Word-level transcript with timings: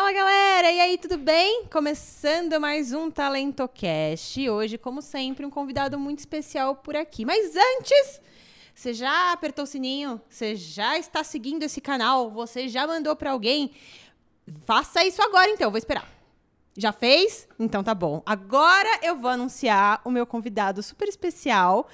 Fala 0.00 0.12
galera, 0.12 0.72
e 0.72 0.80
aí, 0.80 0.96
tudo 0.96 1.18
bem? 1.18 1.66
Começando 1.66 2.58
mais 2.58 2.90
um 2.90 3.10
TalentoCast. 3.10 4.48
Hoje, 4.48 4.78
como 4.78 5.02
sempre, 5.02 5.44
um 5.44 5.50
convidado 5.50 5.98
muito 5.98 6.20
especial 6.20 6.74
por 6.74 6.96
aqui. 6.96 7.26
Mas 7.26 7.54
antes, 7.54 8.18
você 8.74 8.94
já 8.94 9.30
apertou 9.30 9.64
o 9.64 9.66
sininho? 9.66 10.18
Você 10.26 10.56
já 10.56 10.98
está 10.98 11.22
seguindo 11.22 11.64
esse 11.64 11.82
canal? 11.82 12.30
Você 12.30 12.66
já 12.66 12.86
mandou 12.86 13.14
para 13.14 13.32
alguém? 13.32 13.72
Faça 14.64 15.04
isso 15.04 15.20
agora 15.20 15.50
então, 15.50 15.70
vou 15.70 15.76
esperar. 15.76 16.08
Já 16.78 16.92
fez? 16.92 17.46
Então 17.58 17.84
tá 17.84 17.94
bom. 17.94 18.22
Agora 18.24 19.00
eu 19.02 19.16
vou 19.16 19.30
anunciar 19.30 20.00
o 20.02 20.10
meu 20.10 20.24
convidado 20.24 20.82
super 20.82 21.08
especial. 21.10 21.86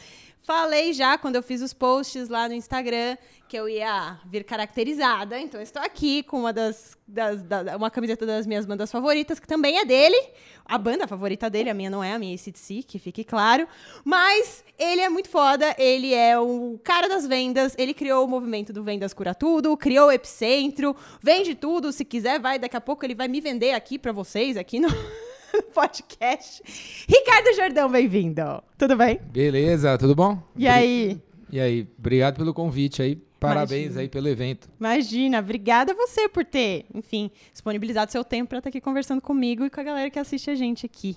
Falei 0.42 0.92
já 0.92 1.18
quando 1.18 1.34
eu 1.34 1.42
fiz 1.42 1.60
os 1.60 1.72
posts 1.72 2.28
lá 2.28 2.48
no 2.48 2.54
Instagram 2.54 3.18
que 3.48 3.56
eu 3.56 3.68
ia 3.68 4.18
vir 4.26 4.44
caracterizada. 4.44 5.38
Então, 5.38 5.60
estou 5.60 5.82
aqui 5.82 6.22
com 6.22 6.40
uma 6.40 6.52
das, 6.52 6.96
das 7.06 7.42
da, 7.42 7.76
uma 7.76 7.90
camiseta 7.90 8.26
das 8.26 8.46
minhas 8.46 8.66
bandas 8.66 8.90
favoritas, 8.90 9.38
que 9.38 9.46
também 9.46 9.78
é 9.78 9.84
dele. 9.84 10.16
A 10.64 10.76
banda 10.76 11.06
favorita 11.06 11.48
dele, 11.48 11.70
a 11.70 11.74
minha 11.74 11.88
não 11.88 12.02
é, 12.02 12.12
a 12.12 12.18
minha 12.18 12.34
é 12.34 12.34
ACDC, 12.34 12.82
que 12.82 12.98
fique 12.98 13.22
claro. 13.22 13.66
Mas 14.04 14.64
ele 14.78 15.00
é 15.00 15.08
muito 15.08 15.28
foda, 15.28 15.74
ele 15.78 16.12
é 16.12 16.38
o 16.38 16.78
cara 16.82 17.08
das 17.08 17.26
vendas, 17.26 17.74
ele 17.78 17.94
criou 17.94 18.24
o 18.24 18.28
movimento 18.28 18.72
do 18.72 18.82
Vendas 18.82 19.14
Cura 19.14 19.34
Tudo, 19.34 19.76
criou 19.76 20.08
o 20.08 20.12
Epicentro, 20.12 20.96
vende 21.22 21.54
tudo, 21.54 21.92
se 21.92 22.04
quiser, 22.04 22.40
vai, 22.40 22.58
daqui 22.58 22.76
a 22.76 22.80
pouco 22.80 23.04
ele 23.04 23.14
vai 23.14 23.28
me 23.28 23.40
vender 23.40 23.72
aqui 23.72 23.98
para 23.98 24.12
vocês, 24.12 24.56
aqui 24.56 24.80
no... 24.80 24.88
podcast. 25.72 26.62
Ricardo 27.08 27.54
Jordão, 27.56 27.90
bem-vindo. 27.90 28.62
Tudo 28.76 28.96
bem? 28.96 29.20
Beleza, 29.32 29.96
tudo 29.96 30.14
bom? 30.14 30.42
E 30.54 30.66
aí? 30.68 31.18
E 31.50 31.60
aí, 31.60 31.88
obrigado 31.98 32.36
pelo 32.36 32.52
convite 32.52 33.00
aí. 33.00 33.25
Parabéns 33.38 33.82
Imagina. 33.82 34.00
aí 34.00 34.08
pelo 34.08 34.28
evento. 34.28 34.68
Imagina, 34.80 35.38
obrigada 35.38 35.92
a 35.92 35.94
você 35.94 36.28
por 36.28 36.44
ter, 36.44 36.86
enfim, 36.94 37.30
disponibilizado 37.52 38.10
seu 38.10 38.24
tempo 38.24 38.48
para 38.48 38.58
estar 38.58 38.70
aqui 38.70 38.80
conversando 38.80 39.20
comigo 39.20 39.64
e 39.64 39.70
com 39.70 39.80
a 39.80 39.84
galera 39.84 40.10
que 40.10 40.18
assiste 40.18 40.50
a 40.50 40.54
gente 40.54 40.86
aqui. 40.86 41.16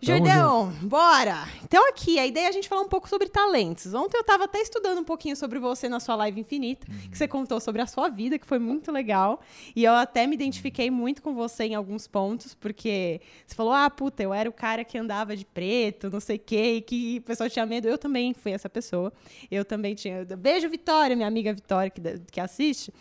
Jordão, 0.00 0.72
bora! 0.82 1.46
Então 1.64 1.88
aqui, 1.88 2.18
a 2.18 2.26
ideia 2.26 2.46
é 2.46 2.48
a 2.48 2.52
gente 2.52 2.68
falar 2.68 2.82
um 2.82 2.88
pouco 2.88 3.08
sobre 3.08 3.28
talentos. 3.28 3.94
Ontem 3.94 4.16
eu 4.16 4.20
estava 4.20 4.44
até 4.44 4.60
estudando 4.60 4.98
um 4.98 5.04
pouquinho 5.04 5.36
sobre 5.36 5.58
você 5.58 5.88
na 5.88 6.00
sua 6.00 6.14
live 6.16 6.40
infinita, 6.40 6.86
uhum. 6.90 7.10
que 7.10 7.16
você 7.16 7.26
contou 7.26 7.60
sobre 7.60 7.80
a 7.82 7.86
sua 7.86 8.08
vida, 8.08 8.38
que 8.38 8.46
foi 8.46 8.58
muito 8.58 8.92
legal. 8.92 9.40
E 9.74 9.84
eu 9.84 9.92
até 9.92 10.26
me 10.26 10.34
identifiquei 10.34 10.90
muito 10.90 11.22
com 11.22 11.34
você 11.34 11.64
em 11.64 11.74
alguns 11.74 12.06
pontos, 12.06 12.54
porque 12.54 13.20
você 13.46 13.54
falou, 13.54 13.72
ah, 13.72 13.88
puta, 13.88 14.22
eu 14.22 14.32
era 14.32 14.48
o 14.48 14.52
cara 14.52 14.84
que 14.84 14.98
andava 14.98 15.36
de 15.36 15.44
preto, 15.44 16.10
não 16.10 16.20
sei 16.20 16.36
o 16.36 16.40
quê, 16.40 16.74
e 16.76 16.80
que 16.80 17.18
o 17.18 17.22
pessoal 17.22 17.48
tinha 17.48 17.66
medo. 17.66 17.88
Eu 17.88 17.98
também 17.98 18.34
fui 18.34 18.52
essa 18.52 18.68
pessoa. 18.68 19.12
Eu 19.50 19.64
também 19.64 19.94
tinha... 19.94 20.24
Beijo, 20.24 20.68
Vitória, 20.68 21.16
minha 21.16 21.28
amiga 21.28 21.52
Vitória, 21.52 21.90
que, 21.90 22.00
que 22.30 22.40
assiste. 22.40 22.92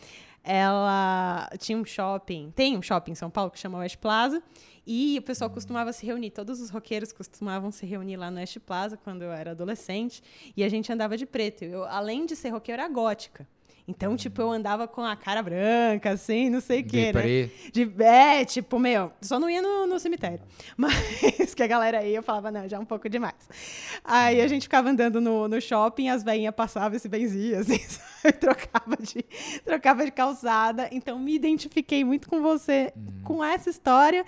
Ela 0.48 1.50
tinha 1.58 1.76
um 1.76 1.84
shopping, 1.84 2.52
tem 2.56 2.78
um 2.78 2.82
shopping 2.82 3.14
em 3.14 3.16
São 3.16 3.32
Paulo 3.32 3.50
que 3.50 3.58
chama 3.58 3.80
West 3.80 3.98
Plaza, 3.98 4.44
e 4.86 5.18
o 5.18 5.22
pessoal 5.24 5.50
costumava 5.50 5.92
se 5.92 6.06
reunir, 6.06 6.30
todos 6.30 6.62
os 6.62 6.70
roqueiros 6.70 7.12
costumavam 7.12 7.72
se 7.72 7.84
reunir 7.84 8.16
lá 8.16 8.30
no 8.30 8.38
West 8.38 8.60
Plaza 8.60 8.96
quando 8.96 9.24
eu 9.24 9.32
era 9.32 9.52
adolescente, 9.52 10.22
e 10.56 10.64
a 10.64 10.70
gente 10.70 10.94
andava 10.94 11.18
de 11.18 11.26
preto. 11.26 11.66
Eu, 11.66 11.84
além 11.86 12.28
de 12.28 12.36
ser 12.36 12.50
roqueiro, 12.50 12.80
era 12.80 12.88
gótica. 12.88 13.48
Então, 13.88 14.16
tipo, 14.18 14.42
eu 14.42 14.52
andava 14.52 14.88
com 14.88 15.02
a 15.02 15.16
cara 15.16 15.44
branca, 15.44 16.10
assim, 16.12 16.50
não 16.50 16.60
sei 16.60 16.82
o 16.82 16.86
quê, 16.86 17.14
né? 17.14 17.50
De, 17.72 18.04
é, 18.04 18.44
tipo, 18.44 18.80
meu, 18.80 19.12
só 19.22 19.40
não 19.40 19.48
ia 19.48 19.62
no, 19.62 19.86
no, 19.86 20.00
cemitério. 20.00 20.40
Mas 20.76 21.54
que 21.54 21.62
a 21.62 21.68
galera 21.68 22.04
ia, 22.04 22.18
eu 22.18 22.24
falava, 22.24 22.50
não, 22.50 22.68
já 22.68 22.78
é 22.78 22.80
um 22.80 22.86
pouco 22.86 23.08
demais. 23.08 23.48
Aí 24.04 24.42
a 24.42 24.48
gente 24.48 24.64
ficava 24.64 24.90
andando 24.90 25.22
no, 25.22 25.48
no 25.48 25.62
shopping, 25.62 26.10
as 26.10 26.24
veinhas 26.24 26.56
passavam 26.56 26.98
e 26.98 27.00
se 27.00 27.08
benziam, 27.08 27.60
assim, 27.62 27.80
trocava 28.40 28.98
de, 29.00 29.24
trocava 29.64 30.04
de 30.04 30.12
calçada. 30.12 30.90
Então, 30.92 31.20
me 31.20 31.36
identifiquei 31.36 32.04
muito 32.04 32.28
com 32.28 32.42
você, 32.42 32.92
hum. 32.98 33.22
com 33.24 33.44
essa 33.44 33.70
história 33.70 34.26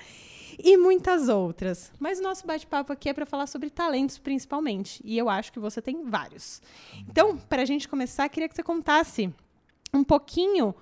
e 0.60 0.78
muitas 0.78 1.30
outras. 1.30 1.92
Mas 2.00 2.20
o 2.20 2.24
nosso 2.24 2.46
bate-papo 2.46 2.94
aqui 2.94 3.10
é 3.10 3.14
para 3.14 3.26
falar 3.26 3.48
sobre 3.48 3.72
talentos, 3.72 4.20
principalmente. 4.20 5.02
E 5.04 5.18
eu 5.18 5.30
acho 5.30 5.52
que 5.52 5.60
você 5.60 5.82
tem 5.82 6.04
vários. 6.04 6.62
Então, 7.10 7.38
para 7.38 7.64
a 7.64 7.66
gente 7.66 7.88
começar, 7.88 8.28
queria 8.30 8.48
que 8.48 8.56
você 8.56 8.64
contasse 8.64 9.34
um 9.94 10.04
pouquinho 10.04 10.74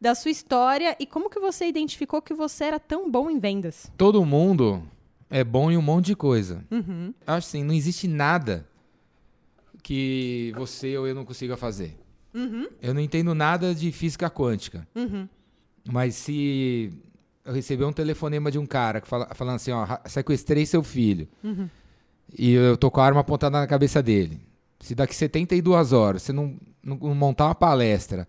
da 0.00 0.14
sua 0.14 0.30
história 0.30 0.96
e 0.98 1.06
como 1.06 1.28
que 1.28 1.38
você 1.38 1.66
identificou 1.66 2.22
que 2.22 2.32
você 2.32 2.64
era 2.64 2.80
tão 2.80 3.10
bom 3.10 3.30
em 3.30 3.38
vendas. 3.38 3.92
Todo 3.96 4.24
mundo 4.24 4.82
é 5.28 5.44
bom 5.44 5.70
em 5.70 5.76
um 5.76 5.82
monte 5.82 6.06
de 6.06 6.16
coisa. 6.16 6.64
Uhum. 6.70 7.14
Acho 7.26 7.48
assim, 7.48 7.62
não 7.62 7.74
existe 7.74 8.08
nada 8.08 8.66
que 9.82 10.52
você 10.56 10.96
ou 10.96 11.06
eu 11.06 11.14
não 11.14 11.24
consiga 11.24 11.56
fazer. 11.56 11.96
Uhum. 12.34 12.68
Eu 12.80 12.94
não 12.94 13.00
entendo 13.00 13.34
nada 13.34 13.74
de 13.74 13.92
física 13.92 14.30
quântica. 14.30 14.86
Uhum. 14.94 15.28
Mas 15.90 16.14
se 16.14 16.92
eu 17.44 17.52
recebi 17.52 17.84
um 17.84 17.92
telefonema 17.92 18.50
de 18.50 18.58
um 18.58 18.66
cara 18.66 19.00
que 19.00 19.08
fala, 19.08 19.28
falando 19.34 19.56
assim, 19.56 19.72
ó, 19.72 19.86
sequestrei 20.06 20.64
seu 20.66 20.82
filho. 20.82 21.28
Uhum. 21.42 21.68
E 22.36 22.52
eu 22.52 22.76
tô 22.76 22.90
com 22.90 23.00
a 23.00 23.04
arma 23.04 23.20
apontada 23.20 23.58
na 23.58 23.66
cabeça 23.66 24.02
dele. 24.02 24.40
Se 24.80 24.94
daqui 24.94 25.14
72 25.14 25.92
horas 25.92 26.22
você 26.22 26.32
não, 26.32 26.56
não, 26.82 26.96
montar 27.14 27.46
uma 27.46 27.54
palestra 27.54 28.26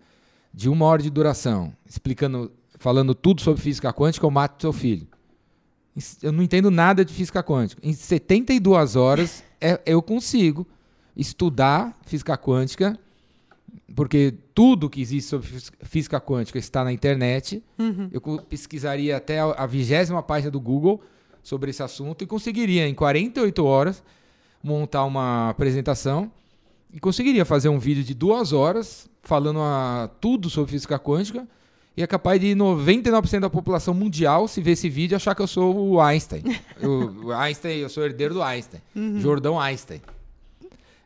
de 0.52 0.68
uma 0.68 0.84
hora 0.86 1.02
de 1.02 1.10
duração, 1.10 1.72
explicando, 1.86 2.52
falando 2.78 3.14
tudo 3.14 3.40
sobre 3.40 3.60
física 3.60 3.92
quântica, 3.92 4.26
eu 4.26 4.30
mato 4.30 4.60
seu 4.60 4.72
filho. 4.72 5.06
Eu 6.22 6.32
não 6.32 6.42
entendo 6.42 6.70
nada 6.70 7.04
de 7.04 7.12
física 7.12 7.42
quântica. 7.42 7.80
Em 7.84 7.92
72 7.92 8.96
horas 8.96 9.42
é, 9.60 9.80
eu 9.84 10.00
consigo 10.02 10.66
estudar 11.16 11.98
física 12.06 12.36
quântica 12.36 12.98
porque 13.94 14.34
tudo 14.54 14.88
que 14.88 15.00
existe 15.00 15.28
sobre 15.28 15.48
física 15.82 16.20
quântica 16.20 16.58
está 16.58 16.82
na 16.84 16.92
internet. 16.92 17.62
Uhum. 17.78 18.08
Eu 18.10 18.20
pesquisaria 18.48 19.16
até 19.16 19.40
a 19.40 19.66
vigésima 19.66 20.22
página 20.22 20.50
do 20.50 20.60
Google 20.60 21.02
sobre 21.42 21.70
esse 21.70 21.82
assunto 21.82 22.22
e 22.22 22.26
conseguiria, 22.26 22.86
em 22.86 22.94
48 22.94 23.64
horas, 23.64 24.02
montar 24.62 25.04
uma 25.04 25.50
apresentação 25.50 26.30
e 26.92 27.00
conseguiria 27.00 27.44
fazer 27.44 27.68
um 27.68 27.78
vídeo 27.78 28.04
de 28.04 28.14
duas 28.14 28.52
horas 28.52 29.08
falando 29.22 29.60
a, 29.60 30.10
tudo 30.20 30.50
sobre 30.50 30.72
física 30.72 30.98
quântica 30.98 31.46
e 31.96 32.02
é 32.02 32.06
capaz 32.06 32.40
de 32.40 32.48
99% 32.48 33.40
da 33.40 33.50
população 33.50 33.92
mundial, 33.92 34.48
se 34.48 34.62
ver 34.62 34.72
esse 34.72 34.88
vídeo, 34.88 35.14
achar 35.14 35.34
que 35.34 35.42
eu 35.42 35.46
sou 35.46 35.90
o 35.90 36.00
Einstein. 36.00 36.42
eu, 36.80 37.14
o 37.24 37.32
Einstein, 37.32 37.78
eu 37.78 37.88
sou 37.88 38.02
herdeiro 38.02 38.34
do 38.34 38.42
Einstein. 38.42 38.80
Uhum. 38.96 39.20
Jordão 39.20 39.60
Einstein. 39.60 40.00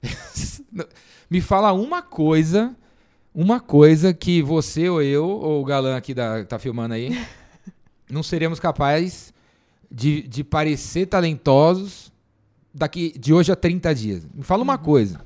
Me 1.28 1.40
fala 1.40 1.72
uma 1.72 2.02
coisa, 2.02 2.74
uma 3.34 3.58
coisa 3.58 4.14
que 4.14 4.40
você 4.42 4.88
ou 4.88 5.02
eu, 5.02 5.26
ou 5.26 5.60
o 5.60 5.64
galã 5.64 5.96
aqui 5.96 6.14
da, 6.14 6.40
que 6.40 6.48
tá 6.48 6.58
filmando 6.58 6.94
aí, 6.94 7.20
não 8.08 8.22
seremos 8.22 8.60
capazes 8.60 9.34
de, 9.90 10.22
de 10.22 10.44
parecer 10.44 11.06
talentosos 11.06 12.12
daqui 12.72 13.12
de 13.18 13.34
hoje 13.34 13.50
a 13.50 13.56
30 13.56 13.92
dias. 13.92 14.28
Me 14.32 14.44
fala 14.44 14.62
uma 14.62 14.76
uhum. 14.76 14.84
coisa. 14.84 15.20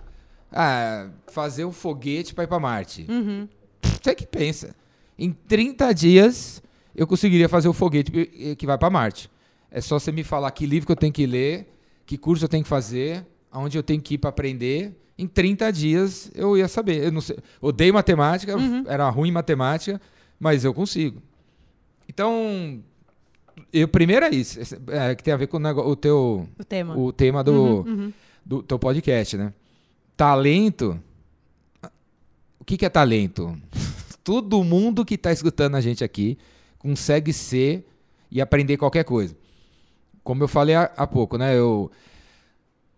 Ah, 0.53 1.09
fazer 1.29 1.65
um 1.65 1.73
foguete 1.73 2.35
para 2.35 2.45
ir 2.45 2.47
para 2.47 2.59
Marte. 2.59 3.07
Uhum. 3.09 3.49
Você 3.83 4.15
que 4.15 4.27
pensa. 4.27 4.75
Em 5.19 5.33
30 5.33 5.93
dias 5.93 6.63
eu 6.95 7.07
conseguiria 7.07 7.49
fazer 7.49 7.69
o 7.69 7.73
foguete 7.73 8.11
que 8.57 8.67
vai 8.67 8.77
para 8.77 8.91
Marte. 8.91 9.31
É 9.71 9.81
só 9.81 9.99
você 9.99 10.11
me 10.11 10.25
falar 10.25 10.51
que 10.51 10.67
livro 10.67 10.87
que 10.87 10.93
eu 10.93 10.97
tenho 10.97 11.13
que 11.13 11.27
ler, 11.27 11.69
que 12.05 12.19
curso 12.19 12.45
eu 12.45 12.49
tenho 12.49 12.65
que 12.65 12.69
fazer, 12.69 13.25
aonde 13.51 13.79
eu 13.79 13.83
tenho 13.83 14.01
que 14.01 14.15
ir 14.15 14.19
para 14.19 14.31
aprender 14.31 14.97
em 15.21 15.27
30 15.27 15.71
dias 15.71 16.31
eu 16.35 16.57
ia 16.57 16.67
saber. 16.67 17.05
Eu 17.05 17.13
não 17.13 17.21
sei, 17.21 17.37
odeio 17.61 17.93
matemática, 17.93 18.57
uhum. 18.57 18.85
era 18.87 19.09
ruim 19.11 19.29
em 19.29 19.33
matemática, 19.33 20.01
mas 20.39 20.65
eu 20.65 20.73
consigo. 20.73 21.23
Então, 22.09 22.83
eu, 23.71 23.87
primeiro 23.87 24.25
é 24.25 24.31
isso, 24.31 24.59
é, 24.89 25.15
que 25.15 25.23
tem 25.23 25.35
a 25.35 25.37
ver 25.37 25.47
com 25.47 25.59
o, 25.59 25.61
negócio, 25.61 25.91
o 25.91 25.95
teu 25.95 26.49
o 26.59 26.65
tema, 26.65 26.97
o 26.97 27.13
tema 27.13 27.45
do, 27.45 27.53
uhum, 27.53 27.83
uhum. 27.83 28.13
do 28.45 28.63
teu 28.63 28.79
podcast, 28.79 29.37
né? 29.37 29.53
Talento. 30.21 31.01
O 32.59 32.65
que, 32.67 32.77
que 32.77 32.85
é 32.85 32.91
talento? 32.91 33.57
Todo 34.23 34.63
mundo 34.63 35.03
que 35.03 35.15
está 35.15 35.33
escutando 35.33 35.77
a 35.77 35.81
gente 35.81 36.05
aqui 36.05 36.37
consegue 36.79 37.33
ser 37.33 37.89
e 38.31 38.39
aprender 38.39 38.77
qualquer 38.77 39.03
coisa. 39.03 39.35
Como 40.23 40.45
eu 40.45 40.49
falei 40.49 40.75
há, 40.75 40.93
há 40.95 41.07
pouco, 41.07 41.39
né? 41.39 41.57
Eu, 41.57 41.91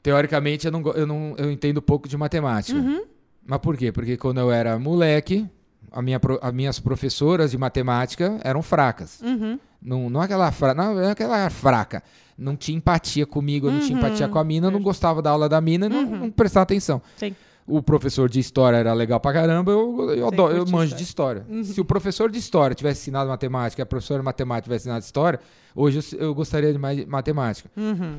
teoricamente, 0.02 0.66
eu 0.66 0.72
não, 0.72 0.82
eu 0.94 1.06
não 1.06 1.36
eu 1.38 1.48
entendo 1.48 1.80
pouco 1.80 2.08
de 2.08 2.16
matemática. 2.16 2.76
Uhum. 2.76 3.04
Mas 3.46 3.60
por 3.60 3.76
quê? 3.76 3.92
Porque 3.92 4.16
quando 4.16 4.40
eu 4.40 4.50
era 4.50 4.76
moleque, 4.76 5.48
a 5.92 6.02
minha, 6.02 6.20
as 6.40 6.52
minhas 6.52 6.80
professoras 6.80 7.50
de 7.50 7.58
matemática 7.58 8.38
eram 8.42 8.62
fracas. 8.62 9.20
Uhum. 9.20 9.58
Não, 9.80 10.08
não, 10.08 10.20
aquela 10.20 10.50
fra, 10.52 10.74
não, 10.74 10.94
não 10.94 11.10
aquela 11.10 11.48
fraca. 11.50 12.02
Não 12.36 12.56
tinha 12.56 12.76
empatia 12.76 13.26
comigo, 13.26 13.66
uhum. 13.66 13.74
não 13.74 13.80
tinha 13.80 13.98
empatia 13.98 14.28
com 14.28 14.38
a 14.38 14.44
mina, 14.44 14.70
não 14.70 14.80
gostava 14.80 15.20
da 15.20 15.30
aula 15.30 15.48
da 15.48 15.60
mina, 15.60 15.88
não, 15.88 16.04
uhum. 16.04 16.16
não 16.18 16.30
prestava 16.30 16.62
atenção. 16.62 17.02
Sim. 17.16 17.34
O 17.66 17.80
professor 17.80 18.28
de 18.28 18.40
história 18.40 18.76
era 18.76 18.92
legal 18.92 19.20
pra 19.20 19.32
caramba, 19.32 19.70
eu, 19.70 20.10
eu, 20.10 20.28
adoro, 20.28 20.56
eu 20.56 20.66
manjo 20.66 20.96
de 20.96 21.02
história. 21.02 21.46
Uhum. 21.48 21.62
Se 21.62 21.80
o 21.80 21.84
professor 21.84 22.30
de 22.30 22.38
história 22.38 22.74
tivesse 22.74 23.02
ensinado 23.02 23.28
matemática 23.28 23.82
a 23.82 23.86
professora 23.86 24.20
de 24.20 24.24
matemática 24.24 24.64
tivesse 24.64 24.84
ensinado 24.84 25.04
história, 25.04 25.40
hoje 25.74 26.00
eu, 26.12 26.18
eu 26.18 26.34
gostaria 26.34 26.72
de 26.72 26.78
mais 26.78 27.04
matemática. 27.06 27.70
Uhum. 27.76 28.18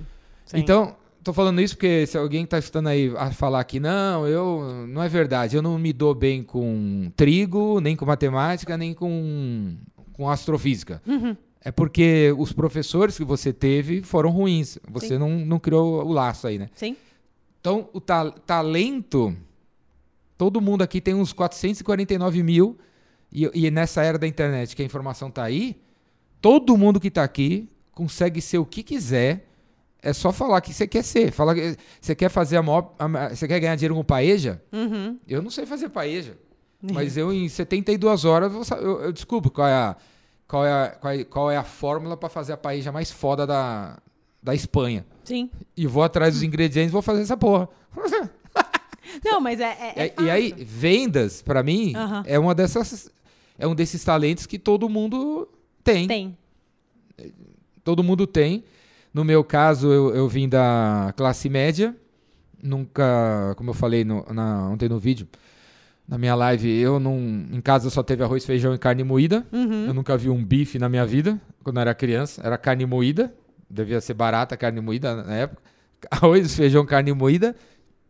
Então, 0.54 0.96
tô 1.24 1.34
falando 1.34 1.62
isso 1.62 1.76
porque 1.76 2.06
se 2.06 2.18
alguém 2.18 2.44
está 2.44 2.60
escutando 2.60 2.88
aí 2.88 3.12
a 3.18 3.32
falar 3.32 3.64
que 3.64 3.80
não, 3.80 4.28
eu 4.28 4.86
não 4.88 5.02
é 5.02 5.10
verdade, 5.10 5.56
eu 5.56 5.62
não 5.62 5.80
me 5.80 5.94
dou 5.94 6.14
bem 6.14 6.44
com 6.44 7.12
trigo, 7.16 7.80
nem 7.80 7.96
com 7.96 8.06
matemática, 8.06 8.78
nem 8.78 8.94
com, 8.94 9.76
com 10.12 10.30
astrofísica. 10.30 11.02
Uhum. 11.08 11.36
é 11.64 11.72
porque 11.72 12.34
os 12.38 12.52
professores 12.52 13.18
que 13.18 13.24
você 13.24 13.54
teve 13.54 14.02
foram 14.02 14.30
ruins. 14.30 14.78
Você 14.90 15.18
não, 15.18 15.30
não 15.30 15.60
criou 15.60 16.06
o 16.06 16.12
laço 16.12 16.46
aí, 16.48 16.60
né? 16.60 16.70
Sim. 16.76 16.96
Então, 17.60 17.90
o 17.94 18.02
ta 18.02 18.30
talento, 18.30 19.34
todo 20.38 20.60
mundo 20.60 20.82
aqui 20.82 21.00
tem 21.00 21.14
uns 21.14 21.32
449 21.32 22.44
mil, 22.44 22.78
e, 23.32 23.50
e 23.54 23.72
nessa 23.72 24.04
era 24.04 24.20
da 24.20 24.28
internet 24.28 24.76
que 24.76 24.82
a 24.82 24.86
informação 24.86 25.32
tá 25.32 25.44
aí, 25.44 25.82
todo 26.42 26.78
mundo 26.78 27.00
que 27.00 27.10
tá 27.10 27.24
aqui 27.24 27.70
consegue 27.94 28.42
ser 28.42 28.58
o 28.58 28.66
que 28.66 28.84
quiser. 28.84 29.48
É 30.04 30.12
só 30.12 30.34
falar 30.34 30.60
que 30.62 30.74
você 30.74 30.86
quer 30.86 31.02
ser. 31.04 31.32
Falar 31.32 31.56
que 31.56 31.78
você 32.02 32.14
quer 32.14 32.30
fazer 32.30 32.58
a 32.58 32.62
maior. 32.62 32.94
a- 33.00 33.30
Você 33.30 33.48
quer 33.48 33.60
ganhar 33.60 33.76
dinheiro 33.76 33.96
com 33.96 34.04
paeja? 34.04 34.62
Uhum. 34.72 35.18
Eu 35.28 35.42
não 35.42 35.50
sei 35.50 35.66
fazer 35.66 35.88
paeja. 35.90 36.38
Mas 36.94 37.16
eu, 37.16 37.32
em 37.34 37.48
72 37.48 38.26
horas, 38.26 38.52
eu, 38.72 39.02
eu, 39.02 39.12
descubro 39.14 39.50
qual 39.50 39.66
é 39.68 39.74
a, 39.74 39.96
qual 40.48 40.66
é 40.66 40.72
a, 40.72 40.88
qual 40.90 41.14
é, 41.14 41.24
qual 41.24 41.52
é 41.52 41.56
a 41.58 41.64
fórmula 41.64 42.18
para 42.18 42.28
fazer 42.28 42.52
a 42.52 42.58
paeja 42.58 42.92
mais 42.92 43.10
foda 43.10 43.48
da, 43.48 43.98
da 44.42 44.54
Espanha. 44.54 45.06
Sim. 45.24 45.50
E 45.78 45.88
vou 45.88 46.04
atrás 46.04 46.34
dos 46.34 46.44
ingredientes 46.44 46.90
e 46.90 46.92
vou 46.92 47.02
fazer 47.02 47.22
essa 47.22 47.38
porra. 47.38 47.70
Não, 49.24 49.40
mas 49.40 49.60
é. 49.62 49.66
é- 49.66 49.94
é 50.08 50.14
E- 50.20 50.24
e 50.26 50.30
aí, 50.30 50.52
vendas, 50.60 51.42
para 51.42 51.64
mim, 51.64 51.94
Aham. 51.96 52.24
é 52.26 52.38
uma 52.38 52.54
dessas. 52.54 53.10
É 53.58 53.66
um 53.68 53.76
desses 53.76 54.04
talentos 54.04 54.46
que 54.46 54.60
todo 54.60 54.90
mundo 54.90 55.48
tem. 55.84 56.08
Tem. 56.08 56.38
Todo 57.84 58.04
mundo 58.04 58.26
tem. 58.26 58.64
No 59.14 59.24
meu 59.24 59.44
caso, 59.44 59.92
eu, 59.92 60.16
eu 60.16 60.28
vim 60.28 60.50
da 60.50 61.14
classe 61.16 61.48
média. 61.50 61.96
Nunca, 62.62 63.54
como 63.58 63.70
eu 63.72 63.74
falei 63.74 64.04
no- 64.06 64.26
na- 64.34 64.70
ontem 64.70 64.88
no 64.88 64.98
vídeo, 64.98 65.28
na 66.08 66.18
minha 66.18 66.34
live, 66.36 66.68
eu 66.80 67.00
não. 67.00 67.18
Em 67.52 67.62
casa 67.62 67.90
só 67.90 68.02
teve 68.02 68.24
arroz, 68.24 68.46
feijão 68.46 68.74
e 68.74 68.78
carne 68.78 69.04
moída. 69.04 69.46
Uhum. 69.52 69.86
Eu 69.88 69.94
nunca 69.94 70.18
vi 70.18 70.30
um 70.30 70.44
bife 70.44 70.80
na 70.80 70.88
minha 70.90 71.06
vida, 71.06 71.40
quando 71.64 71.78
eu 71.78 71.82
era 71.82 71.94
criança. 71.94 72.42
Era 72.44 72.58
carne 72.58 72.86
moída. 72.86 73.34
Devia 73.70 74.00
ser 74.02 74.14
barata 74.14 74.56
a 74.56 74.58
carne 74.58 74.80
moída 74.82 75.24
na 75.24 75.34
época. 75.34 75.62
Arroz, 76.12 76.56
feijão, 76.56 76.86
carne 76.86 77.12
moída. 77.14 77.56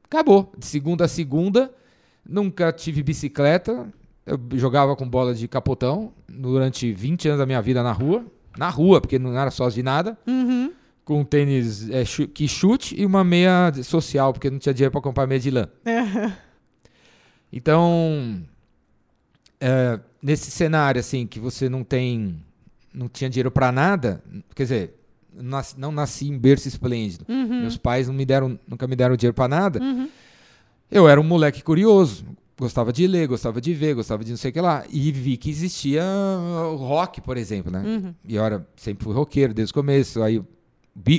Acabou. 0.03 0.51
De 0.57 0.65
segunda 0.65 1.05
a 1.05 1.07
segunda. 1.07 1.71
Nunca 2.27 2.71
tive 2.71 3.01
bicicleta. 3.03 3.87
Eu 4.25 4.39
jogava 4.53 4.95
com 4.95 5.07
bola 5.07 5.33
de 5.33 5.47
capotão 5.47 6.13
durante 6.29 6.91
20 6.93 7.27
anos 7.27 7.39
da 7.39 7.45
minha 7.45 7.61
vida 7.61 7.81
na 7.83 7.91
rua. 7.91 8.25
Na 8.57 8.69
rua, 8.69 9.01
porque 9.01 9.17
não 9.19 9.37
era 9.37 9.51
sócio 9.51 9.75
de 9.75 9.83
nada. 9.83 10.17
Uhum. 10.27 10.71
Com 11.05 11.19
um 11.21 11.23
tênis 11.25 11.89
é, 11.89 12.05
chu- 12.05 12.27
que 12.27 12.47
chute 12.47 12.95
e 12.99 13.05
uma 13.05 13.23
meia 13.23 13.71
social, 13.83 14.31
porque 14.31 14.49
não 14.49 14.57
tinha 14.59 14.73
dinheiro 14.73 14.91
para 14.91 15.01
comprar 15.01 15.27
meia 15.27 15.39
de 15.39 15.51
lã. 15.51 15.67
Então, 17.51 18.41
é, 19.59 19.99
nesse 20.21 20.49
cenário 20.49 20.99
assim 20.99 21.27
que 21.27 21.39
você 21.39 21.69
não 21.69 21.83
tem, 21.83 22.39
não 22.93 23.07
tinha 23.07 23.29
dinheiro 23.29 23.51
para 23.51 23.71
nada, 23.71 24.23
quer 24.55 24.63
dizer, 24.63 24.95
não 25.77 25.91
nasci 25.91 26.27
em 26.29 26.37
berço 26.37 26.67
esplêndido. 26.67 27.25
Meus 27.61 27.77
pais 27.77 28.07
não 28.07 28.13
me 28.15 28.25
deram, 28.25 28.59
nunca 28.67 28.87
me 28.87 28.95
deram 28.95 29.15
dinheiro 29.15 29.35
para 29.35 29.47
nada. 29.47 29.79
Eu 30.89 31.07
era 31.07 31.19
um 31.19 31.23
moleque 31.23 31.61
curioso, 31.63 32.25
gostava 32.57 32.91
de 32.91 33.05
ler, 33.07 33.27
gostava 33.27 33.59
de 33.61 33.73
ver, 33.73 33.93
gostava 33.95 34.23
de 34.23 34.31
não 34.31 34.37
sei 34.37 34.49
o 34.49 34.53
que 34.53 34.61
lá, 34.61 34.83
e 34.89 35.11
vi 35.11 35.37
que 35.37 35.49
existia 35.49 36.03
rock, 36.75 37.21
por 37.21 37.37
exemplo, 37.37 37.71
né? 37.71 37.83
E 38.27 38.35
eu 38.35 38.43
era, 38.43 38.67
sempre 38.75 39.03
fui 39.03 39.13
roqueiro 39.13 39.53
desde 39.53 39.71
o 39.71 39.75
começo. 39.75 40.21
Aí 40.23 40.41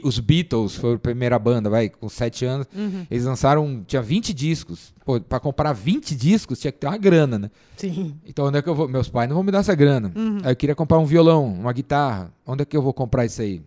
os 0.04 0.20
Beatles 0.20 0.76
foi 0.76 0.94
a 0.94 0.98
primeira 0.98 1.38
banda, 1.38 1.68
vai, 1.68 1.88
com 1.88 2.08
sete 2.08 2.44
anos. 2.44 2.66
Eles 3.10 3.24
lançaram, 3.24 3.82
tinha 3.86 4.00
20 4.00 4.32
discos. 4.32 4.94
Pô, 5.04 5.20
pra 5.20 5.40
comprar 5.40 5.72
20 5.72 6.14
discos 6.14 6.60
tinha 6.60 6.70
que 6.72 6.78
ter 6.78 6.86
uma 6.86 6.96
grana, 6.96 7.38
né? 7.38 7.50
Sim. 7.76 8.14
Então 8.24 8.46
onde 8.46 8.58
é 8.58 8.62
que 8.62 8.68
eu 8.68 8.74
vou? 8.74 8.88
Meus 8.88 9.08
pais 9.08 9.28
não 9.28 9.34
vão 9.34 9.42
me 9.44 9.50
dar 9.50 9.58
essa 9.58 9.74
grana. 9.74 10.12
Aí 10.44 10.52
eu 10.52 10.56
queria 10.56 10.74
comprar 10.74 10.98
um 10.98 11.04
violão, 11.04 11.52
uma 11.52 11.72
guitarra. 11.72 12.32
Onde 12.46 12.62
é 12.62 12.64
que 12.64 12.76
eu 12.76 12.82
vou 12.82 12.92
comprar 12.94 13.24
isso 13.26 13.42
aí? 13.42 13.62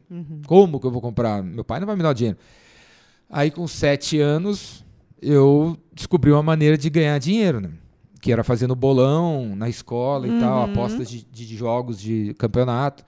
Como 0.46 0.80
que 0.80 0.88
eu 0.88 0.92
vou 0.92 1.02
comprar? 1.02 1.44
Meu 1.44 1.64
pai 1.66 1.80
não 1.80 1.88
vai 1.88 1.96
me 1.96 2.04
dar 2.04 2.12
o 2.12 2.14
dinheiro. 2.14 2.38
Aí 3.30 3.52
com 3.52 3.68
sete 3.68 4.20
anos 4.20 4.86
eu 5.22 5.78
descobri 5.94 6.32
uma 6.32 6.44
maneira 6.44 6.78
de 6.78 6.90
ganhar 6.90 7.18
dinheiro, 7.20 7.60
né? 7.60 7.72
Que 8.22 8.32
era 8.32 8.44
fazendo 8.44 8.76
bolão 8.76 9.56
na 9.56 9.68
escola 9.68 10.28
e 10.28 10.40
tal, 10.40 10.64
apostas 10.64 11.10
de, 11.10 11.26
de 11.30 11.56
jogos 11.56 12.00
de 12.00 12.34
campeonato. 12.38 13.04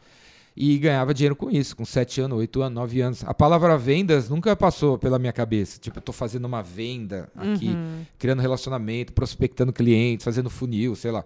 E 0.61 0.77
ganhava 0.77 1.13
dinheiro 1.13 1.37
com 1.37 1.49
isso, 1.49 1.73
com 1.73 1.85
sete 1.85 2.19
anos, 2.19 2.37
oito 2.37 2.61
anos, 2.61 2.75
nove 2.75 2.99
anos. 2.99 3.23
A 3.23 3.33
palavra 3.33 3.77
vendas 3.77 4.27
nunca 4.27 4.53
passou 4.57 4.97
pela 4.97 5.17
minha 5.17 5.31
cabeça. 5.31 5.79
Tipo, 5.79 5.99
eu 5.99 6.01
tô 6.01 6.11
fazendo 6.11 6.43
uma 6.43 6.61
venda 6.61 7.31
aqui, 7.33 7.69
criando 8.17 8.41
relacionamento, 8.41 9.13
prospectando 9.13 9.71
clientes, 9.71 10.21
fazendo 10.21 10.49
funil, 10.49 10.97
sei 10.97 11.11
lá, 11.11 11.23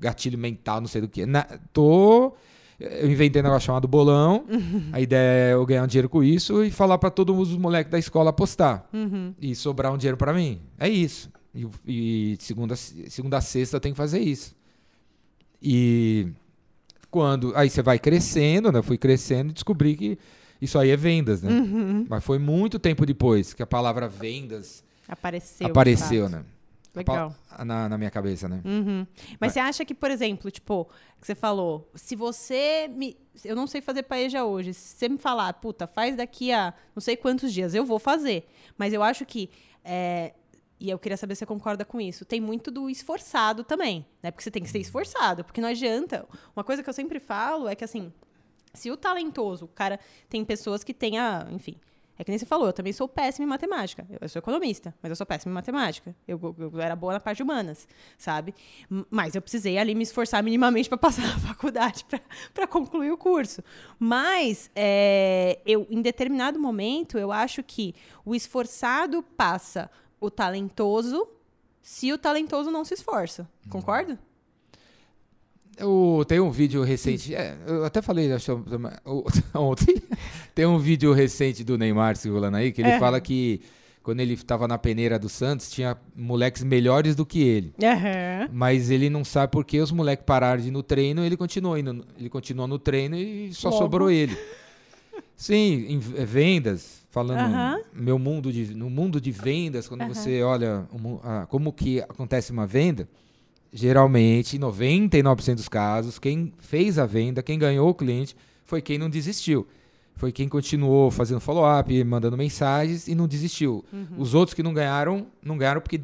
gatilho 0.00 0.36
mental, 0.36 0.80
não 0.80 0.88
sei 0.88 1.00
do 1.00 1.08
que. 1.08 1.24
Na, 1.24 1.44
tô. 1.72 2.34
Eu 2.80 3.08
inventei 3.08 3.40
um 3.40 3.44
negócio 3.44 3.66
chamado 3.66 3.86
bolão. 3.86 4.44
A 4.92 5.00
ideia 5.00 5.50
é 5.50 5.54
eu 5.54 5.64
ganhar 5.64 5.84
um 5.84 5.86
dinheiro 5.86 6.08
com 6.08 6.24
isso 6.24 6.64
e 6.64 6.70
falar 6.72 6.98
para 6.98 7.10
todos 7.10 7.50
os 7.50 7.56
moleques 7.56 7.92
da 7.92 7.98
escola 7.98 8.30
apostar. 8.30 8.88
E 9.40 9.54
sobrar 9.54 9.92
um 9.92 9.96
dinheiro 9.96 10.16
para 10.16 10.32
mim. 10.32 10.60
É 10.80 10.88
isso. 10.88 11.30
E, 11.54 11.64
e 11.86 12.36
segunda, 12.40 12.74
segunda 12.74 13.36
a 13.36 13.40
sexta 13.40 13.76
eu 13.76 13.80
tenho 13.80 13.94
que 13.94 13.98
fazer 13.98 14.18
isso. 14.18 14.52
E 15.62 16.26
quando. 17.10 17.52
Aí 17.56 17.70
você 17.70 17.82
vai 17.82 17.98
crescendo, 17.98 18.70
né? 18.72 18.78
Eu 18.78 18.82
fui 18.82 18.98
crescendo 18.98 19.50
e 19.50 19.52
descobri 19.52 19.96
que 19.96 20.18
isso 20.60 20.78
aí 20.78 20.90
é 20.90 20.96
vendas, 20.96 21.42
né? 21.42 21.50
Mas 22.08 22.24
foi 22.24 22.38
muito 22.38 22.78
tempo 22.78 23.06
depois 23.06 23.54
que 23.54 23.62
a 23.62 23.66
palavra 23.66 24.08
vendas 24.08 24.84
Apareceu. 25.06 25.66
apareceu, 25.66 26.28
né? 26.28 26.44
Legal. 26.94 27.34
Na, 27.64 27.88
na 27.88 27.98
minha 27.98 28.10
cabeça, 28.10 28.48
né? 28.48 28.60
Uhum. 28.64 29.06
Mas 29.38 29.52
você 29.52 29.60
acha 29.60 29.84
que, 29.84 29.94
por 29.94 30.10
exemplo, 30.10 30.50
tipo, 30.50 30.86
que 31.20 31.26
você 31.26 31.34
falou, 31.34 31.90
se 31.94 32.16
você 32.16 32.88
me. 32.88 33.16
Eu 33.44 33.54
não 33.54 33.66
sei 33.66 33.80
fazer 33.80 34.02
paeja 34.02 34.44
hoje. 34.44 34.74
Se 34.74 34.96
você 34.96 35.08
me 35.08 35.18
falar, 35.18 35.52
puta, 35.54 35.86
faz 35.86 36.16
daqui 36.16 36.52
a 36.52 36.74
não 36.94 37.00
sei 37.00 37.16
quantos 37.16 37.52
dias, 37.52 37.74
eu 37.74 37.84
vou 37.84 37.98
fazer. 37.98 38.48
Mas 38.76 38.92
eu 38.92 39.02
acho 39.02 39.24
que. 39.24 39.48
é, 39.84 40.34
e 40.80 40.90
eu 40.90 40.98
queria 40.98 41.16
saber 41.16 41.34
se 41.34 41.40
você 41.40 41.46
concorda 41.46 41.84
com 41.84 42.00
isso. 42.00 42.24
Tem 42.24 42.40
muito 42.40 42.70
do 42.70 42.88
esforçado 42.88 43.64
também, 43.64 44.06
né? 44.22 44.30
Porque 44.30 44.42
você 44.44 44.50
tem 44.50 44.62
que 44.62 44.68
ser 44.70 44.78
esforçado. 44.78 45.44
Porque 45.44 45.60
não 45.60 45.68
adianta. 45.68 46.26
Uma 46.54 46.62
coisa 46.64 46.82
que 46.82 46.88
eu 46.88 46.94
sempre 46.94 47.18
falo 47.18 47.68
é 47.68 47.74
que, 47.74 47.84
assim, 47.84 48.12
se 48.72 48.90
o 48.90 48.96
talentoso, 48.96 49.64
o 49.64 49.68
cara 49.68 49.98
tem 50.28 50.44
pessoas 50.44 50.84
que 50.84 50.94
têm 50.94 51.18
a. 51.18 51.46
Enfim. 51.50 51.76
É 52.20 52.24
que 52.24 52.32
nem 52.32 52.38
você 52.38 52.44
falou, 52.46 52.66
eu 52.66 52.72
também 52.72 52.92
sou 52.92 53.06
péssima 53.06 53.44
em 53.44 53.48
matemática. 53.48 54.04
Eu, 54.20 54.28
sou 54.28 54.40
economista, 54.40 54.92
mas 55.00 55.08
eu 55.10 55.14
sou 55.14 55.24
péssima 55.24 55.52
em 55.52 55.54
matemática. 55.54 56.16
Eu, 56.26 56.36
eu- 56.58 56.70
eu 56.74 56.80
era 56.80 56.96
boa 56.96 57.12
na 57.12 57.20
parte 57.20 57.36
de 57.36 57.42
humanas, 57.44 57.86
sabe? 58.18 58.52
Mas 59.08 59.36
eu 59.36 59.40
precisei 59.42 59.78
ali 59.78 59.94
me 59.94 60.02
esforçar 60.02 60.42
minimamente 60.42 60.88
para 60.88 60.98
passar 60.98 61.22
na 61.28 61.38
faculdade, 61.38 62.04
para 62.52 62.66
concluir 62.66 63.12
o 63.12 63.16
curso. 63.16 63.62
Mas, 64.00 64.68
é, 64.74 65.60
eu, 65.64 65.86
em 65.88 66.02
determinado 66.02 66.58
momento, 66.58 67.18
eu 67.18 67.30
acho 67.30 67.62
que 67.62 67.94
o 68.24 68.34
esforçado 68.34 69.22
passa 69.22 69.88
o 70.20 70.30
talentoso 70.30 71.26
se 71.82 72.12
o 72.12 72.18
talentoso 72.18 72.70
não 72.70 72.84
se 72.84 72.94
esforça. 72.94 73.48
Concorda? 73.70 74.18
Eu 75.76 76.24
tenho 76.26 76.44
um 76.44 76.50
vídeo 76.50 76.82
recente, 76.82 77.32
é, 77.34 77.56
eu 77.64 77.84
até 77.84 78.02
falei 78.02 78.32
acho, 78.32 78.52
o- 79.04 79.24
ontem, 79.54 79.94
tem 80.52 80.66
um 80.66 80.78
vídeo 80.78 81.12
recente 81.12 81.62
do 81.62 81.78
Neymar 81.78 82.16
circulando 82.16 82.56
aí, 82.56 82.72
que 82.72 82.80
ele 82.82 82.90
É. 82.90 82.98
fala 82.98 83.20
que 83.20 83.60
quando 84.02 84.18
ele 84.20 84.34
estava 84.34 84.66
na 84.66 84.76
peneira 84.76 85.18
do 85.20 85.28
Santos, 85.28 85.70
tinha 85.70 85.96
moleques 86.16 86.64
melhores 86.64 87.14
do 87.14 87.24
que 87.24 87.40
ele. 87.42 87.74
Aham. 87.80 88.48
Mas 88.52 88.90
ele 88.90 89.08
não 89.08 89.22
sabe 89.24 89.52
por 89.52 89.64
que 89.64 89.78
os 89.80 89.92
moleques 89.92 90.24
pararam 90.26 90.60
de 90.60 90.68
ir 90.68 90.70
no 90.72 90.82
treino, 90.82 91.24
ele 91.24 91.36
continuou 91.36 91.78
indo, 91.78 92.04
ele 92.18 92.28
continuou 92.30 92.66
no 92.66 92.78
treino 92.78 93.14
e 93.16 93.52
só 93.54 93.68
Logo. 93.68 93.80
sobrou 93.82 94.10
ele. 94.10 94.36
Sim, 95.36 95.86
em 95.88 95.98
vendas, 96.00 96.97
falando 97.10 97.40
Aham. 97.40 97.80
meu 97.92 98.18
mundo 98.18 98.52
de, 98.52 98.74
no 98.74 98.88
mundo 98.90 99.20
de 99.20 99.30
vendas, 99.30 99.88
quando 99.88 100.02
Aham. 100.02 100.14
você 100.14 100.42
olha 100.42 100.86
mu- 100.92 101.20
ah, 101.24 101.46
como 101.48 101.72
que 101.72 102.00
acontece 102.02 102.52
uma 102.52 102.66
venda, 102.66 103.08
geralmente, 103.72 104.56
em 104.56 104.60
99% 104.60 105.54
dos 105.56 105.68
casos, 105.68 106.18
quem 106.18 106.52
fez 106.58 106.98
a 106.98 107.06
venda, 107.06 107.42
quem 107.42 107.58
ganhou 107.58 107.88
o 107.88 107.94
cliente, 107.94 108.36
foi 108.64 108.80
quem 108.82 108.98
não 108.98 109.08
desistiu. 109.10 109.66
Foi 110.16 110.32
quem 110.32 110.48
continuou 110.48 111.10
fazendo 111.12 111.38
follow-up, 111.40 112.02
mandando 112.04 112.36
mensagens 112.36 113.06
e 113.06 113.14
não 113.14 113.28
desistiu. 113.28 113.84
Os 114.16 114.34
outros 114.34 114.52
que 114.52 114.64
não 114.64 114.74
ganharam, 114.74 115.28
não 115.42 115.56
ganharam 115.56 115.80
porque 115.80 116.00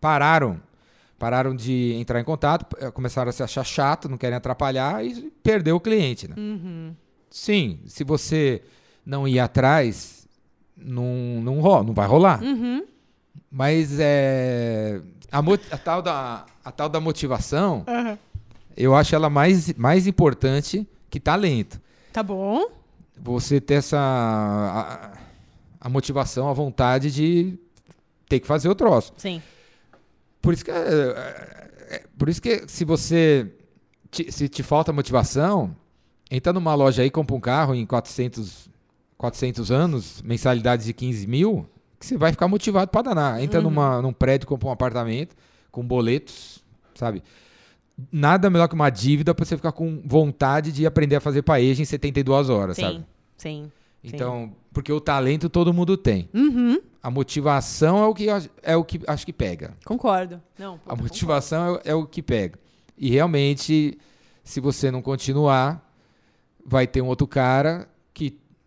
pararam. 0.00 0.60
Pararam 1.18 1.56
de 1.56 1.94
entrar 1.94 2.20
em 2.20 2.24
contato, 2.24 2.66
eh, 2.78 2.90
começaram 2.90 3.30
a 3.30 3.32
se 3.32 3.42
achar 3.42 3.64
chato, 3.64 4.06
não 4.10 4.18
querem 4.18 4.36
atrapalhar 4.36 5.02
e 5.02 5.30
perdeu 5.42 5.76
o 5.76 5.80
cliente. 5.80 6.28
Né? 6.28 6.34
Uhum. 6.36 6.94
Sim, 7.30 7.78
se 7.86 8.04
você 8.04 8.60
não 9.04 9.26
ir 9.26 9.38
atrás, 9.40 10.15
não, 10.76 11.40
não, 11.42 11.60
ro- 11.60 11.82
não 11.82 11.94
vai 11.94 12.06
rolar. 12.06 12.42
Uhum. 12.42 12.84
Mas 13.50 13.98
é, 13.98 15.00
a, 15.32 15.38
a 15.74 15.78
tal 15.78 16.02
da, 16.02 16.44
a 16.64 16.72
tal 16.72 16.88
da 16.88 17.00
motivação, 17.00 17.84
Aham. 17.86 18.18
eu 18.76 18.94
acho 18.94 19.14
ela 19.14 19.30
mais, 19.30 19.72
mais 19.74 20.06
importante 20.06 20.86
que 21.08 21.18
talento. 21.20 21.80
Tá 22.12 22.22
bom. 22.22 22.70
Você 23.18 23.60
ter 23.60 23.74
essa 23.74 23.98
a, 23.98 25.12
a 25.80 25.88
motivação, 25.88 26.48
a 26.48 26.52
vontade 26.52 27.10
de 27.10 27.58
ter 28.28 28.40
que 28.40 28.46
fazer 28.46 28.68
o 28.68 28.74
troço. 28.74 29.12
Sim. 29.16 29.40
Por 30.42 30.52
isso 30.52 30.64
que, 30.64 30.70
é, 30.70 30.74
é, 30.76 31.94
é, 31.96 32.04
por 32.18 32.28
isso 32.28 32.42
que 32.42 32.64
se 32.68 32.84
você 32.84 33.50
te- 34.10 34.30
se 34.30 34.48
te 34.48 34.62
falta 34.62 34.92
motivação, 34.92 35.74
Entra 36.28 36.52
numa 36.52 36.74
loja 36.74 37.02
aí, 37.02 37.10
compra 37.10 37.36
um 37.36 37.40
carro 37.40 37.72
em 37.72 37.86
400, 37.86 38.68
400 39.18 39.70
anos, 39.70 40.22
mensalidades 40.22 40.86
de 40.86 40.92
15 40.92 41.26
mil, 41.26 41.66
que 41.98 42.06
você 42.06 42.16
vai 42.16 42.30
ficar 42.32 42.48
motivado 42.48 42.90
para 42.90 43.02
danar. 43.02 43.42
Entra 43.42 43.60
uhum. 43.60 43.64
numa, 43.64 44.02
num 44.02 44.12
prédio, 44.12 44.46
compra 44.46 44.68
um 44.68 44.72
apartamento 44.72 45.34
com 45.70 45.84
boletos, 45.84 46.62
sabe? 46.94 47.22
Nada 48.12 48.50
melhor 48.50 48.68
que 48.68 48.74
uma 48.74 48.90
dívida 48.90 49.34
para 49.34 49.44
você 49.44 49.56
ficar 49.56 49.72
com 49.72 50.02
vontade 50.04 50.70
de 50.70 50.86
aprender 50.86 51.16
a 51.16 51.20
fazer 51.20 51.42
paeja 51.42 51.80
em 51.80 51.84
72 51.84 52.50
horas, 52.50 52.76
sim, 52.76 52.82
sabe? 52.82 53.06
Sim, 53.36 53.72
Então, 54.04 54.52
porque 54.72 54.92
o 54.92 55.00
talento 55.00 55.48
todo 55.48 55.72
mundo 55.72 55.96
tem. 55.96 56.28
Uhum. 56.34 56.78
A 57.02 57.10
motivação 57.10 57.98
é 58.02 58.06
o 58.06 58.14
que 58.14 58.26
é 58.62 58.76
o 58.76 58.84
que 58.84 59.00
acho 59.06 59.24
que 59.24 59.32
pega. 59.32 59.74
Concordo. 59.84 60.42
Não, 60.58 60.78
a 60.86 60.94
motivação 60.94 61.76
é, 61.76 61.90
é, 61.90 61.94
o 61.94 62.06
que 62.06 62.20
pega. 62.22 62.58
E 62.98 63.10
realmente, 63.10 63.96
se 64.44 64.60
você 64.60 64.90
não 64.90 65.00
continuar, 65.00 65.82
vai 66.64 66.86
ter 66.86 67.00
um 67.00 67.06
outro 67.06 67.26
cara 67.26 67.88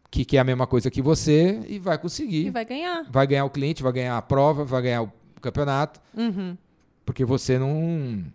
que, 0.09 0.19
que 0.19 0.25
quer 0.25 0.39
a 0.39 0.43
mesma 0.43 0.67
coisa 0.67 0.89
que 0.89 1.01
você 1.01 1.61
e 1.67 1.79
vai 1.79 1.97
conseguir. 1.97 2.47
E 2.47 2.49
vai 2.49 2.65
ganhar. 2.65 3.05
Vai 3.09 3.27
ganhar 3.27 3.45
o 3.45 3.49
cliente, 3.49 3.83
vai 3.83 3.91
ganhar 3.91 4.17
a 4.17 4.21
prova, 4.21 4.63
vai 4.63 4.81
ganhar 4.81 5.03
o 5.03 5.11
campeonato. 5.41 6.01
Uhum. 6.15 6.57
Porque 7.05 7.25
você 7.25 7.57
não. 7.57 8.25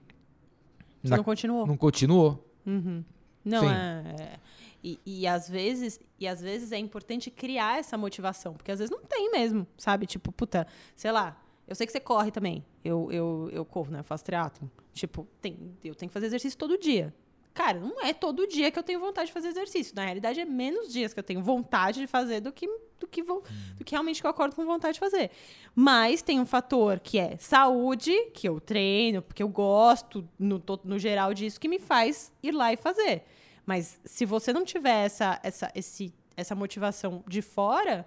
Você 1.02 1.11
na, 1.11 1.16
não 1.19 1.25
continuou. 1.25 1.66
Não 1.66 1.76
continuou. 1.76 2.52
Uhum. 2.66 3.04
Não, 3.45 3.71
é, 3.71 4.04
é. 4.19 4.38
E, 4.83 5.00
e, 5.04 5.26
às 5.26 5.49
vezes, 5.49 5.99
e 6.19 6.26
às 6.26 6.43
vezes 6.43 6.71
é 6.71 6.78
importante 6.78 7.31
criar 7.31 7.78
essa 7.78 7.97
motivação, 7.97 8.52
porque 8.52 8.71
às 8.71 8.78
vezes 8.78 8.90
não 8.90 9.02
tem 9.02 9.31
mesmo, 9.31 9.66
sabe? 9.78 10.07
Tipo, 10.07 10.31
puta, 10.31 10.66
sei 10.95 11.11
lá, 11.11 11.40
eu 11.66 11.75
sei 11.75 11.87
que 11.87 11.93
você 11.93 12.00
corre 12.00 12.31
também. 12.31 12.64
Eu, 12.85 13.11
eu, 13.11 13.49
eu 13.50 13.64
corro, 13.64 13.90
né? 13.90 14.00
Eu 14.00 14.04
faço 14.04 14.25
triatlo. 14.25 14.71
Tipo, 14.93 15.26
tem, 15.40 15.57
eu 15.83 15.95
tenho 15.95 16.11
que 16.11 16.12
fazer 16.12 16.26
exercício 16.26 16.59
todo 16.59 16.78
dia. 16.78 17.14
Cara, 17.54 17.78
não 17.78 18.04
é 18.04 18.12
todo 18.12 18.49
dia 18.49 18.68
que 18.73 18.78
eu 18.78 18.82
tenho 18.82 18.99
vontade 18.99 19.28
de 19.28 19.32
fazer 19.32 19.46
exercício. 19.46 19.94
Na 19.94 20.04
realidade, 20.04 20.40
é 20.40 20.44
menos 20.44 20.92
dias 20.92 21.14
que 21.14 21.20
eu 21.20 21.25
tenho 21.25 21.40
vontade 21.40 22.00
de 22.00 22.06
fazer 22.08 22.40
do 22.40 22.52
que, 22.52 22.66
do 22.99 23.06
que, 23.06 23.23
vou, 23.23 23.44
do 23.76 23.84
que 23.84 23.92
realmente 23.92 24.20
que 24.20 24.26
eu 24.26 24.30
acordo 24.30 24.56
com 24.56 24.66
vontade 24.66 24.94
de 24.94 25.00
fazer. 25.00 25.30
Mas 25.73 26.20
tem 26.20 26.40
um 26.40 26.46
fator 26.46 26.99
que 26.99 27.16
é 27.16 27.37
saúde, 27.38 28.12
que 28.32 28.49
eu 28.49 28.61
treino, 28.61 29.23
porque 29.23 29.40
eu 29.40 29.49
gosto, 29.49 30.28
no, 30.37 30.61
no 30.82 30.99
geral, 30.99 31.32
disso, 31.32 31.61
que 31.61 31.68
me 31.68 31.78
faz 31.78 32.32
ir 32.42 32.50
lá 32.50 32.73
e 32.73 32.76
fazer. 32.76 33.23
Mas 33.64 34.00
se 34.04 34.25
você 34.25 34.52
não 34.52 34.64
tiver 34.64 35.04
essa, 35.04 35.38
essa, 35.40 35.70
esse, 35.76 36.12
essa 36.37 36.56
motivação 36.56 37.23
de 37.28 37.40
fora, 37.40 38.04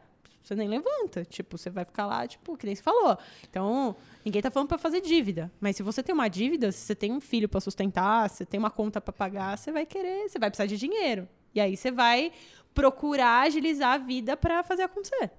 você 0.48 0.56
nem 0.56 0.68
levanta. 0.68 1.26
Tipo, 1.26 1.58
você 1.58 1.70
vai 1.70 1.86
ficar 1.86 2.06
lá, 2.06 2.28
tipo, 2.28 2.58
que 2.58 2.66
nem 2.66 2.76
você 2.76 2.84
falou. 2.84 3.18
Então, 3.50 3.96
Ninguém 4.28 4.42
tá 4.42 4.52
falando 4.52 4.68
para 4.68 4.78
fazer 4.78 5.00
dívida. 5.00 5.50
Mas 5.58 5.78
se 5.78 5.84
você 5.84 6.04
tem 6.04 6.14
uma 6.14 6.28
dívida, 6.28 6.70
se 6.70 6.80
você 6.80 6.94
tem 6.94 7.14
um 7.14 7.22
filho 7.22 7.48
para 7.48 7.62
sustentar, 7.62 8.30
se 8.30 8.40
você 8.40 8.46
tem 8.46 8.60
uma 8.60 8.70
conta 8.70 9.00
para 9.00 9.14
pagar, 9.14 9.58
você 9.58 9.72
vai 9.72 9.86
querer, 9.86 10.28
você 10.28 10.38
vai 10.38 10.50
precisar 10.50 10.66
de 10.66 10.76
dinheiro. 10.76 11.26
E 11.56 11.62
aí 11.62 11.78
você 11.78 11.90
vai 11.90 12.34
procurar 12.76 13.44
agilizar 13.44 13.94
a 13.94 13.98
vida 13.98 14.36
para 14.36 14.64
fazer 14.64 14.82
acontecer. 14.82 15.32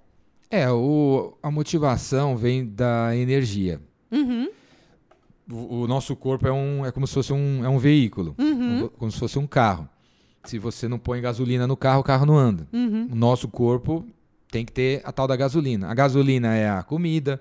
É, 0.50 0.70
o, 0.70 1.36
a 1.42 1.50
motivação 1.50 2.34
vem 2.34 2.64
da 2.64 3.14
energia. 3.14 3.78
Uhum. 4.10 4.48
O, 5.52 5.82
o, 5.82 5.86
nosso 5.86 6.16
corpo 6.16 6.48
é, 6.48 6.52
um, 6.52 6.86
é 6.86 6.90
como 6.90 7.06
se 7.06 7.12
fosse 7.12 7.34
um, 7.34 7.62
é 7.62 7.68
um 7.68 7.78
veículo, 7.78 8.34
uhum. 8.38 8.84
um, 8.84 8.88
como 8.88 9.12
se 9.12 9.18
fosse 9.18 9.38
um 9.38 9.46
carro. 9.46 9.86
Se 10.44 10.58
você 10.58 10.88
não 10.88 10.98
põe 10.98 11.20
gasolina 11.20 11.66
no 11.66 11.76
carro, 11.76 12.00
o 12.00 12.04
carro 12.04 12.24
não 12.24 12.38
anda. 12.38 12.66
Uhum. 12.72 13.08
O 13.12 13.14
nosso 13.14 13.48
corpo 13.48 14.02
tem 14.50 14.64
que 14.64 14.72
ter 14.72 15.02
a 15.04 15.12
tal 15.12 15.26
da 15.26 15.36
gasolina. 15.36 15.88
A 15.88 15.94
gasolina 15.94 16.54
é 16.54 16.68
a 16.68 16.82
comida, 16.82 17.40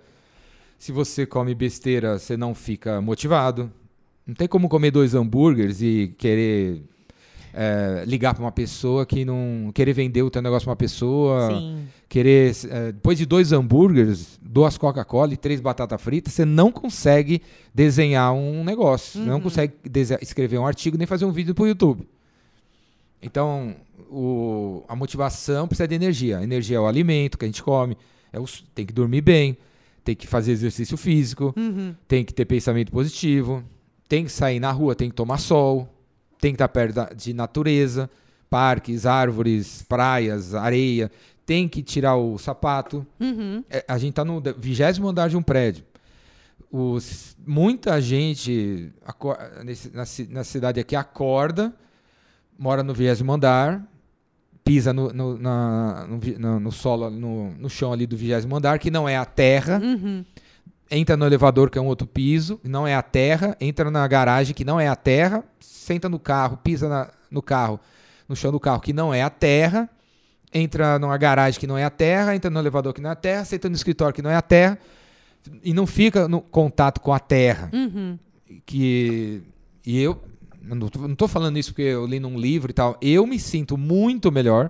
se 0.77 0.91
você 0.91 1.25
come 1.25 1.55
besteira, 1.55 2.19
você 2.19 2.37
não 2.37 2.53
fica 2.53 3.01
motivado. 3.01 3.71
Não 4.25 4.35
tem 4.35 4.47
como 4.47 4.69
comer 4.69 4.91
dois 4.91 5.15
hambúrgueres 5.15 5.81
e 5.81 6.13
querer 6.17 6.83
é, 7.53 8.03
ligar 8.05 8.33
para 8.35 8.43
uma 8.43 8.51
pessoa 8.51 9.05
que 9.05 9.25
não. 9.25 9.71
querer 9.73 9.93
vender 9.93 10.21
o 10.21 10.29
teu 10.29 10.41
negócio 10.41 10.65
para 10.65 10.71
uma 10.71 10.77
pessoa. 10.77 11.49
Sim. 11.49 11.87
Querer. 12.07 12.55
É, 12.69 12.91
depois 12.91 13.17
de 13.17 13.25
dois 13.25 13.51
hambúrgueres, 13.51 14.39
duas 14.41 14.77
Coca-Cola 14.77 15.33
e 15.33 15.37
três 15.37 15.59
batatas 15.59 15.99
fritas, 16.01 16.33
você 16.33 16.45
não 16.45 16.71
consegue 16.71 17.41
desenhar 17.73 18.33
um 18.33 18.63
negócio. 18.63 19.19
Uhum. 19.19 19.27
Não 19.27 19.41
consegue 19.41 19.73
escrever 20.21 20.59
um 20.59 20.67
artigo 20.67 20.97
nem 20.97 21.07
fazer 21.07 21.25
um 21.25 21.31
vídeo 21.31 21.55
para 21.55 21.63
o 21.63 21.67
YouTube. 21.67 22.07
Então, 23.21 23.75
o, 24.09 24.83
a 24.87 24.95
motivação 24.95 25.67
precisa 25.67 25.87
de 25.87 25.95
energia. 25.95 26.39
A 26.39 26.43
energia 26.43 26.77
é 26.77 26.79
o 26.79 26.87
alimento 26.87 27.37
que 27.37 27.45
a 27.45 27.47
gente 27.47 27.63
come, 27.63 27.97
é 28.31 28.39
o, 28.39 28.45
tem 28.73 28.85
que 28.85 28.93
dormir 28.93 29.21
bem 29.21 29.57
tem 30.07 30.15
que 30.15 30.25
fazer 30.25 30.53
exercício 30.53 30.95
físico, 30.95 31.53
uhum. 31.57 31.93
tem 32.07 32.23
que 32.23 32.33
ter 32.33 32.45
pensamento 32.45 32.93
positivo, 32.93 33.61
tem 34.07 34.23
que 34.23 34.31
sair 34.31 34.57
na 34.57 34.71
rua, 34.71 34.95
tem 34.95 35.09
que 35.09 35.15
tomar 35.15 35.37
sol, 35.37 35.85
tem 36.39 36.53
que 36.53 36.55
estar 36.55 36.69
perto 36.69 37.13
de 37.13 37.33
natureza, 37.33 38.09
parques, 38.49 39.05
árvores, 39.05 39.83
praias, 39.83 40.55
areia, 40.55 41.11
tem 41.45 41.67
que 41.67 41.83
tirar 41.83 42.15
o 42.15 42.37
sapato. 42.37 43.05
Uhum. 43.19 43.65
É, 43.69 43.83
a 43.85 43.97
gente 43.97 44.11
está 44.11 44.23
no 44.23 44.41
vigésimo 44.57 45.09
andar 45.09 45.27
de 45.27 45.35
um 45.35 45.41
prédio. 45.41 45.83
Os, 46.71 47.35
muita 47.45 47.99
gente 47.99 48.93
nesse, 49.65 49.89
na, 49.89 50.05
na 50.29 50.43
cidade 50.45 50.79
aqui 50.79 50.95
acorda, 50.95 51.75
mora 52.57 52.83
no 52.83 52.93
vigésimo 52.93 53.31
andar, 53.31 53.83
pisa 54.63 54.91
no, 54.91 55.13
no, 55.13 55.37
na, 55.37 56.07
no, 56.07 56.59
no, 56.59 56.71
solo, 56.71 57.09
no, 57.09 57.51
no 57.51 57.69
chão 57.69 57.93
ali 57.93 58.05
do 58.05 58.17
vigésimo 58.17 58.55
andar, 58.55 58.79
que 58.79 58.91
não 58.91 59.07
é 59.07 59.15
a 59.15 59.25
terra. 59.25 59.79
Uhum. 59.81 60.25
Entra 60.89 61.17
no 61.17 61.25
elevador, 61.25 61.69
que 61.69 61.77
é 61.77 61.81
um 61.81 61.85
outro 61.85 62.07
piso, 62.07 62.59
não 62.63 62.87
é 62.87 62.95
a 62.95 63.01
terra. 63.01 63.55
Entra 63.59 63.91
na 63.91 64.07
garagem, 64.07 64.53
que 64.53 64.65
não 64.65 64.79
é 64.79 64.87
a 64.87 64.95
terra. 64.95 65.43
Senta 65.59 66.09
no 66.09 66.19
carro, 66.19 66.57
pisa 66.57 66.87
na, 66.87 67.09
no 67.29 67.41
carro, 67.41 67.79
no 68.27 68.35
chão 68.35 68.51
do 68.51 68.59
carro, 68.59 68.81
que 68.81 68.93
não 68.93 69.13
é 69.13 69.21
a 69.21 69.29
terra. 69.29 69.89
Entra 70.53 70.97
numa 70.97 71.17
garagem 71.17 71.59
que 71.59 71.67
não 71.67 71.77
é 71.77 71.83
a 71.83 71.89
terra. 71.89 72.35
Entra 72.35 72.49
no 72.49 72.59
elevador, 72.59 72.93
que 72.93 73.01
não 73.01 73.09
é 73.09 73.13
a 73.13 73.17
terra. 73.17 73.45
Senta 73.45 73.69
no 73.69 73.75
escritório, 73.75 74.13
que 74.13 74.21
não 74.21 74.29
é 74.29 74.35
a 74.35 74.41
terra. 74.41 74.77
E 75.63 75.73
não 75.73 75.85
fica 75.85 76.27
no 76.27 76.41
contato 76.41 77.01
com 77.01 77.13
a 77.13 77.19
terra. 77.19 77.69
Uhum. 77.73 78.17
Que, 78.65 79.43
e 79.85 80.01
eu, 80.01 80.21
não 80.75 80.87
estou 81.13 81.27
falando 81.27 81.57
isso 81.57 81.71
porque 81.71 81.83
eu 81.83 82.05
li 82.05 82.19
num 82.19 82.37
livro 82.37 82.71
e 82.71 82.73
tal. 82.73 82.97
Eu 83.01 83.25
me 83.25 83.39
sinto 83.39 83.77
muito 83.77 84.31
melhor 84.31 84.69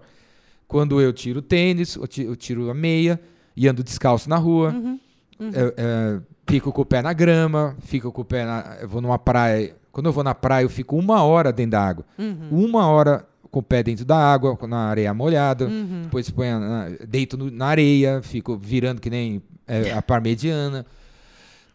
quando 0.67 1.01
eu 1.01 1.13
tiro 1.13 1.41
tênis, 1.41 1.95
eu 1.95 2.35
tiro 2.35 2.69
a 2.69 2.73
meia 2.73 3.19
e 3.55 3.67
ando 3.67 3.83
descalço 3.83 4.29
na 4.29 4.37
rua. 4.37 4.71
Uhum, 4.71 4.99
uhum. 5.39 5.51
É, 5.53 6.19
fico 6.47 6.71
com 6.71 6.81
o 6.81 6.85
pé 6.85 7.01
na 7.01 7.13
grama, 7.13 7.75
fico 7.79 8.11
com 8.11 8.21
o 8.21 8.25
pé 8.25 8.45
na. 8.45 8.77
Eu 8.81 8.89
vou 8.89 9.01
numa 9.01 9.17
praia. 9.17 9.75
Quando 9.91 10.05
eu 10.05 10.13
vou 10.13 10.23
na 10.23 10.35
praia, 10.35 10.63
eu 10.63 10.69
fico 10.69 10.95
uma 10.95 11.23
hora 11.23 11.51
dentro 11.51 11.71
da 11.71 11.81
água. 11.81 12.05
Uhum. 12.19 12.65
Uma 12.65 12.87
hora 12.87 13.25
com 13.49 13.59
o 13.59 13.63
pé 13.63 13.81
dentro 13.81 14.05
da 14.05 14.17
água, 14.17 14.57
na 14.67 14.89
areia 14.89 15.13
molhada. 15.13 15.65
Uhum. 15.65 16.03
Depois 16.03 16.29
ponho 16.29 16.59
na, 16.59 16.89
deito 17.07 17.37
no, 17.37 17.49
na 17.49 17.67
areia, 17.67 18.21
fico 18.21 18.57
virando 18.57 19.01
que 19.01 19.09
nem 19.09 19.41
é, 19.65 19.91
a 19.91 20.01
parmediana. 20.01 20.85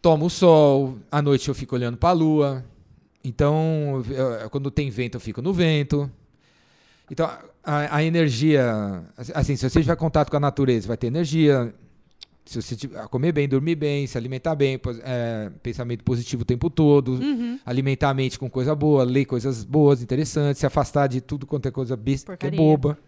Tomo 0.01 0.29
sol, 0.29 0.99
à 1.11 1.23
noite 1.23 1.49
eu 1.49 1.55
fico 1.55 1.75
olhando 1.75 1.97
para 1.97 2.11
a 2.11 2.13
lua. 2.13 2.65
Então, 3.25 4.03
quando 4.51 4.71
tem 4.71 4.91
vento, 4.91 5.17
eu 5.17 5.21
fico 5.21 5.41
no 5.41 5.53
vento. 5.53 6.11
Então, 7.11 7.31
a, 7.63 7.97
a, 7.97 8.05
energia. 8.05 9.05
Assim, 9.35 9.55
se 9.57 9.69
você 9.69 9.81
tiver 9.81 9.97
contato 9.97 10.31
com 10.31 10.37
a 10.37 10.41
natureza, 10.41 10.89
vai 10.89 10.97
ter 10.97 11.07
energia. 11.07 11.73
Se 12.45 12.61
você 12.61 12.75
tiver, 12.75 13.07
comer 13.09 13.31
bem, 13.31 13.49
dormir 13.49 13.77
bem, 13.77 14.05
se 14.07 14.19
alimentar 14.19 14.57
bem, 14.57 14.81
é, 15.05 15.51
pensamento 15.63 16.03
positivo 16.03 16.43
o 16.43 16.45
tempo 16.45 16.69
todo, 16.69 17.13
uhum. 17.13 17.61
alimentar 17.65 18.11
a 18.11 18.15
mente 18.15 18.37
com 18.37 18.51
coisa 18.51 18.75
boa, 18.75 19.05
ler 19.05 19.27
coisas 19.27 19.63
boas, 19.63 20.03
interessantes, 20.03 20.59
se 20.59 20.67
afastar 20.67 21.07
de 21.07 21.21
tudo 21.21 21.47
quanto 21.47 21.69
é 21.69 21.71
coisa 21.71 21.97
besta, 21.97 22.37
que 22.37 22.47
é 22.47 22.51
boba, 22.51 22.99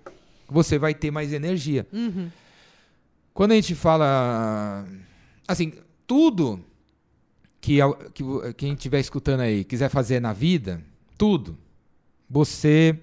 você 0.49 0.79
vai 0.79 0.95
ter 0.95 1.11
mais 1.11 1.33
energia. 1.33 1.85
Uhum. 1.93 2.31
Quando 3.33 3.53
a 3.53 3.55
gente 3.57 3.75
fala. 3.75 4.87
Assim, 5.49 5.73
tudo 6.07 6.61
que, 7.65 7.79
que 8.13 8.53
quem 8.59 8.75
estiver 8.75 9.01
escutando 9.01 9.41
aí 9.41 9.65
quiser 9.65 9.89
fazer 9.89 10.21
na 10.21 10.35
vida, 10.35 10.83
tudo, 11.17 11.57
você 12.29 13.01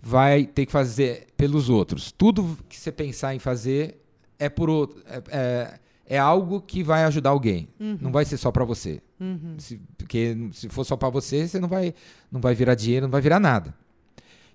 vai 0.00 0.46
ter 0.46 0.64
que 0.64 0.72
fazer 0.72 1.26
pelos 1.36 1.68
outros. 1.68 2.10
Tudo 2.10 2.56
que 2.66 2.78
você 2.78 2.90
pensar 2.90 3.34
em 3.34 3.38
fazer 3.38 4.02
é 4.38 4.48
por 4.48 4.70
outro, 4.70 5.02
é, 5.06 5.22
é, 5.30 5.80
é 6.16 6.18
algo 6.18 6.62
que 6.62 6.82
vai 6.82 7.04
ajudar 7.04 7.28
alguém. 7.28 7.68
Uhum. 7.78 7.98
Não 8.00 8.10
vai 8.10 8.24
ser 8.24 8.38
só 8.38 8.50
para 8.50 8.64
você. 8.64 9.02
Uhum. 9.20 9.56
Se, 9.58 9.78
porque 9.98 10.34
se 10.52 10.70
for 10.70 10.84
só 10.84 10.96
para 10.96 11.10
você, 11.10 11.46
você 11.46 11.60
não 11.60 11.68
vai, 11.68 11.92
não 12.32 12.40
vai 12.40 12.54
virar 12.54 12.74
dinheiro, 12.74 13.04
não 13.04 13.10
vai 13.10 13.20
virar 13.20 13.38
nada. 13.38 13.74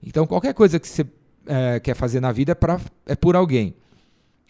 Então, 0.02 0.26
qualquer 0.26 0.56
coisa 0.56 0.80
que 0.80 0.88
você 0.88 1.06
é, 1.46 1.80
quer 1.80 1.94
fazer 1.94 2.20
na 2.20 2.32
vida 2.32 2.54
é, 2.54 2.56
pra, 2.56 2.82
é 3.06 3.16
por 3.16 3.36
alguém. 3.36 3.76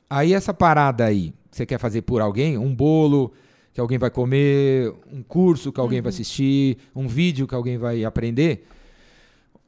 Aí, 0.09 0.33
essa 0.33 0.53
parada 0.53 1.03
aí, 1.03 1.33
que 1.51 1.57
você 1.57 1.65
quer 1.65 1.79
fazer 1.79 2.03
por 2.03 2.21
alguém, 2.21 2.57
um 2.57 2.73
bolo, 2.73 3.33
que 3.75 3.81
alguém 3.81 3.97
vai 3.97 4.09
comer, 4.09 4.93
um 5.11 5.21
curso 5.21 5.69
que 5.69 5.81
alguém 5.81 5.99
uhum. 5.99 6.03
vai 6.03 6.09
assistir, 6.09 6.77
um 6.95 7.09
vídeo 7.09 7.45
que 7.45 7.53
alguém 7.53 7.77
vai 7.77 8.05
aprender, 8.05 8.65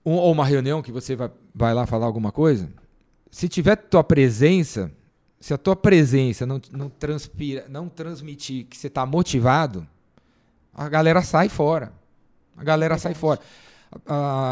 um, 0.05 0.13
ou 0.13 0.31
uma 0.31 0.45
reunião 0.45 0.81
que 0.81 0.93
você 0.93 1.13
vai, 1.13 1.29
vai 1.53 1.73
lá 1.73 1.85
falar 1.85 2.05
alguma 2.05 2.31
coisa, 2.31 2.69
se 3.29 3.49
tiver 3.49 3.75
tua 3.75 4.05
presença, 4.05 4.89
se 5.41 5.53
a 5.53 5.57
tua 5.57 5.75
presença 5.75 6.45
não, 6.45 6.61
não 6.71 6.87
transpira, 6.87 7.65
não 7.67 7.89
transmitir 7.89 8.67
que 8.67 8.77
você 8.77 8.87
está 8.87 9.05
motivado, 9.05 9.85
a 10.73 10.87
galera 10.87 11.21
sai 11.21 11.49
fora. 11.49 11.91
A 12.55 12.63
galera 12.63 12.97
sai 12.97 13.13
fora. 13.13 13.41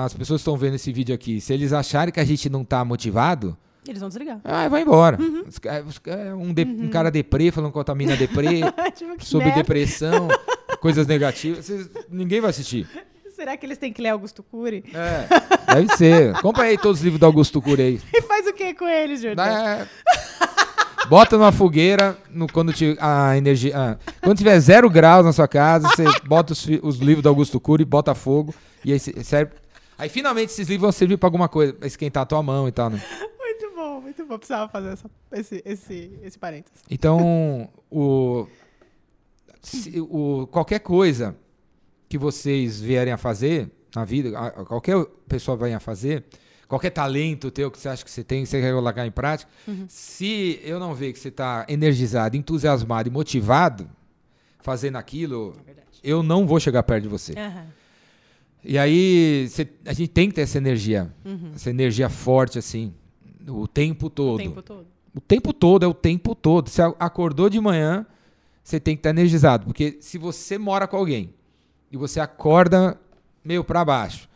as 0.03 0.13
pessoas 0.13 0.41
estão 0.41 0.57
vendo 0.57 0.75
esse 0.75 0.91
vídeo 0.91 1.15
aqui, 1.15 1.39
se 1.39 1.53
eles 1.53 1.71
acharem 1.71 2.13
que 2.13 2.19
a 2.19 2.25
gente 2.25 2.49
não 2.49 2.65
tá 2.65 2.83
motivado, 2.83 3.57
eles 3.91 3.99
vão 3.99 4.09
desligar. 4.09 4.39
Ah, 4.43 4.67
vai 4.67 4.81
embora. 4.81 5.17
Uhum. 5.21 5.43
Um, 6.37 6.53
de, 6.53 6.63
uhum. 6.63 6.85
um, 6.85 6.89
cara 6.89 7.11
deprê 7.11 7.51
falando 7.51 7.71
com 7.71 7.83
a 7.85 7.95
mina 7.95 8.15
deprê, 8.15 8.61
tipo, 8.95 9.23
sobre 9.23 9.47
merda. 9.47 9.61
depressão, 9.61 10.27
coisas 10.81 11.07
negativas. 11.07 11.65
Vocês, 11.65 11.89
ninguém 12.09 12.41
vai 12.41 12.49
assistir. 12.49 12.87
Será 13.35 13.57
que 13.57 13.65
eles 13.65 13.77
têm 13.77 13.91
que 13.91 14.01
ler 14.01 14.09
Augusto 14.09 14.41
Cury? 14.41 14.83
É, 14.93 15.73
deve 15.73 15.97
ser. 15.97 16.33
Compra 16.41 16.63
aí 16.63 16.77
todos 16.77 16.99
os 16.99 17.03
livros 17.03 17.19
do 17.19 17.25
Augusto 17.25 17.61
Cury 17.61 17.81
aí. 17.81 18.01
E 18.13 18.21
faz 18.21 18.47
o 18.47 18.53
que 18.53 18.73
com 18.73 18.87
eles, 18.87 19.21
Jordão? 19.21 19.45
É, 19.45 19.85
bota 21.09 21.37
numa 21.37 21.51
fogueira, 21.51 22.17
no, 22.29 22.47
quando 22.47 22.71
te, 22.71 22.95
a 22.99 23.37
energia. 23.37 23.73
Ah, 23.75 23.97
quando 24.21 24.37
tiver 24.37 24.57
zero 24.59 24.89
graus 24.89 25.25
na 25.25 25.33
sua 25.33 25.49
casa, 25.49 25.89
você 25.89 26.05
bota 26.25 26.53
os, 26.53 26.65
os 26.81 26.97
livros 26.97 27.23
do 27.23 27.29
Augusto 27.29 27.59
Cury, 27.59 27.83
bota 27.83 28.15
fogo, 28.15 28.55
e 28.85 28.93
aí 28.93 28.99
serve. 28.99 29.51
Aí 29.97 30.09
finalmente 30.09 30.51
esses 30.51 30.67
livros 30.67 30.81
vão 30.81 30.91
servir 30.91 31.17
pra 31.17 31.27
alguma 31.27 31.49
coisa, 31.49 31.73
pra 31.73 31.87
esquentar 31.87 32.23
a 32.23 32.25
tua 32.25 32.41
mão 32.41 32.67
e 32.67 32.71
tal, 32.71 32.89
né? 32.89 33.01
Muito 33.85 33.95
bom, 33.95 34.01
muito 34.01 34.25
bom. 34.25 34.37
Precisava 34.37 34.69
fazer 34.69 34.89
essa, 34.89 35.11
esse, 35.31 35.61
esse, 35.65 36.19
esse 36.23 36.39
parênteses. 36.39 36.81
Então, 36.89 37.69
o, 37.89 38.47
se, 39.61 39.99
o, 39.99 40.47
qualquer 40.51 40.79
coisa 40.79 41.35
que 42.09 42.17
vocês 42.17 42.79
vierem 42.79 43.13
a 43.13 43.17
fazer 43.17 43.69
na 43.95 44.03
vida, 44.03 44.31
qualquer 44.65 45.03
pessoa 45.27 45.55
venha 45.55 45.77
a 45.77 45.79
fazer, 45.79 46.23
qualquer 46.67 46.89
talento 46.89 47.51
teu 47.51 47.71
que 47.71 47.79
você 47.79 47.89
acha 47.89 48.03
que 48.03 48.11
você 48.11 48.23
tem, 48.23 48.43
que 48.43 48.49
você 48.49 48.59
quer 48.59 48.73
colocar 48.73 49.05
em 49.05 49.11
prática, 49.11 49.49
uhum. 49.67 49.85
se 49.87 50.59
eu 50.63 50.79
não 50.79 50.93
ver 50.93 51.13
que 51.13 51.19
você 51.19 51.29
está 51.29 51.65
energizado, 51.69 52.35
entusiasmado 52.35 53.07
e 53.09 53.11
motivado 53.11 53.89
fazendo 54.59 54.97
aquilo, 54.97 55.55
é 55.67 55.73
eu 56.03 56.23
não 56.23 56.45
vou 56.45 56.59
chegar 56.59 56.83
perto 56.83 57.03
de 57.03 57.09
você. 57.09 57.33
Uhum. 57.33 57.65
E 58.63 58.79
aí, 58.79 59.47
cê, 59.49 59.67
a 59.85 59.93
gente 59.93 60.09
tem 60.09 60.27
que 60.27 60.35
ter 60.35 60.41
essa 60.41 60.57
energia, 60.57 61.13
uhum. 61.23 61.51
essa 61.53 61.69
energia 61.69 62.09
forte, 62.09 62.57
assim, 62.57 62.91
o 63.47 63.67
tempo 63.67 64.09
todo. 64.09 64.35
O 64.35 64.43
tempo 64.43 64.61
todo. 64.61 64.85
O 65.15 65.21
tempo 65.21 65.53
todo, 65.53 65.83
é 65.83 65.87
o 65.87 65.93
tempo 65.93 66.35
todo. 66.35 66.69
Você 66.69 66.81
acordou 66.99 67.49
de 67.49 67.59
manhã, 67.59 68.05
você 68.63 68.79
tem 68.79 68.95
que 68.95 68.99
estar 68.99 69.11
energizado. 69.11 69.65
Porque 69.65 69.97
se 70.01 70.17
você 70.17 70.57
mora 70.57 70.87
com 70.87 70.97
alguém 70.97 71.33
e 71.91 71.95
você 71.95 72.19
acorda 72.19 72.99
meio 73.43 73.63
para 73.63 73.85
baixo, 73.85 74.27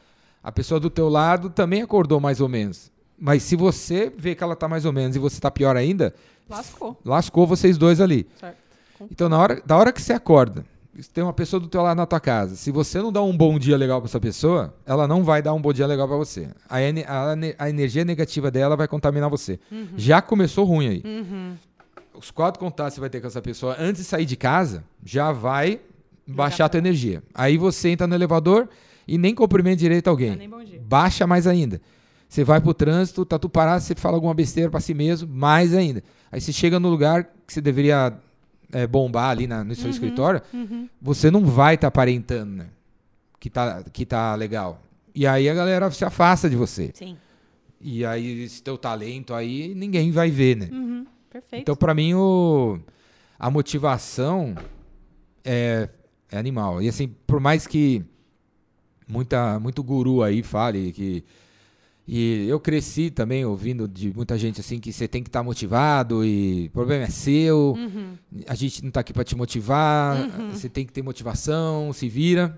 a 0.41 0.51
pessoa 0.51 0.79
do 0.79 0.89
teu 0.89 1.09
lado 1.09 1.49
também 1.49 1.81
acordou 1.81 2.19
mais 2.19 2.39
ou 2.39 2.47
menos. 2.47 2.91
Mas 3.17 3.43
se 3.43 3.55
você 3.55 4.11
vê 4.15 4.33
que 4.33 4.43
ela 4.43 4.55
tá 4.55 4.67
mais 4.67 4.85
ou 4.85 4.93
menos 4.93 5.15
e 5.15 5.19
você 5.19 5.41
tá 5.41 5.51
pior 5.51 5.75
ainda, 5.75 6.15
lascou. 6.47 6.97
Lascou 7.03 7.45
vocês 7.45 7.77
dois 7.77 7.99
ali. 7.99 8.25
Certo. 8.39 8.57
Então, 9.11 9.29
na 9.29 9.37
hora, 9.37 9.61
da 9.65 9.77
hora 9.77 9.91
que 9.91 10.01
você 10.01 10.13
acorda, 10.13 10.65
tem 11.07 11.23
uma 11.23 11.33
pessoa 11.33 11.59
do 11.59 11.67
teu 11.67 11.81
lado 11.81 11.97
na 11.97 12.05
tua 12.05 12.19
casa. 12.19 12.55
Se 12.55 12.71
você 12.71 13.01
não 13.01 13.11
dá 13.11 13.21
um 13.21 13.35
bom 13.35 13.57
dia 13.57 13.77
legal 13.77 14.01
para 14.01 14.09
essa 14.09 14.19
pessoa, 14.19 14.73
ela 14.85 15.07
não 15.07 15.23
vai 15.23 15.41
dar 15.41 15.53
um 15.53 15.61
bom 15.61 15.71
dia 15.71 15.87
legal 15.87 16.07
para 16.07 16.17
você. 16.17 16.49
A, 16.67 16.77
a, 16.77 17.65
a, 17.65 17.69
energia 17.69 18.03
negativa 18.03 18.51
dela 18.51 18.75
vai 18.75 18.87
contaminar 18.87 19.29
você. 19.29 19.59
Uhum. 19.71 19.87
Já 19.95 20.21
começou 20.21 20.65
ruim 20.65 20.87
aí. 20.87 21.03
Uhum. 21.05 21.55
Os 22.13 22.31
quatro 22.31 22.59
contatos 22.59 22.93
que 22.93 22.95
você 22.95 23.01
vai 23.01 23.09
ter 23.09 23.21
com 23.21 23.27
essa 23.27 23.41
pessoa 23.41 23.75
antes 23.79 24.01
de 24.01 24.07
sair 24.07 24.25
de 24.25 24.35
casa, 24.35 24.83
já 25.03 25.31
vai 25.31 25.79
baixar 26.27 26.65
a 26.65 26.69
tua 26.69 26.79
energia. 26.79 27.23
Aí 27.33 27.57
você 27.57 27.89
entra 27.89 28.05
no 28.05 28.15
elevador 28.15 28.67
e 29.07 29.17
nem 29.17 29.33
cumprimenta 29.33 29.77
direito 29.77 30.07
alguém. 30.09 30.49
Baixa 30.81 31.25
mais 31.25 31.47
ainda. 31.47 31.81
Você 32.27 32.43
vai 32.43 32.61
pro 32.61 32.73
trânsito, 32.75 33.25
tá 33.25 33.39
tu 33.39 33.49
parado, 33.49 33.81
você 33.81 33.95
fala 33.95 34.15
alguma 34.15 34.33
besteira 34.35 34.69
para 34.69 34.79
si 34.79 34.93
mesmo, 34.93 35.27
mais 35.33 35.73
ainda. 35.73 36.03
Aí 36.31 36.39
você 36.39 36.53
chega 36.53 36.79
no 36.79 36.87
lugar 36.87 37.23
que 37.47 37.53
você 37.53 37.59
deveria 37.59 38.13
é, 38.71 38.87
bombar 38.87 39.29
ali 39.29 39.47
na, 39.47 39.63
no 39.63 39.75
seu 39.75 39.85
uhum, 39.85 39.91
escritório, 39.91 40.41
uhum. 40.53 40.87
você 41.01 41.31
não 41.31 41.45
vai 41.45 41.75
estar 41.75 41.85
tá 41.85 41.87
aparentando, 41.87 42.57
né? 42.57 42.67
Que 43.39 43.49
tá, 43.49 43.83
que 43.91 44.05
tá 44.05 44.35
legal. 44.35 44.81
E 45.13 45.25
aí 45.25 45.49
a 45.49 45.53
galera 45.53 45.89
se 45.91 46.03
afasta 46.05 46.49
de 46.49 46.55
você. 46.55 46.91
Sim. 46.93 47.17
E 47.81 48.05
aí 48.05 48.43
esse 48.43 48.61
teu 48.61 48.77
talento 48.77 49.33
aí 49.33 49.73
ninguém 49.73 50.11
vai 50.11 50.29
ver, 50.29 50.57
né? 50.57 50.69
Uhum, 50.71 51.05
perfeito. 51.29 51.61
Então, 51.61 51.75
para 51.75 51.93
mim, 51.93 52.13
o, 52.13 52.79
a 53.37 53.49
motivação 53.49 54.55
é, 55.43 55.89
é 56.31 56.37
animal. 56.37 56.81
E 56.81 56.89
assim, 56.89 57.07
por 57.25 57.39
mais 57.39 57.65
que 57.65 58.03
muita, 59.07 59.59
muito 59.59 59.81
guru 59.81 60.21
aí 60.21 60.43
fale 60.43 60.91
que 60.91 61.23
e 62.11 62.47
eu 62.49 62.59
cresci 62.59 63.11
também 63.11 63.45
ouvindo 63.45 63.87
de 63.87 64.11
muita 64.11 64.35
gente 64.35 64.59
assim 64.59 64.79
que 64.79 64.91
você 64.91 65.07
tem 65.07 65.21
que 65.21 65.29
estar 65.29 65.41
tá 65.41 65.43
motivado 65.43 66.25
e 66.25 66.65
o 66.65 66.71
problema 66.71 67.03
é 67.03 67.09
seu, 67.09 67.75
uhum. 67.77 68.17
a 68.47 68.55
gente 68.55 68.81
não 68.81 68.87
está 68.87 69.01
aqui 69.01 69.13
para 69.13 69.23
te 69.23 69.35
motivar, 69.35 70.17
uhum. 70.17 70.49
você 70.49 70.67
tem 70.67 70.87
que 70.87 70.91
ter 70.91 71.03
motivação, 71.03 71.93
se 71.93 72.09
vira. 72.09 72.57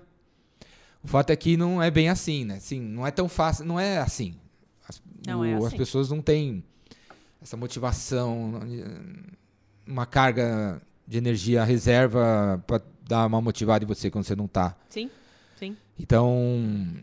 O 1.04 1.06
fato 1.06 1.28
é 1.28 1.36
que 1.36 1.54
não 1.54 1.82
é 1.82 1.90
bem 1.90 2.08
assim, 2.08 2.46
né? 2.46 2.54
Assim, 2.54 2.80
não 2.80 3.06
é 3.06 3.10
tão 3.10 3.28
fácil, 3.28 3.66
não 3.66 3.78
é 3.78 3.98
assim. 3.98 4.36
As, 4.88 5.02
não 5.26 5.44
é 5.44 5.50
o, 5.50 5.54
é 5.54 5.54
assim. 5.58 5.66
as 5.66 5.74
pessoas 5.74 6.08
não 6.08 6.22
têm 6.22 6.64
essa 7.42 7.54
motivação, 7.54 8.58
uma 9.86 10.06
carga 10.06 10.80
de 11.06 11.18
energia 11.18 11.62
reserva 11.62 12.64
para 12.66 12.80
dar 13.06 13.26
uma 13.26 13.42
motivada 13.42 13.84
em 13.84 13.86
você 13.86 14.10
quando 14.10 14.24
você 14.24 14.34
não 14.34 14.46
está. 14.46 14.74
Sim, 14.88 15.10
sim. 15.58 15.76
Então, 15.98 16.96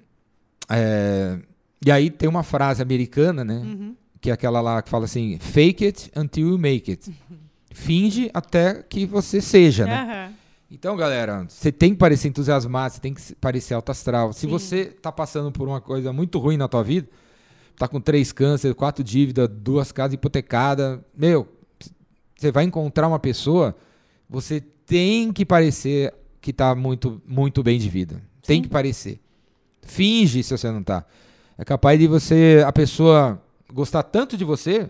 é, 0.67 1.38
e 1.86 1.92
aí 1.92 2.10
tem 2.10 2.28
uma 2.28 2.44
frase 2.44 2.82
americana, 2.82 3.44
né? 3.44 3.56
Uhum. 3.56 3.96
Que 4.20 4.30
é 4.30 4.34
aquela 4.34 4.62
lá 4.62 4.82
que 4.82 4.89
fala 4.89 5.06
assim: 5.06 5.38
fake 5.39 5.86
it 5.86 6.12
until 6.15 6.50
you 6.50 6.58
make 6.58 6.92
it. 6.92 7.10
Uhum. 7.10 7.38
Finge 7.72 8.30
até 8.34 8.84
que 8.84 9.06
você 9.06 9.39
seja, 9.39 9.86
né? 9.86 10.28
Uhum. 10.30 10.36
Então, 10.72 10.96
galera, 10.96 11.46
você 11.48 11.72
tem 11.72 11.92
que 11.94 11.98
parecer 11.98 12.28
entusiasmado, 12.28 12.94
você 12.94 13.00
tem 13.00 13.13
que 13.13 13.36
parecer 13.36 13.74
alto 13.74 13.92
astral. 13.92 14.34
Se 14.34 14.42
Sim. 14.42 14.48
você 14.48 14.86
tá 14.86 15.12
passando 15.12 15.52
por 15.52 15.68
uma 15.68 15.82
coisa 15.82 16.13
muito 16.13 16.38
ruim 16.38 16.58
na 16.58 16.68
tua 16.68 16.84
vida, 16.84 17.08
tá 17.76 17.88
com 17.88 18.00
três 18.00 18.32
cânceres, 18.32 18.76
quatro 18.76 19.04
dívidas, 19.04 19.50
duas 19.50 19.92
casas 19.92 20.13
hipotecadas, 20.13 21.00
meu, 21.18 21.48
você 22.36 22.52
vai 22.52 22.65
encontrar 22.65 23.08
uma 23.08 23.20
pessoa, 23.20 23.76
você 24.30 24.62
tem 24.62 25.32
que 25.32 25.46
parecer 25.46 26.13
que 26.39 26.54
tá 26.54 26.76
muito, 26.76 27.22
muito 27.26 27.63
bem 27.63 27.80
de 27.80 27.89
vida. 27.89 28.15
Sim. 28.15 28.22
Tem 28.44 28.62
que 28.62 28.70
parecer. 28.70 29.20
Finge 29.82 30.44
se 30.44 30.56
você 30.56 30.70
não 30.72 30.84
tá. 30.84 31.06
É 31.60 31.65
capaz 31.65 32.00
de 32.00 32.08
você, 32.08 32.63
a 32.65 32.72
pessoa 32.72 33.38
gostar 33.74 34.02
tanto 34.02 34.38
de 34.38 34.45
você 34.45 34.89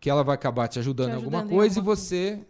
que 0.00 0.10
ela 0.10 0.24
vai 0.24 0.34
acabar 0.34 0.66
te 0.66 0.80
ajudando, 0.80 1.10
te 1.10 1.12
ajudando 1.12 1.32
em 1.32 1.36
alguma 1.36 1.56
coisa 1.56 1.78
em 1.78 1.82
e 1.82 1.84
você 1.84 2.40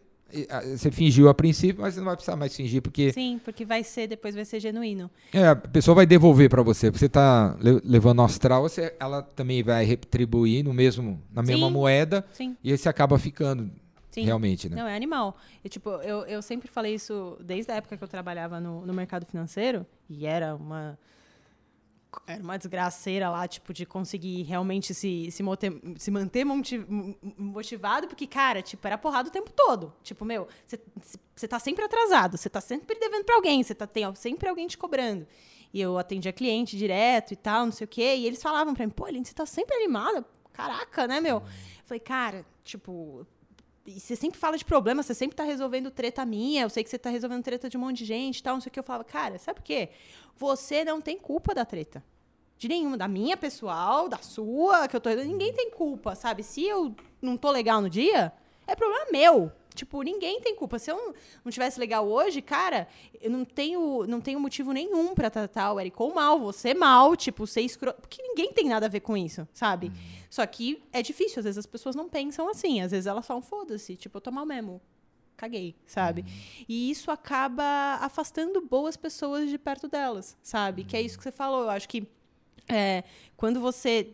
você 0.77 0.91
fingiu 0.91 1.29
a 1.29 1.35
princípio, 1.35 1.81
mas 1.81 1.95
você 1.95 2.01
não 2.01 2.07
vai 2.07 2.17
precisar 2.17 2.37
mais 2.37 2.55
fingir 2.55 2.83
porque 2.83 3.12
Sim, 3.12 3.38
porque 3.45 3.64
vai 3.64 3.83
ser 3.83 4.07
depois 4.07 4.35
vai 4.35 4.45
ser 4.45 4.61
genuíno. 4.61 5.11
É, 5.33 5.49
a 5.49 5.57
pessoa 5.57 5.95
vai 5.95 6.07
devolver 6.07 6.49
para 6.49 6.62
você, 6.62 6.91
você 6.91 7.09
tá 7.09 7.57
levando 7.61 8.23
astral, 8.23 8.62
você, 8.62 8.95
ela 8.99 9.23
também 9.23 9.62
vai 9.62 9.85
retribuir 9.85 10.64
no 10.64 10.73
mesmo 10.73 11.23
na 11.33 11.43
mesma 11.43 11.67
sim, 11.67 11.73
moeda 11.73 12.25
sim. 12.33 12.57
e 12.64 12.73
aí 12.73 12.79
você 12.79 12.88
acaba 12.88 13.19
ficando 13.19 13.71
Sim. 14.11 14.25
Realmente, 14.25 14.69
né? 14.71 14.77
Não, 14.77 14.88
é 14.88 14.97
animal. 14.97 15.37
E, 15.62 15.69
tipo, 15.69 15.91
eu, 15.91 16.23
eu 16.23 16.41
sempre 16.41 16.67
falei 16.67 16.95
isso 16.95 17.37
desde 17.41 17.71
a 17.71 17.77
época 17.77 17.97
que 17.97 18.03
eu 18.03 18.09
trabalhava 18.09 18.59
no, 18.59 18.85
no 18.85 18.93
mercado 18.93 19.27
financeiro, 19.27 19.87
e 20.09 20.27
era 20.27 20.57
uma 20.57 20.99
era 22.27 22.42
uma 22.42 22.57
desgraceira 22.57 23.29
lá, 23.31 23.47
tipo, 23.47 23.73
de 23.73 23.85
conseguir 23.85 24.42
realmente 24.42 24.94
se, 24.94 25.31
se, 25.31 25.42
se 25.99 26.11
manter 26.11 26.44
motivado, 26.44 28.09
porque, 28.09 28.27
cara, 28.27 28.62
tipo, 28.62 28.87
era 28.87 28.97
porrada 28.97 29.29
o 29.29 29.33
tempo 29.33 29.51
todo. 29.53 29.92
Tipo, 30.03 30.25
meu, 30.25 30.49
você 31.35 31.49
tá 31.49 31.59
sempre 31.59 31.85
atrasado, 31.85 32.37
você 32.37 32.49
tá 32.49 32.61
sempre 32.61 32.99
devendo 32.99 33.25
pra 33.25 33.35
alguém, 33.35 33.62
você 33.62 33.75
tá, 33.75 33.87
tem 33.87 34.05
sempre 34.14 34.49
alguém 34.49 34.66
te 34.66 34.79
cobrando. 34.79 35.27
E 35.73 35.81
eu 35.81 35.99
atendia 35.99 36.33
cliente 36.33 36.79
direto 36.79 37.33
e 37.33 37.37
tal, 37.37 37.66
não 37.66 37.73
sei 37.73 37.85
o 37.85 37.88
quê, 37.88 38.16
e 38.16 38.27
eles 38.27 38.42
falavam 38.42 38.75
pra 38.75 38.87
mim, 38.87 38.92
pô, 38.92 39.05
Aline, 39.05 39.25
você 39.25 39.35
tá 39.35 39.44
sempre 39.44 39.77
animada? 39.77 40.25
Caraca, 40.53 41.07
né, 41.07 41.21
meu? 41.21 41.37
Eu 41.37 41.42
falei, 41.85 42.01
cara, 42.01 42.44
tipo, 42.64 43.27
e 43.88 43.98
você 43.98 44.14
sempre 44.14 44.38
fala 44.38 44.59
de 44.59 44.64
problema, 44.66 45.03
você 45.03 45.14
sempre 45.14 45.35
tá 45.35 45.44
resolvendo 45.44 45.90
treta 45.90 46.24
minha, 46.27 46.62
eu 46.62 46.68
sei 46.68 46.85
que 46.85 46.90
você 46.90 46.98
tá 46.98 47.09
resolvendo 47.09 47.42
treta 47.42 47.70
de 47.70 47.77
um 47.79 47.81
monte 47.81 47.98
de 47.98 48.05
gente 48.05 48.38
e 48.38 48.42
tal, 48.42 48.55
não 48.55 48.61
sei 48.61 48.68
o 48.68 48.72
que. 48.72 48.79
Eu 48.79 48.85
falava, 48.85 49.03
cara, 49.03 49.38
sabe 49.38 49.61
por 49.61 49.64
quê? 49.64 49.88
Você 50.37 50.85
não 50.85 51.01
tem 51.01 51.16
culpa 51.16 51.55
da 51.55 51.64
treta. 51.64 52.05
De 52.59 52.68
nenhuma, 52.68 52.98
da 52.98 53.09
minha 53.09 53.37
pessoal, 53.37 54.09
da 54.09 54.18
sua, 54.18 54.88
que 54.88 54.96
eu 54.96 55.01
tô. 55.01 55.09
Ninguém 55.11 55.55
tem 55.55 55.70
culpa, 55.70 56.14
sabe? 56.14 56.42
Se 56.42 56.64
eu 56.64 56.94
não 57.22 57.37
tô 57.37 57.51
legal 57.51 57.81
no 57.81 57.88
dia, 57.88 58.33
é 58.66 58.77
problema 58.77 59.07
meu. 59.11 59.53
Tipo, 59.79 60.03
ninguém 60.03 60.41
tem 60.41 60.57
culpa. 60.57 60.77
Se 60.77 60.91
eu 60.91 61.14
não 61.45 61.53
tivesse 61.53 61.79
legal 61.79 62.09
hoje, 62.09 62.43
cara, 62.43 62.88
eu 63.21 63.31
não 63.31 63.45
tenho, 63.45 64.05
não 64.09 64.21
tenho 64.21 64.41
motivo 64.41 64.73
nenhum 64.73 65.14
para 65.14 65.31
tratar 65.31 65.73
o 65.73 65.79
Eric 65.79 65.95
ou 66.03 66.12
mal, 66.12 66.41
você 66.41 66.75
mal, 66.75 67.14
tipo, 67.14 67.47
ser 67.47 67.61
escroto. 67.61 68.01
Porque 68.01 68.21
ninguém 68.21 68.53
tem 68.53 68.69
nada 68.69 68.87
a 68.87 68.88
ver 68.88 69.01
com 69.01 69.17
isso, 69.17 69.47
sabe? 69.53 69.87
Uhum. 69.87 69.95
Só 70.29 70.45
que 70.45 70.83
é 70.93 71.01
difícil, 71.01 71.38
às 71.38 71.45
vezes 71.45 71.59
as 71.59 71.67
pessoas 71.67 71.95
não 71.95 72.09
pensam 72.09 72.51
assim. 72.51 72.81
Às 72.81 72.91
vezes 72.91 73.07
elas 73.07 73.25
falam, 73.25 73.41
foda-se, 73.41 73.95
tipo, 73.95 74.17
eu 74.17 74.21
tô 74.21 74.33
mal 74.33 74.45
mesmo. 74.45 74.81
Caguei, 75.37 75.77
sabe? 75.87 76.23
Uhum. 76.23 76.64
E 76.69 76.91
isso 76.91 77.12
acaba 77.12 77.99
afastando 78.01 78.61
boas 78.61 78.97
pessoas 78.97 79.49
de 79.49 79.59
perto 79.59 79.87
delas, 79.87 80.37
sabe? 80.43 80.83
Uhum. 80.83 80.88
Que 80.88 80.97
é 80.97 81.03
isso 81.03 81.17
que 81.17 81.23
você 81.23 81.31
falou. 81.31 81.62
Eu 81.62 81.71
acho 81.71 81.88
que 81.88 82.05
é, 82.69 83.05
quando 83.37 83.61
você 83.61 84.12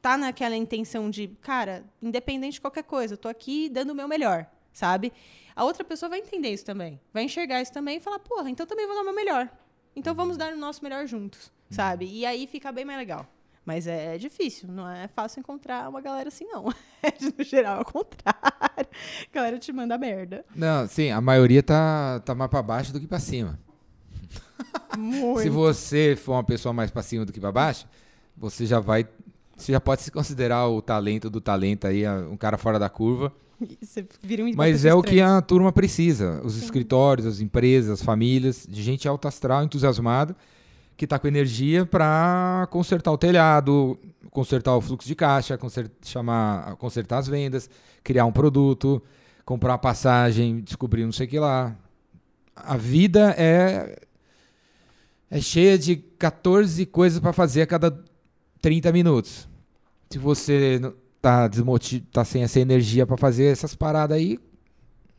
tá 0.00 0.16
naquela 0.16 0.54
intenção 0.54 1.10
de, 1.10 1.26
cara, 1.40 1.84
independente 2.00 2.54
de 2.54 2.60
qualquer 2.60 2.84
coisa, 2.84 3.14
eu 3.14 3.18
tô 3.18 3.26
aqui 3.26 3.68
dando 3.68 3.90
o 3.90 3.94
meu 3.96 4.06
melhor 4.06 4.46
sabe? 4.76 5.10
A 5.54 5.64
outra 5.64 5.82
pessoa 5.82 6.10
vai 6.10 6.18
entender 6.18 6.50
isso 6.50 6.64
também. 6.64 7.00
Vai 7.12 7.24
enxergar 7.24 7.62
isso 7.62 7.72
também 7.72 7.96
e 7.96 8.00
falar, 8.00 8.18
porra, 8.18 8.50
então 8.50 8.66
também 8.66 8.86
vou 8.86 8.94
dar 8.94 9.00
o 9.00 9.04
meu 9.04 9.14
melhor. 9.14 9.48
Então 9.94 10.14
vamos 10.14 10.36
dar 10.36 10.52
o 10.52 10.56
nosso 10.56 10.84
melhor 10.84 11.06
juntos. 11.06 11.50
sabe? 11.70 12.04
E 12.06 12.26
aí 12.26 12.46
fica 12.46 12.70
bem 12.70 12.84
mais 12.84 12.98
legal. 12.98 13.26
Mas 13.64 13.86
é 13.86 14.16
difícil, 14.18 14.68
não 14.68 14.88
é 14.88 15.08
fácil 15.08 15.40
encontrar 15.40 15.88
uma 15.88 16.00
galera 16.00 16.28
assim, 16.28 16.44
não. 16.44 16.64
no 17.38 17.44
geral, 17.44 17.78
é 17.78 17.80
o 17.80 17.84
contrário. 17.84 18.36
A 18.76 19.34
galera 19.34 19.58
te 19.58 19.72
manda 19.72 19.96
merda. 19.98 20.44
Não, 20.54 20.86
sim, 20.86 21.10
a 21.10 21.20
maioria 21.20 21.62
tá, 21.62 22.20
tá 22.20 22.34
mais 22.34 22.50
pra 22.50 22.62
baixo 22.62 22.92
do 22.92 23.00
que 23.00 23.06
pra 23.06 23.18
cima. 23.18 23.58
Muito. 24.96 25.40
Se 25.40 25.48
você 25.48 26.14
for 26.16 26.32
uma 26.32 26.44
pessoa 26.44 26.72
mais 26.72 26.90
pra 26.90 27.02
cima 27.02 27.24
do 27.24 27.32
que 27.32 27.40
pra 27.40 27.50
baixo, 27.50 27.88
você 28.36 28.66
já 28.66 28.78
vai. 28.78 29.08
Você 29.56 29.72
já 29.72 29.80
pode 29.80 30.02
se 30.02 30.12
considerar 30.12 30.68
o 30.68 30.82
talento 30.82 31.28
do 31.30 31.40
talento 31.40 31.86
aí, 31.86 32.06
um 32.06 32.36
cara 32.36 32.58
fora 32.58 32.78
da 32.78 32.90
curva. 32.90 33.32
Um 34.44 34.52
Mas 34.56 34.84
é 34.84 34.92
o 34.94 35.02
pessoa 35.02 35.14
que 35.14 35.20
a 35.20 35.40
turma 35.40 35.72
precisa. 35.72 36.40
Os 36.44 36.56
escritórios, 36.62 37.26
as 37.26 37.40
empresas, 37.40 37.90
as 38.00 38.02
famílias, 38.02 38.66
de 38.68 38.82
gente 38.82 39.08
alto 39.08 39.26
astral, 39.26 39.64
entusiasmada, 39.64 40.36
que 40.96 41.06
tá 41.06 41.18
com 41.18 41.26
energia 41.26 41.86
para 41.86 42.66
consertar 42.70 43.12
o 43.12 43.18
telhado, 43.18 43.98
consertar 44.30 44.76
o 44.76 44.80
fluxo 44.80 45.08
de 45.08 45.14
caixa, 45.14 45.56
conser- 45.56 45.90
chamar, 46.02 46.76
consertar 46.76 47.18
as 47.18 47.28
vendas, 47.28 47.70
criar 48.04 48.26
um 48.26 48.32
produto, 48.32 49.02
comprar 49.44 49.72
uma 49.72 49.78
passagem, 49.78 50.60
descobrir 50.60 51.04
não 51.04 51.12
sei 51.12 51.26
o 51.26 51.30
que 51.30 51.38
lá. 51.38 51.74
A 52.54 52.76
vida 52.76 53.34
é 53.38 53.98
é 55.30 55.40
cheia 55.40 55.76
de 55.76 55.96
14 55.96 56.86
coisas 56.86 57.18
para 57.18 57.32
fazer 57.32 57.62
a 57.62 57.66
cada 57.66 58.02
30 58.60 58.92
minutos. 58.92 59.48
Se 60.10 60.18
você 60.18 60.80
tá 61.20 61.48
desmoti 61.48 62.00
tá 62.00 62.24
sem 62.24 62.42
essa 62.42 62.60
energia 62.60 63.06
para 63.06 63.16
fazer 63.16 63.46
essas 63.46 63.74
paradas 63.74 64.16
aí, 64.16 64.38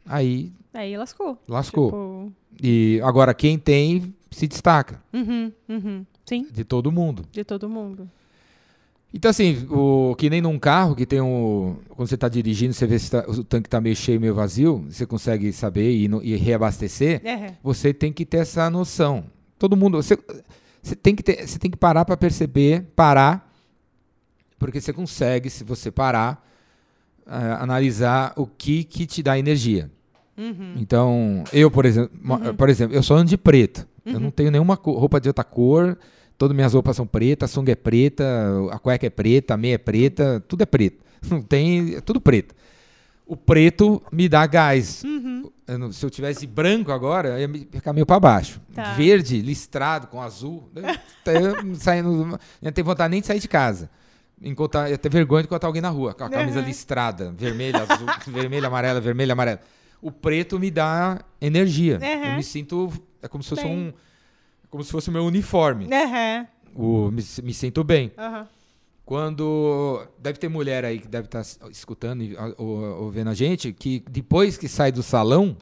aí 0.05 0.51
Aí 0.73 0.95
lascou. 0.97 1.37
lascou. 1.47 1.87
Tipo, 1.87 2.33
E 2.61 3.01
agora 3.03 3.33
quem 3.33 3.57
tem 3.57 4.13
se 4.31 4.47
destaca 4.47 5.01
uhum, 5.13 5.51
uhum. 5.67 6.05
Sim, 6.25 6.47
de 6.51 6.63
todo 6.63 6.91
mundo. 6.91 7.25
de 7.31 7.43
todo 7.43 7.67
mundo. 7.69 8.09
Então 9.13 9.31
assim, 9.31 9.65
o 9.71 10.13
que 10.17 10.29
nem 10.29 10.41
num 10.41 10.59
carro 10.59 10.93
que 10.95 11.05
tem 11.05 11.21
um 11.21 11.77
quando 11.89 12.09
você 12.09 12.15
está 12.15 12.27
dirigindo, 12.27 12.73
você 12.73 12.85
vê 12.85 12.99
se 12.99 13.09
tá- 13.09 13.25
o 13.27 13.43
tanque 13.43 13.67
está 13.67 13.79
meio 13.79 13.95
cheio, 13.95 14.19
meio 14.19 14.35
vazio, 14.35 14.85
você 14.89 15.05
consegue 15.05 15.51
saber 15.53 15.91
e, 15.95 16.07
no- 16.07 16.21
e 16.21 16.35
reabastecer. 16.35 17.25
É. 17.25 17.53
Você 17.63 17.93
tem 17.93 18.11
que 18.11 18.25
ter 18.25 18.37
essa 18.39 18.69
noção. 18.69 19.23
Todo 19.57 19.77
mundo, 19.77 20.01
você, 20.01 20.17
você 20.83 20.95
tem 20.95 21.15
que 21.15 21.23
ter, 21.23 21.47
você 21.47 21.57
tem 21.57 21.71
que 21.71 21.77
parar 21.77 22.03
para 22.05 22.17
perceber, 22.17 22.83
parar, 22.95 23.46
porque 24.59 24.79
você 24.81 24.91
consegue, 24.93 25.49
se 25.49 25.63
você 25.63 25.91
parar, 25.91 26.45
ah, 27.25 27.61
analisar 27.63 28.33
o 28.35 28.45
que 28.47 28.83
que 28.83 29.05
te 29.05 29.21
dá 29.21 29.37
energia. 29.37 29.89
Uhum. 30.37 30.75
Então, 30.77 31.43
eu, 31.51 31.69
por 31.71 31.85
exemplo, 31.85 32.11
ma- 32.21 32.53
por 32.53 32.69
exemplo, 32.69 32.95
eu 32.95 33.01
só 33.03 33.15
ando 33.15 33.29
de 33.29 33.37
preto. 33.37 33.87
Eu 34.05 34.19
não 34.21 34.31
tenho 34.31 34.49
nenhuma 34.49 34.75
roupa 34.75 35.19
de 35.19 35.27
outra 35.27 35.43
cor. 35.43 35.97
Todas 36.37 36.55
minhas 36.55 36.73
roupas 36.73 36.95
são 36.95 37.05
pretas, 37.05 37.49
a 37.49 37.53
sunga 37.53 37.71
é 37.71 37.75
preta, 37.75 38.23
a 38.71 38.77
cueca 38.79 39.05
é 39.07 39.09
preta, 39.09 39.55
a 39.55 39.57
meia 39.57 39.73
é 39.75 39.77
preta, 39.77 40.41
tudo 40.47 40.61
é 40.61 40.65
preto. 40.65 41.03
Não 41.29 41.41
tem, 41.41 41.95
é 41.95 42.01
tudo 42.01 42.21
preto. 42.21 42.53
O 43.25 43.35
preto 43.35 44.01
me 44.11 44.29
dá 44.29 44.45
gás. 44.45 45.03
Uhum. 45.03 45.51
Eu 45.67 45.77
não- 45.79 45.91
se 45.91 46.05
eu 46.05 46.09
tivesse 46.09 46.45
branco 46.47 46.91
agora, 46.93 47.37
eu 47.41 47.49
ia 47.49 47.67
ficar 47.71 47.91
meio 47.91 48.05
para 48.05 48.19
baixo. 48.19 48.61
Tá. 48.73 48.93
Verde, 48.93 49.41
listrado, 49.41 50.07
com 50.07 50.21
azul. 50.21 50.69
Eu, 50.75 50.83
eu 51.57 51.63
não 51.65 51.75
saindo, 51.75 52.09
eu 52.21 52.39
não 52.61 52.71
tenho 52.71 52.85
vontade 52.85 53.11
nem 53.11 53.19
de 53.19 53.27
sair 53.27 53.39
de 53.39 53.47
casa. 53.49 53.89
Encontrar, 54.41 54.89
ia 54.89 54.97
ter 54.97 55.09
vergonha 55.09 55.41
de 55.41 55.47
encontrar 55.47 55.67
alguém 55.67 55.81
na 55.81 55.89
rua, 55.89 56.13
com 56.13 56.23
a 56.23 56.29
camisa 56.29 56.59
Uhum. 56.59 56.65
listrada, 56.65 57.31
vermelha, 57.35 57.81
azul, 57.89 58.05
vermelha, 58.27 58.67
amarela, 58.67 59.01
vermelha, 59.01 59.33
amarela. 59.33 59.59
O 60.01 60.11
preto 60.11 60.59
me 60.59 60.69
dá 60.69 61.19
energia. 61.41 61.97
Uhum. 62.01 62.29
Eu 62.31 62.35
me 62.35 62.43
sinto. 62.43 62.91
É 63.21 63.27
como 63.27 63.41
se 63.43 63.49
fosse 63.49 63.63
Bem. 63.63 63.71
um. 63.75 63.93
Como 64.69 64.83
se 64.83 64.91
fosse 64.91 65.09
o 65.09 65.11
meu 65.11 65.23
uniforme. 65.25 65.87
Aham. 65.91 66.47
O, 66.75 67.09
me, 67.09 67.23
me 67.43 67.53
sinto 67.53 67.83
bem. 67.83 68.11
Quando. 69.05 70.05
Deve 70.19 70.37
ter 70.37 70.49
mulher 70.49 70.83
aí 70.85 70.99
que 70.99 71.07
deve 71.07 71.25
estar 71.27 71.41
escutando 71.71 72.21
e 72.23 72.35
a- 72.37 72.53
ou, 72.57 73.03
ou 73.03 73.11
vendo 73.11 73.29
a 73.29 73.33
gente, 73.33 73.71
que 73.71 74.03
depois 74.09 74.57
que 74.57 74.67
sai 74.67 74.91
do 74.91 75.01
salão, 75.01 75.55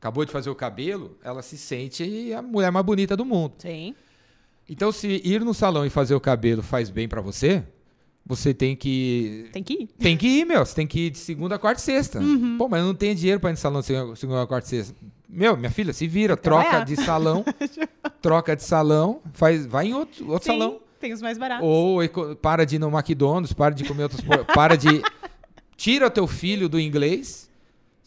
acabou 0.00 0.24
de 0.24 0.32
fazer 0.32 0.50
o 0.50 0.54
cabelo, 0.54 1.16
ela 1.22 1.42
se 1.42 1.58
sente 1.58 2.32
a 2.32 2.40
mulher 2.42 2.72
mais 2.72 2.84
bonita 2.84 3.16
do 3.16 3.24
mundo. 3.24 3.54
Sim. 3.58 3.94
Então, 4.68 4.90
se 4.90 5.20
ir 5.24 5.44
no 5.44 5.52
salão 5.52 5.84
e 5.84 5.90
fazer 5.90 6.14
o 6.14 6.20
cabelo 6.20 6.62
faz 6.62 6.88
bem 6.88 7.06
pra 7.06 7.20
você, 7.20 7.62
você 8.26 8.54
tem 8.54 8.74
que. 8.74 9.48
Tem 9.52 9.62
que 9.62 9.74
ir. 9.74 9.86
Tem 9.98 10.16
que 10.16 10.26
ir, 10.26 10.44
meu. 10.46 10.64
Você 10.64 10.74
tem 10.74 10.86
que 10.86 11.06
ir 11.06 11.10
de 11.10 11.18
segunda, 11.18 11.58
quarta 11.58 11.80
e 11.80 11.84
sexta. 11.84 12.20
Pô, 12.58 12.68
mas 12.68 12.80
eu 12.80 12.86
não 12.86 12.94
tenho 12.94 13.14
dinheiro 13.14 13.40
pra 13.40 13.50
ir 13.50 13.52
no 13.54 13.58
salão 13.58 13.80
de 13.80 13.86
segunda, 14.16 14.46
quarta 14.46 14.66
e 14.66 14.70
sexta. 14.70 14.94
Meu, 15.28 15.56
minha 15.56 15.70
filha, 15.70 15.92
se 15.92 16.06
vira, 16.06 16.36
troca 16.36 16.84
de 16.84 16.96
salão, 16.96 17.44
troca 18.22 18.54
de 18.54 18.62
salão, 18.62 19.20
faz, 19.32 19.66
vai 19.66 19.88
em 19.88 19.94
outro, 19.94 20.30
outro 20.30 20.44
Sim, 20.44 20.58
salão. 20.58 20.80
Tem 21.00 21.12
os 21.12 21.20
mais 21.20 21.36
baratos. 21.36 21.66
Ou 21.66 21.98
para 22.40 22.64
de 22.64 22.76
ir 22.76 22.78
no 22.78 22.88
McDonald's, 22.88 23.52
para 23.52 23.74
de 23.74 23.84
comer 23.84 24.04
outras 24.04 24.20
para 24.54 24.76
de 24.76 25.02
tira 25.76 26.06
o 26.06 26.10
teu 26.10 26.26
filho 26.26 26.68
do 26.68 26.78
inglês. 26.80 27.50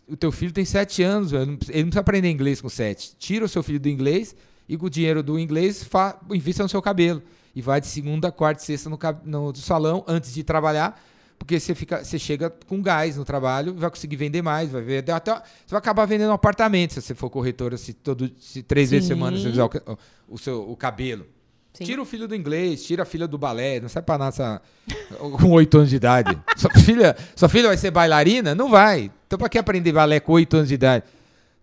O 0.08 0.16
teu 0.16 0.32
filho 0.32 0.54
tem 0.54 0.64
sete 0.64 1.04
anos, 1.04 1.34
ele 1.34 1.46
não 1.46 1.58
precisa 1.58 2.00
aprender 2.00 2.32
inglês 2.32 2.62
com 2.62 2.70
sete. 2.70 3.14
Tira 3.20 3.44
o 3.44 3.48
seu 3.50 3.62
filho 3.62 3.80
do 3.80 3.90
inglês 3.90 4.34
e 4.68 4.78
com 4.78 4.86
o 4.86 4.90
dinheiro 4.90 5.22
do 5.22 5.38
inglês 5.38 5.84
fa- 5.84 6.18
invista 6.32 6.64
no 6.64 6.70
seu 6.70 6.82
cabelo 6.82 7.22
e 7.56 7.62
vai 7.62 7.82
de 7.82 7.88
segunda, 7.88 8.32
quarta 8.32 8.62
e 8.62 8.66
sexta 8.66 8.90
no, 8.90 8.98
no 9.26 9.56
salão 9.56 10.04
antes 10.08 10.34
de 10.34 10.44
trabalhar, 10.44 11.00
porque 11.38 11.60
você 11.60 11.76
fica, 11.76 12.04
você 12.04 12.18
chega 12.18 12.50
com 12.50 12.82
gás 12.82 13.18
no 13.18 13.24
trabalho, 13.24 13.74
vai 13.76 13.90
conseguir 13.90 14.16
vender 14.16 14.42
mais, 14.42 14.72
vai 14.72 14.82
ver 14.82 15.12
até 15.12 15.34
você 15.34 15.42
vai 15.70 15.80
acabar 15.80 16.06
vendendo 16.06 16.30
um 16.30 16.34
apartamento 16.34 16.94
se 16.94 17.02
você 17.02 17.14
for 17.14 17.30
corretora, 17.30 17.78
se 17.78 17.94
todo 17.94 18.32
se 18.40 18.64
três 18.64 18.92
vezes 18.92 19.08
por 19.08 19.14
Sim. 19.14 19.20
semana 19.20 19.38
você 19.38 19.50
fizer 19.50 19.64
o, 19.64 19.70
o 20.28 20.38
seu 20.38 20.70
o 20.70 20.76
cabelo. 20.76 21.26
Sim. 21.74 21.84
Tira 21.84 22.02
o 22.02 22.06
filho 22.06 22.28
do 22.28 22.36
inglês, 22.36 22.84
tira 22.84 23.04
a 23.04 23.06
filha 23.06 23.28
do 23.28 23.38
balé, 23.38 23.80
não 23.80 23.88
sai 23.88 24.02
pra 24.02 24.18
nada 24.18 24.62
com 25.40 25.52
oito 25.52 25.78
anos 25.78 25.92
de 25.92 25.96
idade. 25.96 26.36
Sua 26.58 26.72
filha, 26.72 27.16
sua 27.36 27.48
filha 27.48 27.68
vai 27.68 27.78
ser 27.78 27.92
bailarina? 27.92 28.56
Não 28.56 28.68
vai. 28.68 29.12
Então 29.28 29.38
pra 29.38 29.48
que 29.48 29.60
aprender 29.60 29.92
balé 29.92 30.20
com 30.20 30.32
oito 30.32 30.58
anos 30.58 30.70
de 30.70 30.74
idade? 30.74 31.06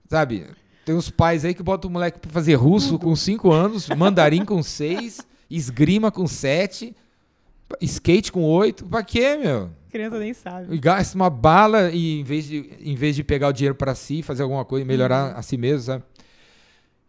Sabe? 0.08 0.46
Tem 0.84 0.94
uns 0.94 1.10
pais 1.10 1.44
aí 1.44 1.52
que 1.52 1.64
botam 1.64 1.90
o 1.90 1.92
moleque 1.92 2.20
pra 2.20 2.30
fazer 2.30 2.54
russo 2.54 2.96
com 2.96 3.16
cinco 3.16 3.50
anos, 3.50 3.88
mandarim 3.88 4.44
com 4.44 4.62
seis, 4.62 5.20
esgrima 5.56 6.10
com 6.10 6.26
sete, 6.26 6.94
skate 7.80 8.32
com 8.32 8.42
oito. 8.42 8.84
Pra 8.86 9.02
quê, 9.02 9.36
meu? 9.36 9.70
Criança 9.90 10.18
nem 10.18 10.34
sabe. 10.34 10.74
E 10.74 10.78
gasta 10.78 11.14
uma 11.14 11.30
bala 11.30 11.90
e 11.90 12.20
em 12.20 12.24
vez 12.24 12.46
de, 12.46 12.70
em 12.80 12.96
vez 12.96 13.14
de 13.14 13.22
pegar 13.22 13.48
o 13.48 13.52
dinheiro 13.52 13.74
pra 13.74 13.94
si, 13.94 14.22
fazer 14.22 14.42
alguma 14.42 14.64
coisa 14.64 14.84
e 14.84 14.88
melhorar 14.88 15.32
a 15.32 15.42
si 15.42 15.56
mesmo, 15.56 15.82
sabe? 15.82 16.04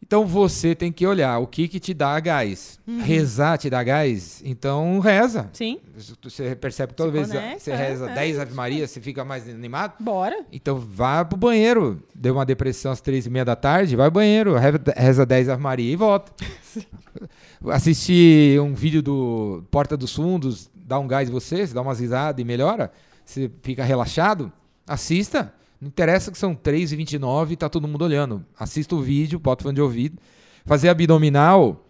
Então 0.08 0.24
você 0.26 0.76
tem 0.76 0.92
que 0.92 1.06
olhar 1.08 1.40
o 1.40 1.48
que 1.48 1.68
que 1.68 1.80
te 1.80 1.92
dá 1.94 2.20
gás. 2.20 2.80
Rezar 3.04 3.58
te 3.58 3.70
dá 3.72 3.82
gás? 3.84 4.40
Então 4.46 5.00
reza. 5.00 5.50
Sim. 5.52 5.80
Você 6.24 6.56
percebe 6.56 6.92
que 6.94 6.98
toda 6.98 7.10
Se 7.10 7.18
vez 7.18 7.28
conecta, 7.28 7.60
você 7.60 7.72
é, 7.72 7.76
reza 7.76 8.12
é 8.12 8.14
10 8.14 8.40
Ave 8.40 8.54
Maria, 8.54 8.88
você 8.88 9.02
fica 9.02 9.26
mais 9.26 9.50
animado? 9.50 9.94
Bora. 10.00 10.46
Então 10.52 10.78
vá 10.78 11.26
pro 11.26 11.36
banheiro. 11.38 12.04
Deu 12.14 12.36
uma 12.36 12.46
depressão 12.46 12.92
às 12.92 13.02
três 13.02 13.26
e 13.26 13.30
meia 13.32 13.44
da 13.44 13.56
tarde, 13.56 13.96
vai 13.96 14.06
ao 14.06 14.12
banheiro, 14.12 14.56
re- 14.56 14.80
reza 14.96 15.26
10 15.26 15.50
Ave 15.50 15.62
Maria 15.64 15.92
e 15.92 15.96
volta. 15.96 16.32
Assistir 17.72 18.60
um 18.62 18.74
vídeo 18.76 19.02
do 19.02 19.64
Porta 19.72 19.98
dos 19.98 20.14
Fundos, 20.14 20.70
dá 20.76 21.00
um 21.00 21.08
gás 21.08 21.30
em 21.30 21.32
você, 21.32 21.66
você 21.66 21.74
dá 21.74 21.82
umas 21.82 22.00
risadas 22.00 22.40
e 22.40 22.46
melhora, 22.46 22.92
você 23.26 23.50
fica 23.64 23.84
relaxado, 23.84 24.52
assista. 24.86 25.52
Não 25.86 25.90
interessa 25.90 26.32
que 26.32 26.38
são 26.40 26.56
3 26.56 26.94
e 26.94 26.96
29 26.96 27.54
e 27.54 27.56
tá 27.56 27.70
todo 27.70 27.88
mundo 27.88 28.04
olhando. 28.04 28.44
Assista 28.58 28.96
o 28.96 29.02
vídeo, 29.04 29.38
bota 29.38 29.62
o 29.62 29.64
fone 29.66 29.76
de 29.76 29.82
ouvido. 29.82 30.18
Fazer 30.66 30.90
abdominal, 30.90 31.86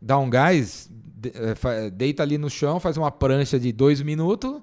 dá 0.00 0.18
um 0.18 0.30
gás, 0.30 0.90
eh, 1.22 1.90
deita 1.90 2.22
ali 2.22 2.38
no 2.38 2.48
chão, 2.48 2.80
faz 2.80 2.96
uma 2.96 3.10
prancha 3.10 3.60
de 3.60 3.70
dois 3.70 4.00
minutos 4.00 4.62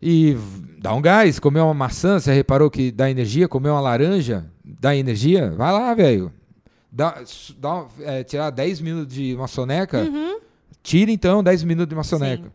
e 0.00 0.34
dá 0.78 0.94
um 0.94 1.02
gás. 1.02 1.38
Comer 1.38 1.60
uma 1.60 1.74
maçã, 1.74 2.18
você 2.18 2.32
reparou 2.32 2.70
que 2.70 2.90
dá 2.90 3.10
energia? 3.10 3.46
Comer 3.46 3.68
uma 3.68 3.80
laranja 3.82 4.50
dá 4.64 4.96
energia? 4.96 5.50
Vai 5.50 5.70
lá, 5.70 5.92
velho. 5.92 6.32
Dá, 6.90 7.22
dá, 7.58 7.86
é, 8.00 8.24
tirar 8.24 8.48
10 8.48 8.80
minutos 8.80 9.14
de 9.14 9.34
uma 9.34 9.48
soneca, 9.48 10.02
tira 10.82 11.10
então 11.10 11.42
10 11.42 11.62
minutos 11.64 11.90
de 11.90 11.94
uma 11.94 12.04
soneca. 12.04 12.50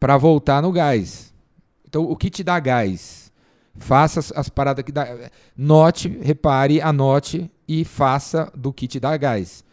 Para 0.00 0.16
voltar 0.16 0.60
no 0.60 0.72
gás. 0.72 1.32
Então, 1.86 2.02
o 2.02 2.16
que 2.16 2.30
te 2.30 2.42
dá 2.42 2.58
gás? 2.58 3.25
Faça 3.78 4.20
as, 4.20 4.32
as 4.32 4.48
paradas 4.48 4.84
que 4.84 4.92
dá. 4.92 5.30
Note, 5.56 6.08
repare, 6.20 6.80
anote 6.80 7.50
e 7.68 7.84
faça 7.84 8.50
do 8.56 8.72
que 8.72 8.86
te 8.86 8.98
dá 8.98 9.16
gás. 9.16 9.64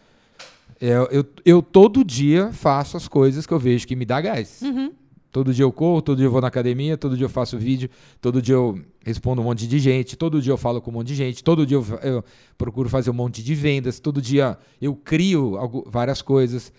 Eu, 0.80 1.08
eu, 1.12 1.26
eu 1.46 1.62
todo 1.62 2.04
dia 2.04 2.52
faço 2.52 2.98
as 2.98 3.08
coisas 3.08 3.46
que 3.46 3.54
eu 3.54 3.60
vejo 3.60 3.88
que 3.88 3.96
me 3.96 4.06
dá 4.06 4.20
gás. 4.20 4.62
Uhum. 4.62 4.92
Todo 5.32 5.52
dia 5.52 5.64
eu 5.64 5.72
corro, 5.72 6.00
todo 6.02 6.18
dia 6.18 6.28
eu 6.28 6.32
vou 6.32 6.42
na 6.42 6.48
academia, 6.48 6.96
todo 6.96 7.18
dia 7.18 7.26
eu 7.26 7.30
faço 7.30 7.58
vídeo, 7.58 7.90
todo 8.22 8.40
dia 8.40 8.54
eu 8.54 8.80
respondo 9.04 9.42
um 9.42 9.46
monte 9.46 9.66
de 9.68 9.80
gente, 9.80 10.16
todo 10.16 10.40
dia 10.40 10.52
eu 10.54 10.58
falo 10.58 10.80
com 10.80 10.92
um 10.92 10.94
monte 10.94 11.08
de 11.08 11.16
gente, 11.16 11.44
todo 11.44 11.66
dia 11.66 11.78
eu, 11.78 11.86
eu 12.04 12.26
procuro 12.56 12.88
fazer 12.88 13.10
um 13.10 13.14
monte 13.14 13.42
de 13.42 13.56
vendas, 13.56 14.00
todo 14.00 14.22
dia 14.22 14.58
eu 14.80 14.96
crio 14.96 15.58
algu- 15.58 15.88
várias 15.90 16.22
coisas, 16.22 16.72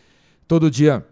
todo 0.46 0.70
dia 0.70 1.04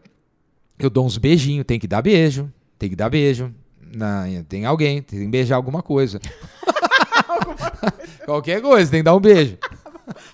eu 0.78 0.88
dou 0.88 1.04
uns 1.04 1.18
beijinhos, 1.18 1.64
tem 1.66 1.80
que 1.80 1.88
dar 1.88 2.00
beijo, 2.00 2.48
tem 2.78 2.88
que 2.88 2.94
dar 2.94 3.10
beijo. 3.10 3.52
Na, 3.94 4.24
tem 4.48 4.64
alguém, 4.64 5.02
tem 5.02 5.20
que 5.20 5.26
beijar 5.26 5.56
alguma 5.56 5.82
coisa. 5.82 6.20
Qualquer 8.24 8.62
coisa, 8.62 8.90
tem 8.90 9.00
que 9.00 9.04
dar 9.04 9.14
um 9.14 9.20
beijo. 9.20 9.58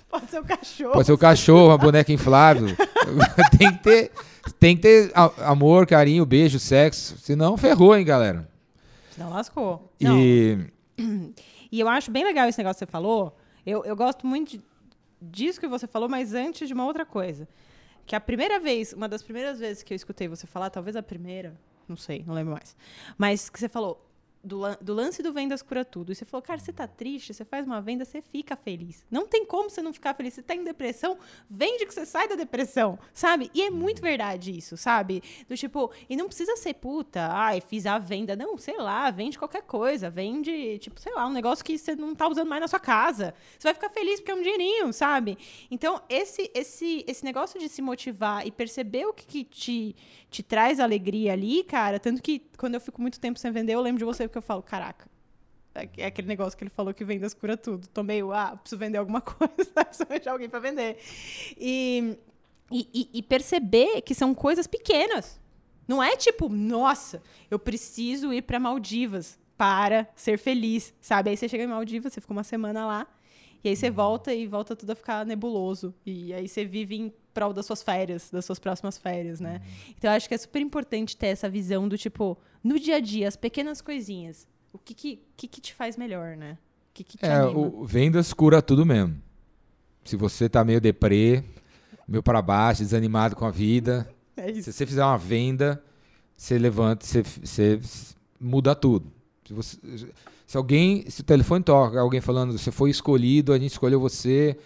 Pode 0.09 0.31
ser 0.31 0.40
o 0.40 0.44
cachorro. 0.44 0.92
Pode 0.92 1.07
ser 1.07 1.12
o 1.12 1.18
cachorro, 1.18 1.66
uma 1.68 1.79
boneca 1.79 2.12
inflável. 2.12 2.68
tem 3.59 3.73
que 3.73 3.83
ter, 3.83 4.12
tem 4.59 4.77
que 4.77 4.83
ter 4.83 5.12
amor, 5.44 5.87
carinho, 5.87 6.25
beijo, 6.25 6.59
sexo. 6.59 7.16
Senão 7.18 7.57
ferrou, 7.57 7.97
hein, 7.97 8.05
galera? 8.05 8.49
Senão 9.11 9.31
lascou. 9.31 9.92
E... 10.01 10.59
e 11.71 11.81
eu 11.81 11.88
acho 11.88 12.11
bem 12.11 12.25
legal 12.25 12.49
esse 12.49 12.59
negócio 12.59 12.79
que 12.79 12.87
você 12.87 12.90
falou. 12.90 13.37
Eu, 13.66 13.85
eu 13.85 13.94
gosto 13.94 14.27
muito 14.27 14.53
de, 14.53 14.62
disso 15.21 15.61
que 15.61 15.68
você 15.68 15.87
falou, 15.87 16.09
mas 16.09 16.35
antes 16.35 16.68
de 16.68 16.75
uma 16.75 16.85
outra 16.85 17.05
coisa. 17.05 17.49
Que 18.07 18.16
a 18.16 18.21
primeira 18.21 18.59
vez, 18.59 18.92
uma 18.92 19.09
das 19.09 19.23
primeiras 19.23 19.59
vezes 19.59 19.83
que 19.83 19.92
eu 19.92 19.97
escutei 19.97 20.29
você 20.29 20.47
falar, 20.47 20.71
talvez 20.71 20.97
a 20.97 21.03
primeira, 21.03 21.55
não 21.88 21.96
sei, 21.96 22.24
não 22.27 22.35
lembro 22.35 22.53
mais. 22.53 22.77
Mas 23.16 23.48
que 23.48 23.59
você 23.59 23.68
falou, 23.68 24.08
do, 24.42 24.61
do, 24.81 24.94
lance 24.94 25.22
do 25.22 25.33
vendas 25.33 25.62
cura 25.62 25.85
tudo. 25.85 26.12
E 26.12 26.14
você 26.14 26.24
falou, 26.24 26.42
cara, 26.42 26.59
você 26.59 26.72
tá 26.72 26.87
triste, 26.87 27.35
você 27.35 27.44
faz 27.44 27.66
uma 27.66 27.81
venda, 27.81 28.05
você 28.05 28.22
fica 28.22 28.57
feliz. 28.57 29.05
Não 29.11 29.27
tem 29.27 29.44
como 29.44 29.68
você 29.68 29.83
não 29.83 29.92
ficar 29.92 30.14
feliz. 30.14 30.35
Você 30.35 30.42
tá 30.42 30.55
em 30.55 30.64
depressão, 30.64 31.18
vende 31.51 31.87
que 31.87 31.92
você 31.92 32.07
sai 32.07 32.29
da 32.29 32.35
depressão, 32.35 32.98
sabe? 33.12 33.51
E 33.55 33.62
é 33.62 33.70
muito 33.70 34.01
verdade 34.01 34.57
isso, 34.57 34.77
sabe? 34.77 35.22
Do 35.48 35.57
tipo, 35.57 35.90
e 36.09 36.16
não 36.16 36.27
precisa 36.27 36.57
ser 36.57 36.74
puta, 36.74 37.29
ai, 37.31 37.61
fiz 37.61 37.87
a 37.87 37.98
venda. 37.98 38.37
Não, 38.37 38.57
sei 38.57 38.77
lá, 38.77 39.11
vende 39.11 39.38
qualquer 39.38 39.62
coisa. 39.62 40.09
Vende, 40.09 40.79
tipo, 40.79 41.01
sei 41.01 41.12
lá, 41.14 41.27
um 41.27 41.33
negócio 41.33 41.64
que 41.64 41.77
você 41.77 41.94
não 41.96 42.14
tá 42.14 42.29
usando 42.29 42.48
mais 42.48 42.61
na 42.61 42.68
sua 42.68 42.81
casa. 42.81 43.35
Você 43.59 43.68
vai 43.68 43.74
ficar 43.74 43.90
feliz 43.90 44.20
porque 44.20 44.31
é 44.31 44.35
um 44.35 44.42
dinheirinho, 44.42 44.92
sabe? 44.92 45.37
Então, 45.70 46.01
esse, 46.09 46.51
esse, 46.55 47.05
esse 47.07 47.24
negócio 47.24 47.59
de 47.59 47.68
se 47.68 47.83
motivar 47.83 48.46
e 48.46 48.51
perceber 48.51 49.07
o 49.07 49.12
que, 49.12 49.27
que 49.27 49.44
te, 49.44 49.96
te 50.31 50.42
traz 50.42 50.79
alegria 50.79 51.33
ali, 51.33 51.64
cara, 51.64 51.98
tanto 51.98 52.22
que 52.22 52.42
quando 52.57 52.74
eu 52.74 52.81
fico 52.81 53.01
muito 53.01 53.18
tempo 53.18 53.38
sem 53.38 53.51
vender, 53.51 53.74
eu 53.74 53.81
lembro 53.81 53.98
de 53.98 54.05
você 54.05 54.28
porque 54.29 54.38
eu 54.38 54.43
falo, 54.43 54.62
caraca, 54.62 55.09
é, 55.75 55.88
é 55.99 56.07
aquele 56.07 56.29
negócio 56.29 56.57
que 56.57 56.64
ele 56.64 56.71
falou 56.71 56.93
que 56.93 57.05
vendas 57.05 57.35
cura 57.35 57.57
tudo. 57.57 57.87
Tô 57.88 58.03
meio, 58.03 58.33
ah, 58.33 58.57
preciso 58.57 58.79
vender 58.79 58.99
alguma 58.99 59.21
coisa, 59.23 59.85
preciso 59.85 60.07
arranjar 60.09 60.33
alguém 60.33 60.49
para 60.49 60.61
vender. 60.61 60.99
E, 61.57 62.17
e, 62.71 63.11
e, 63.14 63.23
perceber 63.23 64.03
que 64.03 64.14
são 64.14 64.35
coisas 64.35 64.67
pequenas. 64.67 65.41
Não 65.87 66.03
é 66.03 66.17
tipo, 66.17 66.49
nossa, 66.49 67.23
eu 67.51 67.59
preciso 67.59 68.33
ir 68.33 68.43
para 68.43 68.59
Maldivas 68.59 69.38
para 69.57 70.07
ser 70.14 70.38
feliz, 70.38 70.95
sabe? 71.01 71.31
Aí 71.31 71.37
você 71.37 71.49
chega 71.49 71.64
em 71.64 71.67
Maldivas, 71.67 72.12
você 72.12 72.21
fica 72.21 72.33
uma 72.33 72.45
semana 72.45 72.87
lá, 72.87 73.07
e 73.64 73.69
aí 73.71 73.77
você 73.77 73.91
volta 73.91 74.33
e 74.33 74.47
volta 74.47 74.77
tudo 74.77 74.91
a 74.91 74.95
ficar 74.95 75.25
nebuloso. 75.27 75.95
E 76.05 76.33
aí 76.33 76.47
você 76.47 76.64
vive 76.64 76.97
em 76.97 77.12
prol 77.33 77.53
das 77.53 77.67
suas 77.67 77.83
férias, 77.83 78.31
das 78.31 78.45
suas 78.45 78.59
próximas 78.59 78.99
férias, 78.99 79.41
né? 79.41 79.61
Uhum. 79.62 79.95
Então 79.97 80.11
eu 80.11 80.17
acho 80.17 80.29
que 80.29 80.35
é 80.35 80.38
super 80.38 80.61
importante 80.61 81.17
ter 81.17 81.29
essa 81.29 81.49
visão 81.49 81.88
do 81.88 81.97
tipo, 81.99 82.38
no 82.62 82.79
dia 82.79 82.97
a 82.97 83.01
dia, 83.01 83.29
as 83.29 83.37
pequenas 83.37 83.81
coisinhas. 83.81 84.47
O 84.73 84.79
que 84.79 84.94
que, 84.94 85.23
que, 85.37 85.49
que 85.49 85.61
te 85.61 85.75
faz 85.75 85.97
melhor, 85.97 86.37
né? 86.37 86.59
O 86.90 86.94
que, 86.94 87.05
que 87.05 87.18
te 87.18 87.25
é, 87.25 87.33
anima? 87.33 87.59
O, 87.59 87.85
vendas 87.85 88.33
cura 88.33 88.61
tudo 88.61 88.85
mesmo. 88.85 89.16
Se 90.05 90.16
você 90.16 90.49
tá 90.49 90.64
meio 90.64 90.81
deprê, 90.81 91.42
meio 92.07 92.23
para 92.23 92.40
baixo, 92.40 92.83
desanimado 92.83 93.37
com 93.37 93.44
a 93.44 93.51
vida, 93.51 94.09
é 94.37 94.53
se 94.55 94.73
você 94.73 94.87
fizer 94.87 95.05
uma 95.05 95.18
venda, 95.18 95.83
você 96.37 96.59
levanta, 96.59 97.05
você, 97.05 97.23
você 97.23 97.81
muda 98.40 98.75
tudo. 98.75 99.12
Se, 99.44 99.53
você, 99.53 99.79
se 100.47 100.57
alguém, 100.57 101.05
se 101.09 101.21
o 101.21 101.25
telefone 101.25 101.64
toca, 101.64 102.01
alguém 102.01 102.21
falando, 102.21 102.57
você 102.57 102.71
foi 102.71 102.90
escolhido, 102.90 103.53
a 103.53 103.59
gente 103.59 103.73
escolheu 103.73 104.01
você, 104.01 104.57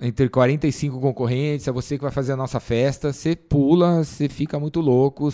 entre 0.00 0.28
45 0.28 1.00
concorrentes, 1.00 1.68
é 1.68 1.72
você 1.72 1.96
que 1.96 2.02
vai 2.02 2.12
fazer 2.12 2.32
a 2.32 2.36
nossa 2.36 2.58
festa, 2.58 3.12
você 3.12 3.36
pula, 3.36 4.04
você 4.04 4.28
fica 4.28 4.58
muito 4.58 4.80
louco, 4.80 5.30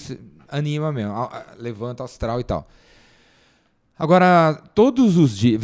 anima 0.49 0.93
mesmo, 0.93 1.15
levanta 1.59 2.05
astral 2.05 2.41
e 2.41 2.45
tal. 2.45 2.69
Agora, 3.99 4.61
todos 4.75 5.17
os 5.17 5.37
dias, 5.37 5.63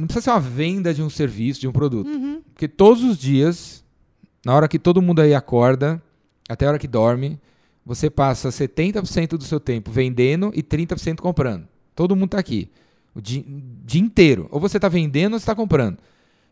não 0.00 0.06
precisa 0.06 0.24
ser 0.24 0.30
uma 0.30 0.40
venda 0.40 0.92
de 0.92 1.02
um 1.02 1.08
serviço, 1.08 1.60
de 1.60 1.68
um 1.68 1.72
produto, 1.72 2.08
uhum. 2.08 2.42
porque 2.52 2.66
todos 2.66 3.04
os 3.04 3.16
dias, 3.16 3.84
na 4.44 4.54
hora 4.54 4.66
que 4.66 4.78
todo 4.78 5.00
mundo 5.00 5.20
aí 5.20 5.32
acorda, 5.32 6.02
até 6.48 6.66
a 6.66 6.70
hora 6.70 6.78
que 6.78 6.88
dorme, 6.88 7.38
você 7.84 8.10
passa 8.10 8.48
70% 8.48 9.36
do 9.36 9.44
seu 9.44 9.60
tempo 9.60 9.90
vendendo 9.90 10.50
e 10.54 10.62
30% 10.62 11.20
comprando. 11.20 11.66
Todo 11.94 12.16
mundo 12.16 12.26
está 12.26 12.38
aqui. 12.38 12.68
O 13.14 13.20
dia, 13.20 13.44
dia, 13.84 14.00
inteiro. 14.00 14.48
Ou 14.50 14.58
você 14.58 14.78
está 14.78 14.88
vendendo 14.88 15.34
ou 15.34 15.38
você 15.38 15.42
está 15.42 15.54
comprando. 15.54 15.98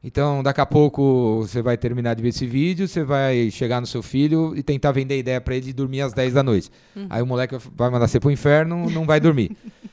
Então, 0.02 0.42
daqui 0.42 0.60
a 0.60 0.66
pouco 0.66 1.40
você 1.42 1.60
vai 1.60 1.76
terminar 1.76 2.14
de 2.14 2.22
ver 2.22 2.30
esse 2.30 2.46
vídeo, 2.46 2.88
você 2.88 3.04
vai 3.04 3.50
chegar 3.50 3.80
no 3.80 3.86
seu 3.86 4.02
filho 4.02 4.56
e 4.56 4.62
tentar 4.62 4.92
vender 4.92 5.18
ideia 5.18 5.40
para 5.40 5.54
ele 5.54 5.66
de 5.66 5.72
dormir 5.74 6.00
às 6.00 6.14
10 6.14 6.32
da 6.32 6.42
noite. 6.42 6.70
Uhum. 6.96 7.06
Aí 7.10 7.22
o 7.22 7.26
moleque 7.26 7.56
vai 7.76 7.90
mandar 7.90 8.08
você 8.08 8.18
pro 8.18 8.30
inferno, 8.30 8.88
não 8.88 9.04
vai 9.04 9.20
dormir. 9.20 9.54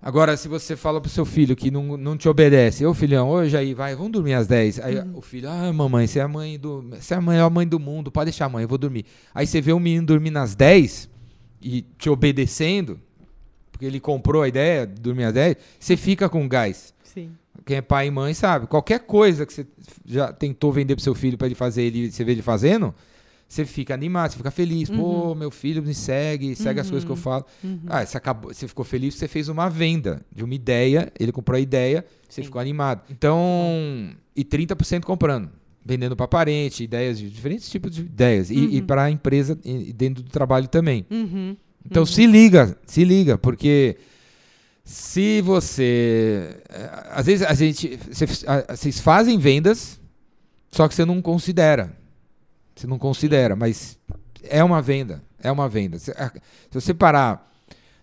Agora, 0.00 0.36
se 0.36 0.46
você 0.46 0.76
fala 0.76 1.00
pro 1.00 1.10
seu 1.10 1.24
filho 1.24 1.56
que 1.56 1.72
não, 1.72 1.96
não 1.96 2.16
te 2.16 2.28
obedece, 2.28 2.86
ô 2.86 2.94
filhão, 2.94 3.28
hoje 3.28 3.56
aí, 3.56 3.74
vai, 3.74 3.96
vamos 3.96 4.12
dormir 4.12 4.34
às 4.34 4.46
10. 4.46 4.78
Aí 4.78 4.96
uhum. 4.96 5.16
o 5.16 5.20
filho, 5.20 5.48
ah, 5.50 5.72
mamãe, 5.72 6.06
você 6.06 6.20
é 6.20 6.22
a 6.22 6.28
mãe 6.28 6.56
do. 6.56 6.82
Você 6.92 7.14
é 7.14 7.16
a 7.16 7.20
maior 7.20 7.50
mãe 7.50 7.66
do 7.66 7.80
mundo, 7.80 8.12
pode 8.12 8.26
deixar, 8.26 8.48
mãe, 8.48 8.62
eu 8.62 8.68
vou 8.68 8.78
dormir. 8.78 9.04
Aí 9.34 9.44
você 9.44 9.60
vê 9.60 9.72
o 9.72 9.80
menino 9.80 10.06
dormindo 10.06 10.36
às 10.36 10.54
10 10.54 11.08
e 11.60 11.82
te 11.98 12.08
obedecendo, 12.08 13.00
porque 13.72 13.84
ele 13.84 13.98
comprou 13.98 14.42
a 14.42 14.48
ideia 14.48 14.86
de 14.86 15.00
dormir 15.00 15.24
às 15.24 15.34
10, 15.34 15.56
você 15.80 15.96
fica 15.96 16.28
com 16.28 16.48
gás. 16.48 16.94
Quem 17.68 17.76
é 17.76 17.82
pai 17.82 18.06
e 18.06 18.10
mãe 18.10 18.32
sabe. 18.32 18.66
Qualquer 18.66 19.00
coisa 19.00 19.44
que 19.44 19.52
você 19.52 19.66
já 20.06 20.32
tentou 20.32 20.72
vender 20.72 20.94
pro 20.94 21.04
seu 21.04 21.14
filho 21.14 21.36
para 21.36 21.48
ele 21.48 21.54
fazer, 21.54 21.82
ele, 21.82 22.10
você 22.10 22.24
vê 22.24 22.32
ele 22.32 22.40
fazendo, 22.40 22.94
você 23.46 23.66
fica 23.66 23.92
animado, 23.92 24.30
você 24.30 24.38
fica 24.38 24.50
feliz. 24.50 24.88
Uhum. 24.88 24.96
Pô, 24.96 25.34
meu 25.34 25.50
filho 25.50 25.82
me 25.82 25.92
segue, 25.92 26.56
segue 26.56 26.80
uhum. 26.80 26.82
as 26.82 26.88
coisas 26.88 27.04
que 27.04 27.10
eu 27.10 27.16
uhum. 27.16 27.20
falo. 27.20 27.44
Uhum. 27.62 27.80
Ah, 27.86 28.06
você, 28.06 28.16
acabou, 28.16 28.54
você 28.54 28.66
ficou 28.66 28.86
feliz, 28.86 29.16
você 29.16 29.28
fez 29.28 29.50
uma 29.50 29.68
venda 29.68 30.22
de 30.34 30.42
uma 30.42 30.54
ideia, 30.54 31.12
ele 31.20 31.30
comprou 31.30 31.58
a 31.58 31.60
ideia, 31.60 32.06
você 32.26 32.40
Sim. 32.40 32.46
ficou 32.46 32.58
animado. 32.58 33.02
Então, 33.10 33.36
e 34.34 34.42
30% 34.42 35.02
comprando. 35.02 35.50
Vendendo 35.84 36.16
para 36.16 36.26
parente, 36.26 36.82
ideias 36.82 37.18
de 37.18 37.28
diferentes 37.28 37.68
tipos 37.68 37.94
de 37.94 38.00
ideias. 38.00 38.48
E, 38.48 38.54
e 38.54 38.80
uhum. 38.80 38.86
para 38.86 39.04
a 39.04 39.10
empresa 39.10 39.58
dentro 39.94 40.22
do 40.22 40.30
trabalho 40.30 40.68
também. 40.68 41.04
Uhum. 41.10 41.54
Então 41.84 42.06
se 42.06 42.24
liga, 42.24 42.78
se 42.86 43.04
liga, 43.04 43.36
porque 43.36 43.98
se 44.88 45.42
você. 45.42 46.62
Eh, 46.70 46.90
às 47.10 47.26
vezes 47.26 47.46
a 47.46 47.52
gente. 47.52 47.98
Vocês 48.70 48.98
fazem 48.98 49.38
vendas, 49.38 50.00
só 50.70 50.88
que 50.88 50.94
você 50.94 51.04
não 51.04 51.20
considera. 51.20 51.94
Você 52.74 52.86
não 52.86 52.98
considera, 52.98 53.54
mas 53.54 53.98
é 54.42 54.64
uma 54.64 54.80
venda. 54.80 55.22
É 55.42 55.52
uma 55.52 55.68
venda. 55.68 55.98
Se, 55.98 56.10
você 56.72 56.94
parar 56.94 57.52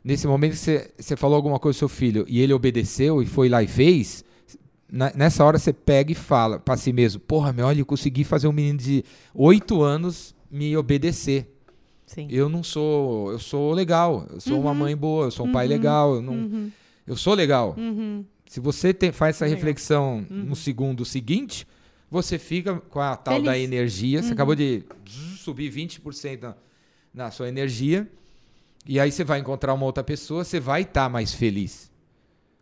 nesse 0.04 0.28
momento 0.28 0.52
que 0.52 0.60
você, 0.60 0.92
você 0.96 1.16
falou 1.16 1.36
alguma 1.36 1.58
coisa 1.58 1.76
do 1.76 1.80
seu 1.80 1.90
filho 1.90 2.24
e 2.28 2.40
ele 2.40 2.54
obedeceu 2.54 3.20
e 3.20 3.26
foi 3.26 3.50
lá 3.50 3.64
e 3.64 3.68
fez, 3.68 4.24
na, 4.88 5.12
nessa 5.16 5.44
hora 5.44 5.58
você 5.58 5.74
pega 5.74 6.12
e 6.12 6.16
fala 6.16 6.60
para 6.60 6.78
si 6.78 6.94
mesmo: 6.94 7.20
Porra, 7.20 7.52
meu, 7.52 7.66
olha, 7.66 7.80
eu 7.80 7.86
consegui 7.86 8.24
fazer 8.24 8.48
um 8.48 8.54
menino 8.54 8.78
de 8.78 9.04
8 9.34 9.82
anos 9.82 10.36
me 10.52 10.78
obedecer. 10.78 11.52
Sim. 12.16 12.30
Eu 12.32 12.48
não 12.48 12.64
sou, 12.64 13.30
eu 13.34 13.40
sou 13.40 13.74
legal, 13.74 14.26
eu 14.32 14.40
sou 14.40 14.54
uhum. 14.54 14.62
uma 14.62 14.74
mãe 14.74 14.96
boa, 14.96 15.26
eu 15.26 15.32
sou 15.32 15.46
um 15.46 15.50
uhum. 15.50 15.54
pai 15.54 15.68
legal, 15.68 16.16
eu 16.16 16.22
não, 16.22 16.34
uhum. 16.34 16.72
eu 17.06 17.18
sou 17.18 17.34
legal. 17.34 17.76
Uhum. 17.78 18.24
Se 18.48 18.62
você 18.62 18.94
tem, 18.94 19.12
faz 19.12 19.36
essa 19.36 19.46
reflexão 19.46 20.26
no 20.30 20.50
uhum. 20.50 20.56
segundo 20.56 21.04
seguinte, 21.04 21.68
você 22.10 22.40
fica 22.40 22.76
com 22.90 23.02
a 23.02 23.18
tal 23.18 23.34
Feliz. 23.34 23.50
da 23.50 23.60
energia. 23.60 24.24
Você 24.24 24.32
acabou 24.32 24.56
de 24.56 24.86
subir 25.36 25.70
20% 25.70 26.40
na, 26.42 26.56
na 27.14 27.32
sua 27.32 27.50
energia. 27.50 28.10
E 28.88 28.98
aí 28.98 29.12
você 29.12 29.26
vai 29.26 29.40
encontrar 29.40 29.74
uma 29.74 29.86
outra 29.86 30.04
pessoa, 30.04 30.46
você 30.46 30.58
vai 30.58 30.84
estar 30.84 31.04
tá 31.04 31.10
mais 31.10 31.34
feliz. 31.34 31.92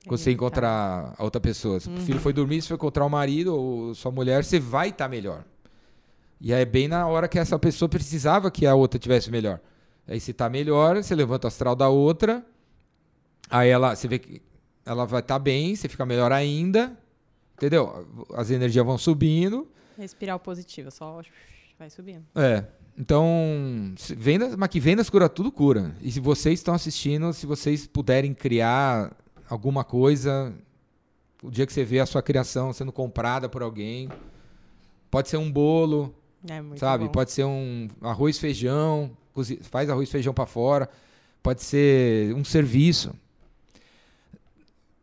Quando 0.07 0.17
você 0.17 0.31
encontrar 0.31 1.13
a 1.15 1.23
outra 1.23 1.39
pessoa. 1.39 1.79
Se 1.79 1.89
o 1.89 1.97
filho 1.97 2.19
foi 2.19 2.33
dormir, 2.33 2.59
se 2.63 2.69
foi 2.69 2.75
encontrar 2.75 3.05
o 3.05 3.09
marido 3.09 3.55
ou 3.55 3.93
sua 3.93 4.11
mulher, 4.11 4.43
você 4.43 4.59
vai 4.59 4.89
estar 4.89 5.05
tá 5.05 5.09
melhor. 5.09 5.45
E 6.43 6.53
aí 6.53 6.63
é 6.63 6.65
bem 6.65 6.89
na 6.89 7.07
hora 7.07 7.29
que 7.29 7.39
essa 7.39 7.57
pessoa 7.57 7.87
precisava 7.87 8.51
que 8.51 8.65
a 8.65 8.75
outra 8.75 8.99
tivesse 8.99 9.31
melhor. 9.31 9.61
Aí 10.05 10.19
se 10.19 10.33
tá 10.33 10.49
melhor, 10.49 11.01
você 11.01 11.15
levanta 11.15 11.47
o 11.47 11.49
astral 11.49 11.73
da 11.73 11.87
outra. 11.87 12.45
Aí 13.49 13.69
ela, 13.69 13.95
você 13.95 14.09
vê 14.09 14.19
que 14.19 14.41
ela 14.85 15.05
vai 15.05 15.21
estar 15.21 15.35
tá 15.35 15.39
bem, 15.39 15.73
você 15.73 15.87
fica 15.87 16.05
melhor 16.05 16.33
ainda. 16.33 16.97
Entendeu? 17.55 18.05
As 18.33 18.51
energias 18.51 18.85
vão 18.85 18.97
subindo. 18.97 19.71
Espiral 19.97 20.37
positiva, 20.37 20.91
só 20.91 21.21
vai 21.79 21.89
subindo. 21.89 22.25
É. 22.35 22.65
Então, 22.97 23.95
vendas, 24.17 24.53
mas 24.57 24.67
que 24.67 24.81
vendas 24.81 25.09
cura 25.09 25.29
tudo 25.29 25.49
cura. 25.49 25.95
E 26.01 26.11
se 26.11 26.19
vocês 26.19 26.59
estão 26.59 26.73
assistindo, 26.73 27.31
se 27.31 27.45
vocês 27.45 27.87
puderem 27.87 28.33
criar 28.33 29.15
alguma 29.49 29.85
coisa, 29.85 30.53
o 31.41 31.49
dia 31.49 31.65
que 31.65 31.71
você 31.71 31.85
vê 31.85 32.01
a 32.01 32.05
sua 32.05 32.21
criação 32.21 32.73
sendo 32.73 32.91
comprada 32.91 33.47
por 33.47 33.63
alguém, 33.63 34.09
pode 35.09 35.29
ser 35.29 35.37
um 35.37 35.49
bolo, 35.49 36.13
é 36.47 36.61
muito 36.61 36.79
sabe? 36.79 37.05
Bom. 37.05 37.11
Pode 37.11 37.31
ser 37.31 37.45
um 37.45 37.87
arroz, 38.01 38.37
feijão, 38.37 39.11
faz 39.61 39.89
arroz, 39.89 40.09
feijão 40.09 40.33
para 40.33 40.45
fora. 40.45 40.89
Pode 41.41 41.63
ser 41.63 42.33
um 42.35 42.43
serviço. 42.43 43.13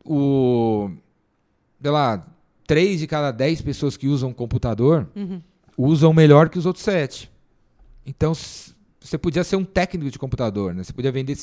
O, 0.04 0.90
sei 1.80 1.90
lá, 1.90 2.26
três 2.66 3.00
de 3.00 3.06
cada 3.06 3.30
dez 3.30 3.60
pessoas 3.60 3.96
que 3.96 4.08
usam 4.08 4.32
computador 4.32 5.08
uhum. 5.14 5.42
usam 5.76 6.12
melhor 6.12 6.48
que 6.48 6.58
os 6.58 6.66
outros 6.66 6.84
sete. 6.84 7.30
Então, 8.06 8.32
você 8.34 9.18
podia 9.18 9.44
ser 9.44 9.56
um 9.56 9.64
técnico 9.64 10.10
de 10.10 10.18
computador, 10.18 10.74
né? 10.74 10.82
Você 10.82 10.92
podia 10.92 11.12
vender 11.12 11.36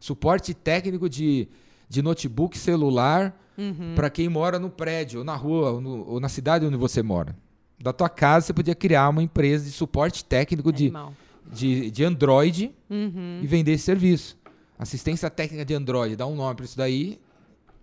suporte 0.00 0.54
técnico 0.54 1.08
de, 1.08 1.48
de 1.88 2.02
notebook 2.02 2.56
celular 2.56 3.38
uhum. 3.56 3.94
para 3.94 4.10
quem 4.10 4.28
mora 4.28 4.58
no 4.58 4.70
prédio, 4.70 5.20
ou 5.20 5.24
na 5.24 5.36
rua, 5.36 5.72
ou, 5.72 5.80
no, 5.80 6.08
ou 6.08 6.20
na 6.20 6.28
cidade 6.28 6.66
onde 6.66 6.76
você 6.76 7.02
mora. 7.02 7.36
Da 7.82 7.92
tua 7.92 8.08
casa, 8.08 8.46
você 8.46 8.52
podia 8.52 8.74
criar 8.74 9.08
uma 9.08 9.22
empresa 9.22 9.64
de 9.64 9.72
suporte 9.72 10.24
técnico 10.24 10.72
de, 10.72 10.84
Animal. 10.84 11.14
de, 11.52 11.90
de 11.90 12.04
Android 12.04 12.70
Uhum. 12.88 13.40
e 13.42 13.46
vender 13.46 13.72
esse 13.72 13.84
serviço. 13.84 14.38
Assistência 14.78 15.28
técnica 15.30 15.64
de 15.64 15.74
Android, 15.74 16.14
dá 16.16 16.26
um 16.26 16.34
nome 16.36 16.54
para 16.56 16.64
isso 16.64 16.76
daí 16.76 17.18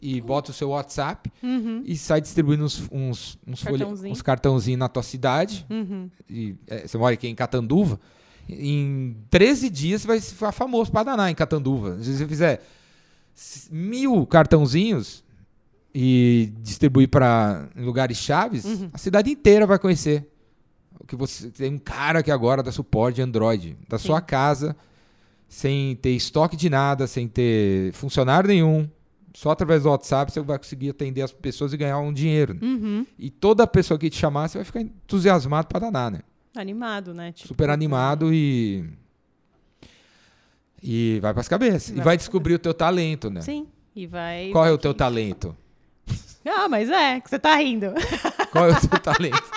e 0.02 0.22
bota 0.22 0.52
o 0.52 0.54
seu 0.54 0.70
WhatsApp 0.70 1.30
Uhum. 1.44 1.84
e 1.86 1.98
sai 1.98 2.22
distribuindo 2.22 2.64
uns, 2.64 2.88
uns, 2.92 3.38
uns, 3.46 3.64
Cartãozinho. 3.64 4.12
uns 4.14 4.22
cartãozinhos 4.22 4.80
na 4.80 4.88
tua 4.88 5.04
cidade. 5.04 5.66
Uhum. 5.70 6.10
E, 6.30 6.56
é, 6.68 6.88
você 6.88 6.98
mora 6.98 7.14
aqui 7.14 7.28
em 7.28 7.36
Catanduva. 7.36 8.00
Em 8.48 9.16
13 9.30 9.70
dias 9.70 10.02
você 10.02 10.08
vai 10.08 10.22
ficar 10.22 10.52
famoso 10.54 10.92
para 10.92 11.04
danar 11.04 11.30
em 11.30 11.36
Catanduva. 11.36 12.02
Se 12.02 12.16
você 12.18 12.26
fizer 12.28 12.62
mil 13.70 14.26
cartãozinhos 14.26 15.24
e 16.02 16.54
distribuir 16.62 17.10
para 17.10 17.68
lugares 17.76 18.18
chaves, 18.18 18.64
Uhum. 18.64 18.90
a 18.94 18.98
cidade 18.98 19.30
inteira 19.30 19.68
vai 19.68 19.78
conhecer. 19.78 20.26
O 20.98 21.06
que 21.06 21.14
você 21.14 21.50
tem 21.50 21.74
um 21.74 21.78
cara 21.78 22.24
que 22.24 22.32
agora 22.32 22.64
dá 22.64 22.72
suporte 22.72 23.22
Android 23.22 23.76
da 23.90 23.98
Sim. 23.98 24.06
sua 24.08 24.22
casa, 24.22 24.78
sem 25.50 25.98
ter 25.98 26.12
estoque 26.12 26.56
de 26.56 26.70
nada, 26.70 27.06
sem 27.06 27.28
ter 27.28 27.92
funcionário 27.94 28.48
nenhum. 28.48 28.88
Só 29.36 29.52
através 29.52 29.84
do 29.84 29.90
WhatsApp 29.90 30.32
você 30.32 30.40
vai 30.42 30.58
conseguir 30.58 30.90
atender 30.92 31.22
as 31.22 31.34
pessoas 31.34 31.74
e 31.74 31.78
ganhar 31.78 32.00
um 32.00 32.14
dinheiro. 32.14 32.54
né? 32.54 32.60
Uhum. 32.64 33.06
E 33.18 33.30
toda 33.30 33.68
pessoa 33.68 33.98
que 34.00 34.10
te 34.10 34.16
chamar, 34.18 34.48
você 34.48 34.58
vai 34.58 34.66
ficar 34.66 34.82
entusiasmado 34.82 35.68
para 35.68 35.80
danar, 35.80 36.12
né? 36.12 36.20
Animado, 36.56 37.14
né? 37.14 37.32
Tipo, 37.34 37.48
Super 37.50 37.70
animado 37.70 38.34
e. 38.34 38.86
E 40.82 41.20
vai 41.22 41.34
pras 41.34 41.48
cabeças. 41.48 41.90
Vai 41.92 42.00
e 42.00 42.04
vai 42.04 42.18
descobrir 42.18 42.54
o 42.54 42.60
teu 42.60 42.74
talento, 42.74 43.30
né? 43.30 43.42
Sim. 43.42 43.68
E 43.96 44.08
vai. 44.08 44.50
Qual 44.52 44.66
é 44.66 44.72
o 44.72 44.78
teu 44.78 44.94
talento? 44.94 45.56
Ah, 46.50 46.68
mas 46.68 46.90
é, 46.90 47.20
que 47.20 47.30
você 47.30 47.40
tá 47.40 47.56
rindo. 47.56 47.94
Qual 48.52 48.66
é 48.70 48.72
o 48.72 48.82
teu 48.90 49.00
talento? 49.00 49.52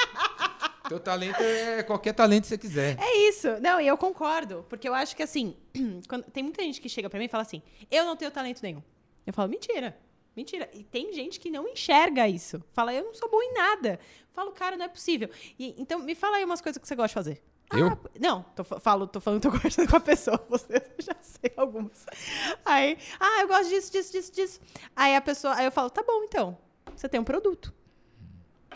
teu 0.88 1.00
talento 1.00 1.40
é 1.40 1.82
qualquer 1.82 2.12
talento 2.12 2.42
que 2.42 2.48
você 2.48 2.58
quiser. 2.58 2.98
É 3.00 3.28
isso. 3.28 3.48
Não, 3.60 3.80
e 3.80 3.86
eu 3.86 3.96
concordo. 3.96 4.64
Porque 4.68 4.88
eu 4.88 4.94
acho 4.94 5.16
que 5.16 5.22
assim, 5.22 5.56
quando- 6.08 6.24
tem 6.30 6.42
muita 6.42 6.62
gente 6.62 6.80
que 6.80 6.88
chega 6.88 7.08
pra 7.08 7.18
mim 7.18 7.24
e 7.26 7.28
fala 7.28 7.42
assim: 7.42 7.62
eu 7.90 8.04
não 8.04 8.16
tenho 8.16 8.30
talento 8.30 8.62
nenhum. 8.62 8.82
Eu 9.26 9.32
falo, 9.32 9.48
mentira. 9.48 9.96
Mentira. 10.36 10.68
E 10.72 10.82
tem 10.82 11.12
gente 11.12 11.38
que 11.38 11.50
não 11.50 11.68
enxerga 11.68 12.26
isso. 12.28 12.62
Fala, 12.72 12.92
eu 12.92 13.04
não 13.04 13.14
sou 13.14 13.30
bom 13.30 13.40
em 13.42 13.52
nada. 13.54 13.98
Eu 14.00 14.28
falo, 14.32 14.50
cara, 14.52 14.76
não 14.76 14.84
é 14.84 14.88
possível. 14.88 15.28
E, 15.58 15.74
então, 15.78 15.98
me 16.00 16.14
fala 16.14 16.38
aí 16.38 16.44
umas 16.44 16.60
coisas 16.60 16.80
que 16.80 16.88
você 16.88 16.94
gosta 16.96 17.08
de 17.08 17.14
fazer. 17.14 17.42
Eu? 17.74 17.88
Ah, 17.88 17.98
não, 18.20 18.42
tô, 18.54 18.64
fa- 18.64 18.80
falo, 18.80 19.06
tô 19.06 19.20
falando, 19.20 19.40
tô 19.44 19.50
conversando 19.50 19.88
com 19.88 19.96
a 19.96 20.00
pessoa, 20.00 20.42
você 20.48 20.82
já 20.98 21.14
sei 21.22 21.52
algumas. 21.56 22.04
Aí, 22.66 22.98
ah, 23.20 23.40
eu 23.42 23.48
gosto 23.48 23.68
disso, 23.70 23.90
disso, 23.92 24.12
disso, 24.12 24.32
disso. 24.32 24.60
Aí 24.96 25.14
a 25.16 25.20
pessoa, 25.22 25.54
aí 25.54 25.64
eu 25.66 25.72
falo, 25.72 25.88
tá 25.88 26.02
bom, 26.02 26.22
então, 26.24 26.58
você 26.94 27.08
tem 27.08 27.20
um 27.20 27.24
produto. 27.24 27.72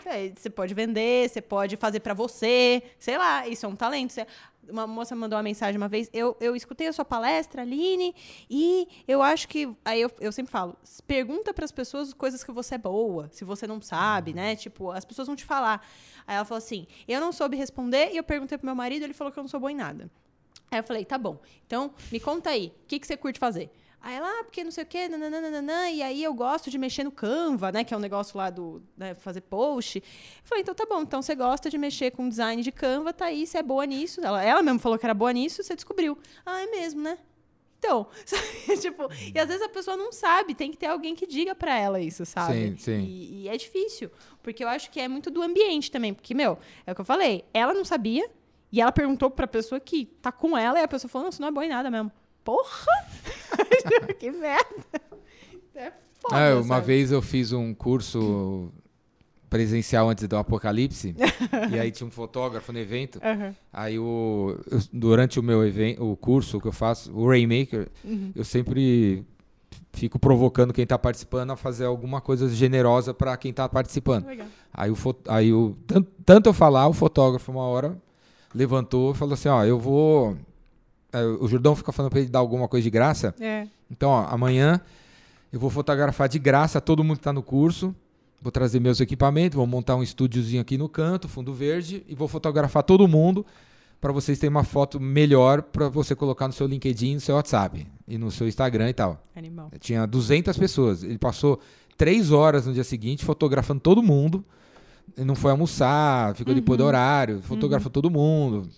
Aí 0.05 0.33
Você 0.35 0.49
pode 0.49 0.73
vender, 0.73 1.29
você 1.29 1.41
pode 1.41 1.75
fazer 1.75 1.99
pra 1.99 2.13
você, 2.13 2.81
sei 2.99 3.17
lá, 3.17 3.47
isso 3.47 3.65
é 3.65 3.69
um 3.69 3.75
talento. 3.75 4.15
Uma 4.69 4.85
moça 4.85 5.15
mandou 5.15 5.37
uma 5.37 5.43
mensagem 5.43 5.77
uma 5.77 5.87
vez, 5.87 6.09
eu, 6.13 6.35
eu 6.41 6.55
escutei 6.55 6.87
a 6.87 6.93
sua 6.93 7.05
palestra, 7.05 7.61
Aline, 7.61 8.13
e 8.49 8.87
eu 9.07 9.21
acho 9.21 9.47
que. 9.47 9.73
Aí 9.83 10.01
eu, 10.01 10.11
eu 10.19 10.31
sempre 10.31 10.51
falo, 10.51 10.77
pergunta 11.05 11.53
pras 11.53 11.71
pessoas 11.71 12.13
coisas 12.13 12.43
que 12.43 12.51
você 12.51 12.75
é 12.75 12.77
boa, 12.77 13.29
se 13.31 13.45
você 13.45 13.65
não 13.65 13.81
sabe, 13.81 14.33
né? 14.33 14.55
Tipo, 14.55 14.91
as 14.91 15.05
pessoas 15.05 15.27
vão 15.27 15.35
te 15.35 15.45
falar. 15.45 15.85
Aí 16.25 16.35
ela 16.35 16.45
falou 16.45 16.57
assim: 16.57 16.85
eu 17.07 17.21
não 17.21 17.31
soube 17.31 17.55
responder, 17.55 18.11
e 18.11 18.17
eu 18.17 18.23
perguntei 18.23 18.57
pro 18.57 18.65
meu 18.65 18.75
marido, 18.75 19.03
ele 19.03 19.13
falou 19.13 19.31
que 19.31 19.39
eu 19.39 19.43
não 19.43 19.49
sou 19.49 19.59
boa 19.59 19.71
em 19.71 19.75
nada. 19.75 20.09
Aí 20.69 20.79
eu 20.79 20.83
falei, 20.83 21.05
tá 21.05 21.17
bom. 21.17 21.39
Então, 21.65 21.93
me 22.11 22.19
conta 22.19 22.49
aí, 22.49 22.73
o 22.83 22.87
que, 22.87 22.99
que 22.99 23.07
você 23.07 23.15
curte 23.15 23.39
fazer? 23.39 23.71
Aí 24.01 24.15
ela, 24.15 24.27
ah, 24.29 24.43
porque 24.43 24.63
não 24.63 24.71
sei 24.71 24.83
o 24.83 24.87
quê, 24.87 25.07
nananana, 25.09 25.89
e 25.89 26.01
aí 26.01 26.23
eu 26.23 26.33
gosto 26.33 26.69
de 26.69 26.77
mexer 26.77 27.03
no 27.03 27.11
Canva, 27.11 27.71
né, 27.71 27.83
que 27.83 27.93
é 27.93 27.97
um 27.97 27.99
negócio 27.99 28.37
lá 28.37 28.49
do, 28.49 28.81
né, 28.95 29.15
fazer 29.15 29.41
post. 29.41 29.97
Eu 29.97 30.03
falei, 30.43 30.61
então 30.61 30.73
tá 30.73 30.85
bom, 30.85 31.01
então 31.01 31.21
você 31.21 31.35
gosta 31.35 31.69
de 31.69 31.77
mexer 31.77 32.11
com 32.11 32.29
design 32.29 32.61
de 32.61 32.71
Canva, 32.71 33.11
tá 33.11 33.25
aí, 33.25 33.45
você 33.45 33.57
é 33.57 33.63
boa 33.63 33.85
nisso. 33.85 34.21
Ela, 34.23 34.43
ela 34.43 34.61
mesmo 34.61 34.79
falou 34.79 34.97
que 34.97 35.05
era 35.05 35.13
boa 35.13 35.33
nisso, 35.33 35.63
você 35.63 35.75
descobriu. 35.75 36.17
Ah, 36.45 36.61
é 36.61 36.67
mesmo, 36.67 37.01
né? 37.01 37.17
Então, 37.79 38.07
sabe, 38.25 38.77
tipo, 38.79 39.09
e 39.33 39.39
às 39.39 39.47
vezes 39.47 39.61
a 39.61 39.69
pessoa 39.69 39.97
não 39.97 40.11
sabe, 40.11 40.55
tem 40.55 40.71
que 40.71 40.77
ter 40.77 40.87
alguém 40.87 41.15
que 41.15 41.27
diga 41.27 41.53
pra 41.53 41.77
ela 41.77 41.99
isso, 41.99 42.25
sabe? 42.25 42.53
Sim, 42.53 42.77
sim. 42.77 42.99
E, 43.03 43.43
e 43.43 43.49
é 43.49 43.57
difícil, 43.57 44.11
porque 44.41 44.63
eu 44.63 44.67
acho 44.67 44.89
que 44.91 44.99
é 44.99 45.07
muito 45.07 45.29
do 45.29 45.41
ambiente 45.41 45.91
também, 45.91 46.13
porque, 46.13 46.33
meu, 46.33 46.57
é 46.85 46.91
o 46.91 46.95
que 46.95 47.01
eu 47.01 47.05
falei, 47.05 47.43
ela 47.53 47.73
não 47.73 47.83
sabia, 47.85 48.29
e 48.71 48.81
ela 48.81 48.91
perguntou 48.91 49.29
pra 49.29 49.47
pessoa 49.47 49.79
que 49.79 50.05
tá 50.21 50.31
com 50.31 50.57
ela, 50.57 50.79
e 50.79 50.83
a 50.83 50.87
pessoa 50.87 51.09
falou, 51.09 51.25
não, 51.25 51.31
você 51.31 51.41
não 51.41 51.49
é 51.49 51.51
boa 51.51 51.65
em 51.65 51.69
nada 51.69 51.89
mesmo. 51.89 52.11
Porra! 52.47 52.87
que 54.17 54.31
merda! 54.31 55.01
É 55.75 55.91
foda, 56.21 56.35
Ah, 56.35 56.55
uma 56.55 56.75
sabe? 56.75 56.87
vez 56.87 57.11
eu 57.11 57.21
fiz 57.21 57.51
um 57.51 57.73
curso 57.73 58.71
presencial 59.49 60.09
antes 60.09 60.25
do 60.29 60.37
apocalipse, 60.37 61.13
e 61.71 61.77
aí 61.77 61.91
tinha 61.91 62.07
um 62.07 62.11
fotógrafo 62.11 62.71
no 62.71 62.79
evento. 62.79 63.19
Aham. 63.21 63.53
Aí 63.73 63.99
o, 63.99 64.57
eu- 64.71 64.79
durante 64.93 65.41
o 65.41 65.43
meu 65.43 65.65
evento, 65.67 66.09
o 66.09 66.15
curso 66.15 66.61
que 66.61 66.67
eu 66.67 66.71
faço, 66.71 67.11
o 67.13 67.27
Rainmaker, 67.27 67.89
Uhum. 68.05 68.31
eu 68.33 68.45
sempre 68.45 69.25
fico 69.91 70.17
provocando 70.17 70.71
quem 70.73 70.83
está 70.83 70.97
participando 70.97 71.51
a 71.51 71.57
fazer 71.57 71.83
alguma 71.83 72.21
coisa 72.21 72.47
generosa 72.47 73.13
para 73.13 73.35
quem 73.35 73.51
está 73.51 73.67
participando. 73.67 74.25
Legal. 74.25 74.47
Aí 74.73 74.89
o 74.89 74.95
aí 75.27 75.51
o 75.51 75.75
tan- 75.85 76.05
tanto 76.25 76.47
eu 76.47 76.53
falar, 76.53 76.87
o 76.87 76.93
fotógrafo 76.93 77.51
uma 77.51 77.63
hora 77.63 77.97
levantou 78.55 79.11
e 79.11 79.15
falou 79.17 79.33
assim, 79.33 79.49
ó, 79.49 79.65
eu 79.65 79.77
vou 79.77 80.37
o 81.39 81.47
Jordão 81.47 81.75
fica 81.75 81.91
falando 81.91 82.11
para 82.11 82.19
ele 82.19 82.29
dar 82.29 82.39
alguma 82.39 82.67
coisa 82.67 82.83
de 82.83 82.89
graça. 82.89 83.33
É. 83.39 83.67
Então, 83.89 84.09
ó, 84.09 84.25
amanhã 84.27 84.81
eu 85.51 85.59
vou 85.59 85.69
fotografar 85.69 86.27
de 86.27 86.39
graça 86.39 86.81
todo 86.81 87.03
mundo 87.03 87.17
que 87.17 87.21
está 87.21 87.33
no 87.33 87.41
curso. 87.41 87.95
Vou 88.41 88.51
trazer 88.51 88.79
meus 88.79 88.99
equipamentos, 88.99 89.55
vou 89.55 89.65
montar 89.65 89.95
um 89.95 90.03
estúdiozinho 90.03 90.61
aqui 90.61 90.77
no 90.77 90.87
canto, 90.87 91.27
fundo 91.27 91.53
verde, 91.53 92.03
e 92.07 92.13
vou 92.13 92.27
fotografar 92.27 92.83
todo 92.83 93.07
mundo 93.07 93.45
para 93.99 94.11
vocês 94.11 94.37
terem 94.37 94.51
uma 94.51 94.63
foto 94.63 94.99
melhor 94.99 95.63
para 95.63 95.89
você 95.89 96.15
colocar 96.15 96.47
no 96.47 96.53
seu 96.53 96.67
LinkedIn, 96.67 97.15
no 97.15 97.19
seu 97.19 97.35
WhatsApp 97.35 97.87
e 98.07 98.17
no 98.17 98.29
seu 98.29 98.47
Instagram 98.47 98.89
e 98.89 98.93
tal. 98.93 99.21
Animal. 99.35 99.71
Tinha 99.79 100.05
200 100.05 100.55
pessoas. 100.57 101.03
Ele 101.03 101.17
passou 101.17 101.59
três 101.97 102.31
horas 102.31 102.67
no 102.67 102.73
dia 102.73 102.83
seguinte 102.83 103.25
fotografando 103.25 103.79
todo 103.79 104.03
mundo. 104.03 104.45
Ele 105.15 105.25
não 105.25 105.35
foi 105.35 105.51
almoçar, 105.51 106.35
ficou 106.35 106.53
depois 106.53 106.77
do 106.77 106.83
horário, 106.83 107.41
fotografou 107.41 107.89
todo 107.89 108.09
mundo. 108.11 108.69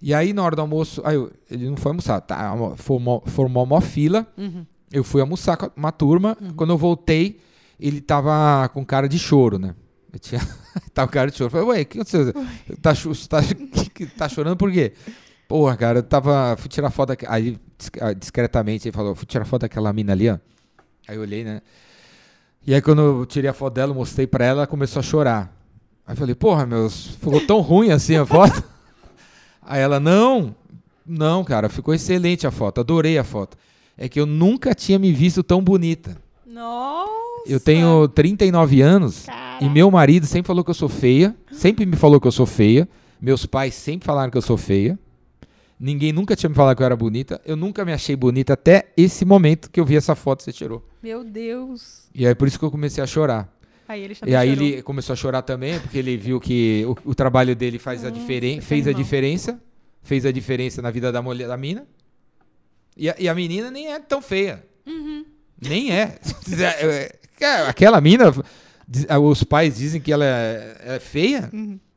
E 0.00 0.12
aí, 0.12 0.32
na 0.32 0.42
hora 0.42 0.54
do 0.54 0.62
almoço, 0.62 1.00
aí 1.04 1.14
eu- 1.16 1.32
ele 1.50 1.68
não 1.70 1.76
foi 1.76 1.90
almoçar, 1.90 2.20
tá, 2.20 2.54
formou, 2.76 3.22
formou 3.26 3.64
uma 3.64 3.80
fila. 3.80 4.26
Uhum. 4.36 4.64
Eu 4.92 5.02
fui 5.02 5.20
almoçar 5.20 5.56
com 5.56 5.70
uma 5.76 5.90
turma. 5.90 6.36
Quando 6.54 6.70
eu 6.70 6.78
voltei, 6.78 7.40
ele 7.80 8.00
tava 8.00 8.68
com 8.68 8.84
cara 8.84 9.08
de 9.08 9.18
choro, 9.18 9.58
né? 9.58 9.74
Eu 10.12 10.18
tinha... 10.18 10.40
tava 10.94 11.08
com 11.08 11.14
cara 11.14 11.30
de 11.30 11.36
choro. 11.36 11.48
Eu 11.48 11.50
falei, 11.50 11.66
ué, 11.66 11.82
o 11.82 11.86
que 11.86 11.98
aconteceu? 11.98 12.32
Tá, 12.82 12.92
tá, 13.28 13.40
tá 14.16 14.28
chorando 14.28 14.56
por 14.56 14.70
quê? 14.70 14.92
Porra, 15.48 15.76
cara, 15.76 15.98
eu 16.00 16.02
tava. 16.02 16.56
Fui 16.58 16.68
tirar 16.68 16.90
foto. 16.90 17.12
Aí, 17.28 17.56
ah, 18.00 18.12
discretamente, 18.12 18.88
ele 18.88 18.96
falou: 18.96 19.14
fui 19.14 19.26
tirar 19.26 19.44
foto 19.44 19.62
daquela 19.62 19.92
mina 19.92 20.12
ali, 20.12 20.28
ó. 20.28 20.38
Aí 21.06 21.14
eu 21.16 21.22
olhei, 21.22 21.44
né? 21.44 21.62
E 22.66 22.74
aí, 22.74 22.82
quando 22.82 23.00
eu 23.00 23.26
tirei 23.26 23.48
a 23.48 23.52
foto 23.52 23.74
dela, 23.74 23.94
mostrei 23.94 24.26
pra 24.26 24.44
ela, 24.44 24.60
ela 24.62 24.66
começou 24.66 24.98
a 24.98 25.02
chorar. 25.04 25.56
Aí 26.04 26.14
eu 26.14 26.16
falei: 26.16 26.34
porra, 26.34 26.66
meus. 26.66 27.06
Ficou 27.16 27.40
tão 27.46 27.60
ruim 27.60 27.92
assim 27.92 28.16
a 28.16 28.26
foto? 28.26 28.62
Aí 29.66 29.80
ela: 29.80 29.98
não, 29.98 30.54
não, 31.04 31.44
cara, 31.44 31.68
ficou 31.68 31.92
excelente 31.92 32.46
a 32.46 32.50
foto, 32.50 32.80
adorei 32.80 33.18
a 33.18 33.24
foto. 33.24 33.56
É 33.98 34.08
que 34.08 34.20
eu 34.20 34.26
nunca 34.26 34.74
tinha 34.74 34.98
me 34.98 35.12
visto 35.12 35.42
tão 35.42 35.62
bonita. 35.62 36.16
Nossa! 36.46 37.10
Eu 37.46 37.60
tenho 37.60 38.08
39 38.08 38.80
anos 38.80 39.24
Caraca. 39.26 39.64
e 39.64 39.68
meu 39.68 39.90
marido 39.90 40.26
sempre 40.26 40.46
falou 40.46 40.64
que 40.64 40.70
eu 40.70 40.74
sou 40.74 40.88
feia. 40.88 41.34
Sempre 41.52 41.86
me 41.86 41.96
falou 41.96 42.20
que 42.20 42.26
eu 42.26 42.32
sou 42.32 42.46
feia. 42.46 42.88
Meus 43.20 43.46
pais 43.46 43.74
sempre 43.74 44.06
falaram 44.06 44.30
que 44.30 44.36
eu 44.36 44.42
sou 44.42 44.56
feia. 44.56 44.98
Ninguém 45.78 46.12
nunca 46.12 46.34
tinha 46.34 46.48
me 46.48 46.56
falado 46.56 46.76
que 46.76 46.82
eu 46.82 46.86
era 46.86 46.96
bonita. 46.96 47.40
Eu 47.44 47.56
nunca 47.56 47.84
me 47.84 47.92
achei 47.92 48.16
bonita 48.16 48.54
até 48.54 48.86
esse 48.96 49.24
momento 49.24 49.70
que 49.70 49.78
eu 49.78 49.84
vi 49.84 49.96
essa 49.96 50.14
foto 50.14 50.38
que 50.38 50.44
você 50.44 50.52
tirou. 50.52 50.82
Meu 51.02 51.22
Deus. 51.22 52.08
E 52.14 52.26
aí 52.26 52.34
por 52.34 52.48
isso 52.48 52.58
que 52.58 52.64
eu 52.64 52.70
comecei 52.70 53.02
a 53.02 53.06
chorar. 53.06 53.48
Aí 53.88 54.02
ele 54.02 54.16
E 54.26 54.34
aí 54.34 54.50
ele 54.50 54.82
começou 54.82 55.12
a 55.12 55.16
chorar 55.16 55.42
também, 55.42 55.78
porque 55.80 55.98
ele 55.98 56.16
viu 56.16 56.40
que 56.40 56.84
o, 56.86 57.10
o 57.10 57.14
trabalho 57.14 57.54
dele 57.54 57.78
faz 57.78 58.04
a 58.04 58.10
diferença, 58.10 58.60
que 58.60 58.66
fez 58.66 58.86
a 58.86 58.92
diferença, 58.92 59.60
fez 60.02 60.26
a 60.26 60.32
diferença 60.32 60.82
na 60.82 60.90
vida 60.90 61.12
da 61.12 61.22
mulher, 61.22 61.48
da 61.48 61.56
mina. 61.56 61.86
E 62.96 63.10
a, 63.10 63.14
e 63.18 63.28
a 63.28 63.34
menina 63.34 63.70
nem 63.70 63.92
é 63.92 63.98
tão 63.98 64.22
feia. 64.22 64.64
Uhum. 64.86 65.24
Nem 65.60 65.92
é. 65.92 66.18
É, 67.38 67.68
Aquela 67.68 68.00
mina, 68.00 68.32
ah, 69.10 69.18
os 69.18 69.44
pais 69.44 69.76
dizem 69.76 70.00
que 70.00 70.10
ela 70.10 70.24
é, 70.24 70.76
é 70.96 70.98
feia. 70.98 71.50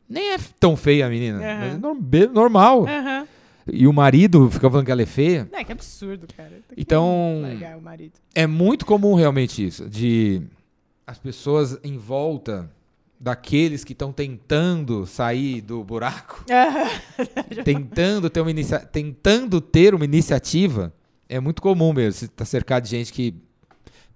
Nem 0.10 0.34
é 0.34 0.38
tão 0.60 0.76
feia 0.76 1.06
a 1.06 1.10
menina. 1.10 1.38
Uhum. 1.38 1.46
Aham. 1.46 1.98
É 2.12 2.28
normal. 2.28 2.86
Aham. 2.86 3.28
E 3.72 3.88
o 3.88 3.94
marido 3.94 4.50
fica 4.52 4.70
falando 4.70 4.86
que 4.86 4.92
ela 4.92 5.02
é 5.02 5.06
feia. 5.06 5.48
É, 5.54 5.64
que 5.64 5.72
absurdo, 5.72 6.28
cara. 6.36 6.50
Tá 6.68 6.76
Então-. 6.76 7.44
É 8.34 8.48
muito 8.48 8.86
comum 8.86 9.14
realmente 9.14 9.66
isso, 9.66 9.88
de 9.90 10.42
as 11.10 11.18
pessoas 11.18 11.80
em 11.84 11.98
volta 11.98 12.70
daqueles 13.20 13.84
que 13.84 13.94
estão 13.94 14.14
tentando 14.14 15.08
sair 15.08 15.60
do 15.60 15.84
buraco, 15.84 16.46
tentando 17.66 18.30
ter 18.30 18.42
uma 18.42 18.52
inicia 18.52 18.80
tentando 18.80 19.60
ter 19.60 19.96
uma 19.96 20.06
iniciativa, 20.06 20.94
é 21.28 21.40
muito 21.40 21.64
comum 21.64 21.92
mesmo. 21.94 22.14
Você 22.14 22.28
tá 22.28 22.46
cercado 22.46 22.84
de 22.84 22.92
gente 22.92 23.12
que 23.12 23.34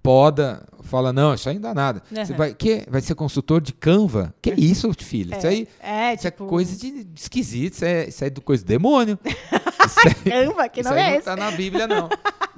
poda, 0.03 0.63
fala, 0.83 1.11
não, 1.11 1.33
isso 1.33 1.49
aí 1.49 1.55
não 1.55 1.63
dá 1.63 1.73
nada. 1.73 2.03
Uhum. 2.11 2.25
Você 2.25 2.33
vai, 2.33 2.53
que, 2.53 2.85
vai 2.87 3.01
ser 3.01 3.15
consultor 3.15 3.59
de 3.59 3.73
Canva? 3.73 4.31
Que 4.39 4.51
isso, 4.51 4.93
filho? 4.93 5.35
Isso 5.35 5.47
aí 5.47 5.67
É, 5.81 6.13
isso 6.13 6.29
tipo... 6.29 6.45
é 6.45 6.47
coisa 6.47 6.77
de 6.77 7.07
esquisito, 7.15 7.73
isso 7.73 7.85
é, 7.85 8.07
isso 8.07 8.23
é 8.23 8.29
do 8.29 8.41
coisa 8.41 8.63
do 8.63 8.67
demônio. 8.67 9.17
Isso 9.25 9.99
aí, 10.05 10.13
Canva, 10.13 10.69
que 10.69 10.81
isso 10.81 10.89
não 10.91 10.95
aí 10.95 11.03
é 11.03 11.09
não 11.09 11.15
esse. 11.15 11.25
tá 11.25 11.35
na 11.35 11.49
Bíblia, 11.49 11.87
não. 11.87 12.07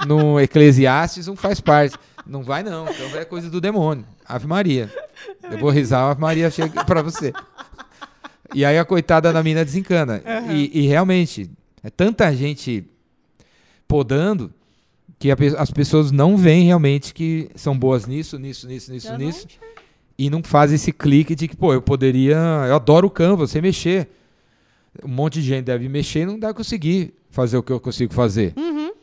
No 0.05 0.41
Eclesiastes 0.41 1.27
não 1.27 1.38
faz 1.38 1.61
parte. 1.61 1.97
Não 2.26 2.43
vai, 2.43 2.63
não. 2.63 2.86
Canva 2.86 3.19
é 3.19 3.26
coisa 3.26 3.49
do 3.49 3.61
demônio. 3.61 4.05
Ave 4.26 4.47
Maria. 4.47 4.91
Eu 5.43 5.57
vou 5.57 5.69
risar, 5.69 6.01
a 6.01 6.11
Ave 6.11 6.21
Maria 6.21 6.49
chega 6.49 6.84
pra 6.84 7.01
você. 7.01 7.34
E 8.53 8.63
aí 8.63 8.78
a 8.78 8.86
coitada 8.86 9.32
da 9.32 9.43
mina 9.43 9.63
desencana. 9.63 10.21
E, 10.51 10.82
e 10.82 10.88
realmente, 10.88 11.49
é 11.84 11.89
tanta 11.89 12.34
gente 12.36 12.86
podando 13.88 14.51
que 15.19 15.32
a 15.32 15.36
as 15.57 15.71
pessoas 15.71 16.11
não 16.11 16.36
veem 16.36 16.65
realmente 16.65 17.13
que 17.13 17.49
são 17.55 17.78
boas 17.78 18.05
nisso, 18.05 18.38
nisso, 18.38 18.67
nisso, 18.67 18.91
nisso, 18.91 19.07
Eu 19.07 19.11
não 19.11 19.19
nisso. 19.19 19.47
E 20.17 20.30
não 20.30 20.41
fazem 20.41 20.76
esse 20.76 20.93
clique 20.93 21.36
de 21.36 21.47
que, 21.47 21.55
pô, 21.55 21.73
eu 21.73 21.82
poderia. 21.82 22.38
Eu 22.67 22.76
adoro 22.76 23.07
o 23.07 23.11
Canva, 23.11 23.47
você 23.47 23.61
mexer. 23.61 24.07
Um 25.03 25.09
monte 25.09 25.41
de 25.41 25.47
gente 25.49 25.65
deve 25.65 25.89
mexer 25.89 26.21
e 26.21 26.26
não 26.26 26.39
deve 26.39 26.53
conseguir 26.53 27.13
fazer 27.30 27.57
o 27.57 27.63
que 27.63 27.71
eu 27.71 27.82
consigo 27.82 28.13
fazer. 28.13 28.53
Uhum. 28.55 28.93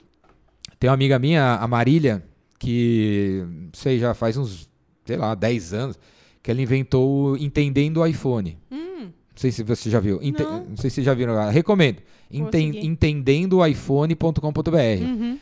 Tem 0.79 0.89
uma 0.89 0.95
amiga 0.95 1.19
minha, 1.19 1.57
a 1.57 1.69
Marília, 1.69 2.25
que 2.63 3.45
não 3.49 3.69
sei, 3.73 3.99
já 3.99 4.15
faz 4.15 4.37
uns, 4.37 4.69
sei 5.05 5.17
lá, 5.17 5.35
10 5.35 5.75
anos, 5.75 5.99
que 6.43 6.51
ela 6.51 6.61
inventou 6.63 7.33
o 7.33 7.37
Entendendo 7.37 7.99
o 7.99 8.07
iPhone. 8.07 8.59
Hum, 8.71 9.05
Não 9.05 9.13
sei 9.37 9.51
se 9.51 9.63
você 9.63 9.91
já 9.91 10.01
viu. 10.01 10.19
Ente- 10.23 10.43
Não. 10.43 10.65
não 10.67 10.77
sei 10.77 10.91
se 10.91 10.97
vocês 10.97 11.05
já 11.07 11.15
viram. 11.15 11.35
Recomendo. 11.51 11.99
Enten 12.31 12.73
seguir. 12.73 12.87
entendendoiphone.com.br. 12.87 15.03
uhum. 15.03 15.39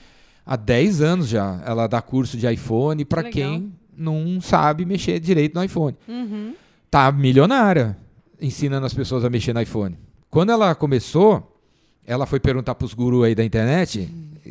Há 0.47 0.57
10 0.57 1.03
anos 1.03 1.29
já 1.29 1.62
ela 1.64 1.87
dá 1.87 2.01
curso 2.03 2.37
de 2.37 2.51
iPhone 2.51 3.05
para 3.05 3.23
quem 3.25 3.73
não 3.97 4.41
sabe 4.41 4.85
mexer 4.85 5.21
direito 5.21 5.55
no 5.55 5.62
iPhone. 5.62 5.97
Uhum. 6.09 6.55
Tá 6.91 7.12
milionária 7.12 7.97
ensinando 8.41 8.87
as 8.87 8.95
pessoas 8.95 9.25
a 9.25 9.31
mexer 9.31 9.53
no 9.53 9.61
iPhone. 9.61 9.97
Quando 10.31 10.51
ela 10.51 10.75
começou, 10.75 11.60
ela 12.11 12.27
foi 12.27 12.41
perguntar 12.41 12.75
pros 12.75 12.93
gurus 12.93 13.25
aí 13.25 13.37
da 13.37 13.45
internet, 13.45 14.09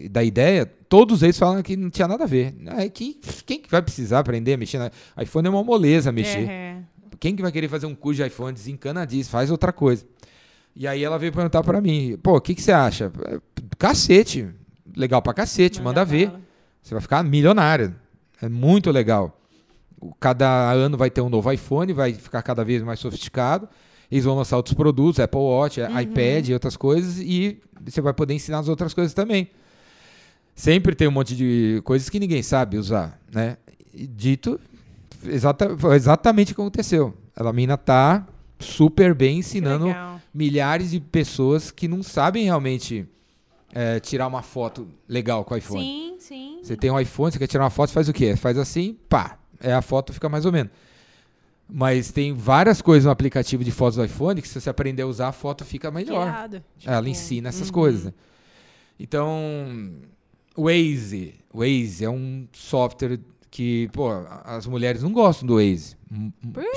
da 0.09 0.23
ideia, 0.23 0.65
todos 0.65 1.21
eles 1.21 1.37
falam 1.37 1.61
que 1.61 1.75
não 1.75 1.89
tinha 1.89 2.07
nada 2.07 2.23
a 2.23 2.27
ver. 2.27 2.55
É, 2.77 2.87
que, 2.87 3.19
quem 3.45 3.59
que 3.59 3.69
vai 3.69 3.81
precisar 3.81 4.19
aprender 4.19 4.53
a 4.53 4.57
mexer 4.57 4.79
no 4.79 4.89
iPhone? 5.21 5.47
É 5.47 5.49
uma 5.49 5.63
moleza 5.63 6.09
mexer. 6.09 6.49
É. 6.49 6.77
Quem 7.19 7.35
que 7.35 7.41
vai 7.41 7.51
querer 7.51 7.67
fazer 7.67 7.85
um 7.85 7.93
curso 7.93 8.21
de 8.21 8.27
iPhone? 8.27 8.53
Desencana 8.53 9.05
disso, 9.05 9.29
faz 9.29 9.51
outra 9.51 9.73
coisa. 9.73 10.05
E 10.73 10.87
aí 10.87 11.03
ela 11.03 11.19
veio 11.19 11.33
perguntar 11.33 11.61
pra 11.61 11.81
mim, 11.81 12.17
pô, 12.23 12.37
o 12.37 12.41
que, 12.41 12.55
que 12.55 12.61
você 12.61 12.71
acha? 12.71 13.11
É, 13.25 13.39
Cacete, 13.77 14.47
legal 14.95 15.21
pra 15.21 15.33
cacete, 15.33 15.81
manda, 15.81 16.05
ver. 16.05 16.27
bala. 16.27 16.41
Você 16.81 16.93
vai 16.93 17.01
ficar 17.01 17.23
milionário. 17.23 17.93
É 18.41 18.47
muito 18.47 18.89
legal. 18.89 19.37
Cada 20.17 20.71
ano 20.71 20.97
vai 20.97 21.09
ter 21.09 21.19
um 21.19 21.27
novo 21.29 21.51
iPhone, 21.51 21.91
vai 21.91 22.13
ficar 22.13 22.41
cada 22.41 22.63
vez 22.63 22.81
mais 22.81 23.01
sofisticado. 23.01 23.67
Eles 24.11 24.25
vão 24.25 24.35
lançar 24.35 24.57
outros 24.57 24.73
produtos, 24.73 25.19
Apple 25.19 25.39
Watch, 25.39 25.79
Uhum. 25.81 25.99
iPad 25.99 26.47
e 26.49 26.53
outras 26.53 26.75
coisas, 26.75 27.19
e 27.19 27.59
você 27.85 28.01
vai 28.01 28.13
poder 28.13 28.33
ensinar 28.33 28.59
as 28.59 28.67
outras 28.67 28.93
coisas 28.93 29.13
também. 29.13 29.49
Sempre 30.55 30.93
tem 30.95 31.07
um 31.07 31.11
monte 31.11 31.35
de 31.35 31.81
coisas 31.85 32.09
que 32.09 32.19
ninguém 32.19 32.43
sabe 32.43 32.77
usar, 32.77 33.19
né? 33.31 33.57
Dito, 33.93 34.59
exata, 35.25 35.75
foi 35.77 35.95
exatamente 35.95 36.51
o 36.51 36.55
que 36.55 36.61
aconteceu. 36.61 37.13
A 37.35 37.53
mina 37.53 37.77
tá 37.77 38.27
super 38.59 39.13
bem 39.13 39.37
ensinando 39.39 39.87
milhares 40.33 40.91
de 40.91 40.99
pessoas 40.99 41.71
que 41.71 41.87
não 41.87 42.03
sabem 42.03 42.43
realmente 42.43 43.07
é, 43.73 43.99
tirar 44.01 44.27
uma 44.27 44.41
foto 44.41 44.87
legal 45.07 45.45
com 45.45 45.53
o 45.53 45.57
iPhone. 45.57 45.81
Sim, 45.81 46.15
sim. 46.19 46.59
Você 46.61 46.75
tem 46.75 46.91
um 46.91 46.99
iPhone, 46.99 47.31
você 47.31 47.39
quer 47.39 47.47
tirar 47.47 47.63
uma 47.63 47.69
foto, 47.69 47.91
faz 47.93 48.09
o 48.09 48.13
quê? 48.13 48.35
Faz 48.35 48.57
assim, 48.57 48.97
pá. 49.07 49.37
É 49.61 49.73
a 49.73 49.81
foto 49.81 50.11
fica 50.13 50.27
mais 50.27 50.45
ou 50.45 50.51
menos. 50.51 50.71
Mas 51.71 52.11
tem 52.11 52.33
várias 52.33 52.81
coisas 52.81 53.05
no 53.05 53.11
aplicativo 53.11 53.63
de 53.63 53.71
fotos 53.71 53.95
do 53.97 54.03
iPhone 54.03 54.41
que 54.41 54.47
se 54.47 54.59
você 54.59 54.69
aprender 54.69 55.03
a 55.03 55.07
usar, 55.07 55.27
a 55.27 55.31
foto 55.31 55.63
fica 55.63 55.91
melhor. 55.91 56.27
irado. 56.27 56.63
Ela 56.83 56.97
Tipo, 56.97 57.09
ensina 57.09 57.49
essas 57.49 57.67
uhum. 57.67 57.73
coisas. 57.73 58.05
né? 58.05 58.13
Então, 58.99 59.37
Waze. 60.57 61.35
Waze 61.53 62.03
é 62.05 62.09
um 62.09 62.47
software 62.51 63.19
que, 63.51 63.87
pô, 63.93 64.09
as 64.43 64.65
mulheres 64.67 65.01
não 65.03 65.11
gostam 65.11 65.47
do 65.47 65.55
Waze. 65.55 65.95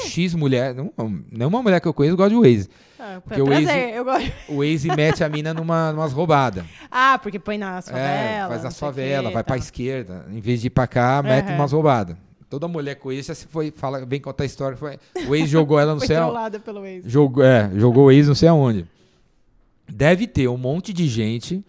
X 0.04 0.34
mulher, 0.34 0.74
não, 0.74 0.92
nenhuma 1.30 1.62
mulher 1.62 1.80
que 1.80 1.88
eu 1.88 1.94
conheço 1.94 2.16
gosta 2.16 2.30
de 2.30 2.36
Waze. 2.36 2.68
Ah, 2.98 3.20
Porque 3.24 3.40
o 3.40 3.46
Waze- 3.48 3.90
eu 3.94 4.04
gosto. 4.04 4.32
O 4.48 4.58
Waze 4.58 4.88
mete 4.94 5.24
a 5.24 5.28
mina 5.28 5.52
numa 5.54 5.90
umas 5.90 6.12
roubadas. 6.12 6.64
Ah, 6.90 7.18
porque 7.18 7.38
põe 7.38 7.56
nas 7.58 7.86
favelas. 7.88 8.58
É, 8.58 8.60
faz 8.62 8.78
favelas, 8.78 9.28
quê, 9.28 9.34
vai 9.34 9.42
pra 9.42 9.54
tal. 9.54 9.56
esquerda. 9.56 10.26
Em 10.30 10.38
vez 10.40 10.60
de 10.60 10.66
ir 10.68 10.70
pra 10.70 10.86
cá, 10.86 11.22
mete 11.22 11.46
Aham. 11.48 11.54
umas 11.56 11.72
roubadas. 11.72 12.16
Toda 12.52 12.68
mulher 12.68 12.96
com 12.96 13.10
isso 13.10 13.34
foi, 13.48 13.70
fala, 13.74 14.04
vem 14.04 14.20
contar 14.20 14.44
a 14.44 14.46
história. 14.46 14.76
Foi, 14.76 14.98
o 15.26 15.30
Waze 15.30 15.46
jogou 15.46 15.80
ela 15.80 15.94
no 15.94 16.00
Foi 16.04 16.06
céu. 16.06 16.24
trollada 16.24 16.60
pelo 16.60 16.80
Waze. 16.82 17.02
Jogou, 17.06 17.42
é, 17.42 17.70
jogou 17.74 18.04
o 18.04 18.06
Waze 18.14 18.28
não 18.28 18.34
sei 18.34 18.48
aonde. 18.48 18.84
Deve 19.90 20.26
ter 20.26 20.48
um 20.48 20.58
monte 20.58 20.92
de 20.92 21.08
gente 21.08 21.64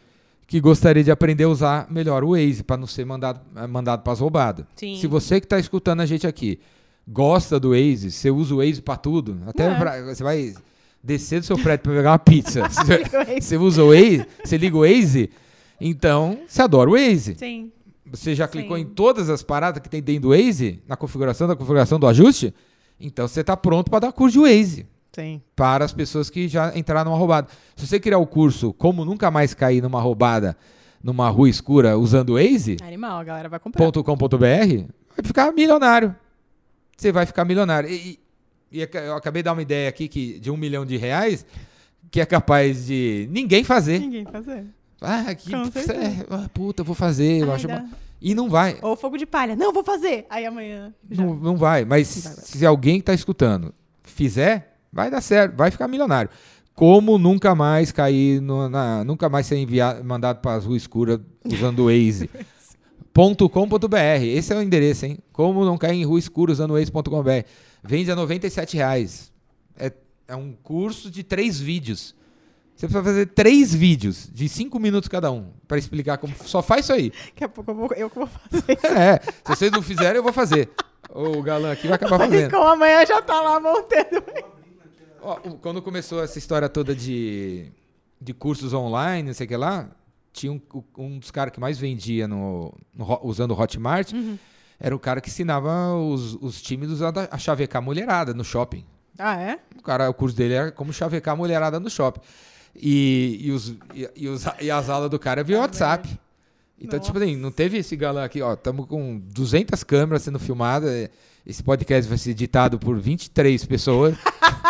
que 0.45 0.59
gostaria 0.59 1.01
de 1.03 1.09
aprender 1.09 1.45
a 1.45 1.49
usar 1.49 1.87
melhor 1.89 2.21
o 2.23 2.31
Waze 2.31 2.63
para 2.63 2.75
não 2.77 2.85
ser 2.85 3.05
mandado, 3.05 3.39
eh, 3.55 3.65
mandado 3.65 4.01
para 4.03 4.11
as 4.13 4.19
roubadas. 4.19 4.65
Sim. 4.75 4.97
Se 4.99 5.07
você 5.07 5.39
que 5.39 5.45
está 5.45 5.57
escutando 5.57 6.01
a 6.01 6.05
gente 6.05 6.27
aqui 6.27 6.59
gosta 7.07 7.57
do 7.59 7.69
Waze, 7.69 8.11
você 8.11 8.29
usa 8.29 8.53
o 8.53 8.57
Waze 8.57 8.81
para 8.81 8.97
tudo, 8.97 9.39
até 9.47 9.65
É. 9.71 9.75
pra- 9.75 10.01
você 10.03 10.21
vai 10.21 10.53
descer 11.01 11.39
do 11.39 11.45
seu 11.45 11.57
prédio 11.57 11.83
para 11.83 11.93
pegar 11.93 12.11
uma 12.11 12.19
pizza. 12.19 12.67
você, 12.69 12.97
Liga 12.97 13.17
o 13.21 13.25
Waze. 13.25 13.41
você 13.41 13.57
usa 13.57 13.83
o 13.83 13.87
Waze, 13.87 14.25
você 14.43 14.57
liga 14.57 14.75
o 14.77 14.81
Waze, 14.81 15.29
então 15.81 16.39
você 16.45 16.61
adora 16.61 16.89
o 16.89 16.93
Waze. 16.93 17.35
Sim. 17.35 17.71
Você 18.05 18.35
já 18.35 18.47
clicou 18.47 18.75
Sim. 18.77 18.83
em 18.83 18.85
todas 18.85 19.29
as 19.29 19.41
paradas 19.41 19.81
que 19.81 19.89
tem 19.89 20.01
dentro 20.01 20.23
do 20.23 20.29
Waze, 20.29 20.81
na 20.87 20.95
configuração 20.97 21.47
da 21.47 21.55
configuração 21.55 21.97
do 21.99 22.07
ajuste? 22.07 22.53
Então 22.99 23.27
você 23.27 23.41
está 23.41 23.55
pronto 23.55 23.89
para 23.89 23.99
dar 24.01 24.11
curso 24.11 24.33
de 24.33 24.39
Waze 24.39 24.85
Sim. 25.13 25.41
para 25.55 25.85
as 25.85 25.93
pessoas 25.93 26.29
que 26.29 26.47
já 26.47 26.77
entraram 26.77 27.09
numa 27.11 27.17
roubada. 27.17 27.47
Se 27.75 27.87
você 27.87 27.99
criar 27.99 28.17
o 28.17 28.27
curso 28.27 28.73
Como 28.73 29.05
Nunca 29.05 29.31
Mais 29.31 29.53
Cair 29.53 29.81
numa 29.81 30.01
Roubada 30.01 30.55
numa 31.03 31.29
rua 31.29 31.49
escura 31.49 31.97
usando 31.97 32.31
o 32.31 32.33
Waze, 32.35 32.77
Animal, 32.81 33.19
a 33.19 33.23
galera 33.23 33.49
vai 33.49 33.59
comprar. 33.59 33.91
.com.br, 33.91 34.37
vai 34.37 35.23
ficar 35.25 35.51
milionário. 35.51 36.15
Você 36.95 37.11
vai 37.11 37.25
ficar 37.25 37.43
milionário. 37.45 37.89
E, 37.89 38.19
e- 38.71 38.79
e 38.79 38.87
eu 39.05 39.15
acabei 39.15 39.41
de 39.41 39.45
dar 39.45 39.53
uma 39.53 39.61
ideia 39.61 39.87
aqui 39.89 40.07
que, 40.07 40.39
de 40.39 40.49
um 40.49 40.57
milhão 40.57 40.85
de 40.85 40.95
reais 40.97 41.45
que 42.09 42.19
é 42.21 42.25
capaz 42.25 42.85
de 42.87 43.27
ninguém 43.31 43.63
fazer. 43.63 43.99
Ninguém 43.99 44.25
fazer. 44.25 44.65
Ah, 45.03 45.35
que, 45.35 45.53
é, 45.53 46.25
ah, 46.29 46.49
puta, 46.53 46.81
eu 46.81 46.85
vou 46.85 46.95
fazer. 46.95 47.41
Eu 47.41 47.49
Ai, 47.49 47.55
acho 47.55 47.67
uma- 47.67 47.89
E 48.21 48.33
não 48.33 48.49
vai. 48.49 48.77
Ou 48.81 48.95
fogo 48.95 49.17
de 49.17 49.25
palha. 49.25 49.55
Não, 49.55 49.73
vou 49.73 49.83
fazer. 49.83 50.25
Aí 50.29 50.45
amanhã. 50.45 50.93
já. 51.11 51.23
Não, 51.23 51.35
não 51.35 51.57
vai. 51.57 51.83
Mas 51.85 52.23
Não 52.23 52.33
vai, 52.35 52.43
se 52.45 52.65
alguém 52.65 52.95
que 52.95 53.01
está 53.01 53.13
escutando 53.13 53.73
fizer, 54.03 54.77
vai 54.91 55.11
dar 55.11 55.19
certo, 55.21 55.55
vai 55.57 55.69
ficar 55.71 55.87
milionário. 55.87 56.29
Como 56.73 57.17
nunca 57.19 57.53
mais 57.53 57.91
cair, 57.91 58.41
no- 58.41 58.67
na, 58.69 59.03
nunca 59.03 59.27
mais 59.29 59.45
ser 59.45 59.57
enviado, 59.57 60.03
mandado 60.03 60.39
para 60.39 60.55
as 60.55 60.65
ruas 60.65 60.81
escuras 60.83 61.19
usando 61.45 61.79
o 61.79 61.85
Waze. 61.85 62.29
.com.br, 63.13 63.97
esse 64.23 64.51
é 64.53 64.55
o 64.57 64.61
endereço, 64.61 65.05
hein? 65.05 65.19
Como 65.31 65.63
não 65.65 65.77
cair 65.77 65.97
em 66.01 66.05
rua 66.05 66.17
escura 66.17 66.51
usando 66.51 66.71
o 66.71 66.73
Waze.com.br. 66.73 67.45
Vende 67.83 68.09
a 68.11 68.15
97 68.15 68.75
reais. 68.77 69.31
É, 69.77 69.91
é 70.27 70.35
um 70.35 70.53
curso 70.63 71.11
de 71.11 71.23
três 71.23 71.59
vídeos. 71.59 72.15
Você 72.75 72.87
precisa 72.87 73.03
fazer 73.03 73.25
três 73.27 73.73
vídeos 73.73 74.27
de 74.31 74.49
cinco 74.49 74.79
minutos 74.79 75.07
cada 75.07 75.31
um 75.31 75.51
para 75.67 75.77
explicar 75.77 76.17
como. 76.17 76.33
Só 76.43 76.61
faz 76.61 76.85
isso 76.85 76.93
aí. 76.93 77.11
Daqui 77.27 77.43
a 77.43 77.49
pouco 77.49 77.71
eu, 77.71 77.75
vou, 77.75 77.89
eu 77.95 78.09
que 78.09 78.17
vou 78.17 78.27
fazer. 78.27 78.79
É, 78.97 79.19
se 79.19 79.31
vocês 79.45 79.71
não 79.71 79.81
fizerem, 79.81 80.17
eu 80.17 80.23
vou 80.23 80.33
fazer. 80.33 80.69
O 81.09 81.41
galã 81.43 81.71
aqui 81.71 81.87
vai 81.87 81.95
acabar 81.95 82.17
fazendo. 82.17 82.51
como 82.51 82.65
amanhã 82.65 83.05
já 83.05 83.21
tá 83.21 83.39
lá 83.41 83.59
montando. 83.59 84.23
Ó, 85.21 85.35
quando 85.61 85.81
começou 85.81 86.21
essa 86.23 86.37
história 86.37 86.67
toda 86.67 86.95
de, 86.95 87.71
de 88.19 88.33
cursos 88.33 88.73
online, 88.73 89.27
não 89.27 89.33
sei 89.33 89.45
o 89.45 89.47
que 89.47 89.55
lá, 89.55 89.89
tinha 90.33 90.51
um, 90.51 90.59
um 90.97 91.19
dos 91.19 91.31
caras 91.31 91.53
que 91.53 91.59
mais 91.59 91.77
vendia 91.77 92.27
no, 92.27 92.73
no 92.93 93.19
usando 93.23 93.51
o 93.51 93.59
Hotmart, 93.59 94.11
era 94.79 94.95
o 94.95 94.99
cara 94.99 95.21
que 95.21 95.29
ensinava 95.29 95.95
os, 95.95 96.35
os 96.41 96.61
tímidos 96.61 97.01
a, 97.01 97.13
a 97.31 97.37
chavecar 97.37 97.81
a 97.81 97.85
mulherada 97.85 98.33
no 98.33 98.43
shopping. 98.43 98.83
Ah, 99.17 99.39
é? 99.39 99.59
O, 99.77 99.81
cara, 99.81 100.09
o 100.09 100.13
curso 100.13 100.35
dele 100.35 100.55
era 100.55 100.71
como 100.71 100.91
chavecar 100.91 101.35
a 101.35 101.37
mulherada 101.37 101.79
no 101.79 101.89
shopping. 101.89 102.21
E, 102.75 103.39
e, 103.41 103.51
os, 103.51 103.69
e, 103.93 104.09
e 104.15 104.27
os- 104.27 104.45
e 104.61 104.71
as 104.71 104.89
aulas 104.89 105.09
do 105.09 105.19
cara 105.19 105.43
via 105.43 105.59
WhatsApp. 105.59 106.09
Então, 106.81 106.99
tipo 106.99 107.17
assim, 107.17 107.35
não 107.37 107.51
teve 107.51 107.77
esse 107.77 107.95
galã 107.95 108.23
aqui, 108.25 108.41
ó. 108.41 108.53
Estamos 108.53 108.85
com 108.87 109.19
200 109.33 109.83
câmeras 109.83 110.23
sendo 110.23 110.39
filmadas. 110.39 111.09
Esse 111.45 111.61
podcast 111.63 112.09
vai 112.09 112.17
ser 112.17 112.31
editado 112.31 112.77
por 112.79 112.97
23 112.99 113.63
pessoas. 113.65 114.15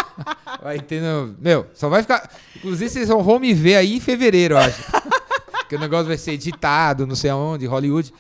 vai 0.61 0.79
tendo. 0.79 1.35
Meu, 1.39 1.65
só 1.73 1.89
vai 1.89 2.01
ficar. 2.01 2.29
Inclusive, 2.55 2.89
vocês 2.89 3.07
vão 3.07 3.39
me 3.39 3.53
ver 3.53 3.75
aí 3.77 3.95
em 3.95 3.99
fevereiro, 3.99 4.55
eu 4.55 4.57
acho. 4.59 4.83
Porque 5.59 5.75
o 5.75 5.79
negócio 5.79 6.05
vai 6.07 6.17
ser 6.17 6.33
editado, 6.33 7.07
não 7.07 7.15
sei 7.15 7.29
aonde, 7.31 7.65
Hollywood. 7.65 8.13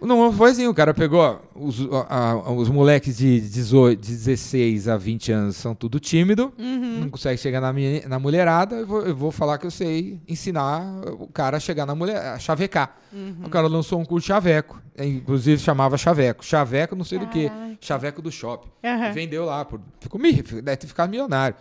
Não 0.00 0.32
foi 0.32 0.50
assim, 0.50 0.66
o 0.66 0.74
cara 0.74 0.92
pegou 0.92 1.40
os, 1.54 1.80
a, 2.08 2.32
a, 2.32 2.50
os 2.50 2.68
moleques 2.68 3.16
de 3.16 3.40
18, 3.40 3.98
16 3.98 4.88
a 4.88 4.96
20 4.96 5.32
anos 5.32 5.56
são 5.56 5.74
tudo 5.74 6.00
tímido, 6.00 6.52
uhum. 6.58 7.00
não 7.00 7.10
consegue 7.10 7.40
chegar 7.40 7.60
na, 7.60 7.72
minha, 7.72 8.06
na 8.08 8.18
mulherada, 8.18 8.76
eu 8.76 8.86
vou, 8.86 9.02
eu 9.02 9.16
vou, 9.16 9.30
falar 9.30 9.56
que 9.58 9.66
eu 9.66 9.70
sei 9.70 10.20
ensinar 10.28 11.00
o 11.18 11.28
cara 11.28 11.56
a 11.56 11.60
chegar 11.60 11.86
na 11.86 11.94
mulher, 11.94 12.16
a 12.16 12.38
chavecar. 12.38 12.98
Uhum. 13.12 13.44
O 13.44 13.48
cara 13.48 13.66
lançou 13.68 14.00
um 14.00 14.04
curso 14.04 14.26
chaveco, 14.26 14.82
inclusive 14.98 15.62
chamava 15.62 15.96
chaveco. 15.96 16.44
Chaveco 16.44 16.96
não 16.96 17.04
sei 17.04 17.18
Caraca. 17.18 17.38
do 17.38 17.76
que, 17.78 17.86
chaveco 17.86 18.20
do 18.20 18.32
shopping. 18.32 18.70
Uhum. 18.82 19.12
Vendeu 19.12 19.44
lá, 19.44 19.64
por, 19.64 19.80
ficou, 20.00 20.20
deve 20.20 20.76
ter 20.76 20.86
ficado 20.86 21.08
milionário. 21.08 21.56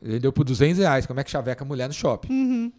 Vendeu 0.00 0.32
por 0.32 0.44
200 0.44 0.78
reais, 0.78 1.06
como 1.06 1.20
é 1.20 1.24
que 1.24 1.30
chaveca 1.30 1.64
mulher 1.64 1.86
no 1.86 1.94
shopping. 1.94 2.32
Uhum. 2.32 2.72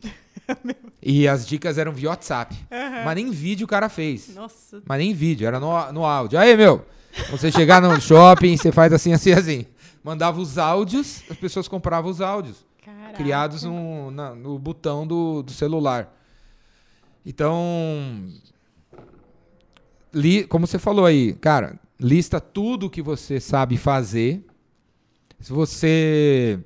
E 1.02 1.28
as 1.28 1.46
dicas 1.46 1.78
eram 1.78 1.92
via 1.92 2.10
WhatsApp. 2.10 2.56
Uhum. 2.72 3.04
Mas 3.04 3.16
nem 3.16 3.32
vídeo 3.32 3.66
o 3.66 3.68
cara 3.68 3.90
fez. 3.90 4.34
Nossa. 4.34 4.82
Mas 4.86 4.98
nem 4.98 5.14
vídeo, 5.14 5.48
era 5.48 5.60
no, 5.60 5.92
no 5.92 6.06
áudio. 6.06 6.40
Aí, 6.40 6.56
meu, 6.56 6.86
você 7.30 7.52
chegar 7.52 7.82
no 7.82 8.00
shopping, 8.02 8.58
você 8.58 8.72
faz 8.72 8.92
assim, 8.94 9.14
assim, 9.14 9.32
assim. 9.32 9.66
Mandava 10.04 10.40
os 10.40 10.58
áudios, 10.58 11.24
as 11.30 11.38
pessoas 11.38 11.68
compravam 11.68 12.12
os 12.12 12.22
áudios. 12.22 12.66
Caraca. 12.84 13.14
Criados 13.14 13.64
no, 13.64 14.12
na, 14.12 14.36
no 14.36 14.60
botão 14.60 15.08
do, 15.08 15.42
do 15.42 15.52
celular. 15.52 16.14
Então, 17.26 18.24
li, 20.14 20.44
como 20.46 20.68
você 20.68 20.78
falou 20.78 21.06
aí, 21.06 21.34
cara, 21.34 21.80
lista 22.00 22.40
tudo 22.40 22.90
que 22.90 23.02
você 23.02 23.40
sabe 23.40 23.78
fazer. 23.78 24.46
Se 25.40 25.52
você 25.52 26.60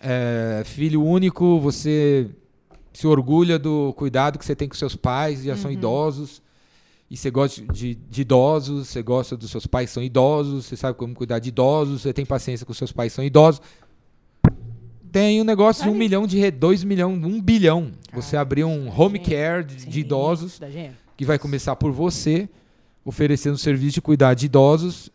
é 0.00 0.62
filho 0.64 1.04
único, 1.04 1.60
você 1.60 2.30
se 2.98 3.06
orgulha 3.06 3.60
do 3.60 3.92
cuidado 3.92 4.40
que 4.40 4.44
você 4.44 4.56
tem 4.56 4.68
com 4.68 4.74
seus 4.74 4.96
pais, 4.96 5.44
já 5.44 5.52
uhum. 5.52 5.58
são 5.58 5.70
idosos, 5.70 6.42
e 7.08 7.16
você 7.16 7.30
gosta 7.30 7.62
de, 7.72 7.94
de, 7.94 8.22
idosos, 8.22 8.88
você 8.88 9.00
gosta 9.04 9.36
dos 9.36 9.52
seus 9.52 9.68
pais 9.68 9.90
são 9.90 10.02
idosos, 10.02 10.66
você 10.66 10.76
sabe 10.76 10.98
como 10.98 11.14
cuidar 11.14 11.38
de 11.38 11.50
idosos, 11.50 12.02
você 12.02 12.12
tem 12.12 12.26
paciência 12.26 12.66
com 12.66 12.74
seus 12.74 12.90
pais 12.90 13.12
são 13.12 13.24
idosos. 13.24 13.62
Tem 15.12 15.40
um 15.40 15.44
negócio 15.44 15.84
de 15.84 15.90
um 15.90 15.94
milhão 15.94 16.26
de 16.26 16.50
dois 16.50 16.82
milhão, 16.82 17.12
um 17.12 17.40
bilhão. 17.40 17.92
você 18.12 18.36
abrir 18.36 18.64
um 18.64 18.90
home 18.90 19.20
care 19.20 19.62
de, 19.62 19.86
de 19.86 20.00
idosos 20.00 20.60
que 21.16 21.24
vai 21.24 21.38
começar 21.38 21.76
por 21.76 21.92
você, 21.92 22.48
oferecendo 23.04 23.56
serviço 23.56 23.94
de 23.94 24.02
cuidar 24.02 24.34
de 24.34 24.46
idosos 24.46 25.08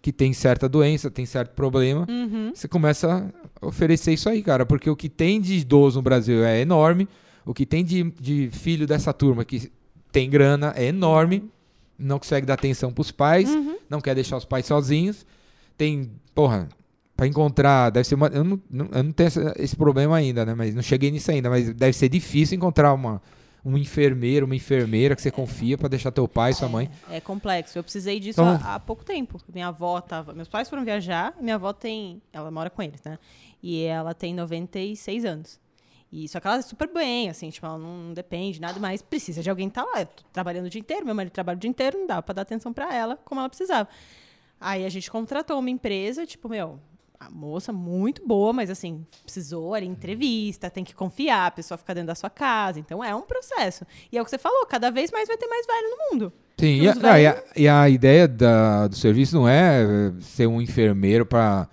que 0.00 0.10
tem 0.10 0.32
certa 0.32 0.70
doença, 0.70 1.10
tem 1.10 1.26
certo 1.26 1.50
problema. 1.50 2.06
Uhum. 2.08 2.52
Você 2.54 2.66
começa 2.66 3.30
a 3.60 3.66
oferecer 3.66 4.14
isso 4.14 4.26
aí, 4.26 4.42
cara, 4.42 4.64
porque 4.64 4.88
o 4.88 4.96
que 4.96 5.10
tem 5.10 5.38
de 5.38 5.52
idoso 5.56 5.98
no 5.98 6.02
Brasil 6.02 6.42
é 6.42 6.62
enorme. 6.62 7.06
O 7.46 7.54
que 7.54 7.64
tem 7.64 7.84
de, 7.84 8.10
de 8.20 8.50
filho 8.50 8.86
dessa 8.86 9.12
turma 9.12 9.44
que 9.44 9.72
tem 10.10 10.28
grana 10.28 10.74
é 10.76 10.86
enorme, 10.86 11.48
não 11.96 12.18
consegue 12.18 12.44
dar 12.44 12.54
atenção 12.54 12.92
para 12.92 13.00
os 13.00 13.12
pais, 13.12 13.48
uhum. 13.48 13.78
não 13.88 14.00
quer 14.00 14.16
deixar 14.16 14.36
os 14.36 14.44
pais 14.44 14.66
sozinhos. 14.66 15.24
Tem, 15.78 16.10
porra, 16.34 16.68
para 17.16 17.26
encontrar, 17.26 17.90
deve 17.90 18.06
ser 18.06 18.16
uma. 18.16 18.26
Eu 18.26 18.44
não, 18.44 18.60
eu 18.70 19.02
não 19.02 19.12
tenho 19.12 19.30
esse 19.56 19.76
problema 19.76 20.16
ainda, 20.16 20.44
né? 20.44 20.54
Mas 20.54 20.74
não 20.74 20.82
cheguei 20.82 21.10
nisso 21.10 21.30
ainda, 21.30 21.48
mas 21.48 21.72
deve 21.72 21.92
ser 21.92 22.08
difícil 22.08 22.56
encontrar 22.56 22.92
uma, 22.92 23.22
um 23.64 23.78
enfermeiro, 23.78 24.44
uma 24.44 24.54
enfermeira 24.54 25.14
que 25.14 25.22
você 25.22 25.30
confia 25.30 25.78
para 25.78 25.88
deixar 25.88 26.10
teu 26.10 26.26
pai, 26.28 26.52
sua 26.52 26.68
mãe. 26.68 26.90
É, 27.08 27.16
é 27.16 27.20
complexo. 27.20 27.78
Eu 27.78 27.82
precisei 27.82 28.20
disso 28.20 28.40
então, 28.40 28.60
há, 28.62 28.74
há, 28.74 28.80
pouco 28.80 29.04
tempo. 29.04 29.40
Minha 29.52 29.68
avó 29.68 30.00
tava. 30.00 30.34
Meus 30.34 30.48
pais 30.48 30.68
foram 30.68 30.84
viajar, 30.84 31.34
minha 31.40 31.54
avó 31.54 31.72
tem. 31.72 32.20
Ela 32.32 32.50
mora 32.50 32.68
com 32.68 32.82
eles, 32.82 33.00
né? 33.04 33.18
E 33.62 33.82
ela 33.84 34.14
tem 34.14 34.34
96 34.34 35.24
anos. 35.24 35.65
E, 36.10 36.28
só 36.28 36.38
que 36.38 36.46
ela 36.46 36.58
é 36.58 36.62
super 36.62 36.88
bem, 36.92 37.28
assim, 37.28 37.50
tipo, 37.50 37.66
ela 37.66 37.78
não 37.78 38.14
depende, 38.14 38.60
nada 38.60 38.78
mais. 38.78 39.02
Precisa 39.02 39.42
de 39.42 39.50
alguém 39.50 39.68
que 39.68 39.74
tá 39.74 39.84
lá. 39.84 40.00
Eu 40.00 40.06
tô 40.06 40.22
trabalhando 40.32 40.66
o 40.66 40.70
dia 40.70 40.80
inteiro, 40.80 41.04
meu 41.04 41.14
marido 41.14 41.32
trabalha 41.32 41.56
o 41.56 41.60
dia 41.60 41.70
inteiro, 41.70 41.98
não 41.98 42.06
dá 42.06 42.22
pra 42.22 42.32
dar 42.32 42.42
atenção 42.42 42.72
para 42.72 42.94
ela 42.94 43.18
como 43.24 43.40
ela 43.40 43.48
precisava. 43.48 43.88
Aí 44.60 44.84
a 44.84 44.88
gente 44.88 45.10
contratou 45.10 45.58
uma 45.58 45.68
empresa, 45.68 46.24
tipo, 46.24 46.48
meu, 46.48 46.80
a 47.18 47.30
moça 47.30 47.72
muito 47.72 48.26
boa, 48.26 48.52
mas 48.52 48.70
assim, 48.70 49.04
precisou 49.24 49.74
ali 49.74 49.86
entrevista, 49.86 50.70
tem 50.70 50.84
que 50.84 50.94
confiar, 50.94 51.46
a 51.46 51.50
pessoa 51.50 51.76
fica 51.76 51.94
dentro 51.94 52.08
da 52.08 52.14
sua 52.14 52.30
casa. 52.30 52.78
Então 52.78 53.02
é 53.02 53.14
um 53.14 53.22
processo. 53.22 53.84
E 54.10 54.16
é 54.16 54.22
o 54.22 54.24
que 54.24 54.30
você 54.30 54.38
falou, 54.38 54.64
cada 54.66 54.90
vez 54.90 55.10
mais 55.10 55.28
vai 55.28 55.36
ter 55.36 55.46
mais 55.46 55.66
velho 55.66 55.88
no 55.90 55.96
mundo. 56.10 56.32
Sim, 56.58 56.80
e 56.80 56.88
a, 56.88 56.92
velhos... 56.92 57.04
e, 57.06 57.26
a, 57.26 57.44
e 57.56 57.68
a, 57.68 57.88
ideia 57.88 58.26
da, 58.26 58.88
do 58.88 58.96
serviço 58.96 59.36
não 59.36 59.48
é 59.48 60.12
ser 60.20 60.46
um 60.46 60.60
enfermeiro 60.60 61.26
para 61.26 61.68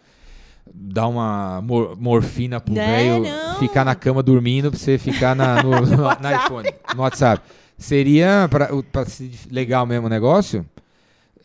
dar 0.73 1.07
uma 1.07 1.61
mor 1.61 1.95
morfina 1.99 2.59
pro 2.59 2.73
né, 2.73 2.85
velho 2.85 3.25
ficar 3.59 3.85
na 3.85 3.93
cama 3.93 4.23
dormindo 4.23 4.71
pra 4.71 4.79
você 4.79 4.97
ficar 4.97 5.35
na, 5.35 5.61
no, 5.61 5.69
no, 5.85 5.97
no 5.97 6.35
iPhone, 6.35 6.69
no 6.95 7.01
WhatsApp. 7.01 7.43
Seria, 7.77 8.49
para 8.91 9.05
ser 9.05 9.31
legal 9.51 9.85
mesmo 9.85 10.07
o 10.07 10.09
negócio, 10.09 10.65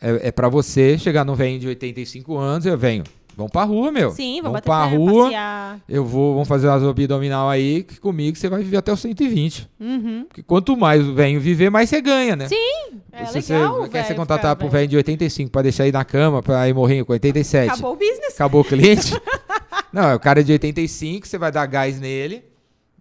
é, 0.01 0.27
é 0.27 0.31
para 0.31 0.47
você 0.47 0.97
chegar 0.97 1.23
no 1.25 1.35
velho 1.35 1.59
de 1.59 1.67
85 1.67 2.37
anos, 2.37 2.65
eu 2.65 2.77
venho. 2.77 3.03
Vamos 3.39 3.53
pra 3.53 3.63
rua, 3.63 3.89
meu. 3.89 4.11
Sim, 4.11 4.41
vamos 4.41 4.55
bater 4.55 4.65
pra 4.65 4.83
rua. 4.83 5.23
Passear. 5.23 5.79
Eu 5.87 6.03
vou, 6.03 6.33
vamos 6.33 6.47
fazer 6.49 6.67
as 6.67 6.83
abdominal 6.83 7.47
aí, 7.47 7.83
que 7.83 7.97
comigo 7.97 8.37
você 8.37 8.49
vai 8.49 8.61
viver 8.61 8.75
até 8.75 8.91
os 8.91 8.99
120. 8.99 9.69
Uhum. 9.79 10.25
Porque 10.27 10.43
quanto 10.43 10.75
mais 10.75 11.07
o 11.07 11.13
velho 11.13 11.39
viver, 11.39 11.69
mais 11.69 11.89
você 11.89 12.01
ganha, 12.01 12.35
né? 12.35 12.49
Sim, 12.49 12.99
é 13.13 13.23
Se 13.27 13.53
legal. 13.53 13.83
Você 13.83 13.89
quer 13.89 14.03
ser 14.03 14.13
contratar 14.15 14.57
pro 14.57 14.67
velho 14.67 14.89
de 14.89 14.97
85 14.97 15.49
pra 15.51 15.61
deixar 15.61 15.83
aí 15.83 15.91
na 15.91 16.03
cama, 16.03 16.43
pra 16.43 16.67
ir 16.67 16.73
morrer 16.73 17.05
com 17.05 17.13
87. 17.13 17.69
Acabou 17.69 17.93
o 17.93 17.95
business. 17.95 18.33
Acabou 18.35 18.59
o 18.59 18.65
cliente. 18.65 19.13
Não, 19.93 20.15
o 20.15 20.19
cara 20.19 20.41
é 20.41 20.43
de 20.43 20.51
85, 20.51 21.25
você 21.25 21.37
vai 21.37 21.49
dar 21.49 21.65
gás 21.65 21.97
nele, 21.97 22.43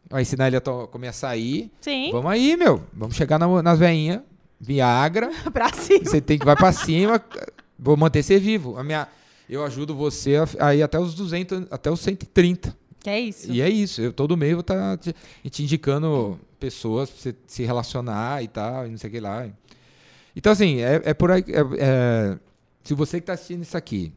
vai 0.08 0.22
ensinar 0.22 0.46
ele 0.46 0.56
a 0.56 0.60
comer 0.60 1.08
açaí. 1.08 1.68
Sim. 1.80 2.12
Vamos 2.12 2.30
aí, 2.30 2.56
meu. 2.56 2.80
Vamos 2.92 3.16
chegar 3.16 3.40
na, 3.40 3.60
nas 3.60 3.76
veinhas. 3.76 4.20
Viagra. 4.60 5.32
pra 5.52 5.72
cima. 5.72 6.04
Você 6.04 6.20
tem 6.20 6.38
que 6.38 6.46
vai 6.46 6.54
pra 6.54 6.70
cima. 6.70 7.20
Vou 7.76 7.96
manter 7.96 8.22
você 8.22 8.38
vivo. 8.38 8.78
A 8.78 8.84
minha 8.84 9.08
eu 9.48 9.64
ajudo 9.64 9.94
você 9.94 10.34
a, 10.58 10.74
ir 10.74 10.82
até 10.82 10.98
os 10.98 11.14
200, 11.14 11.66
até 11.70 11.90
os 11.90 12.00
130. 12.00 12.76
Que 13.00 13.10
é 13.10 13.20
isso. 13.20 13.50
E 13.50 13.62
é 13.62 13.68
isso. 13.68 14.02
Eu 14.02 14.12
todo 14.12 14.36
mês 14.36 14.52
vou 14.52 14.60
estar 14.60 14.96
tá 14.96 14.96
te, 14.96 15.14
te, 15.48 15.62
indicando 15.62 16.38
pessoas 16.60 17.08
para 17.08 17.20
você 17.20 17.36
se 17.46 17.64
relacionar 17.64 18.42
e 18.42 18.48
tal, 18.48 18.86
e 18.86 18.90
não 18.90 18.98
sei 18.98 19.08
o 19.08 19.12
que 19.12 19.20
lá. 19.20 19.48
Então, 20.36 20.52
assim, 20.52 20.80
é, 20.80 21.00
é 21.04 21.14
por 21.14 21.30
aí. 21.30 21.44
É, 21.48 21.60
é, 21.78 22.38
se 22.82 22.94
você 22.94 23.18
que 23.18 23.22
está 23.22 23.32
assistindo 23.34 23.62
isso 23.62 23.76
aqui 23.76 24.12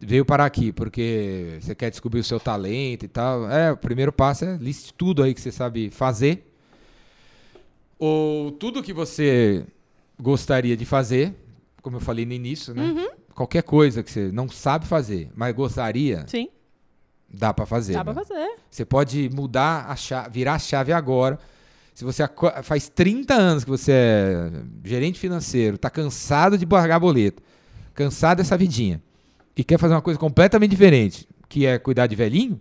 veio 0.00 0.24
parar 0.24 0.44
aqui 0.44 0.72
porque 0.72 1.58
você 1.60 1.72
quer 1.72 1.88
descobrir 1.90 2.18
o 2.18 2.24
seu 2.24 2.40
talento 2.40 3.04
e 3.04 3.08
tal, 3.08 3.48
é, 3.50 3.70
o 3.70 3.76
primeiro 3.76 4.12
passo 4.12 4.44
é 4.44 4.56
liste 4.56 4.92
tudo 4.92 5.22
aí 5.22 5.34
que 5.34 5.40
você 5.40 5.52
sabe 5.52 5.90
fazer. 5.90 6.44
Ou 7.98 8.52
tudo 8.52 8.82
que 8.82 8.92
você 8.92 9.64
gostaria 10.20 10.76
de 10.76 10.84
fazer, 10.84 11.34
como 11.82 11.96
eu 11.96 12.00
falei 12.00 12.24
no 12.24 12.32
início, 12.32 12.72
né? 12.74 12.84
Uhum 12.84 13.17
qualquer 13.38 13.62
coisa 13.62 14.02
que 14.02 14.10
você 14.10 14.32
não 14.32 14.48
sabe 14.48 14.84
fazer, 14.84 15.30
mas 15.32 15.54
gostaria. 15.54 16.24
Sim. 16.26 16.48
Dá 17.32 17.54
para 17.54 17.64
fazer. 17.66 17.92
Dá 17.92 18.00
né? 18.00 18.04
para 18.04 18.14
fazer. 18.14 18.56
Você 18.68 18.84
pode 18.84 19.30
mudar 19.32 19.86
a 19.88 19.94
chave, 19.94 20.30
virar 20.30 20.54
a 20.54 20.58
chave 20.58 20.92
agora. 20.92 21.38
Se 21.94 22.04
você 22.04 22.28
faz 22.64 22.88
30 22.88 23.34
anos 23.34 23.64
que 23.64 23.70
você 23.70 23.92
é 23.92 24.50
gerente 24.82 25.20
financeiro, 25.20 25.76
está 25.76 25.88
cansado 25.88 26.58
de 26.58 26.66
pagar 26.66 26.98
boleto, 26.98 27.40
cansado 27.94 28.38
dessa 28.38 28.56
vidinha 28.56 29.00
e 29.56 29.62
quer 29.62 29.78
fazer 29.78 29.94
uma 29.94 30.02
coisa 30.02 30.18
completamente 30.18 30.70
diferente, 30.70 31.28
que 31.48 31.64
é 31.64 31.78
cuidar 31.78 32.08
de 32.08 32.16
velhinho, 32.16 32.60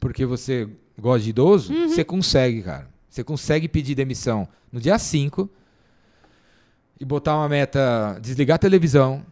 porque 0.00 0.26
você 0.26 0.68
gosta 0.98 1.22
de 1.22 1.30
idoso, 1.30 1.72
uhum. 1.72 1.88
você 1.88 2.02
consegue, 2.02 2.62
cara. 2.62 2.88
Você 3.08 3.22
consegue 3.22 3.68
pedir 3.68 3.94
demissão 3.94 4.48
no 4.72 4.80
dia 4.80 4.98
5 4.98 5.48
e 6.98 7.04
botar 7.04 7.36
uma 7.36 7.48
meta, 7.48 8.18
desligar 8.20 8.56
a 8.56 8.58
televisão, 8.58 9.24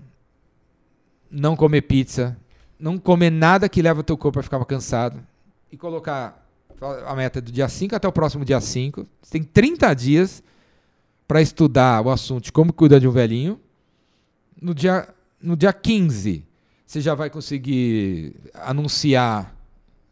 não 1.30 1.54
comer 1.54 1.82
pizza, 1.82 2.36
não 2.78 2.98
comer 2.98 3.30
nada 3.30 3.68
que 3.68 3.80
leva 3.80 4.00
o 4.00 4.02
teu 4.02 4.16
corpo 4.16 4.40
a 4.40 4.42
ficar 4.42 4.64
cansado 4.64 5.24
e 5.70 5.76
colocar 5.76 6.46
a 7.06 7.14
meta 7.14 7.40
do 7.40 7.52
dia 7.52 7.68
5 7.68 7.94
até 7.94 8.08
o 8.08 8.12
próximo 8.12 8.44
dia 8.44 8.60
5. 8.60 9.06
Você 9.22 9.30
tem 9.30 9.42
30 9.42 9.94
dias 9.94 10.42
para 11.28 11.40
estudar 11.40 12.04
o 12.04 12.10
assunto 12.10 12.44
de 12.44 12.52
como 12.52 12.72
cuidar 12.72 12.98
de 12.98 13.06
um 13.06 13.12
velhinho. 13.12 13.60
No 14.60 14.74
dia, 14.74 15.08
no 15.40 15.56
dia 15.56 15.72
15, 15.72 16.44
você 16.84 17.00
já 17.00 17.14
vai 17.14 17.30
conseguir 17.30 18.34
anunciar 18.54 19.54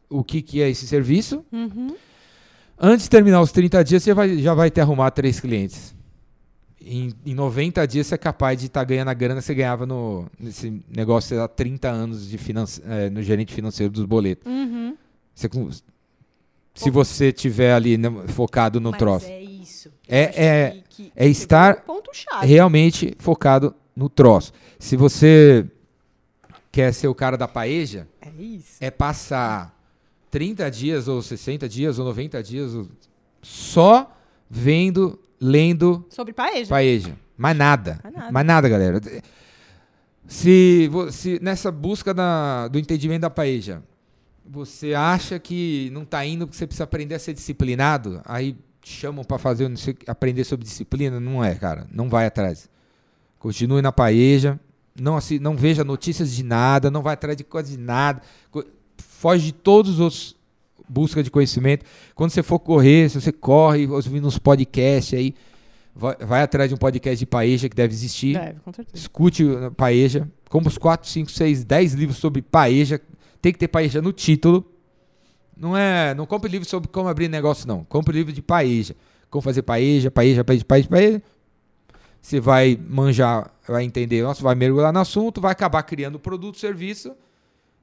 o 0.08 0.22
que, 0.22 0.40
que 0.40 0.62
é 0.62 0.70
esse 0.70 0.86
serviço. 0.86 1.44
Uhum. 1.50 1.96
Antes 2.78 3.04
de 3.04 3.10
terminar 3.10 3.40
os 3.40 3.50
30 3.50 3.82
dias, 3.82 4.02
você 4.02 4.14
vai, 4.14 4.38
já 4.38 4.54
vai 4.54 4.70
ter 4.70 4.82
arrumado 4.82 5.12
três 5.14 5.40
clientes 5.40 5.97
em, 6.89 7.12
em 7.26 7.34
90 7.34 7.86
dias 7.86 8.07
você 8.07 8.14
é 8.14 8.18
capaz 8.18 8.59
de 8.59 8.66
estar 8.66 8.80
tá 8.80 8.84
ganhando 8.84 9.09
a 9.09 9.14
grana 9.14 9.41
que 9.41 9.47
você 9.47 9.55
ganhava 9.55 9.84
no, 9.84 10.26
nesse 10.39 10.82
negócio 10.89 11.41
há 11.41 11.47
30 11.47 11.89
anos 11.89 12.28
de 12.28 12.39
finance, 12.39 12.82
é, 12.86 13.11
no 13.11 13.22
gerente 13.22 13.53
financeiro 13.53 13.93
dos 13.93 14.05
boletos. 14.05 14.51
Uhum. 14.51 14.97
Você, 15.34 15.49
se 16.74 16.91
você 16.91 17.32
tiver 17.32 17.74
ali 17.74 17.99
né, 17.99 18.09
focado 18.28 18.80
no 18.80 18.91
Mas 18.91 18.99
troço. 18.99 19.26
É 19.26 19.43
isso. 19.43 19.93
É, 20.09 20.47
é, 20.47 20.70
que, 20.89 21.05
que, 21.05 21.12
é 21.14 21.28
estar 21.28 21.84
realmente 22.41 23.14
focado 23.18 23.74
no 23.95 24.09
troço. 24.09 24.53
Se 24.78 24.97
você 24.97 25.66
quer 26.72 26.93
ser 26.95 27.09
o 27.09 27.14
cara 27.14 27.36
da 27.36 27.47
paeja, 27.47 28.09
é, 28.20 28.30
isso. 28.43 28.76
é 28.80 28.91
passar 28.91 29.76
30 30.30 30.70
dias, 30.70 31.09
ou 31.09 31.20
60 31.20 31.68
dias, 31.68 31.99
ou 31.99 32.05
90 32.07 32.43
dias 32.43 32.72
só 33.43 34.11
vendo 34.49 35.18
lendo 35.41 36.05
sobre 36.11 36.32
paeja. 36.32 36.68
paeja. 36.68 37.16
Mais 37.36 37.57
nada. 37.57 38.01
Mais 38.03 38.14
nada. 38.14 38.32
Mais 38.32 38.47
nada, 38.47 38.68
galera. 38.68 39.01
Se, 40.26 40.91
se 41.11 41.39
nessa 41.43 41.70
busca 41.72 42.12
da- 42.12 42.68
do 42.68 42.78
entendimento 42.78 43.22
da 43.22 43.30
paeja, 43.30 43.82
você 44.45 44.95
acha 44.95 45.39
que 45.39 45.89
não 45.93 46.03
está 46.03 46.24
indo 46.24 46.47
porque 46.47 46.57
você 46.59 46.66
precisa 46.66 46.84
aprender 46.84 47.14
a 47.14 47.18
ser 47.18 47.32
disciplinado, 47.32 48.20
aí 48.24 48.57
chamam 48.82 49.24
para 49.24 49.39
fazer, 49.39 49.74
sei, 49.78 49.97
aprender 50.07 50.45
sobre 50.45 50.64
disciplina, 50.64 51.18
não 51.20 51.43
é, 51.45 51.55
cara. 51.55 51.86
Não 51.93 52.09
vai 52.09 52.26
atrás. 52.26 52.68
Continue 53.39 53.80
na 53.80 53.93
paeja, 53.93 54.59
não, 54.99 55.16
assi- 55.16 55.39
não 55.39 55.57
veja 55.57 55.84
notícias 55.84 56.34
de 56.34 56.43
nada, 56.43 56.91
não 56.91 57.03
vai 57.03 57.14
atrás 57.14 57.36
de 57.36 57.45
coisa 57.45 57.70
de 57.70 57.78
nada, 57.78 58.20
foge 58.99 59.47
de 59.47 59.53
todos 59.53 59.95
os 59.95 60.01
outros 60.01 60.36
busca 60.89 61.22
de 61.22 61.30
conhecimento. 61.30 61.84
Quando 62.14 62.30
você 62.30 62.43
for 62.43 62.59
correr, 62.59 63.09
se 63.09 63.20
você 63.20 63.32
corre, 63.32 63.86
ouvindo 63.86 64.26
uns 64.26 64.39
podcasts 64.39 65.18
aí, 65.18 65.34
vai, 65.95 66.16
vai 66.16 66.43
atrás 66.43 66.68
de 66.68 66.74
um 66.74 66.78
podcast 66.78 67.18
de 67.18 67.26
paeja 67.26 67.68
que 67.68 67.76
deve 67.76 67.93
existir. 67.93 68.39
Deve, 68.39 68.61
com 68.61 68.72
certeza. 68.72 68.97
Escute 68.97 69.45
o 69.45 69.70
paeja. 69.72 70.28
Compre 70.49 70.68
os 70.68 70.78
4, 70.78 71.09
5, 71.09 71.30
6, 71.30 71.64
10 71.64 71.95
livros 71.95 72.18
sobre 72.18 72.41
paeja. 72.41 73.01
Tem 73.43 73.53
que 73.53 73.59
ter 73.59 73.68
paeja 73.68 74.01
no 74.01 74.12
título. 74.12 74.64
Não 75.57 75.76
é, 75.76 76.14
não 76.14 76.24
compre 76.24 76.51
livro 76.51 76.68
sobre 76.68 76.89
como 76.89 77.09
abrir 77.09 77.28
negócio 77.28 77.66
não. 77.66 77.84
Compre 77.84 78.16
livro 78.16 78.32
de 78.32 78.41
paeja. 78.41 78.95
Como 79.28 79.43
fazer 79.43 79.62
paeja, 79.62 80.11
paeja, 80.11 80.45
paeja, 80.45 80.64
paeja, 80.64 80.89
paeja. 80.89 81.22
Você 82.20 82.41
vai 82.41 82.78
manjar, 82.89 83.51
vai 83.66 83.84
entender, 83.84 84.22
nossa, 84.22 84.43
vai 84.43 84.55
mergulhar 84.55 84.93
no 84.93 85.01
assunto, 85.01 85.41
vai 85.41 85.53
acabar 85.53 85.82
criando 85.82 86.18
produto, 86.18 86.59
serviço 86.59 87.14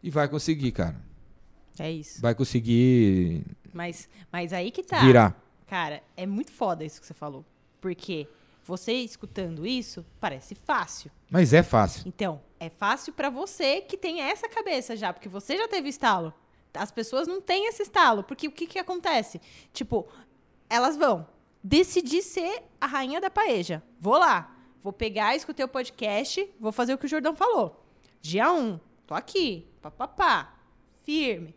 e 0.03 0.09
vai 0.09 0.27
conseguir, 0.27 0.71
cara. 0.71 0.95
É 1.79 1.91
isso. 1.91 2.21
Vai 2.21 2.33
conseguir 2.33 3.43
Mas, 3.73 4.07
mas 4.31 4.53
aí 4.53 4.71
que 4.71 4.83
tá. 4.83 4.99
virar. 4.99 5.41
Cara, 5.67 6.01
é 6.15 6.25
muito 6.25 6.51
foda 6.51 6.83
isso 6.85 7.01
que 7.01 7.07
você 7.07 7.13
falou. 7.13 7.43
Porque 7.81 8.27
você 8.63 8.93
escutando 8.93 9.65
isso, 9.65 10.05
parece 10.19 10.55
fácil. 10.55 11.11
Mas 11.29 11.53
é 11.53 11.61
fácil. 11.61 12.03
Então, 12.05 12.41
é 12.59 12.69
fácil 12.69 13.13
pra 13.13 13.29
você 13.29 13.81
que 13.81 13.97
tem 13.97 14.21
essa 14.21 14.49
cabeça 14.49 14.95
já, 14.95 15.13
porque 15.13 15.29
você 15.29 15.57
já 15.57 15.67
teve 15.67 15.89
estalo. 15.89 16.33
As 16.73 16.91
pessoas 16.91 17.27
não 17.27 17.39
têm 17.39 17.67
esse 17.67 17.83
estalo, 17.83 18.23
porque 18.23 18.47
o 18.47 18.51
que 18.51 18.67
que 18.67 18.79
acontece? 18.79 19.39
Tipo, 19.71 20.07
elas 20.69 20.97
vão 20.97 21.27
decidir 21.63 22.21
ser 22.21 22.63
a 22.79 22.85
rainha 22.85 23.21
da 23.21 23.29
paeja. 23.29 23.81
Vou 23.99 24.17
lá, 24.17 24.55
vou 24.83 24.91
pegar, 24.91 25.35
escutei 25.35 25.63
o 25.63 25.69
podcast, 25.69 26.47
vou 26.59 26.71
fazer 26.71 26.93
o 26.93 26.97
que 26.97 27.05
o 27.05 27.09
Jordão 27.09 27.35
falou. 27.35 27.85
Dia 28.21 28.51
1, 28.51 28.59
um, 28.59 28.79
tô 29.05 29.13
aqui, 29.13 29.67
papapá, 29.81 30.55
firme. 31.03 31.55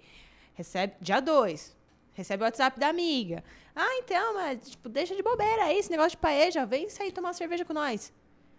Recebe 0.59 0.95
dia 1.01 1.21
2, 1.21 1.77
recebe 2.15 2.43
o 2.43 2.45
WhatsApp 2.47 2.81
da 2.81 2.89
amiga. 2.89 3.45
Ah, 3.77 3.95
então, 3.99 4.35
mas 4.35 4.71
tipo, 4.71 4.89
deixa 4.89 5.15
de 5.15 5.23
bobeira 5.23 5.63
aí, 5.67 5.79
esse 5.79 5.89
negócio 5.89 6.11
de 6.11 6.17
paeja, 6.17 6.67
vem 6.67 6.89
sair 6.91 7.13
tomar 7.13 7.29
uma 7.29 7.33
cerveja 7.35 7.65
com 7.65 7.73
nós. 7.73 8.13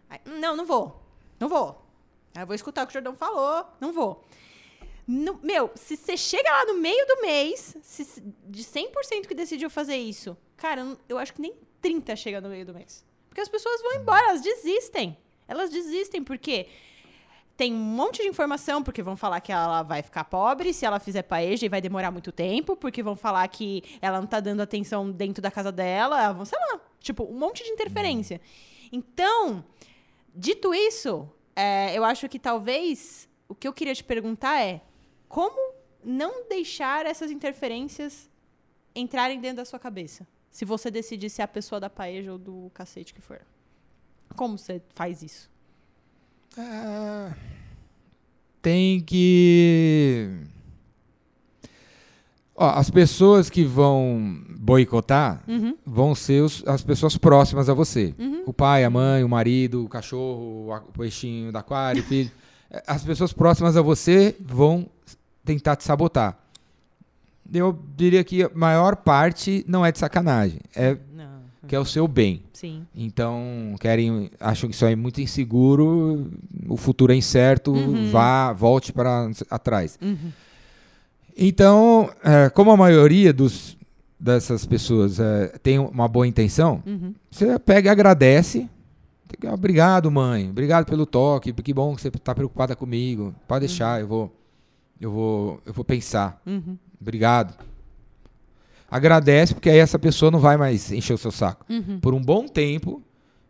Aí, 0.09 0.17
não, 0.25 0.55
não 0.55 0.65
vou. 0.65 1.03
Não 1.37 1.49
vou. 1.49 1.85
Aí 2.33 2.41
eu 2.41 2.47
vou 2.47 2.55
escutar 2.55 2.83
o 2.83 2.87
que 2.87 2.91
o 2.91 2.93
Jordão 2.93 3.17
falou. 3.17 3.65
Não 3.81 3.91
vou. 3.91 4.23
No- 5.05 5.41
meu, 5.43 5.71
se 5.75 5.97
você 5.97 6.15
chega 6.15 6.49
lá 6.49 6.65
no 6.67 6.75
meio 6.75 7.05
do 7.05 7.21
mês, 7.21 7.75
se- 7.81 8.23
de 8.47 8.63
100% 8.63 9.27
que 9.27 9.35
decidiu 9.35 9.69
fazer 9.69 9.97
isso, 9.97 10.37
cara, 10.55 10.79
eu 10.81 10.97
eu 11.09 11.17
acho 11.17 11.33
que 11.33 11.41
nem 11.41 11.53
30 11.81 12.15
chega 12.15 12.39
no 12.39 12.47
meio 12.47 12.65
do 12.65 12.73
mês. 12.73 13.05
Porque 13.27 13.41
as 13.41 13.49
pessoas 13.49 13.81
vão 13.81 13.95
embora, 13.95 14.23
elas 14.29 14.41
desistem. 14.41 15.17
Elas 15.49 15.69
desistem 15.69 16.23
porque 16.23 16.69
tem 17.59 17.73
um 17.73 17.77
monte 17.77 18.21
de 18.21 18.29
informação, 18.29 18.81
porque 18.81 19.03
vão 19.03 19.17
falar 19.17 19.41
que 19.41 19.51
ela 19.51 19.83
vai 19.83 20.01
ficar 20.01 20.23
pobre 20.23 20.73
se 20.73 20.85
ela 20.85 20.97
fizer 20.97 21.23
paeja 21.23 21.65
e 21.65 21.69
vai 21.69 21.81
demorar 21.81 22.09
muito 22.09 22.31
tempo, 22.31 22.73
porque 22.73 23.03
vão 23.03 23.17
falar 23.17 23.45
que 23.49 23.83
ela 24.01 24.21
não 24.21 24.27
tá 24.27 24.39
dando 24.39 24.61
atenção 24.61 25.11
dentro 25.11 25.41
da 25.41 25.51
casa 25.51 25.69
dela, 25.69 26.31
vão, 26.31 26.45
sei 26.45 26.57
lá, 26.57 26.79
tipo, 27.01 27.25
um 27.25 27.37
monte 27.37 27.61
de 27.61 27.69
interferência. 27.69 28.39
Então, 28.93 29.61
dito 30.33 30.73
isso, 30.73 31.29
é, 31.53 31.93
eu 31.97 32.05
acho 32.05 32.29
que 32.29 32.39
talvez 32.39 33.27
o 33.49 33.53
que 33.53 33.67
eu 33.67 33.73
queria 33.73 33.93
te 33.93 34.05
perguntar 34.05 34.61
é 34.61 34.79
como 35.27 35.73
não 36.01 36.47
deixar 36.47 37.05
essas 37.05 37.29
interferências 37.29 38.29
entrarem 38.95 39.37
dentro 39.37 39.57
da 39.57 39.65
sua 39.65 39.79
cabeça? 39.79 40.25
Se 40.49 40.63
você 40.63 40.89
decidir 40.89 41.29
ser 41.29 41.41
a 41.41 41.47
pessoa 41.47 41.77
da 41.77 41.89
paeja 41.89 42.31
ou 42.31 42.37
do 42.37 42.71
cacete 42.73 43.13
que 43.13 43.19
for. 43.19 43.41
Como 44.33 44.57
você 44.57 44.81
faz 44.95 45.21
isso? 45.21 45.48
Ah, 46.57 47.31
tem 48.61 48.99
que. 49.01 50.29
Ó, 52.55 52.69
as 52.71 52.89
pessoas 52.89 53.49
que 53.49 53.63
vão 53.63 54.41
boicotar 54.59 55.41
Uhum. 55.47 55.77
vão 55.85 56.13
ser 56.13 56.41
os- 56.43 56.63
as 56.67 56.83
pessoas 56.83 57.15
próximas 57.15 57.69
a 57.69 57.73
você. 57.73 58.13
O 58.45 58.51
pai, 58.51 58.83
a 58.83 58.89
mãe, 58.89 59.23
o 59.23 59.29
marido, 59.29 59.85
o 59.85 59.89
cachorro, 59.89 60.69
o 60.73 60.91
peixinho 60.97 61.51
do 61.51 61.57
aquário, 61.57 62.01
o 62.01 62.05
filho. 62.05 62.29
Eh, 62.69 62.83
As 62.85 63.03
pessoas 63.03 63.31
próximas 63.31 63.77
a 63.77 63.81
você 63.81 64.35
vão 64.39 64.87
tentar 65.45 65.75
te 65.77 65.83
sabotar. 65.85 66.37
Eu 67.51 67.77
diria 67.95 68.23
que 68.23 68.43
a 68.43 68.51
maior 68.53 68.95
parte 68.97 69.63
não 69.67 69.83
é 69.85 69.91
de 69.91 69.97
sacanagem, 69.97 70.59
é 70.75 70.97
Não. 71.13 71.28
Que 71.69 71.75
é 71.75 71.79
o 71.79 71.85
seu 71.85 72.07
bem. 72.07 72.41
Sim. 72.51 72.81
Então, 72.95 73.75
querem, 73.79 74.31
acham 74.39 74.67
que 74.69 74.75
isso 74.75 74.83
é 74.85 74.95
muito 74.95 75.21
inseguro, 75.21 76.29
o 76.67 76.75
futuro 76.75 77.13
é 77.13 77.15
incerto, 77.15 77.71
Uhum. 77.71 78.09
vá, 78.11 78.51
volte 78.51 78.91
para 78.91 79.29
atrás. 79.49 79.97
Então, 81.37 82.09
é, 82.23 82.49
como 82.49 82.71
a 82.71 82.77
maioria 82.77 83.31
dos, 83.31 83.77
dessas 84.19 84.65
pessoas 84.65 85.19
é, 85.19 85.47
tem 85.63 85.79
uma 85.79 86.07
boa 86.07 86.27
intenção, 86.27 86.83
Uhum. 86.85 87.13
você 87.31 87.57
pega 87.59 87.87
e 87.87 87.91
agradece. 87.91 88.67
Tem 89.27 89.39
que, 89.39 89.47
"Ah, 89.47 89.53
Obrigado, 89.53 90.09
mãe. 90.11 90.49
Obrigado 90.49 90.85
pelo 90.87 91.05
toque. 91.05 91.53
Que 91.53 91.73
bom 91.73 91.95
que 91.95 92.01
você 92.01 92.07
está 92.07 92.33
preocupada 92.33 92.75
comigo. 92.75 93.33
Pode 93.47 93.67
deixar, 93.67 94.01
eu 94.01 94.07
vou, 94.07 94.35
eu 94.99 95.11
vou, 95.11 95.61
eu 95.65 95.71
vou 95.71 95.85
pensar. 95.85 96.41
Uhum. 96.47 96.75
Obrigado. 96.99 97.53
Agradece, 98.91 99.53
porque 99.53 99.69
aí 99.69 99.77
essa 99.77 99.99
pessoa 99.99 100.31
não 100.31 100.39
vai 100.39 100.57
mais 100.57 100.91
encher 100.91 101.13
o 101.13 101.17
seu 101.17 101.31
saco. 101.31 101.65
Uhum. 101.69 101.99
Por 101.99 102.13
um 102.13 102.21
bom 102.21 102.47
tempo, 102.47 103.01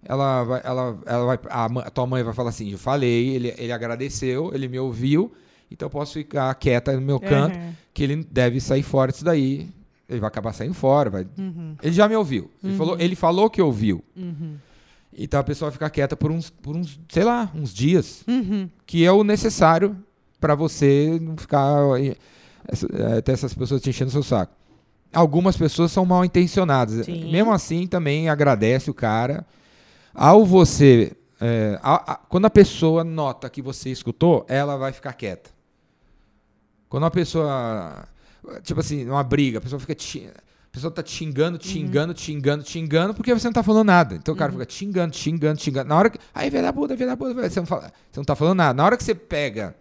ela 0.03 0.43
vai, 0.43 0.61
ela, 0.63 0.97
ela 1.05 1.25
vai, 1.25 1.39
a, 1.49 1.65
a 1.65 1.89
tua 1.89 2.05
mãe 2.07 2.23
vai 2.23 2.33
falar 2.33 2.49
assim: 2.49 2.71
eu 2.71 2.77
falei, 2.77 3.29
ele, 3.29 3.53
ele 3.57 3.71
agradeceu, 3.71 4.51
ele 4.53 4.67
me 4.67 4.79
ouviu, 4.79 5.31
então 5.71 5.85
eu 5.85 5.89
posso 5.89 6.13
ficar 6.13 6.53
quieta 6.55 6.93
no 6.93 7.01
meu 7.01 7.19
canto, 7.19 7.57
Uhum. 7.57 7.73
que 7.93 8.03
ele 8.03 8.23
deve 8.29 8.59
sair 8.59 8.83
fora 8.83 9.11
disso 9.11 9.23
daí. 9.25 9.69
Ele 10.09 10.19
vai 10.19 10.27
acabar 10.27 10.53
saindo 10.53 10.73
fora. 10.73 11.09
Vai... 11.09 11.27
Uhum. 11.37 11.75
Ele 11.83 11.93
já 11.93 12.07
me 12.09 12.15
ouviu. 12.15 12.49
Ele, 12.63 12.75
falou, 12.75 12.97
ele 12.99 13.15
falou 13.15 13.47
que 13.49 13.61
ouviu. 13.61 14.03
Uhum. 14.17 14.55
Então 15.15 15.39
a 15.39 15.43
pessoa 15.43 15.69
vai 15.69 15.73
ficar 15.73 15.89
quieta 15.91 16.17
por 16.17 16.31
uns, 16.31 16.49
por 16.49 16.75
uns, 16.75 16.99
sei 17.09 17.23
lá, 17.23 17.51
uns 17.53 17.71
dias, 17.73 18.23
Uhum. 18.27 18.67
que 18.87 19.05
é 19.05 19.11
o 19.11 19.23
necessário 19.23 19.95
para 20.39 20.55
você 20.55 21.19
não 21.21 21.37
ficar 21.37 21.77
eh, 22.01 23.21
ter 23.21 23.31
essas 23.33 23.53
pessoas 23.53 23.81
te 23.81 23.89
enchendo 23.89 24.09
o 24.09 24.11
seu 24.11 24.23
saco. 24.23 24.53
Algumas 25.13 25.57
pessoas 25.57 25.91
são 25.91 26.05
mal 26.05 26.23
intencionadas. 26.23 27.05
Sim. 27.05 27.31
Mesmo 27.31 27.51
assim, 27.51 27.87
também 27.87 28.29
agradece 28.29 28.89
o 28.89 28.93
cara. 28.93 29.45
Ao 30.13 30.45
você. 30.45 31.13
eh, 31.41 31.79
a- 31.81 32.13
a- 32.13 32.15
quando 32.15 32.45
a 32.45 32.49
pessoa 32.49 33.03
nota 33.03 33.49
que 33.49 33.61
você 33.61 33.89
escutou, 33.89 34.45
ela 34.49 34.75
vai 34.77 34.91
ficar 34.91 35.13
quieta. 35.13 35.49
Quando 36.89 37.05
a 37.05 37.11
pessoa. 37.11 38.07
Tipo 38.63 38.79
assim, 38.79 39.07
uma 39.07 39.23
briga, 39.23 39.57
a 39.59 39.61
pessoa 39.61 39.79
fica. 39.79 39.93
A 39.93 40.71
pessoa 40.71 40.91
tá 40.91 41.01
te 41.01 41.11
xingando, 41.11 41.57
te 41.57 41.67
xingando, 41.67 42.13
te 42.13 42.21
xingando, 42.21 42.63
te 42.63 42.71
xingando, 42.71 43.13
porque 43.13 43.33
você 43.33 43.47
não 43.47 43.53
tá 43.53 43.63
falando 43.63 43.87
nada. 43.87 44.15
Então 44.15 44.33
o 44.33 44.37
cara 44.37 44.51
fica 44.51 44.65
te 44.65 44.73
xingando, 44.73 45.11
te 45.11 45.17
xingando, 45.19 45.57
te 45.57 45.63
xingando. 45.63 45.89
Na 45.89 45.95
hora 45.97 46.09
que. 46.09 46.19
Aí, 46.33 46.49
velho 46.49 46.63
da 46.63 46.73
puta, 46.73 46.95
velho 46.95 47.09
da 47.09 47.17
puta, 47.17 47.49
você 47.49 47.59
não, 47.59 47.65
fala, 47.67 47.91
você 48.11 48.19
não 48.19 48.23
tá 48.25 48.35
falando 48.35 48.57
nada. 48.57 48.73
Na 48.75 48.85
hora 48.85 48.95
que 48.97 49.03
você 49.03 49.15
pega. 49.15 49.75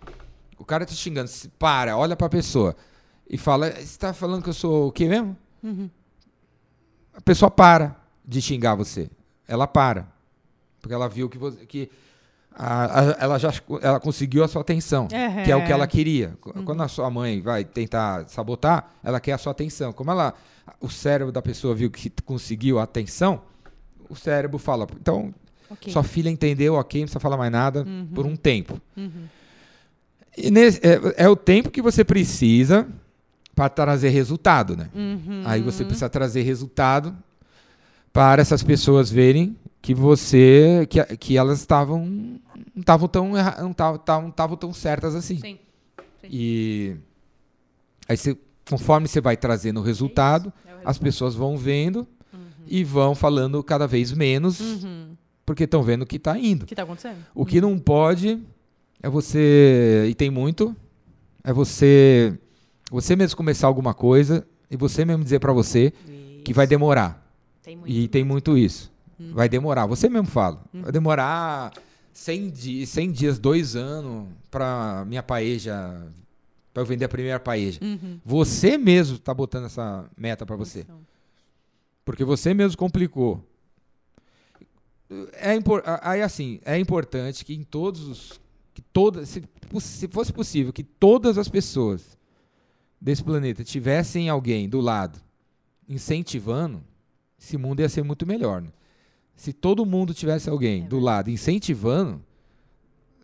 O 0.58 0.64
cara 0.64 0.84
te 0.86 0.94
xingando, 0.94 1.30
para, 1.58 1.96
olha 1.96 2.16
pra 2.16 2.28
pessoa 2.28 2.74
e 3.28 3.36
fala: 3.38 3.70
Você 3.70 3.98
tá 3.98 4.12
falando 4.12 4.42
que 4.42 4.48
eu 4.48 4.54
sou 4.54 4.88
o 4.88 4.92
quê 4.92 5.06
mesmo? 5.08 5.36
Uhum. 5.62 5.88
A 7.14 7.20
pessoa 7.20 7.50
para 7.50 7.96
de 8.24 8.40
xingar 8.40 8.74
você. 8.74 9.10
Ela 9.46 9.66
para. 9.66 10.06
Porque 10.80 10.94
ela 10.94 11.08
viu 11.08 11.28
que 11.28 11.38
você. 11.38 11.64
Que 11.66 11.90
a- 12.54 13.00
a- 13.00 13.16
ela 13.20 13.38
já 13.38 13.52
ela 13.82 14.00
conseguiu 14.00 14.42
a 14.44 14.48
sua 14.48 14.62
atenção, 14.62 15.04
Uhum. 15.04 15.44
que 15.44 15.50
é 15.52 15.56
o 15.56 15.64
que 15.64 15.72
ela 15.72 15.86
queria. 15.86 16.36
Qu- 16.40 16.62
Quando 16.64 16.82
a 16.82 16.88
sua 16.88 17.10
mãe 17.10 17.40
vai 17.40 17.64
tentar 17.64 18.26
sabotar, 18.28 18.92
ela 19.02 19.20
quer 19.20 19.32
a 19.32 19.38
sua 19.38 19.52
atenção. 19.52 19.92
Como 19.92 20.10
ela, 20.10 20.34
o 20.80 20.88
cérebro 20.88 21.32
da 21.32 21.42
pessoa 21.42 21.74
viu 21.74 21.90
que 21.90 22.10
conseguiu 22.24 22.78
a 22.78 22.82
atenção, 22.84 23.42
o 24.08 24.14
cérebro 24.16 24.58
fala: 24.58 24.86
então, 25.00 25.34
Ok. 25.70 25.92
sua 25.92 26.02
filha 26.02 26.28
entendeu, 26.30 26.74
ok, 26.74 27.00
não 27.00 27.06
precisa 27.06 27.20
falar 27.20 27.36
mais 27.36 27.52
nada 27.52 27.86
por 28.14 28.24
um 28.26 28.34
tempo. 28.36 28.80
Uhum. 28.96 29.26
E 30.36 30.50
nesse- 30.50 30.80
é, 30.86 31.24
é 31.24 31.28
o 31.28 31.34
tempo 31.36 31.70
que 31.70 31.82
você 31.82 32.04
precisa 32.04 32.86
para 33.58 33.68
trazer 33.68 34.10
resultado, 34.10 34.76
né? 34.76 34.88
Uhum. 34.94 35.42
Aí 35.44 35.60
você 35.60 35.84
precisa 35.84 36.08
trazer 36.08 36.42
resultado 36.42 37.12
para 38.12 38.40
essas 38.40 38.62
pessoas 38.62 39.10
verem 39.10 39.56
que 39.82 39.92
você 39.92 40.86
que, 40.88 41.02
que 41.16 41.36
elas 41.36 41.58
estavam 41.58 42.06
não 42.06 42.80
estavam 42.80 43.08
tão 43.08 43.32
não 43.60 43.70
estavam 43.72 44.00
não 44.22 44.28
estavam 44.30 44.56
tão 44.56 44.72
certas 44.72 45.16
assim. 45.16 45.38
Sim. 45.38 45.58
E 46.22 46.94
aí 48.08 48.16
você, 48.16 48.38
conforme 48.70 49.08
você 49.08 49.20
vai 49.20 49.36
trazendo 49.36 49.80
o 49.80 49.82
resultado, 49.82 50.52
É 50.64 50.68
o 50.70 50.74
as 50.74 50.76
resultado. 50.78 51.02
pessoas 51.02 51.34
vão 51.34 51.56
vendo 51.58 52.06
e 52.64 52.84
vão 52.84 53.12
falando 53.16 53.60
cada 53.64 53.88
vez 53.88 54.12
menos 54.12 54.60
Uhum. 54.60 55.16
porque 55.44 55.64
estão 55.64 55.82
vendo 55.82 56.06
que 56.06 56.14
está 56.14 56.38
indo. 56.38 56.62
O 56.62 56.66
que 56.66 56.74
está 56.74 56.84
acontecendo? 56.84 57.16
O 57.34 57.44
que 57.44 57.60
não 57.60 57.76
pode 57.76 58.38
é 59.02 59.08
você, 59.10 60.06
e 60.08 60.14
tem 60.14 60.30
muito, 60.30 60.76
é 61.42 61.52
você 61.52 62.38
você 62.90 63.14
mesmo 63.14 63.36
começar 63.36 63.66
alguma 63.66 63.94
coisa 63.94 64.46
e 64.70 64.76
você 64.76 65.04
mesmo 65.04 65.22
dizer 65.22 65.38
para 65.38 65.52
você 65.52 65.92
isso. 66.06 66.42
que 66.44 66.52
vai 66.52 66.66
demorar. 66.66 67.24
Tem 67.62 67.76
muito. 67.76 67.92
E 67.92 68.08
tem 68.08 68.24
muito 68.24 68.56
isso. 68.56 68.92
Hum. 69.20 69.32
Vai 69.34 69.48
demorar. 69.48 69.86
Você 69.86 70.08
mesmo 70.08 70.28
fala. 70.28 70.62
Hum. 70.72 70.82
Vai 70.82 70.92
demorar 70.92 71.72
100, 72.12 72.50
di 72.50 72.86
100 72.86 73.12
dias, 73.12 73.38
dois 73.38 73.76
anos 73.76 74.28
para 74.50 75.04
minha 75.06 75.22
paeja, 75.22 76.12
para 76.72 76.82
eu 76.82 76.86
vender 76.86 77.04
a 77.04 77.08
primeira 77.08 77.38
paeja. 77.38 77.78
Uhum. 77.82 78.18
Você 78.24 78.76
mesmo 78.76 79.16
está 79.16 79.32
botando 79.32 79.66
essa 79.66 80.08
meta 80.16 80.44
para 80.44 80.56
você. 80.56 80.86
Porque 82.04 82.24
você 82.24 82.54
mesmo 82.54 82.76
complicou. 82.76 83.44
É 85.34 85.52
aí 86.02 86.20
assim, 86.20 86.60
é 86.64 86.78
importante 86.78 87.44
que 87.44 87.54
em 87.54 87.62
todos 87.62 88.02
os 88.08 88.40
que 88.74 88.82
todas 88.82 89.28
se, 89.28 89.42
se 89.80 90.06
fosse 90.08 90.32
possível 90.32 90.72
que 90.72 90.84
todas 90.84 91.38
as 91.38 91.48
pessoas 91.48 92.17
desse 93.00 93.22
planeta 93.22 93.62
tivessem 93.64 94.28
alguém 94.28 94.68
do 94.68 94.80
lado 94.80 95.20
incentivando, 95.88 96.82
esse 97.40 97.56
mundo 97.56 97.80
ia 97.80 97.88
ser 97.88 98.02
muito 98.02 98.26
melhor. 98.26 98.60
Né? 98.60 98.68
Se 99.36 99.52
todo 99.52 99.86
mundo 99.86 100.12
tivesse 100.12 100.50
alguém 100.50 100.84
é 100.84 100.86
do 100.86 100.98
lado 100.98 101.30
incentivando, 101.30 102.20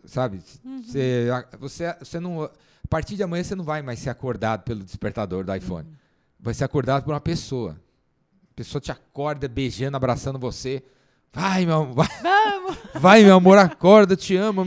sabe? 0.05 0.41
Uhum. 0.65 0.83
Você, 0.83 1.27
você, 1.59 1.97
você 1.99 2.21
não, 2.21 2.45
a 2.45 2.51
partir 2.89 3.17
de 3.17 3.23
amanhã 3.23 3.43
você 3.43 3.55
não 3.55 3.65
vai 3.65 3.83
mais 3.83 3.99
ser 3.99 4.11
acordado 4.11 4.63
pelo 4.63 4.83
despertador 4.83 5.45
do 5.45 5.55
iPhone. 5.55 5.89
Uhum. 5.89 5.95
Vai 6.39 6.55
ser 6.55 6.65
acordado 6.65 7.05
por 7.05 7.13
uma 7.13 7.21
pessoa. 7.21 7.73
A 8.53 8.55
pessoa 8.55 8.81
te 8.81 8.93
acorda 8.93 9.49
beijando, 9.49 9.97
abraçando 9.97 10.39
você. 10.39 10.83
Vai, 11.33 11.67
meu 11.67 11.83
amor. 11.83 11.95
Vai, 11.95 12.11
vai 12.95 13.25
meu 13.25 13.37
amor, 13.37 13.59
acorda, 13.59 14.17
te 14.17 14.37
amo. 14.37 14.63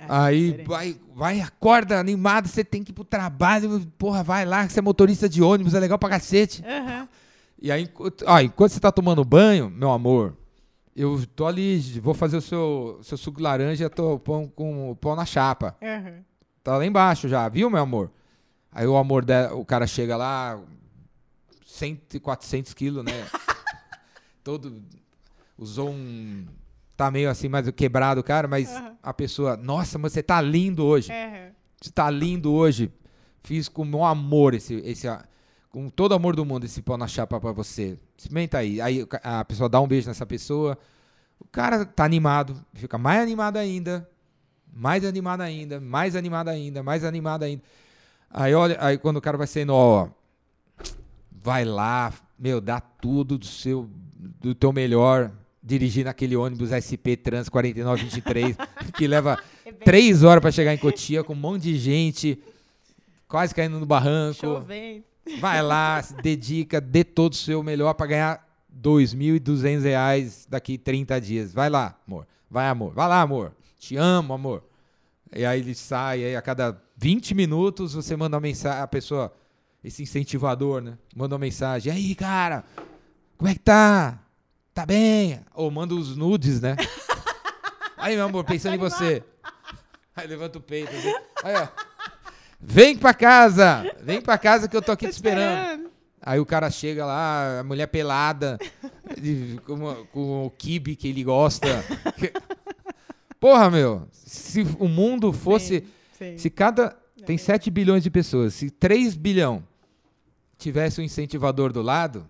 É, 0.00 0.06
Aí 0.08 0.64
vai, 0.64 0.96
vai, 1.14 1.40
acorda 1.40 2.00
animado, 2.00 2.48
você 2.48 2.64
tem 2.64 2.82
que 2.82 2.90
ir 2.90 2.94
pro 2.94 3.04
trabalho, 3.04 3.86
porra, 3.98 4.22
vai 4.22 4.46
lá, 4.46 4.66
você 4.66 4.78
é 4.78 4.82
motorista 4.82 5.28
de 5.28 5.42
ônibus, 5.42 5.74
é 5.74 5.80
legal 5.80 5.98
pra 5.98 6.08
cacete. 6.08 6.62
Uhum. 6.62 7.08
E 7.60 7.70
aí, 7.70 7.90
ah, 8.26 8.42
enquanto 8.42 8.72
você 8.72 8.80
tá 8.80 8.90
tomando 8.90 9.22
banho, 9.22 9.68
meu 9.68 9.90
amor, 9.90 10.34
eu 10.96 11.22
tô 11.36 11.46
ali, 11.46 11.78
vou 12.00 12.14
fazer 12.14 12.38
o 12.38 12.40
seu, 12.40 12.98
seu 13.02 13.18
suco 13.18 13.36
de 13.36 13.42
laranja, 13.42 13.90
tô 13.90 14.18
pão 14.18 14.48
com 14.48 14.96
pão 14.98 15.14
na 15.14 15.26
chapa. 15.26 15.76
Uhum. 15.82 16.24
Tá 16.64 16.78
lá 16.78 16.86
embaixo 16.86 17.28
já, 17.28 17.46
viu, 17.48 17.68
meu 17.68 17.82
amor? 17.82 18.10
Aí 18.72 18.86
o 18.86 18.96
amor, 18.96 19.24
de, 19.24 19.48
o 19.52 19.64
cara 19.64 19.86
chega 19.86 20.16
lá, 20.16 20.58
100, 21.66 22.00
400 22.22 22.72
quilos, 22.72 23.04
né? 23.04 23.12
Todo, 24.42 24.82
usou 25.58 25.90
um 25.90 26.46
tá 27.00 27.10
meio 27.10 27.30
assim, 27.30 27.48
mais 27.48 27.68
quebrado, 27.70 28.22
cara, 28.22 28.46
mas 28.46 28.68
uhum. 28.68 28.94
a 29.02 29.14
pessoa, 29.14 29.56
nossa, 29.56 29.98
mas 29.98 30.12
você 30.12 30.22
tá 30.22 30.38
lindo 30.42 30.84
hoje. 30.84 31.10
Uhum. 31.10 31.50
Você 31.80 31.90
tá 31.90 32.10
lindo 32.10 32.52
hoje. 32.52 32.92
Fiz 33.42 33.70
com 33.70 33.90
o 33.90 34.04
amor 34.04 34.52
esse, 34.52 34.74
esse, 34.84 35.08
com 35.70 35.88
todo 35.88 36.12
o 36.12 36.14
amor 36.14 36.36
do 36.36 36.44
mundo 36.44 36.66
esse 36.66 36.82
pão 36.82 36.98
na 36.98 37.08
chapa 37.08 37.40
para 37.40 37.52
você. 37.52 37.96
Experimenta 38.18 38.58
aí. 38.58 38.82
Aí 38.82 39.06
a 39.22 39.42
pessoa 39.46 39.66
dá 39.66 39.80
um 39.80 39.88
beijo 39.88 40.08
nessa 40.08 40.26
pessoa. 40.26 40.76
O 41.38 41.46
cara 41.50 41.86
tá 41.86 42.04
animado, 42.04 42.62
fica 42.74 42.98
mais 42.98 43.22
animado 43.22 43.56
ainda, 43.56 44.06
mais 44.70 45.02
animado 45.02 45.40
ainda, 45.40 45.80
mais 45.80 46.14
animado 46.14 46.48
ainda, 46.48 46.82
mais 46.82 47.02
animado 47.02 47.44
ainda. 47.44 47.62
Aí 48.30 48.54
olha, 48.54 48.76
aí 48.78 48.98
quando 48.98 49.16
o 49.16 49.22
cara 49.22 49.38
vai 49.38 49.46
sendo, 49.46 49.72
ó, 49.72 50.10
vai 51.30 51.64
lá, 51.64 52.12
meu, 52.38 52.60
dá 52.60 52.78
tudo 52.78 53.38
do 53.38 53.46
seu 53.46 53.88
do 54.38 54.54
teu 54.54 54.70
melhor, 54.70 55.32
dirigir 55.70 56.04
naquele 56.04 56.36
ônibus 56.36 56.70
SP 56.74 57.14
Trans 57.16 57.48
4923, 57.48 58.56
que 58.96 59.06
leva 59.06 59.38
é 59.64 59.72
três 59.72 60.24
horas 60.24 60.42
para 60.42 60.50
chegar 60.50 60.74
em 60.74 60.78
Cotia, 60.78 61.22
com 61.22 61.32
um 61.32 61.36
monte 61.36 61.62
de 61.62 61.78
gente, 61.78 62.42
quase 63.28 63.54
caindo 63.54 63.78
no 63.78 63.86
barranco. 63.86 64.40
Chovendo. 64.40 65.04
Vai 65.38 65.62
lá, 65.62 66.02
se 66.02 66.14
dedica, 66.14 66.80
dê 66.80 67.04
todo 67.04 67.34
o 67.34 67.36
seu 67.36 67.62
melhor 67.62 67.94
para 67.94 68.06
ganhar 68.06 68.48
R$ 68.68 68.80
2.200 68.82 70.46
daqui 70.48 70.76
30 70.76 71.20
dias. 71.20 71.52
Vai 71.54 71.70
lá, 71.70 71.96
amor. 72.06 72.26
Vai, 72.50 72.68
amor. 72.68 72.92
Vai 72.92 73.08
lá, 73.08 73.20
amor. 73.20 73.52
Te 73.78 73.96
amo, 73.96 74.32
amor. 74.34 74.64
E 75.32 75.44
aí 75.44 75.60
ele 75.60 75.74
sai, 75.74 76.24
aí 76.24 76.34
a 76.34 76.42
cada 76.42 76.82
20 76.96 77.34
minutos 77.34 77.94
você 77.94 78.16
manda 78.16 78.36
uma 78.36 78.40
mensagem, 78.40 78.82
a 78.82 78.86
pessoa, 78.88 79.32
esse 79.84 80.02
incentivador, 80.02 80.80
né? 80.80 80.98
Manda 81.14 81.36
uma 81.36 81.38
mensagem. 81.38 81.92
E 81.92 81.96
aí, 81.96 82.14
cara, 82.16 82.64
como 83.38 83.48
é 83.48 83.54
que 83.54 83.60
tá? 83.60 84.18
Tá 84.74 84.86
bem? 84.86 85.40
Ou 85.54 85.70
manda 85.70 85.94
os 85.94 86.16
nudes, 86.16 86.60
né? 86.60 86.76
Aí, 87.96 88.16
meu 88.16 88.24
amor, 88.24 88.44
pensando 88.44 88.74
em 88.74 88.78
você. 88.78 89.22
Aí 90.16 90.26
levanta 90.26 90.58
o 90.58 90.60
peito. 90.60 90.90
Assim. 90.94 91.14
Aí, 91.44 91.54
ó. 91.54 91.68
Vem 92.60 92.96
pra 92.96 93.14
casa! 93.14 93.90
Vem 94.02 94.20
pra 94.20 94.36
casa 94.36 94.68
que 94.68 94.76
eu 94.76 94.82
tô 94.82 94.92
aqui 94.92 95.06
tô 95.06 95.10
te 95.10 95.14
esperando. 95.14 95.60
esperando. 95.60 95.90
Aí 96.22 96.38
o 96.38 96.44
cara 96.44 96.70
chega 96.70 97.06
lá, 97.06 97.60
a 97.60 97.64
mulher 97.64 97.86
pelada, 97.86 98.58
com, 99.64 100.06
com 100.12 100.46
o 100.46 100.50
kibe 100.50 100.94
que 100.94 101.08
ele 101.08 101.24
gosta. 101.24 101.66
Porra, 103.40 103.70
meu, 103.70 104.06
se 104.12 104.60
o 104.78 104.86
mundo 104.86 105.32
fosse. 105.32 105.80
Sim, 106.12 106.32
sim. 106.32 106.38
Se 106.38 106.50
cada. 106.50 106.96
Tem 107.24 107.36
7 107.36 107.70
bilhões 107.70 108.02
de 108.02 108.10
pessoas. 108.10 108.54
Se 108.54 108.70
3 108.70 109.14
bilhão 109.14 109.62
tivesse 110.58 111.00
um 111.00 111.04
incentivador 111.04 111.72
do 111.72 111.82
lado, 111.82 112.26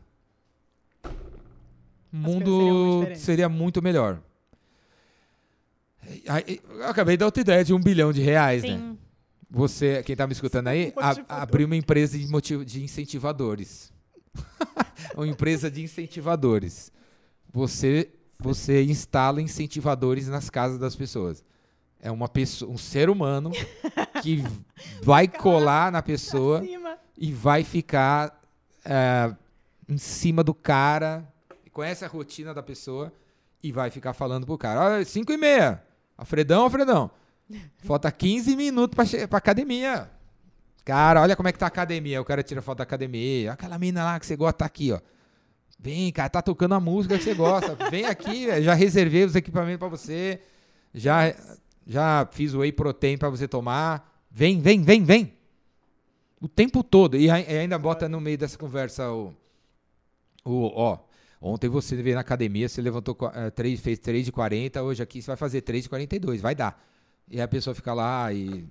o 2.13 2.17
mundo 2.17 3.07
seria 3.17 3.49
muito 3.49 3.83
melhor. 3.83 4.21
Eu 6.25 6.89
acabei 6.89 7.15
de 7.17 7.21
dar 7.21 7.27
outra 7.27 7.41
ideia 7.41 7.65
de 7.65 7.73
um 7.73 7.81
bilhão 7.81 8.13
de 8.13 8.21
reais, 8.21 8.63
né? 8.63 8.69
Sim. 8.71 8.79
né? 8.79 8.97
Você, 9.51 10.03
quem 10.05 10.15
está 10.15 10.27
me 10.27 10.33
escutando 10.33 10.69
aí, 10.69 10.93
a, 10.97 11.43
abriu 11.43 11.67
uma 11.67 11.77
empresa 11.77 12.17
de, 12.17 12.27
motiv, 12.29 12.65
de 12.65 12.83
incentivadores. 12.83 13.93
uma 15.17 15.27
empresa 15.27 15.71
de 15.71 15.83
incentivadores. 15.83 16.93
Você, 17.53 18.11
você 18.39 18.85
instala 18.85 19.43
incentivadores 19.43 20.29
nas 20.29 20.49
casas 20.49 20.79
das 20.79 20.95
pessoas. 20.95 21.45
É 22.01 22.11
uma 22.11 22.29
pessoa, 22.29 22.71
um 22.71 22.79
ser 22.79 23.11
humano 23.11 23.51
que 24.23 24.43
vai 25.03 25.27
colar 25.27 25.91
na 25.91 26.01
pessoa 26.01 26.63
e 27.19 27.33
vai 27.33 27.65
ficar 27.65 28.41
é, 28.85 29.35
em 29.89 29.99
cima 29.99 30.45
do 30.45 30.55
cara, 30.55 31.29
conhece 31.73 32.05
a 32.05 32.09
rotina 32.09 32.53
da 32.53 32.63
pessoa 32.63 33.13
e 33.63 33.73
vai 33.73 33.91
ficar 33.91 34.13
falando 34.13 34.47
pro 34.47 34.59
cara: 34.59 34.81
olha, 34.81 35.05
5 35.05 35.33
e 35.33 35.37
meia. 35.37 35.83
Alfredão, 36.17 36.63
Alfredão. 36.63 37.11
Falta 37.79 38.11
15 38.11 38.57
minutos 38.57 38.95
pra, 38.95 39.29
pra 39.29 39.39
academia. 39.39 40.11
Cara, 40.85 41.21
olha 41.21 41.37
como 41.37 41.49
é 41.49 41.53
que 41.53 41.59
tá 41.59 41.67
a 41.67 41.69
academia. 41.69 42.21
O 42.21 42.25
cara 42.25 42.43
tira 42.43 42.63
foto 42.63 42.79
da 42.79 42.85
academia. 42.85 43.53
Aquela 43.53 43.79
mina 43.79 44.05
lá 44.05 44.19
que 44.19 44.27
você 44.27 44.37
gosta 44.37 44.59
tá 44.59 44.65
aqui, 44.65 44.93
ó. 44.93 45.01
Vem, 45.79 46.13
cara, 46.13 46.29
tá 46.29 46.43
tocando 46.43 46.75
a 46.75 46.81
música 46.81 47.17
que 47.17 47.25
você 47.25 47.35
gosta. 47.35 47.75
Vem 47.91 48.05
aqui, 48.05 48.63
já 48.63 48.75
reservei 48.75 49.25
os 49.25 49.35
equipamentos 49.35 49.79
para 49.79 49.89
você. 49.89 50.41
Já 50.93 51.35
já 51.87 52.29
fiz 52.31 52.55
o 52.55 52.61
whey 52.61 52.73
protein 52.73 53.17
para 53.17 53.31
você 53.31 53.49
tomar. 53.49 54.23
Vem, 54.31 54.61
vem, 54.61 54.83
vem, 54.83 55.03
vem. 55.03 55.33
O 56.41 56.49
tempo 56.49 56.83
todo. 56.83 57.17
E 57.17 57.31
ainda 57.31 57.79
bota 57.79 58.09
no 58.09 58.21
meio 58.21 58.39
dessa 58.39 58.59
conversa 58.59 59.11
o 59.11 59.35
o 60.45 60.71
ó, 60.75 60.99
ontem 61.41 61.69
você 61.69 61.97
veio 61.97 62.15
na 62.15 62.21
academia, 62.21 62.69
você 62.69 62.83
levantou 62.83 63.17
3, 63.55 63.81
fez 63.81 63.99
3 63.99 64.27
de 64.27 64.33
40, 64.33 64.83
hoje 64.83 65.03
aqui 65.03 65.23
você 65.23 65.29
vai 65.29 65.37
fazer 65.37 65.63
3 65.63 65.85
de 65.85 65.89
42, 65.89 66.41
vai 66.41 66.55
dar. 66.55 66.85
E 67.31 67.41
a 67.41 67.49
pessoa 67.49 67.75
fica 67.75 67.95
lá 67.95 68.33
e. 68.33 68.65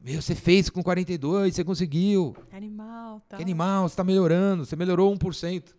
Meu, 0.00 0.20
você 0.20 0.34
fez 0.34 0.68
com 0.70 0.82
42, 0.82 1.54
você 1.54 1.62
conseguiu. 1.62 2.34
Animal, 2.52 3.20
tá. 3.28 3.36
Que 3.36 3.42
animal, 3.42 3.88
você 3.88 3.92
está 3.92 4.02
melhorando, 4.02 4.64
você 4.64 4.74
melhorou 4.74 5.14
1%. 5.14 5.74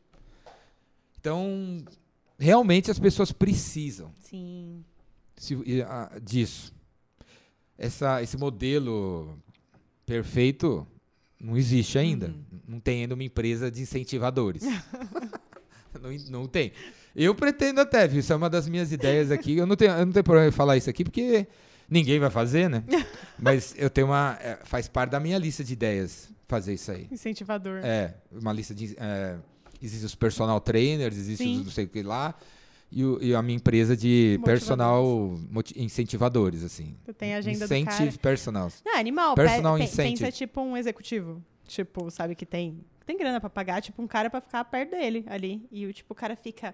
Então, 1.20 1.84
realmente 2.38 2.90
as 2.90 2.98
pessoas 2.98 3.32
precisam 3.32 4.12
Sim. 4.20 4.84
Se, 5.36 5.56
uh, 5.56 5.66
disso. 6.22 6.74
Essa, 7.78 8.22
esse 8.22 8.38
modelo 8.38 9.38
perfeito 10.06 10.88
não 11.40 11.58
existe 11.58 11.98
ainda. 11.98 12.28
Uhum. 12.28 12.60
Não 12.68 12.80
tem 12.80 13.02
ainda 13.02 13.16
uma 13.16 13.24
empresa 13.24 13.72
de 13.72 13.82
incentivadores. 13.82 14.64
não, 16.30 16.42
não 16.42 16.48
tem. 16.48 16.72
Eu 17.16 17.34
pretendo 17.36 17.82
até, 17.82 18.08
viu? 18.08 18.20
Isso 18.20 18.32
é 18.32 18.36
uma 18.36 18.50
das 18.50 18.68
minhas 18.68 18.92
ideias 18.92 19.32
aqui. 19.32 19.58
Eu 19.58 19.66
não 19.66 19.76
tenho, 19.76 19.92
eu 19.92 20.06
não 20.06 20.14
tenho 20.14 20.24
problema 20.24 20.48
em 20.48 20.52
falar 20.52 20.78
isso 20.78 20.90
aqui, 20.90 21.04
porque 21.04 21.48
Ninguém 21.92 22.20
vai 22.20 22.30
fazer, 22.30 22.70
né? 22.70 22.86
Mas 23.38 23.76
eu 23.78 23.90
tenho 23.90 24.08
uma. 24.08 24.38
É, 24.42 24.60
faz 24.64 24.88
parte 24.88 25.12
da 25.12 25.20
minha 25.20 25.38
lista 25.38 25.62
de 25.62 25.74
ideias 25.74 26.30
fazer 26.48 26.74
isso 26.74 26.90
aí. 26.90 27.06
Incentivador. 27.12 27.82
É, 27.84 28.16
uma 28.32 28.54
lista 28.54 28.74
de. 28.74 28.96
É, 28.98 29.36
existe 29.84 30.06
os 30.06 30.16
personal 30.16 30.62
trainers, 30.62 31.18
existe 31.18 31.44
Sim. 31.44 31.58
os 31.60 31.66
não 31.66 31.72
sei 31.72 31.84
o 31.84 31.90
que 31.90 32.02
lá. 32.02 32.34
E, 32.90 33.04
o, 33.04 33.22
e, 33.22 33.36
a 33.36 33.42
minha 33.42 33.58
empresa 33.58 33.96
de 33.96 34.40
personal 34.46 35.38
incentivadores, 35.76 36.64
assim. 36.64 36.96
Tu 37.06 37.14
tem 37.14 37.36
a 37.36 37.38
agenda 37.40 37.66
Incentive 37.66 38.10
do 38.10 38.12
cara. 38.12 38.22
personals. 38.22 38.82
Não, 38.86 38.98
animal. 38.98 39.36
Personal 39.36 39.76
pe, 39.76 39.84
incentive. 39.84 40.20
Pensa 40.20 40.32
tipo 40.32 40.62
um 40.62 40.78
executivo. 40.78 41.44
Tipo, 41.68 42.10
sabe 42.10 42.36
que 42.36 42.46
tem 42.46 42.86
tem 43.12 43.18
grana 43.18 43.42
para 43.42 43.50
pagar, 43.50 43.82
tipo 43.82 44.02
um 44.02 44.08
cara 44.08 44.30
para 44.30 44.40
ficar 44.42 44.64
perto 44.66 44.92
dele 44.92 45.26
ali. 45.28 45.68
E 45.72 45.86
o 45.86 45.94
tipo 45.94 46.14
o 46.14 46.16
cara 46.16 46.36
fica 46.36 46.74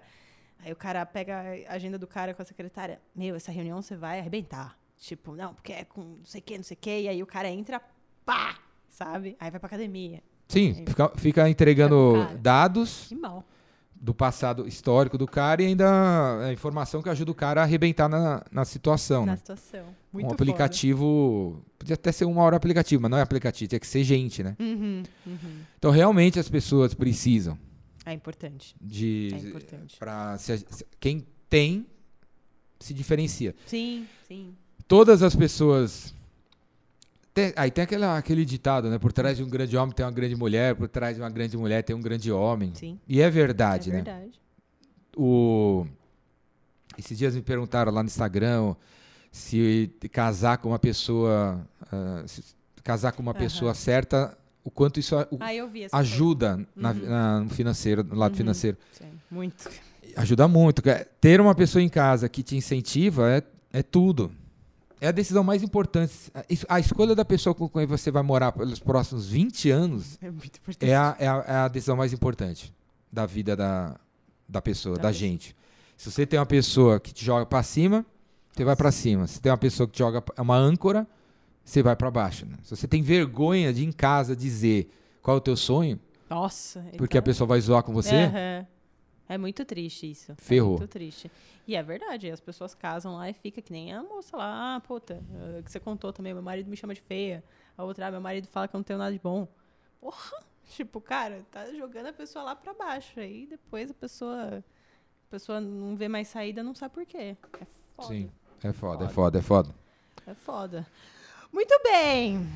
Aí 0.60 0.72
o 0.72 0.76
cara 0.76 1.04
pega 1.06 1.42
a 1.68 1.74
agenda 1.74 1.98
do 1.98 2.06
cara 2.06 2.34
com 2.34 2.42
a 2.42 2.44
secretária. 2.44 3.00
Meu, 3.14 3.36
essa 3.36 3.52
reunião 3.52 3.80
você 3.80 3.96
vai 3.96 4.18
arrebentar. 4.18 4.76
Tipo, 4.96 5.36
não, 5.36 5.54
porque 5.54 5.72
é 5.72 5.84
com 5.84 6.00
não 6.02 6.24
sei 6.24 6.40
o 6.40 6.44
que, 6.44 6.56
não 6.56 6.64
sei 6.64 6.76
o 6.76 6.80
que. 6.80 7.00
E 7.02 7.08
aí 7.08 7.22
o 7.22 7.26
cara 7.26 7.48
entra, 7.48 7.80
pá, 8.24 8.58
sabe? 8.88 9.36
Aí 9.38 9.50
vai 9.50 9.60
pra 9.60 9.68
academia. 9.68 10.20
Sim, 10.48 10.84
fica, 10.86 11.08
fica 11.16 11.48
entregando 11.48 12.26
Fica 12.26 12.38
dados 12.38 13.06
Que 13.08 13.14
mal. 13.14 13.44
Do 14.00 14.14
passado 14.14 14.66
histórico 14.68 15.18
do 15.18 15.26
cara 15.26 15.62
e 15.62 15.66
ainda 15.66 16.46
a 16.46 16.52
informação 16.52 17.02
que 17.02 17.08
ajuda 17.08 17.30
o 17.32 17.34
cara 17.34 17.60
a 17.60 17.64
arrebentar 17.64 18.08
na, 18.08 18.44
na 18.50 18.64
situação, 18.64 19.26
Na 19.26 19.32
né? 19.32 19.36
situação. 19.38 19.84
Muito 20.12 20.26
um 20.26 20.30
foda. 20.30 20.34
aplicativo. 20.42 21.62
Podia 21.78 21.94
até 21.94 22.12
ser 22.12 22.24
uma 22.24 22.42
hora 22.42 22.56
aplicativo, 22.56 23.02
mas 23.02 23.10
não 23.10 23.18
é 23.18 23.22
aplicativo, 23.22 23.68
tinha 23.68 23.80
que 23.80 23.86
ser 23.86 24.04
gente, 24.04 24.42
né? 24.42 24.56
Uhum, 24.58 25.02
uhum. 25.26 25.36
Então, 25.78 25.90
realmente, 25.90 26.38
as 26.38 26.48
pessoas 26.48 26.94
precisam 26.94 27.58
É 28.06 28.12
importante. 28.12 28.74
de. 28.80 29.30
É 29.32 29.36
importante. 29.48 29.96
Pra, 29.98 30.38
se- 30.38 30.58
se- 30.70 30.86
quem 31.00 31.26
tem 31.50 31.86
se 32.80 32.94
diferencia. 32.94 33.54
Sim, 33.66 34.06
sim. 34.28 34.54
Todas 34.86 35.22
as 35.22 35.34
pessoas. 35.34 36.14
Tem- 37.38 37.52
aí 37.54 37.70
tem 37.70 37.84
aquela, 37.84 38.18
aquele 38.18 38.44
ditado, 38.44 38.90
né? 38.90 38.98
Por 38.98 39.12
trás 39.12 39.36
de 39.36 39.44
um 39.44 39.48
grande 39.48 39.76
homem 39.76 39.94
tem 39.94 40.04
uma 40.04 40.10
grande 40.10 40.34
mulher, 40.34 40.74
por 40.74 40.88
trás 40.88 41.14
de 41.14 41.22
uma 41.22 41.30
grande 41.30 41.56
mulher 41.56 41.82
tem 41.84 41.94
um 41.94 42.00
grande 42.00 42.32
homem. 42.32 42.72
Sim. 42.74 42.98
E 43.06 43.20
é 43.22 43.30
verdade, 43.30 43.90
é 43.90 43.92
né? 43.92 44.02
verdade. 44.02 44.40
O... 45.16 45.86
Esses 46.98 47.16
dias 47.16 47.36
me 47.36 47.42
perguntaram 47.42 47.92
lá 47.92 48.02
no 48.02 48.08
Instagram 48.08 48.74
se 49.30 49.88
casar 50.10 50.58
com 50.58 50.70
uma 50.70 50.80
pessoa. 50.80 51.64
se 52.26 52.42
casar 52.82 53.12
com 53.12 53.22
uma 53.22 53.30
Aham. 53.30 53.38
pessoa 53.40 53.72
certa, 53.72 54.36
o 54.64 54.70
quanto 54.70 54.98
isso 54.98 55.14
o- 55.30 55.38
Ah, 55.40 55.98
ajuda 55.98 56.56
Uhum. 56.56 56.64
na- 56.74 57.40
no 57.40 57.50
financeiro, 57.50 58.02
no 58.02 58.16
lado 58.16 58.32
Uhum. 58.32 58.36
financeiro. 58.38 58.76
Sim, 58.90 59.12
muito. 59.30 59.70
Ajuda 60.16 60.48
muito. 60.48 60.82
Ter 61.20 61.40
uma 61.40 61.54
pessoa 61.54 61.80
em 61.82 61.88
casa 61.88 62.28
que 62.28 62.42
te 62.42 62.56
incentiva 62.56 63.30
é, 63.30 63.42
é 63.72 63.82
tudo. 63.84 64.32
É 65.00 65.08
a 65.08 65.12
decisão 65.12 65.44
mais 65.44 65.62
importante. 65.62 66.12
A 66.34 66.44
es- 66.48 66.66
A 66.68 66.80
escolha 66.80 67.14
da 67.14 67.24
pessoa 67.24 67.54
com 67.54 67.68
quem 67.68 67.86
você 67.86 68.10
vai 68.10 68.22
morar 68.22 68.52
pelos 68.52 68.80
próximos 68.80 69.28
20 69.28 69.70
anos 69.70 70.18
É 70.20 70.30
muito 70.30 70.56
importante. 70.58 70.90
é 70.90 70.96
a, 70.96 71.16
é 71.18 71.28
a, 71.28 71.44
é 71.46 71.54
a 71.56 71.68
decisão 71.68 71.96
mais 71.96 72.12
importante 72.12 72.74
da 73.12 73.24
vida 73.26 73.54
da, 73.56 73.98
da 74.48 74.60
pessoa, 74.60 74.96
Da 74.96 75.02
da 75.04 75.08
pessoa. 75.10 75.28
gente. 75.30 75.56
Se 75.96 76.10
você 76.10 76.26
tem 76.26 76.38
uma 76.38 76.46
pessoa 76.46 76.98
que 77.00 77.12
te 77.12 77.24
joga 77.24 77.46
pra 77.46 77.62
cima, 77.62 78.04
você 78.52 78.64
vai 78.64 78.74
pra 78.76 78.90
cima. 78.92 79.26
Se 79.26 79.40
tem 79.40 79.50
uma 79.52 79.58
pessoa 79.58 79.86
que 79.86 79.92
te 79.94 79.98
joga 79.98 80.22
é 80.36 80.42
uma 80.42 80.56
âncora, 80.56 81.06
você 81.64 81.82
vai 81.82 81.94
pra 81.96 82.10
baixo. 82.10 82.44
né? 82.46 82.56
Se 82.64 82.74
você 82.76 82.86
tem 82.88 83.02
vergonha 83.02 83.72
de 83.72 83.84
em 83.84 83.92
casa 83.92 84.34
dizer 84.34 84.90
qual 85.22 85.36
é 85.36 85.38
o 85.38 85.40
teu 85.40 85.56
sonho, 85.56 85.98
Nossa. 86.28 86.80
porque 86.96 87.16
a 87.16 87.20
então- 87.20 87.22
pessoa 87.22 87.46
vai 87.46 87.60
zoar 87.60 87.82
com 87.82 87.92
você, 87.92 88.14
Aham. 88.14 88.66
É 89.28 89.36
muito 89.36 89.64
triste 89.64 90.10
isso. 90.10 90.34
Ferrou. 90.38 90.76
É 90.76 90.78
muito 90.78 90.90
triste. 90.90 91.30
E 91.66 91.76
é 91.76 91.82
verdade, 91.82 92.30
as 92.30 92.40
pessoas 92.40 92.74
casam 92.74 93.16
lá 93.16 93.28
e 93.28 93.34
fica 93.34 93.60
que 93.60 93.70
nem 93.72 93.92
a 93.92 94.02
moça 94.02 94.36
lá, 94.36 94.76
ah, 94.76 94.80
puta, 94.80 95.22
eh, 95.34 95.62
que 95.62 95.70
você 95.70 95.78
contou 95.78 96.12
também, 96.12 96.32
meu 96.32 96.42
marido 96.42 96.68
me 96.70 96.76
chama 96.76 96.94
de 96.94 97.00
feia. 97.02 97.44
A 97.76 97.84
outra, 97.84 98.06
ah, 98.06 98.10
meu 98.10 98.20
marido 98.22 98.48
fala 98.48 98.66
que 98.66 98.74
eu 98.74 98.78
não 98.78 98.82
tenho 98.84 98.98
nada 98.98 99.12
de 99.12 99.18
bom. 99.18 99.46
Porra! 100.00 100.42
Tipo, 100.70 101.00
cara, 101.00 101.46
tá 101.50 101.72
jogando 101.72 102.08
a 102.08 102.12
pessoa 102.12 102.44
lá 102.44 102.54
pra 102.54 102.74
baixo. 102.74 103.18
Aí 103.18 103.46
depois 103.46 103.90
a 103.90 103.94
pessoa, 103.94 104.58
a 104.58 105.30
pessoa 105.30 105.62
não 105.62 105.96
vê 105.96 106.08
mais 106.08 106.28
saída, 106.28 106.62
não 106.62 106.74
sabe 106.74 106.92
por 106.92 107.06
quê. 107.06 107.36
É 107.58 107.66
foda. 107.96 108.08
Sim. 108.08 108.30
é 108.62 108.72
foda, 108.72 109.04
é 109.04 109.08
Foda. 109.08 109.08
foda, 109.08 109.38
é 109.38 109.42
foda. 109.42 109.74
É 110.26 110.34
foda. 110.34 110.86
Muito 111.52 111.80
bem. 111.82 112.46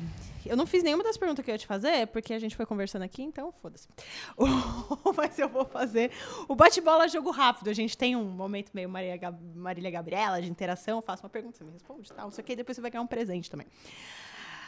Eu 0.45 0.57
não 0.57 0.65
fiz 0.67 0.83
nenhuma 0.83 1.03
das 1.05 1.15
perguntas 1.15 1.43
que 1.43 1.49
eu 1.49 1.53
ia 1.55 1.57
te 1.57 1.65
fazer, 1.65 2.05
porque 2.07 2.33
a 2.33 2.39
gente 2.39 2.53
foi 2.55 2.65
conversando 2.65 3.03
aqui, 3.03 3.23
então 3.23 3.51
foda-se. 3.53 3.87
O- 4.37 5.13
Mas 5.15 5.39
eu 5.39 5.47
vou 5.47 5.63
fazer 5.65 6.11
o 6.49 6.55
bate-bola 6.55 7.07
jogo 7.07 7.31
rápido. 7.31 7.69
A 7.69 7.73
gente 7.73 7.97
tem 7.97 8.15
um 8.15 8.25
momento 8.25 8.71
meio 8.73 8.89
Maria 8.89 9.15
Gab- 9.15 9.39
Marília 9.55 9.89
Gabriela 9.89 10.41
de 10.41 10.49
interação. 10.49 10.97
Eu 10.97 11.01
faço 11.01 11.23
uma 11.23 11.29
pergunta, 11.29 11.57
você 11.57 11.63
me 11.63 11.71
responde 11.71 12.09
e 12.09 12.13
tal. 12.13 12.25
Não 12.25 12.31
sei 12.31 12.41
o 12.41 12.45
que, 12.45 12.55
depois 12.57 12.75
você 12.75 12.81
vai 12.81 12.91
ganhar 12.91 13.01
um 13.03 13.07
presente 13.07 13.49
também. 13.49 13.67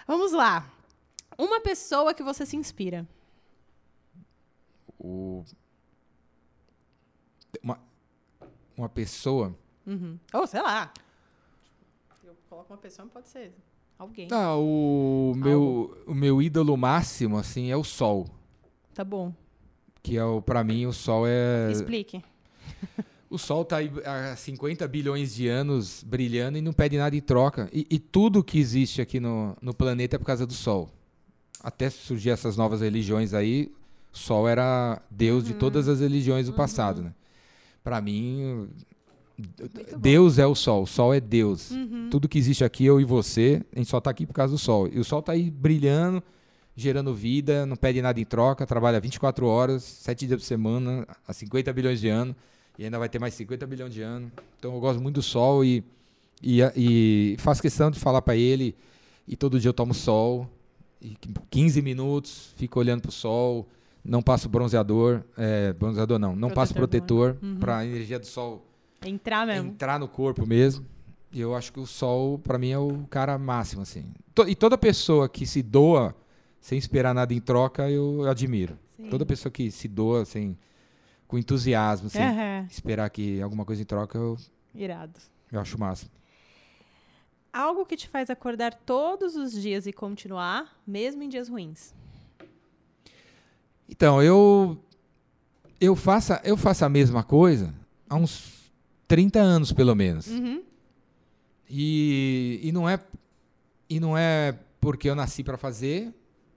Vamos 0.07 0.31
lá. 0.31 0.65
Uma 1.37 1.59
pessoa 1.59 2.13
que 2.13 2.23
você 2.23 2.45
se 2.45 2.55
inspira. 2.55 3.05
O... 4.97 5.43
Uma, 7.61 7.79
uma 8.77 8.87
pessoa. 8.89 9.53
Uhum. 9.85 10.17
Ou 10.33 10.47
sei 10.47 10.61
lá. 10.61 10.91
Eu 12.23 12.35
coloco 12.49 12.71
uma 12.71 12.79
pessoa, 12.79 13.07
pode 13.09 13.27
ser 13.27 13.53
alguém. 13.97 14.27
Ah, 14.31 14.55
o 14.55 15.33
meu, 15.35 15.97
o 16.07 16.13
meu 16.13 16.41
ídolo 16.41 16.75
máximo, 16.75 17.37
assim, 17.37 17.71
é 17.71 17.77
o 17.77 17.83
sol. 17.83 18.27
Tá 18.93 19.03
bom. 19.03 19.33
Que 20.01 20.17
é 20.17 20.23
o, 20.23 20.41
pra 20.41 20.63
mim, 20.63 20.85
o 20.85 20.93
sol 20.93 21.25
é. 21.27 21.71
Explique. 21.71 22.23
O 23.27 23.37
sol 23.39 23.65
tá 23.65 23.77
aí 23.77 23.91
há 24.05 24.35
50 24.35 24.87
bilhões 24.87 25.35
de 25.35 25.47
anos 25.47 26.03
brilhando 26.03 26.57
e 26.57 26.61
não 26.61 26.71
pede 26.71 26.95
nada 26.97 27.15
em 27.15 27.19
troca. 27.19 27.67
E, 27.73 27.85
e 27.89 27.99
tudo 27.99 28.43
que 28.43 28.57
existe 28.57 29.01
aqui 29.01 29.19
no, 29.19 29.57
no 29.61 29.73
planeta 29.73 30.15
é 30.15 30.19
por 30.19 30.25
causa 30.25 30.45
do 30.45 30.53
sol. 30.53 30.89
Até 31.61 31.89
surgir 31.89 32.29
essas 32.29 32.55
novas 32.55 32.81
religiões 32.81 33.33
aí, 33.33 33.73
o 34.13 34.17
sol 34.17 34.47
era 34.47 35.01
Deus 35.09 35.43
de 35.43 35.53
todas 35.55 35.89
as 35.89 35.99
religiões 35.99 36.45
do 36.45 36.53
passado, 36.53 37.01
né? 37.01 37.13
Pra 37.83 37.99
mim. 37.99 38.69
Deus 39.97 40.39
é 40.39 40.45
o 40.47 40.55
sol, 40.55 40.83
o 40.83 40.87
sol 40.87 41.13
é 41.13 41.19
Deus. 41.19 41.71
Uhum. 41.71 42.09
Tudo 42.09 42.27
que 42.29 42.37
existe 42.37 42.63
aqui, 42.63 42.85
eu 42.85 42.99
e 43.01 43.03
você, 43.03 43.61
a 43.75 43.79
gente 43.79 43.89
só 43.89 43.99
tá 43.99 44.09
aqui 44.09 44.25
por 44.25 44.33
causa 44.33 44.53
do 44.53 44.57
sol. 44.57 44.87
E 44.87 44.99
o 44.99 45.03
sol 45.03 45.21
tá 45.21 45.33
aí 45.33 45.49
brilhando, 45.51 46.23
gerando 46.75 47.13
vida, 47.13 47.65
não 47.65 47.75
pede 47.75 48.01
nada 48.01 48.19
em 48.19 48.25
troca, 48.25 48.65
trabalha 48.65 48.99
24 48.99 49.45
horas, 49.45 49.83
7 49.83 50.27
dias 50.27 50.39
por 50.39 50.45
semana, 50.45 51.05
há 51.27 51.33
50 51.33 51.71
bilhões 51.73 51.99
de 51.99 52.07
anos, 52.09 52.35
e 52.77 52.83
ainda 52.85 52.97
vai 52.99 53.09
ter 53.09 53.19
mais 53.19 53.33
50 53.33 53.65
bilhões 53.67 53.93
de 53.93 54.01
anos. 54.01 54.31
Então 54.57 54.73
eu 54.73 54.79
gosto 54.79 55.01
muito 55.01 55.15
do 55.15 55.21
sol 55.21 55.63
e, 55.65 55.83
e, 56.41 56.61
e 56.75 57.35
faço 57.39 57.61
questão 57.61 57.91
de 57.91 57.99
falar 57.99 58.21
para 58.21 58.35
ele, 58.35 58.75
e 59.27 59.35
todo 59.35 59.59
dia 59.59 59.69
eu 59.69 59.73
tomo 59.73 59.93
sol, 59.93 60.49
e 61.01 61.15
15 61.49 61.81
minutos, 61.81 62.53
fico 62.57 62.79
olhando 62.79 63.01
pro 63.01 63.11
sol, 63.11 63.67
não 64.03 64.21
passo 64.21 64.47
bronzeador, 64.47 65.21
é, 65.37 65.73
bronzeador 65.73 66.19
não, 66.19 66.35
não 66.35 66.49
passo 66.49 66.73
Protetor 66.73 67.33
protetor, 67.33 67.49
Uhum. 67.49 67.59
para 67.59 67.77
a 67.79 67.85
energia 67.85 68.19
do 68.19 68.25
sol 68.25 68.65
Entrar 69.05 69.45
mesmo. 69.45 69.69
entrar 69.69 69.99
no 69.99 70.07
corpo 70.07 70.45
mesmo. 70.45 70.85
E 71.31 71.39
eu 71.41 71.53
acho 71.55 71.71
que 71.73 71.79
o 71.79 71.85
sol, 71.85 72.39
pra 72.39 72.57
mim, 72.57 72.69
é 72.71 72.77
o 72.77 73.05
cara 73.09 73.37
máximo, 73.37 73.81
assim. 73.81 74.05
E 74.47 74.55
toda 74.55 74.77
pessoa 74.77 75.27
que 75.27 75.45
se 75.45 75.61
doa 75.61 76.15
sem 76.61 76.77
esperar 76.77 77.13
nada 77.13 77.33
em 77.33 77.39
troca, 77.41 77.89
eu 77.89 78.27
admiro. 78.29 78.77
Sim. 78.95 79.09
Toda 79.09 79.25
pessoa 79.25 79.51
que 79.51 79.69
se 79.69 79.87
doa, 79.87 80.21
assim, 80.21 80.57
com 81.27 81.37
entusiasmo, 81.37 82.09
sem 82.09 82.23
Aham. 82.23 82.65
esperar 82.71 83.09
que 83.09 83.41
alguma 83.41 83.65
coisa 83.65 83.81
em 83.81 83.85
troca, 83.85 84.17
eu, 84.17 84.37
Irado. 84.73 85.19
eu 85.51 85.59
acho 85.59 85.77
máximo. 85.79 86.09
Algo 87.51 87.85
que 87.85 87.95
te 87.95 88.07
faz 88.09 88.29
acordar 88.29 88.73
todos 88.73 89.35
os 89.35 89.51
dias 89.53 89.85
e 89.85 89.93
continuar, 89.93 90.73
mesmo 90.87 91.21
em 91.23 91.29
dias 91.29 91.49
ruins. 91.49 91.93
Então, 93.89 94.21
eu 94.21 94.77
eu 95.79 95.95
faço, 95.95 96.33
eu 96.43 96.55
faço 96.57 96.85
a 96.85 96.89
mesma 96.89 97.23
coisa 97.23 97.73
há 98.09 98.15
uns 98.15 98.64
30 99.07 99.39
anos, 99.39 99.71
pelo 99.71 99.95
menos. 99.95 100.27
Uhum. 100.27 100.61
E, 101.69 102.59
e 102.63 102.71
não 102.71 102.87
é 102.87 102.99
e 103.89 103.99
não 103.99 104.17
é 104.17 104.57
porque 104.79 105.09
eu 105.09 105.15
nasci 105.15 105.43
para 105.43 105.57
fazer, 105.57 106.11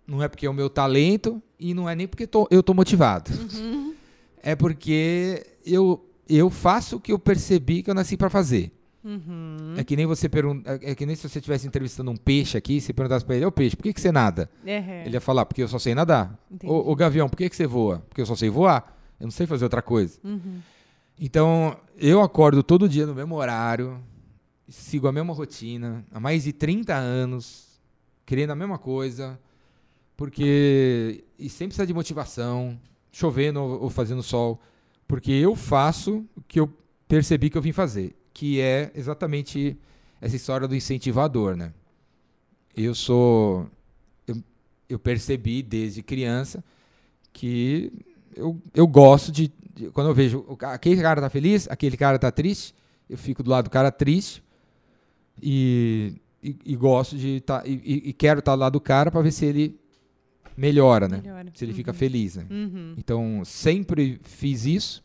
não 0.07 0.23
é 0.23 0.29
porque 0.29 0.47
é 0.47 0.51
o 0.51 0.55
meu 0.55 0.69
talento 0.71 1.43
e 1.59 1.73
não 1.75 1.89
é 1.89 1.95
nem 1.95 2.07
porque 2.07 2.27
tô- 2.27 2.47
eu 2.51 2.63
tô 2.63 2.75
motivado. 2.75 3.31
Uhum. 3.55 3.95
É 4.43 4.55
porque 4.55 5.47
eu 5.65 6.05
eu 6.29 6.51
faço 6.51 6.97
o 6.97 7.01
que 7.01 7.11
eu 7.13 7.19
percebi 7.19 7.83
que 7.83 7.91
eu 7.91 7.95
nasci 7.95 8.17
para 8.17 8.29
fazer. 8.29 8.71
Uhum. 9.03 9.75
É 9.79 9.85
que 9.85 9.97
nem 9.97 10.05
você 10.05 10.29
pergunta, 10.29 10.79
é 10.83 10.95
que 10.95 11.07
nem 11.07 11.17
se 11.17 11.27
você 11.27 11.39
estivesse 11.39 11.67
entrevistando 11.67 12.11
um 12.11 12.17
peixe 12.17 12.59
aqui, 12.59 12.79
você 12.81 12.93
perguntasse 12.93 13.25
para 13.25 13.37
ele, 13.37 13.47
ô 13.47 13.53
peixe, 13.53 13.75
por 13.75 13.85
que, 13.85 13.95
que 13.95 14.01
você 14.01 14.13
nada? 14.13 14.51
É. 14.67 15.05
Ele 15.07 15.15
ia 15.15 15.21
falar, 15.21 15.47
porque 15.47 15.63
eu 15.63 15.69
só 15.69 15.79
sei 15.79 15.95
nadar. 15.95 16.39
Ô, 16.65 16.91
ô 16.93 16.95
gavião, 16.95 17.29
por 17.29 17.37
que, 17.37 17.49
que 17.49 17.57
você 17.57 17.67
voa? 17.67 18.05
Porque 18.09 18.21
eu 18.21 18.27
só 18.27 18.37
sei 18.37 18.51
voar. 18.51 18.95
Eu 19.19 19.25
não 19.25 19.31
sei 19.31 19.47
fazer 19.47 19.65
outra 19.65 19.81
coisa. 19.81 20.19
Uhum. 20.23 20.59
Então, 21.21 21.77
eu 21.97 22.21
acordo 22.21 22.63
todo 22.63 22.89
dia 22.89 23.05
no 23.05 23.15
mesmo 23.15 23.35
horário, 23.35 24.01
sigo 24.69 25.09
a 25.09 25.13
mesma 25.13 25.35
rotina, 25.35 26.05
há 26.13 26.21
mais 26.21 26.45
de 26.45 26.53
30 26.53 26.95
anos, 26.95 27.81
querendo 28.25 28.51
a 28.51 28.57
mesma 28.57 28.79
coisa, 28.79 29.39
porque. 30.17 31.25
E 31.39 31.49
sempre 31.49 31.69
precisa 31.69 31.87
de 31.87 31.95
motivação, 31.95 32.79
chovendo 33.11 33.61
ou 33.61 33.91
fazendo 33.91 34.23
sol, 34.23 34.61
porque 35.09 35.33
eu 35.33 35.57
faço 35.57 36.25
o 36.37 36.43
que 36.43 36.61
eu 36.61 36.73
percebi 37.09 37.51
que 37.51 37.59
eu 37.59 37.63
vim 37.63 37.73
fazer, 37.73 38.15
que 38.33 38.61
é 38.61 38.93
exatamente 38.95 39.77
essa 40.21 40.37
história 40.37 40.69
do 40.69 40.77
incentivador, 40.77 41.57
né? 41.57 41.73
Eu 42.77 42.95
sou. 42.95 43.69
Eu, 44.27 44.43
eu 44.89 44.99
percebi 44.99 45.63
desde 45.63 46.03
criança 46.03 46.63
que 47.33 47.93
eu, 48.39 48.61
eu 48.75 48.87
gosto 48.87 49.31
de, 49.33 49.53
de- 49.75 49.91
Quando 49.91 50.09
eu 50.09 50.15
vejo 50.15 50.45
aquele 50.63 51.01
cara 51.03 51.21
tá 51.21 51.29
feliz, 51.31 51.69
aquele 51.71 51.97
cara 51.97 52.19
tá 52.19 52.31
triste, 52.31 52.75
eu 53.09 53.17
fico 53.19 53.43
do 53.43 53.51
lado 53.51 53.65
do 53.65 53.71
cara 53.71 53.91
triste 53.93 54.43
e, 55.43 56.15
e, 56.43 56.57
e 56.65 56.77
gosto 56.77 57.17
de 57.17 57.41
tá, 57.41 57.63
e, 57.67 58.09
e- 58.09 58.13
quero 58.13 58.41
estar 58.41 58.55
do 58.57 58.61
lado 58.61 58.73
do 58.75 58.81
cara 58.81 59.11
para 59.11 59.21
ver 59.23 59.33
se 59.33 59.45
ele 59.45 59.79
melhora, 60.57 61.09
né? 61.09 61.21
Melhora. 61.23 61.51
Se 61.55 61.65
ele 61.65 61.73
fica 61.75 61.93
Uhum. 61.93 61.97
feliz, 61.99 62.37
né? 62.37 62.47
Uhum. 62.51 62.95
Então, 62.99 63.43
sempre 63.45 64.21
fiz 64.25 64.65
isso. 64.67 65.05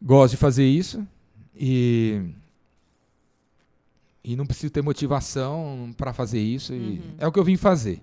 Gosto 0.00 0.32
de 0.32 0.36
fazer 0.36 0.64
isso 0.66 1.06
e 1.54 2.20
e 4.24 4.36
não 4.36 4.46
preciso 4.46 4.70
ter 4.72 4.82
motivação 4.82 5.92
para 5.96 6.12
fazer 6.12 6.40
isso. 6.40 6.72
Uhum. 6.72 7.00
é 7.18 7.26
o 7.26 7.32
que 7.32 7.38
eu 7.38 7.44
vim 7.44 7.56
fazer. 7.56 8.00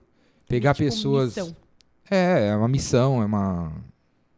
Pegar 0.47 0.73
Tipo, 0.73 0.89
pessoas. 0.89 1.27
missão. 1.35 1.55
É, 2.09 2.47
é 2.49 2.55
uma 2.55 2.67
missão, 2.67 3.21
é 3.21 3.25
uma. 3.25 3.71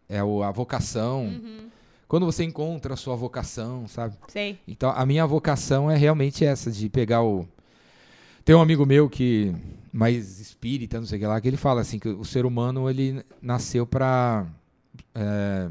É 0.09 0.23
o- 0.23 0.43
a 0.43 0.51
vocação. 0.51 1.25
Uhum. 1.25 1.69
Quando 2.07 2.25
você 2.25 2.43
encontra 2.43 2.93
a 2.93 2.97
sua 2.97 3.15
vocação, 3.15 3.87
sabe? 3.87 4.15
Sei. 4.27 4.59
Então, 4.67 4.89
a 4.89 5.05
minha 5.05 5.25
vocação 5.25 5.89
é 5.89 5.95
realmente 5.95 6.43
essa, 6.45 6.69
de 6.69 6.89
pegar 6.89 7.23
o. 7.23 7.47
Tem 8.43 8.55
um 8.55 8.61
amigo 8.61 8.85
meu 8.85 9.09
que. 9.09 9.55
Mais 9.93 10.39
espírita, 10.39 10.99
não 10.99 11.05
sei 11.05 11.17
o 11.17 11.21
que 11.21 11.27
lá, 11.27 11.39
que 11.41 11.47
ele 11.47 11.57
fala 11.57 11.81
assim: 11.81 11.99
que 11.99 12.09
o 12.09 12.23
ser 12.25 12.45
humano, 12.45 12.89
ele 12.89 13.23
nasceu 13.41 13.85
pra. 13.85 14.45
é, 15.15 15.69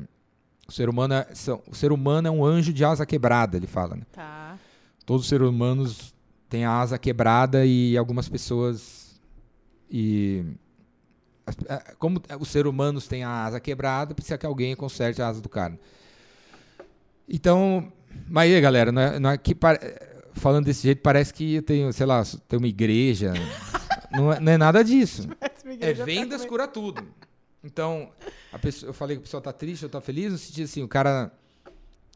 o, 0.69 0.73
ser 0.73 0.89
humano 0.89 1.15
é, 1.15 1.27
são- 1.35 1.63
o 1.67 1.75
ser 1.75 1.91
humano 1.93 2.29
é 2.29 2.31
um 2.31 2.45
anjo 2.45 2.73
de 2.73 2.85
asa 2.85 3.05
quebrada, 3.07 3.57
ele 3.57 3.67
fala. 3.67 3.97
Né? 3.97 4.03
Tá. 4.13 4.59
Todos 5.07 5.23
os 5.25 5.29
seres 5.29 5.49
humanos 5.49 6.15
têm 6.49 6.65
a 6.65 6.73
asa 6.81 6.99
quebrada 6.99 7.65
e 7.67 7.97
algumas 7.99 8.29
pessoas. 8.29 9.19
E. 9.91 10.45
é, 11.69 11.95
Como 11.99 12.21
os 12.39 12.49
seres 12.49 12.71
humanos 12.71 13.07
têm 13.07 13.25
a 13.25 13.45
asa 13.45 13.61
quebrada, 13.61 14.15
precisa 14.15 14.39
que 14.39 14.47
alguém 14.47 14.75
conserte 14.75 15.21
a 15.21 15.29
asa 15.29 15.41
do 15.41 15.49
cara. 15.49 15.79
Então. 17.29 17.93
Mas 18.29 18.53
aí, 18.53 18.61
galera, 18.61 18.91
não 18.91 19.03
é, 19.03 19.19
não 19.19 19.31
é 19.31 19.39
que. 19.39 19.57
Falando 20.33 20.65
desse 20.65 20.83
jeito, 20.83 21.03
parece 21.03 21.35
que 21.35 21.57
eu 21.57 21.63
tenho, 21.63 21.93
sei 21.93 22.07
lá, 22.07 22.23
tenho 22.49 22.61
uma 22.61 22.69
igreja. 22.69 23.33
não, 24.13 24.33
é, 24.33 24.41
não 24.41 24.53
é 24.53 24.57
nada 24.57 24.83
disso. 24.83 25.29
É 25.81 25.93
vendas 25.93 26.45
cura 26.45 26.67
tudo. 26.67 27.03
Então, 27.63 28.11
a 28.53 28.59
pessoa, 28.59 28.91
eu 28.91 28.95
falei 28.95 29.17
que 29.17 29.21
a 29.21 29.25
pessoa 29.25 29.41
tá 29.41 29.53
triste 29.53 29.85
ou 29.85 29.91
tá 29.91 30.01
feliz, 30.01 30.33
no 30.33 30.39
sentido 30.39 30.65
assim, 30.65 30.83
o 30.83 30.89
cara 30.89 31.31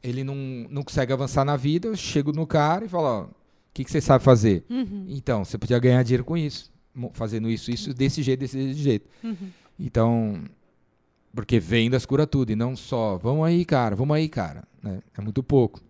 ele 0.05 0.23
não, 0.23 0.37
não 0.69 0.83
consegue 0.83 1.13
avançar 1.13 1.45
na 1.47 1.57
vida, 1.57 1.89
eu 1.89 1.97
chego 1.97 2.31
no 2.31 2.47
cara 2.47 2.85
e 2.85 2.89
falo, 2.89 3.05
ó, 3.05 3.23
o 3.23 3.31
que, 3.73 3.85
que 3.85 3.91
você 3.91 4.03
sabe 4.03 4.23
fazer? 4.23 4.63
Uhum. 4.69 5.07
Então, 5.09 5.45
você 5.45 5.57
podia 5.57 5.79
ganhar 5.79 6.03
dinheiro 6.03 6.25
com 6.25 6.37
isso, 6.37 6.71
fazendo 7.13 7.51
isso, 7.51 7.71
isso, 7.71 7.93
desse 7.93 8.23
jeito, 8.23 8.41
desse 8.41 8.73
jeito. 8.75 9.09
Uhum. 9.23 9.51
Então, 9.79 10.45
porque 11.35 11.59
vendas 11.59 12.07
cura 12.07 12.27
tudo, 12.27 12.53
e 12.53 12.57
não 12.57 12.77
só, 12.77 13.17
vamos 13.17 13.47
aí, 13.47 13.65
cara, 13.65 13.97
vamos 13.97 14.17
aí, 14.17 14.29
cara. 14.29 14.63
né? 14.83 15.01
É 15.17 15.21
muito 15.21 15.43
pouco. 15.43 15.81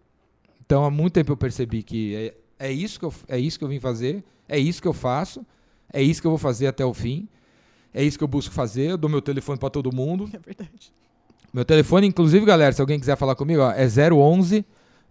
Então, 0.64 0.84
há 0.84 0.90
muito 0.90 1.12
tempo 1.12 1.32
eu 1.32 1.36
percebi 1.36 1.82
que 1.82 2.14
é, 2.14 2.34
é, 2.68 2.72
isso 2.72 2.98
que 2.98 3.05
eu, 3.05 3.12
é 3.28 3.38
isso 3.38 3.59
que 3.59 3.64
eu 3.64 3.68
vim 3.68 3.80
fazer, 3.80 4.24
é 4.48 4.59
isso 4.59 4.80
que 4.80 4.88
eu 4.88 4.94
faço, 4.94 5.44
é 5.92 6.02
isso 6.02 6.20
que 6.20 6.26
eu 6.26 6.30
vou 6.30 6.38
fazer 6.38 6.66
até 6.66 6.84
o 6.84 6.94
fim, 6.94 7.28
é 7.92 8.02
isso 8.02 8.16
que 8.16 8.24
eu 8.24 8.28
busco 8.28 8.55
fazer, 8.55 8.90
eu 8.90 8.96
dou 8.96 9.11
meu 9.11 9.22
telefone 9.22 9.59
para 9.59 9.70
todo 9.70 9.94
mundo. 9.94 10.28
É 10.32 10.38
verdade. 10.38 10.92
Meu 11.52 11.64
telefone, 11.64 12.09
inclusive, 12.09 12.44
galera, 12.44 12.72
se 12.72 12.80
alguém 12.80 12.98
quiser 12.98 13.16
falar 13.16 13.36
comigo, 13.36 13.62
ó, 13.62 13.70
é 13.70 13.86
011 13.86 14.64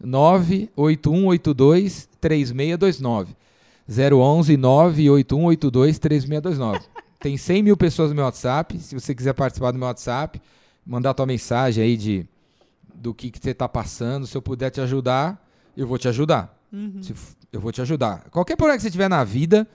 98182 0.04 2.10
3629. 2.20 3.34
011 3.88 4.58
98182 4.58 6.00
3629. 6.00 6.86
Tem 7.20 7.38
100 7.38 7.64
mil 7.64 7.78
pessoas 7.78 8.10
no 8.10 8.16
meu 8.16 8.26
WhatsApp. 8.26 8.78
Se 8.80 8.94
você 8.94 9.16
quiser 9.16 9.34
participar 9.34 9.72
do 9.72 9.78
meu 9.78 9.88
WhatsApp, 9.88 10.42
mandar 10.86 11.14
tua 11.14 11.26
mensagem 11.26 11.84
aí 11.84 11.98
de 11.98 12.28
do 12.94 13.14
que, 13.14 13.32
que 13.32 13.40
você 13.42 13.54
tá 13.54 13.68
passando. 13.68 14.28
Se 14.28 14.36
eu 14.36 14.42
puder 14.42 14.70
te 14.70 14.82
ajudar, 14.82 15.46
eu 15.76 15.88
vou 15.88 15.98
te 15.98 16.08
ajudar. 16.08 16.58
Uhum. 16.72 17.02
Se 17.02 17.14
eu 17.52 17.60
vou 17.60 17.72
te 17.72 17.82
ajudar. 17.82 18.30
Qualquer 18.30 18.56
problema 18.56 18.78
que 18.78 18.84
você 18.84 18.92
tiver 18.92 19.10
na 19.10 19.24
vida, 19.24 19.68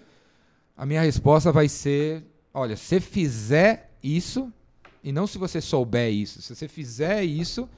a 0.77 0.85
minha 0.85 1.03
resposta 1.03 1.53
vai 1.53 1.69
ser: 1.69 2.25
olha, 2.53 2.77
se 2.77 2.85
você 2.85 3.01
fizer 3.01 3.91
isso, 4.03 4.53
e 5.03 5.13
não 5.13 5.27
se 5.27 5.39
você 5.39 5.61
souber 5.61 6.13
isso, 6.13 6.43
se 6.43 6.55
você 6.55 6.69
fizer 6.69 7.23
isso, 7.25 7.69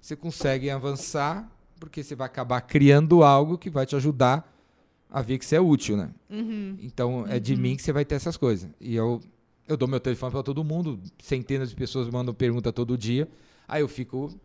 você 0.00 0.14
consegue 0.14 0.70
avançar, 0.70 1.50
porque 1.80 2.02
você 2.02 2.14
vai 2.14 2.26
acabar 2.26 2.60
criando 2.60 3.22
algo 3.22 3.58
que 3.58 3.70
vai 3.70 3.86
te 3.86 3.96
ajudar 3.96 4.55
a 5.16 5.22
ver 5.22 5.38
que 5.38 5.46
você 5.46 5.56
é 5.56 5.60
útil, 5.60 5.96
né? 5.96 6.10
Uhum. 6.28 6.76
Então 6.82 7.26
é 7.26 7.40
de 7.40 7.56
mim 7.56 7.74
que 7.74 7.82
você 7.82 7.90
vai 7.90 8.04
ter 8.04 8.16
essas 8.16 8.36
coisas. 8.36 8.68
E 8.78 8.94
eu, 8.94 9.22
eu 9.66 9.74
dou 9.74 9.88
meu 9.88 9.98
telefone 9.98 10.30
para 10.30 10.42
todo 10.42 10.62
mundo, 10.62 11.00
centenas 11.18 11.70
de 11.70 11.74
pessoas 11.74 12.10
mandam 12.10 12.34
pergunta 12.34 12.70
todo 12.70 12.98
dia. 12.98 13.26
Aí 13.66 13.80
eu 13.80 13.88
fico. 13.88 14.38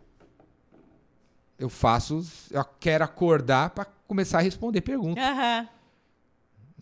Eu 1.59 1.67
faço. 1.67 2.25
Eu 2.49 2.63
quero 2.79 3.03
acordar 3.03 3.71
para 3.71 3.83
começar 4.07 4.37
a 4.37 4.41
responder 4.41 4.79
perguntas. 4.79 5.21
Aham. 5.21 5.67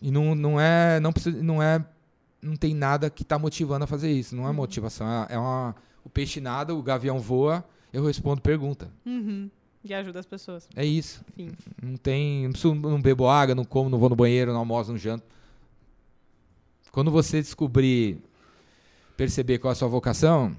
E 0.00 0.12
não, 0.12 0.36
não 0.36 0.60
é. 0.60 1.00
Não 1.00 1.12
precisa. 1.12 1.42
Não 1.42 1.60
é. 1.60 1.84
Não 2.40 2.54
tem 2.54 2.72
nada 2.72 3.10
que 3.10 3.24
tá 3.24 3.40
motivando 3.40 3.82
a 3.82 3.88
fazer 3.88 4.12
isso. 4.12 4.36
Não 4.36 4.48
é 4.48 4.52
motivação. 4.52 5.04
É, 5.24 5.34
é 5.34 5.38
uma. 5.38 5.74
O 6.04 6.08
peixe 6.08 6.40
nada, 6.40 6.72
o 6.72 6.80
gavião 6.80 7.18
voa, 7.18 7.64
eu 7.92 8.06
respondo 8.06 8.40
pergunta. 8.40 8.88
Uhum. 9.04 9.50
E 9.82 9.94
ajuda 9.94 10.20
as 10.20 10.26
pessoas. 10.26 10.68
É 10.76 10.84
isso. 10.84 11.24
Enfim. 11.38 11.56
Não 11.82 11.96
tem. 11.96 12.44
Não, 12.44 12.50
preciso- 12.52 12.74
não 12.74 13.00
bebo 13.00 13.26
água, 13.26 13.54
não 13.54 13.64
como, 13.64 13.88
não 13.88 13.98
vou 13.98 14.10
no 14.10 14.16
banheiro, 14.16 14.52
não 14.52 14.58
almoço, 14.60 14.90
não 14.90 14.98
janto. 14.98 15.24
Quando 16.92 17.10
você 17.10 17.40
descobrir, 17.40 18.18
perceber 19.16 19.58
qual 19.58 19.70
é 19.70 19.72
a 19.72 19.76
sua 19.76 19.88
vocação, 19.88 20.54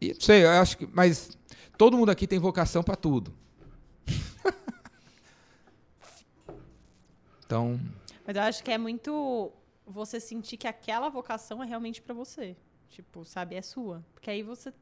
e 0.00 0.12
não 0.14 0.20
sei, 0.20 0.44
eu 0.44 0.50
acho 0.50 0.78
que. 0.78 0.88
Mas 0.92 1.36
todo 1.78 1.96
mundo 1.96 2.10
aqui 2.10 2.26
tem 2.26 2.38
vocação 2.38 2.82
para 2.82 2.96
tudo. 2.96 3.32
então, 7.44 7.78
Mas 8.26 8.36
eu 8.36 8.42
acho 8.42 8.62
que 8.64 8.70
é 8.70 8.78
muito 8.78 9.52
você 9.86 10.20
sentir 10.20 10.56
que 10.56 10.66
aquela 10.66 11.08
vocação 11.08 11.62
é 11.62 11.66
realmente 11.66 12.00
pra 12.00 12.14
você. 12.14 12.56
Tipo, 12.88 13.24
sabe, 13.24 13.54
é 13.56 13.62
sua. 13.62 14.04
Porque 14.14 14.30
aí 14.30 14.42
você 14.42 14.72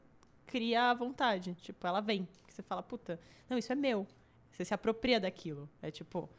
cria 0.45 0.89
a 0.89 0.93
vontade. 0.93 1.55
Tipo, 1.61 1.85
ela 1.85 2.01
vem. 2.01 2.27
Você 2.59 2.63
fala, 2.63 2.83
puta, 2.83 3.17
não, 3.49 3.57
isso 3.57 3.71
é 3.71 3.75
meu. 3.75 4.05
Você 4.51 4.65
se 4.65 4.73
apropria 4.73 5.17
daquilo. 5.17 5.69
É 5.81 5.89
tipo, 5.89 6.29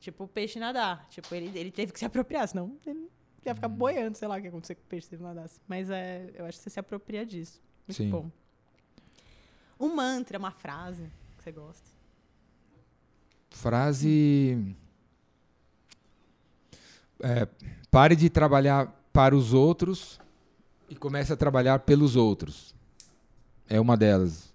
tipo 0.00 0.24
o 0.24 0.28
peixe 0.28 0.58
nadar. 0.58 1.06
Tipo, 1.08 1.32
ele, 1.32 1.56
ele 1.56 1.70
teve 1.70 1.92
que 1.92 1.98
se 1.98 2.04
apropriar, 2.04 2.48
senão 2.48 2.76
ele 2.84 3.08
ia 3.46 3.54
ficar 3.54 3.68
boiando, 3.68 4.18
sei 4.18 4.26
lá 4.26 4.36
o 4.36 4.38
que 4.38 4.46
ia 4.46 4.48
acontecer 4.48 4.74
com 4.74 4.82
o 4.82 4.86
peixe 4.86 5.06
se 5.06 5.14
ele 5.14 5.22
nadasse. 5.22 5.60
Mas 5.68 5.88
é, 5.88 6.28
eu 6.34 6.44
acho 6.44 6.58
que 6.58 6.64
você 6.64 6.70
se 6.70 6.80
apropria 6.80 7.24
disso. 7.24 7.62
Muito 7.86 7.96
Sim. 7.98 8.10
bom. 8.10 8.30
Um 9.78 9.94
mantra, 9.94 10.40
uma 10.40 10.50
frase 10.50 11.08
que 11.38 11.44
você 11.44 11.52
gosta. 11.52 11.88
frase. 13.50 14.74
É, 17.22 17.46
pare 17.92 18.16
de 18.16 18.28
trabalhar 18.28 18.92
para 19.12 19.36
os 19.36 19.54
outros 19.54 20.18
e 20.88 20.96
comece 20.96 21.32
a 21.32 21.36
trabalhar 21.36 21.78
pelos 21.78 22.16
outros. 22.16 22.74
É 23.68 23.78
uma 23.80 23.96
delas. 23.96 24.49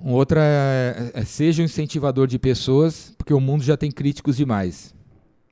Um 0.00 0.12
outra 0.12 0.40
é, 0.42 1.10
é 1.14 1.24
seja 1.24 1.62
um 1.62 1.64
incentivador 1.64 2.26
de 2.26 2.38
pessoas, 2.38 3.14
porque 3.18 3.34
o 3.34 3.40
mundo 3.40 3.64
já 3.64 3.76
tem 3.76 3.90
críticos 3.90 4.36
demais. 4.36 4.94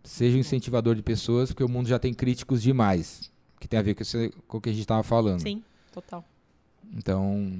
Seja 0.04 0.36
um 0.36 0.40
incentivador 0.40 0.94
de 0.94 1.02
pessoas, 1.02 1.50
porque 1.50 1.64
o 1.64 1.68
mundo 1.68 1.88
já 1.88 1.98
tem 1.98 2.14
críticos 2.14 2.62
demais. 2.62 3.30
Que 3.58 3.66
tem 3.66 3.78
a 3.78 3.82
ver 3.82 3.94
com, 3.94 4.04
com 4.46 4.58
o 4.58 4.60
que 4.60 4.68
a 4.68 4.72
gente 4.72 4.82
estava 4.82 5.02
falando. 5.02 5.40
Sim, 5.40 5.64
total. 5.92 6.24
Então, 6.94 7.50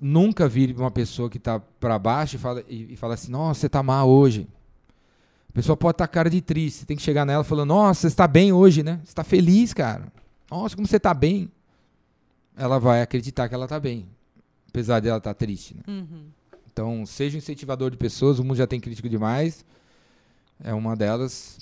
nunca 0.00 0.48
vire 0.48 0.72
uma 0.72 0.90
pessoa 0.90 1.28
que 1.28 1.38
tá 1.38 1.60
para 1.60 1.98
baixo 1.98 2.36
e 2.36 2.38
fala, 2.38 2.64
e, 2.68 2.94
e 2.94 2.96
fala 2.96 3.14
assim: 3.14 3.30
Nossa, 3.30 3.60
você 3.60 3.68
tá 3.68 3.82
mal 3.82 4.08
hoje. 4.08 4.48
A 5.50 5.52
pessoa 5.52 5.76
pode 5.76 5.94
estar 5.94 6.08
cara 6.08 6.30
de 6.30 6.40
triste. 6.40 6.80
Você 6.80 6.86
tem 6.86 6.96
que 6.96 7.02
chegar 7.02 7.26
nela 7.26 7.44
falando: 7.44 7.68
Nossa, 7.68 8.02
você 8.02 8.06
está 8.06 8.26
bem 8.26 8.52
hoje, 8.52 8.82
né? 8.82 9.00
Você 9.04 9.10
está 9.10 9.24
feliz, 9.24 9.74
cara. 9.74 10.10
Nossa, 10.50 10.74
como 10.74 10.86
você 10.86 10.98
tá 10.98 11.12
bem. 11.12 11.50
Ela 12.56 12.78
vai 12.78 13.02
acreditar 13.02 13.48
que 13.48 13.54
ela 13.54 13.68
tá 13.68 13.78
bem. 13.78 14.08
Apesar 14.68 15.00
de 15.00 15.08
ela 15.08 15.18
estar 15.18 15.34
triste. 15.34 15.74
Né? 15.74 15.82
Uhum. 15.88 16.26
Então, 16.70 17.06
seja 17.06 17.36
um 17.36 17.38
incentivador 17.38 17.90
de 17.90 17.96
pessoas. 17.96 18.38
O 18.38 18.44
mundo 18.44 18.56
já 18.56 18.66
tem 18.66 18.78
crítico 18.80 19.08
demais. 19.08 19.64
É 20.62 20.74
uma 20.74 20.94
delas. 20.94 21.58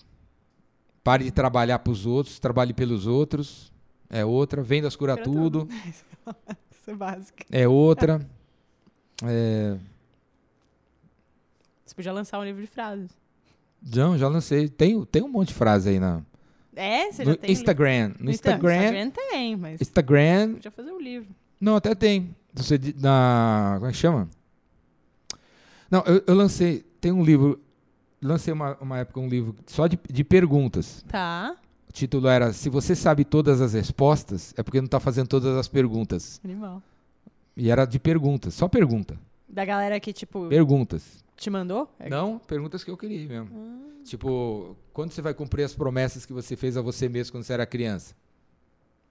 Pare 1.04 1.24
de 1.24 1.30
trabalhar 1.30 1.78
para 1.78 1.92
os 1.92 2.06
outros. 2.06 2.38
Trabalhe 2.40 2.72
pelos 2.72 3.06
outros. 3.06 3.72
É 4.10 4.24
outra. 4.24 4.62
Vendas 4.62 4.96
cura 4.96 5.16
tudo. 5.16 5.68
Isso 6.72 6.90
é 6.90 6.94
básico. 6.94 7.38
É 7.50 7.68
outra. 7.68 8.20
É, 9.24 9.78
Você 11.86 11.94
podia 11.94 12.12
lançar 12.12 12.40
um 12.40 12.44
livro 12.44 12.60
de 12.60 12.66
frases. 12.66 13.10
não, 13.94 14.18
já 14.18 14.26
lancei. 14.28 14.68
Tem, 14.68 15.02
tem 15.04 15.22
um 15.22 15.28
monte 15.28 15.48
de 15.48 15.54
frase 15.54 15.88
aí 15.90 16.00
na, 16.00 16.20
É, 16.74 17.12
você 17.12 17.24
no 17.24 17.30
já 17.30 17.36
tem. 17.36 17.52
Instagram. 17.52 18.08
No 18.08 18.14
Então, 18.14 18.30
Instagram. 18.32 18.74
Instagram 18.76 19.10
tem, 19.10 19.56
mas 19.56 19.80
Instagram. 19.80 20.54
podia 20.54 20.70
fazer 20.72 20.90
um 20.90 21.00
livro. 21.00 21.28
Não, 21.60 21.76
até 21.76 21.94
tem. 21.94 22.34
Na, 23.00 23.74
como 23.78 23.86
é 23.88 23.92
que 23.92 23.96
chama? 23.98 24.28
Não, 25.90 26.02
eu, 26.06 26.22
eu 26.26 26.34
lancei. 26.34 26.84
Tem 27.00 27.12
um 27.12 27.22
livro. 27.24 27.60
Lancei 28.22 28.52
uma, 28.52 28.76
uma 28.80 28.98
época 28.98 29.20
um 29.20 29.28
livro 29.28 29.54
só 29.66 29.86
de, 29.86 29.98
de 30.10 30.24
perguntas. 30.24 31.04
Tá. 31.08 31.56
O 31.88 31.92
título 31.92 32.26
era 32.28 32.52
Se 32.52 32.68
você 32.70 32.94
sabe 32.96 33.24
todas 33.24 33.60
as 33.60 33.74
respostas, 33.74 34.54
é 34.56 34.62
porque 34.62 34.80
não 34.80 34.86
está 34.86 34.98
fazendo 34.98 35.28
todas 35.28 35.56
as 35.56 35.68
perguntas. 35.68 36.40
Animal. 36.44 36.82
E 37.56 37.70
era 37.70 37.84
de 37.84 37.98
perguntas, 37.98 38.54
só 38.54 38.66
pergunta. 38.66 39.16
Da 39.48 39.64
galera 39.64 40.00
que, 40.00 40.12
tipo, 40.12 40.48
Perguntas. 40.48 41.22
te 41.36 41.48
mandou? 41.50 41.88
É- 42.00 42.08
Não, 42.08 42.38
perguntas 42.40 42.82
que 42.82 42.90
eu 42.90 42.96
queria 42.96 43.28
mesmo. 43.28 43.48
Ah, 43.54 43.90
Tipo, 44.04 44.76
quando 44.92 45.12
você 45.12 45.22
vai 45.22 45.32
cumprir 45.32 45.62
as 45.62 45.74
promessas 45.74 46.26
que 46.26 46.32
você 46.32 46.56
fez 46.56 46.76
a 46.76 46.82
você 46.82 47.08
mesmo 47.08 47.32
quando 47.32 47.44
você 47.44 47.52
era 47.52 47.64
criança? 47.64 48.14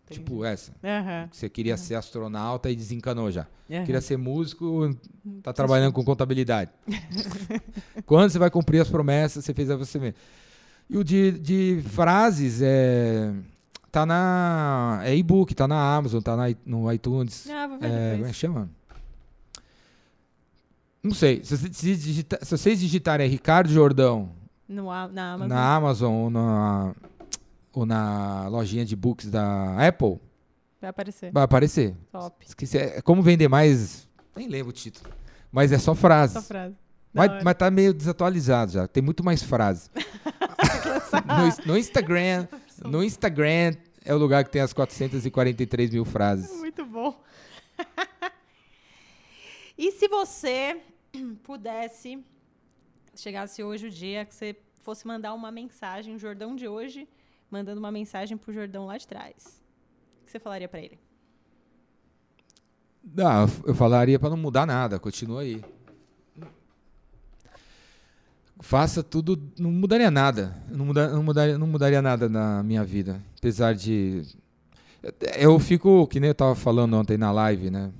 Tipo 0.10 0.44
essa. 0.46 0.72
Aham. 0.84 1.30
Você 1.32 1.50
queria 1.50 1.76
ser 1.78 1.96
astronauta 1.96 2.70
e 2.70 2.76
desencanou 2.76 3.32
já. 3.32 3.48
aham. 3.72 3.86
Queria 3.86 4.02
ser 4.02 4.18
músico, 4.18 4.96
tá 5.42 5.52
trabalhando 5.54 5.94
com 5.94 6.04
contabilidade. 6.04 6.70
Quando 8.06 8.30
você 8.30 8.38
vai 8.38 8.50
cumprir 8.52 8.80
as 8.82 8.90
promessas, 8.90 9.44
você 9.46 9.54
fez 9.54 9.70
a 9.72 9.76
você 9.76 9.98
mesmo. 10.00 10.16
E 10.90 10.98
o 10.98 11.04
de, 11.04 11.32
de 11.32 11.84
frases 11.88 12.62
é. 12.62 13.34
Tá 13.92 14.06
na. 14.06 15.02
É 15.04 15.16
e-book, 15.16 15.54
tá 15.56 15.68
na 15.68 15.96
Amazon, 15.96 16.20
tá 16.22 16.36
na, 16.36 16.46
no 16.66 16.92
iTunes. 16.92 17.48
Ah, 17.50 17.68
vou 17.68 17.80
ver 17.80 17.88
É, 17.92 18.12
como 18.16 18.26
é 18.26 18.34
chama? 18.34 18.70
Não 21.02 21.14
sei. 21.14 21.44
Se, 21.44 21.58
você- 21.58 21.74
se 21.74 21.96
digita- 21.96 22.40
se 22.42 22.58
vocês 22.58 22.80
digitarem 22.80 23.30
Ricardo 23.30 23.70
Jordão 23.70 24.30
No, 24.68 24.86
na 25.10 25.34
Amazon. 25.34 25.48
na 25.48 25.76
Amazon 25.76 26.14
ou 26.14 26.30
na, 26.30 26.96
ou 27.74 27.86
na 27.86 28.48
lojinha 28.48 28.86
de 28.86 28.96
books 28.96 29.30
da 29.30 29.88
Apple, 29.88 30.20
Vai 30.80 30.90
aparecer. 30.90 31.32
vai 31.32 31.44
aparecer. 31.44 31.96
Top. 32.12 32.46
Esqueci. 32.46 32.78
É 32.78 33.02
como 33.02 33.22
vender 33.22 33.48
mais. 33.48 34.08
Nem 34.36 34.48
lembro 34.48 34.70
o 34.70 34.74
título. 34.74 35.10
Mas 35.52 35.72
é 35.72 35.80
só 35.80 35.96
frases. 35.96 36.36
Essa 36.36 36.46
frase. 36.46 36.76
Mas, 37.14 37.30
hora. 37.30 37.44
mas 37.44 37.56
tá 37.56 37.72
meio 37.72 37.94
desatualizado 37.94 38.72
já. 38.72 38.88
Tem 38.88 39.02
muito 39.02 39.24
mais 39.24 39.44
frases. 39.44 39.90
no, 41.66 41.74
no 41.74 41.78
Instagram. 41.78 42.48
No 42.84 43.04
Instagram 43.04 43.76
é 44.04 44.14
o 44.14 44.18
lugar 44.18 44.44
que 44.44 44.52
tem 44.52 44.62
as 44.62 44.74
443 44.74 45.92
mil 45.92 46.06
frases. 46.06 46.52
Muito 46.58 46.86
bom. 46.86 47.22
e 49.78 49.92
se 49.92 50.08
você 50.08 50.82
pudesse, 51.44 52.24
chegasse 53.16 53.64
hoje 53.64 53.88
o 53.88 53.92
dia 53.92 54.26
que 54.26 54.36
você 54.36 54.56
fosse 54.82 55.08
mandar 55.08 55.34
uma 55.34 55.52
mensagem, 55.52 56.16
o 56.16 56.20
Jordão 56.20 56.56
de 56.56 56.68
hoje, 56.68 57.08
mandando 57.54 57.80
uma 57.80 57.92
mensagem 57.92 58.36
pro 58.36 58.52
Jordão 58.52 58.88
lá 58.88 58.98
de 58.98 59.08
trás, 59.08 59.64
o 60.22 60.26
que 60.26 60.32
você 60.32 60.40
falaria 60.40 60.68
pra 60.68 60.80
ele? 60.80 61.00
Ah, 63.18 63.46
eu 63.66 63.76
falaria 63.76 64.18
pra 64.18 64.30
não 64.30 64.38
mudar 64.38 64.66
nada. 64.66 64.98
Continua 64.98 65.42
aí. 65.42 65.64
Faça 68.60 69.04
tudo. 69.04 69.40
Não 69.60 69.72
mudaria 69.72 70.10
nada. 70.10 70.58
Não, 70.70 70.86
muda, 70.86 71.10
não, 71.10 71.22
mudaria, 71.22 71.58
não 71.58 71.68
mudaria 71.68 72.02
nada 72.02 72.30
na 72.30 72.64
minha 72.64 72.84
vida. 72.84 73.22
Apesar 73.38 73.76
de. 73.76 74.26
Eu 75.38 75.60
fico, 75.60 76.08
que 76.08 76.20
nem 76.20 76.30
eu 76.30 76.36
tava 76.36 76.56
falando 76.56 76.96
ontem 76.96 77.18
na 77.18 77.32
live, 77.32 77.70
né? 77.70 77.92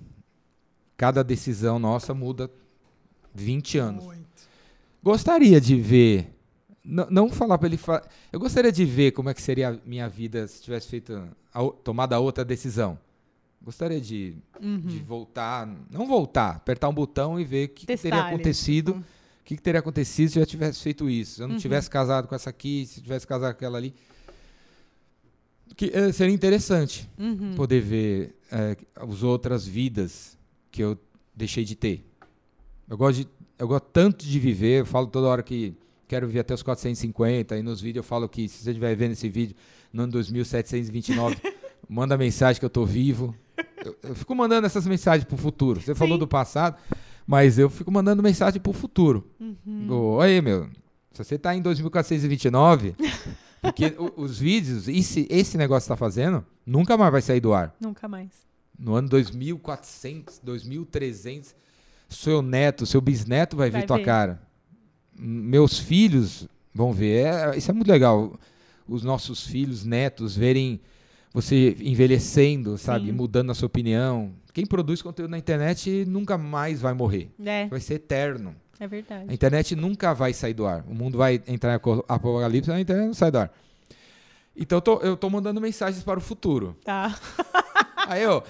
Cada 0.96 1.22
decisão 1.22 1.78
nossa 1.78 2.14
muda 2.14 2.50
20 3.36 3.78
anos. 3.78 4.06
Gostaria 5.04 5.60
de 5.60 5.76
ver. 5.76 6.34
Não, 6.84 7.08
não 7.10 7.30
falar 7.30 7.58
pra 7.58 7.68
ele. 7.68 7.78
Fa 7.78 8.02
eu 8.32 8.40
gostaria 8.40 8.72
de 8.72 8.84
ver 8.84 9.12
como 9.12 9.30
é 9.30 9.34
que 9.34 9.42
seria 9.42 9.70
a 9.70 9.78
minha 9.86 10.08
vida 10.10 10.48
se 10.48 10.62
tivesse 10.62 10.88
feito. 10.90 11.14
A, 11.54 11.64
tomado 11.84 12.14
a 12.14 12.20
outra 12.20 12.44
decisão. 12.44 13.00
Gostaria 13.62 14.02
de, 14.02 14.36
de 14.60 15.00
voltar. 15.00 15.66
Não 15.90 16.06
voltar, 16.06 16.58
apertar 16.58 16.90
um 16.90 16.94
botão 16.94 17.40
e 17.40 17.46
ver 17.46 17.66
o 17.68 17.70
que, 17.70 17.86
que 17.86 17.98
teria 17.98 18.22
acontecido. 18.22 18.90
O 18.92 19.44
que, 19.46 19.56
que 19.56 19.62
teria 19.62 19.80
acontecido 19.80 20.30
se 20.30 20.40
eu 20.40 20.46
tivesse 20.46 20.82
feito 20.82 21.10
isso? 21.10 21.36
Se 21.36 21.42
eu 21.42 21.48
não 21.48 21.56
Uhum. 21.56 21.62
tivesse 21.62 21.90
casado 21.90 22.28
com 22.28 22.36
essa 22.36 22.50
aqui, 22.50 22.86
se 22.86 23.00
eu 23.00 23.04
tivesse 23.04 23.26
casado 23.28 23.52
com 23.54 23.58
aquela 23.58 23.78
ali. 23.78 23.94
Que, 25.76 25.92
eh, 25.94 26.12
seria 26.12 26.34
interessante 26.34 27.10
Uhum. 27.18 27.56
poder 27.56 27.82
ver 27.82 28.36
eh, 28.52 28.78
as 28.96 29.24
outras 29.24 29.66
vidas 29.66 30.38
que 30.72 30.84
eu 30.84 30.98
deixei 31.36 31.64
de 31.64 31.76
ter. 31.76 32.06
Eu 32.88 32.98
gosto, 32.98 33.20
de, 33.24 33.28
eu 33.58 33.68
gosto 33.68 33.86
tanto 33.92 34.26
de 34.26 34.40
viver, 34.40 34.82
eu 34.82 34.86
falo 34.86 35.08
toda 35.08 35.28
hora 35.28 35.42
que 35.42 35.74
quero 36.14 36.28
viver 36.28 36.42
até 36.42 36.54
os 36.54 36.62
450, 36.62 37.58
e 37.58 37.64
nos 37.64 37.82
vídeos 37.82 38.04
eu 38.06 38.08
falo 38.08 38.30
que 38.30 38.48
se 38.48 38.64
você 38.64 38.70
estiver 38.70 38.96
vendo 38.96 39.14
esse 39.14 39.28
vídeo 39.28 39.56
no 39.92 40.04
ano 40.04 40.12
2729, 40.12 41.38
manda 41.90 42.16
mensagem 42.16 42.60
que 42.60 42.66
eu 42.66 42.70
tô 42.70 42.86
vivo. 42.86 43.36
Eu, 43.84 43.98
eu 44.04 44.16
fico 44.16 44.36
mandando 44.36 44.68
essas 44.68 44.86
mensagens 44.86 45.24
pro 45.24 45.36
futuro. 45.38 45.82
Você 45.82 45.96
falou 45.96 46.16
Sim. 46.16 46.20
do 46.20 46.28
passado, 46.28 46.78
mas 47.26 47.58
eu 47.58 47.68
fico 47.68 47.92
mandando 47.92 48.22
mensagem 48.22 48.62
pro 48.62 48.72
futuro. 48.74 49.28
Uhum. 49.40 49.88
Oi, 50.18 50.40
meu. 50.40 50.70
Se 51.12 51.24
você 51.24 51.36
tá 51.36 51.56
em 51.56 51.62
2429, 51.64 52.96
porque 53.60 53.96
os 54.16 54.38
vídeos, 54.38 54.88
esse, 54.88 55.28
esse 55.32 55.58
negócio 55.58 55.82
que 55.82 55.88
você 55.88 55.94
tá 55.94 55.98
fazendo, 55.98 56.46
nunca 56.64 56.96
mais 56.96 57.12
vai 57.12 57.22
sair 57.24 57.40
do 57.40 57.54
ar. 57.54 57.76
Nunca 57.80 58.08
mais. 58.08 58.30
No 58.78 58.94
ano 58.94 59.10
2400, 59.10 60.40
2300, 60.44 61.56
seu 62.08 62.44
neto, 62.44 62.86
seu 62.86 63.02
bisneto 63.02 63.58
vai, 63.58 63.72
Vai 63.72 63.82
ver 63.82 63.88
tua 63.88 63.98
ver. 63.98 64.06
cara. 64.06 64.53
Meus 65.18 65.78
filhos 65.80 66.48
vão 66.74 66.92
ver. 66.92 67.26
É, 67.26 67.58
isso 67.58 67.70
é 67.70 67.74
muito 67.74 67.88
legal. 67.90 68.34
Os 68.88 69.04
nossos 69.04 69.46
filhos, 69.48 69.86
netos, 69.86 70.36
verem 70.36 70.80
você 71.34 71.76
envelhecendo, 71.82 72.78
sabe? 72.78 73.08
Sim. 73.08 73.12
Mudando 73.14 73.52
a 73.52 73.56
sua 73.56 73.66
opinião. 73.68 74.34
Quem 74.54 74.66
produz 74.66 75.02
conteúdo 75.02 75.32
na 75.32 75.38
internet 75.38 76.06
nunca 76.08 76.38
mais 76.38 76.80
vai 76.82 76.94
morrer. 76.94 77.32
É, 77.44 77.68
Vai 77.68 77.80
ser 77.80 77.96
eterno. 77.96 78.56
é 78.80 78.84
A 78.84 78.88
verdade. 78.88 79.34
internet 79.34 79.76
nunca 79.76 80.14
vai 80.14 80.32
sair 80.34 80.54
do 80.54 80.66
ar. 80.68 80.84
O 80.88 80.94
mundo 80.94 81.18
vai 81.18 81.42
entrar 81.48 81.74
em 81.74 81.80
apocalipse, 82.08 82.72
a 82.72 82.80
internet 82.80 83.08
não 83.08 83.14
sai 83.16 83.32
do 83.32 83.40
ar. 83.40 83.52
Então 84.56 84.78
eu 84.78 84.82
tô, 84.82 85.00
eu 85.00 85.18
tô 85.18 85.28
mandando 85.30 85.60
mensagens 85.60 86.04
para 86.04 86.20
o 86.20 86.22
futuro. 86.22 86.78
Tá. 86.84 87.18
Aí, 88.08 88.24
ó, 88.28 88.44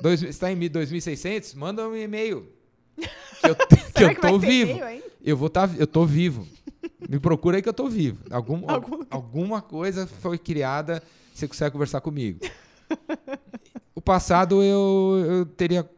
dois, 0.00 0.20
você 0.20 0.28
está 0.28 0.50
em 0.50 0.56
2600? 0.56 1.54
Manda 1.54 1.86
um 1.86 1.94
e-mail. 1.94 2.48
Que 2.96 3.50
eu, 3.50 3.56
que 3.56 4.04
eu 4.04 4.14
tô 4.20 4.38
vivo. 4.38 4.84
ainda? 4.84 5.04
Eu 5.24 5.36
vou 5.36 5.48
tá, 5.50 5.68
eu 5.78 5.86
tô 5.86 6.04
vivo. 6.06 6.46
Me 7.08 7.18
procura 7.18 7.56
aí 7.56 7.62
que 7.62 7.68
eu 7.68 7.72
tô 7.74 7.88
vivo. 7.88 8.22
Algum, 8.30 8.62
Algum 8.70 9.04
alguma 9.10 9.60
coisa 9.62 10.06
foi 10.06 10.38
criada, 10.38 11.02
você 11.34 11.46
consegue 11.48 11.70
conversar 11.72 12.00
comigo. 12.00 12.40
O 13.94 14.00
passado 14.00 14.62
eu, 14.62 15.24
eu 15.28 15.46
teria 15.46 15.88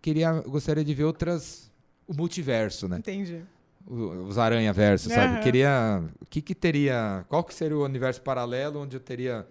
queria 0.00 0.32
gostaria 0.42 0.84
de 0.84 0.94
ver 0.94 1.04
outras 1.04 1.70
o 2.06 2.14
multiverso, 2.14 2.88
né? 2.88 2.98
Entendi. 2.98 3.42
O- 3.86 4.26
Os 4.26 4.38
aranha 4.38 4.72
versos, 4.72 5.12
sabe? 5.12 5.40
Queria 5.40 6.02
o 6.20 6.26
que 6.26 6.40
que 6.42 6.54
teria, 6.54 7.24
qual 7.28 7.42
que 7.44 7.54
seria 7.54 7.76
o 7.76 7.84
universo 7.84 8.20
paralelo 8.22 8.80
onde 8.80 8.96
eu 8.96 9.00
teria 9.00 9.46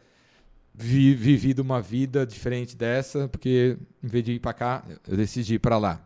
vi- 0.73 1.15
vivido 1.15 1.59
uma 1.59 1.81
vida 1.81 2.25
diferente 2.25 2.75
dessa, 2.75 3.27
porque 3.27 3.77
em 4.03 4.07
vez 4.07 4.23
de 4.23 4.33
ir 4.33 4.39
para 4.39 4.53
cá, 4.53 4.83
eu 5.07 5.17
decidi 5.17 5.55
ir 5.55 5.59
para 5.59 5.77
lá. 5.77 6.01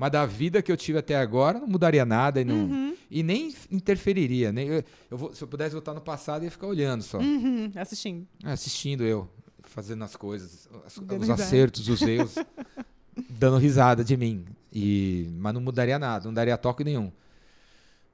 Mas 0.00 0.12
da 0.12 0.24
vida 0.24 0.62
que 0.62 0.72
eu 0.72 0.78
tive 0.78 0.98
até 0.98 1.14
agora, 1.14 1.58
não 1.60 1.66
mudaria 1.68 2.06
nada 2.06 2.40
e, 2.40 2.44
não, 2.44 2.54
Uhum. 2.54 2.96
e 3.10 3.22
nem 3.22 3.54
interferiria. 3.70 4.50
Nem, 4.50 4.66
eu, 4.66 4.84
eu 5.10 5.18
vou- 5.18 5.34
se 5.34 5.44
eu 5.44 5.46
pudesse 5.46 5.74
voltar 5.74 5.92
no 5.92 6.00
passado, 6.00 6.42
ia 6.42 6.50
ficar 6.50 6.68
olhando 6.68 7.02
só, 7.02 7.18
Uhum. 7.18 7.70
Assistindo. 7.76 8.26
assistindo 8.42 9.04
eu, 9.04 9.28
fazendo 9.62 10.02
as 10.02 10.16
coisas, 10.16 10.66
as- 10.86 10.96
os 10.96 11.06
risada. 11.06 11.34
acertos, 11.42 11.86
os 11.86 12.00
erros, 12.00 12.34
dando 13.28 13.58
risada 13.58 14.02
de 14.02 14.16
mim. 14.16 14.46
E, 14.72 15.28
mas 15.34 15.52
não 15.52 15.60
mudaria 15.60 15.98
nada, 15.98 16.24
não 16.24 16.32
daria 16.32 16.56
toque 16.56 16.82
nenhum. 16.82 17.12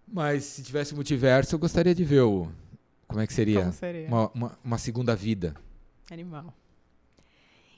Mas 0.09 0.43
se 0.43 0.65
tivesse 0.65 0.93
multiverso, 0.93 1.55
eu 1.55 1.59
gostaria 1.61 1.95
de 1.95 2.03
ver 2.05 2.23
o. 2.23 2.49
Como 3.07 3.21
é 3.21 3.29
que 3.29 3.33
seria? 3.33 3.71
Seria? 3.71 4.09
Uma, 4.09 4.29
uma, 4.35 4.59
uma 4.65 4.79
segunda 4.79 5.15
vida. 5.15 5.55
Animal. 6.11 6.53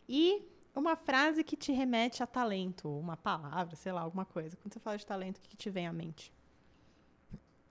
E 0.08 0.40
uma 0.78 0.96
frase 0.96 1.44
que 1.44 1.56
te 1.56 1.72
remete 1.72 2.22
a 2.22 2.26
talento, 2.26 2.88
uma 2.88 3.16
palavra, 3.16 3.76
sei 3.76 3.92
lá, 3.92 4.00
alguma 4.00 4.24
coisa. 4.24 4.56
Quando 4.56 4.72
você 4.72 4.80
fala 4.80 4.96
de 4.96 5.06
talento, 5.06 5.38
o 5.38 5.40
que 5.40 5.50
que 5.50 5.56
te 5.56 5.70
vem 5.70 5.86
à 5.86 5.92
mente? 5.92 6.32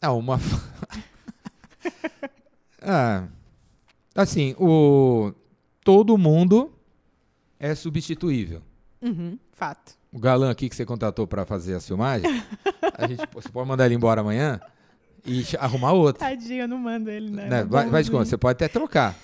Ah, 0.01 0.11
uma. 0.11 0.39
ah, 2.81 3.27
assim, 4.15 4.55
o. 4.59 5.33
Todo 5.83 6.17
mundo 6.17 6.73
é 7.59 7.73
substituível. 7.73 8.61
Uhum. 9.01 9.39
Fato. 9.53 9.97
O 10.11 10.19
galã 10.19 10.51
aqui 10.51 10.69
que 10.69 10.75
você 10.75 10.85
contratou 10.85 11.25
pra 11.25 11.45
fazer 11.45 11.75
as 11.75 11.87
filmagens, 11.87 12.43
a 12.93 13.07
gente, 13.07 13.23
você 13.33 13.49
pode 13.49 13.67
mandar 13.67 13.85
ele 13.85 13.95
embora 13.95 14.21
amanhã 14.21 14.59
e 15.25 15.43
arrumar 15.57 15.93
outro. 15.93 16.19
Tadinho, 16.19 16.63
eu 16.63 16.67
não 16.67 16.77
mando 16.77 17.09
ele, 17.09 17.29
né? 17.29 17.49
né? 17.49 17.63
Vai, 17.63 17.89
vai 17.89 18.03
de 18.03 18.11
conta, 18.11 18.25
você 18.25 18.37
pode 18.37 18.53
até 18.53 18.67
trocar. 18.67 19.15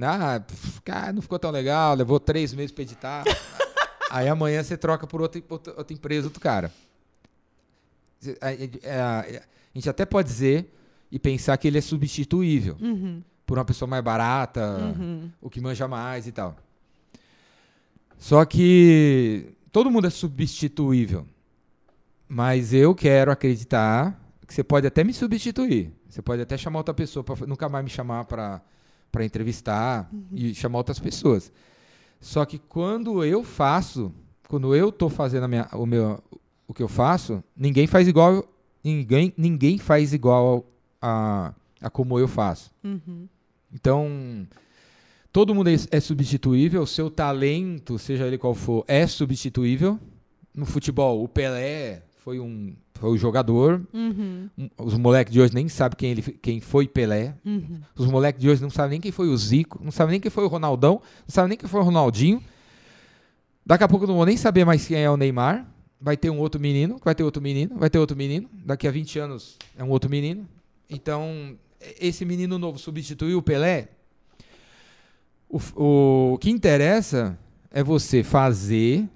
Ah, 0.00 0.42
cara, 0.84 1.12
não 1.12 1.22
ficou 1.22 1.38
tão 1.38 1.50
legal, 1.50 1.94
levou 1.94 2.18
três 2.18 2.52
meses 2.52 2.72
pra 2.72 2.82
editar. 2.82 3.24
Aí 4.10 4.28
amanhã 4.28 4.62
você 4.62 4.76
troca 4.76 5.06
por 5.06 5.20
outra, 5.22 5.42
outra, 5.48 5.74
outra 5.76 5.94
empresa, 5.94 6.26
outro 6.26 6.40
cara. 6.40 6.72
A, 8.40 8.48
a- 8.48 9.20
a 9.20 9.78
gente 9.78 9.88
até 9.90 10.04
pode 10.06 10.28
dizer 10.28 10.72
e 11.10 11.18
pensar 11.18 11.56
que 11.58 11.66
ele 11.68 11.78
é 11.78 11.80
substituível 11.80 12.76
Uhum. 12.80 13.22
por 13.44 13.58
uma 13.58 13.64
pessoa 13.64 13.88
mais 13.88 14.02
barata, 14.02 14.94
Uhum. 14.98 15.30
o 15.40 15.50
que 15.50 15.60
manja 15.60 15.86
mais 15.88 16.26
e 16.26 16.32
tal. 16.32 16.56
Só 18.18 18.44
que 18.44 19.52
todo 19.70 19.90
mundo 19.90 20.06
é 20.06 20.10
substituível. 20.10 21.26
Mas 22.28 22.72
eu 22.72 22.94
quero 22.94 23.30
acreditar 23.30 24.18
que 24.46 24.54
você 24.54 24.64
pode 24.64 24.86
até 24.86 25.04
me 25.04 25.12
substituir. 25.12 25.92
Você 26.08 26.22
pode 26.22 26.40
até 26.40 26.56
chamar 26.56 26.78
outra 26.80 26.94
pessoa 26.94 27.22
para 27.22 27.46
nunca 27.46 27.68
mais 27.68 27.84
me 27.84 27.90
chamar 27.90 28.24
para 28.24 28.62
para 29.14 29.24
entrevistar 29.24 30.10
e 30.32 30.52
chamar 30.56 30.78
outras 30.78 30.98
pessoas. 30.98 31.52
Só 32.20 32.44
que 32.44 32.58
quando 32.58 33.24
eu 33.24 33.44
faço, 33.44 34.12
quando 34.48 34.74
eu 34.74 34.90
tô 34.90 35.08
fazendo 35.08 35.46
minha, 35.46 35.68
o 35.72 35.86
meu 35.86 36.20
o 36.66 36.74
que 36.74 36.82
eu 36.82 36.88
faço, 36.88 37.44
ninguém 37.56 37.86
faz 37.86 38.08
igual 38.08 38.44
ninguém 38.82 39.32
ninguém 39.36 39.78
faz 39.78 40.12
igual 40.12 40.66
a, 41.00 41.54
a 41.80 41.88
como 41.88 42.18
eu 42.18 42.26
faço. 42.26 42.72
Uhum. 42.82 43.28
Então, 43.72 44.48
todo 45.30 45.54
mundo 45.54 45.70
é, 45.70 45.74
é 45.92 46.00
substituível, 46.00 46.82
o 46.82 46.86
seu 46.86 47.08
talento, 47.08 48.00
seja 48.00 48.26
ele 48.26 48.36
qual 48.36 48.54
for, 48.54 48.84
é 48.88 49.06
substituível. 49.06 49.96
No 50.52 50.66
futebol, 50.66 51.22
o 51.22 51.28
Pelé 51.28 52.02
foi 52.18 52.40
um 52.40 52.74
foi 52.94 53.10
o 53.10 53.16
jogador. 53.16 53.82
Uhum. 53.92 54.48
Os 54.78 54.94
moleques 54.94 55.32
de 55.32 55.40
hoje 55.40 55.54
nem 55.54 55.68
sabem 55.68 55.96
quem, 55.96 56.10
ele, 56.10 56.22
quem 56.22 56.60
foi 56.60 56.86
Pelé. 56.86 57.34
Uhum. 57.44 57.80
Os 57.96 58.06
moleques 58.06 58.40
de 58.40 58.48
hoje 58.48 58.62
não 58.62 58.70
sabem 58.70 58.92
nem 58.92 59.00
quem 59.00 59.12
foi 59.12 59.28
o 59.28 59.36
Zico, 59.36 59.80
não 59.82 59.90
sabem 59.90 60.12
nem 60.12 60.20
quem 60.20 60.30
foi 60.30 60.44
o 60.44 60.48
Ronaldão, 60.48 60.94
não 60.94 61.28
sabem 61.28 61.50
nem 61.50 61.58
quem 61.58 61.68
foi 61.68 61.80
o 61.80 61.84
Ronaldinho. 61.84 62.42
Daqui 63.66 63.84
a 63.84 63.88
pouco 63.88 64.04
eu 64.04 64.08
não 64.08 64.16
vou 64.16 64.26
nem 64.26 64.36
saber 64.36 64.64
mais 64.64 64.86
quem 64.86 64.98
é 64.98 65.10
o 65.10 65.16
Neymar. 65.16 65.66
Vai 66.00 66.16
ter 66.16 66.28
um 66.28 66.38
outro 66.38 66.60
menino, 66.60 67.00
vai 67.02 67.14
ter 67.14 67.22
outro 67.22 67.42
menino, 67.42 67.76
vai 67.78 67.88
ter 67.88 67.98
outro 67.98 68.16
menino. 68.16 68.48
Daqui 68.52 68.86
a 68.86 68.90
20 68.90 69.18
anos 69.18 69.58
é 69.76 69.82
um 69.82 69.88
outro 69.88 70.10
menino. 70.10 70.46
Então, 70.88 71.56
esse 71.98 72.24
menino 72.24 72.58
novo 72.58 72.78
substituiu 72.78 73.38
o 73.38 73.42
Pelé. 73.42 73.88
O, 75.48 76.32
o 76.34 76.38
que 76.38 76.50
interessa 76.50 77.38
é 77.70 77.82
você 77.82 78.22
fazer 78.22 79.08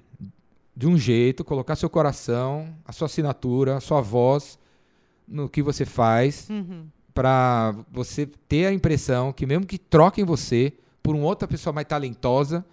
de 0.78 0.86
um 0.86 0.96
jeito, 0.96 1.44
colocar 1.44 1.74
seu 1.74 1.90
coração, 1.90 2.72
a 2.84 2.92
sua 2.92 3.06
assinatura, 3.06 3.76
a 3.76 3.80
sua 3.80 4.00
voz 4.00 4.56
no 5.26 5.48
que 5.48 5.60
você 5.60 5.84
faz, 5.84 6.48
Uhum. 6.48 6.86
para 7.12 7.74
você 7.90 8.26
ter 8.48 8.66
a 8.66 8.72
impressão 8.72 9.32
que 9.32 9.44
mesmo 9.44 9.66
que 9.66 9.76
troquem 9.76 10.24
você 10.24 10.72
por 11.02 11.16
uma 11.16 11.24
outra 11.26 11.48
pessoa 11.48 11.72
mais 11.72 11.84
talentosa, 11.88 12.64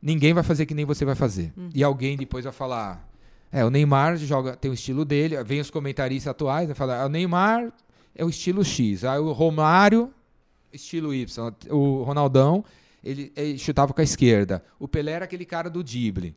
ninguém 0.00 0.32
vai 0.32 0.44
fazer 0.44 0.64
que 0.64 0.74
nem 0.74 0.84
você 0.84 1.04
vai 1.04 1.16
fazer. 1.16 1.52
E 1.74 1.82
alguém 1.82 2.16
depois 2.16 2.44
vai 2.44 2.52
falar, 2.52 3.04
é, 3.50 3.64
o 3.64 3.70
Neymar 3.70 4.16
joga, 4.16 4.54
tem 4.54 4.70
o 4.70 4.74
estilo 4.74 5.04
dele, 5.04 5.42
vem 5.42 5.58
os 5.58 5.70
comentaristas 5.72 6.30
atuais, 6.30 6.68
vai 6.68 6.74
falar, 6.76 7.02
"Ah, 7.02 7.06
o 7.06 7.08
Neymar 7.08 7.72
é 8.14 8.24
o 8.24 8.28
estilo 8.28 8.64
X, 8.64 9.04
aí 9.04 9.18
o 9.18 9.32
Romário, 9.32 10.08
estilo 10.72 11.12
Y, 11.12 11.26
o 11.68 12.04
Ronaldão, 12.04 12.64
ele, 13.02 13.32
ele 13.34 13.58
chutava 13.58 13.92
com 13.92 14.00
a 14.00 14.04
esquerda, 14.04 14.62
o 14.78 14.86
Pelé 14.86 15.12
era 15.12 15.24
aquele 15.24 15.44
cara 15.44 15.68
do 15.68 15.82
drible. 15.82 16.32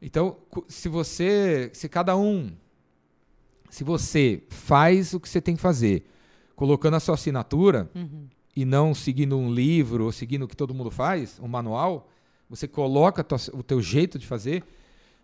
Então, 0.00 0.36
se 0.68 0.88
você, 0.88 1.70
se 1.74 1.88
cada 1.88 2.16
um, 2.16 2.52
se 3.70 3.82
você 3.84 4.42
faz 4.48 5.12
o 5.12 5.20
que 5.20 5.28
você 5.28 5.40
tem 5.40 5.56
que 5.56 5.60
fazer, 5.62 6.04
colocando 6.54 6.94
a 6.94 7.00
sua 7.00 7.14
assinatura 7.14 7.90
e 8.56 8.64
não 8.64 8.94
seguindo 8.94 9.36
um 9.36 9.52
livro 9.52 10.04
ou 10.04 10.12
seguindo 10.12 10.44
o 10.44 10.48
que 10.48 10.56
todo 10.56 10.74
mundo 10.74 10.90
faz, 10.90 11.38
um 11.40 11.48
manual, 11.48 12.08
você 12.48 12.66
coloca 12.66 13.22
tua- 13.22 13.38
o 13.52 13.62
teu 13.62 13.80
jeito 13.82 14.18
de 14.18 14.26
fazer, 14.26 14.64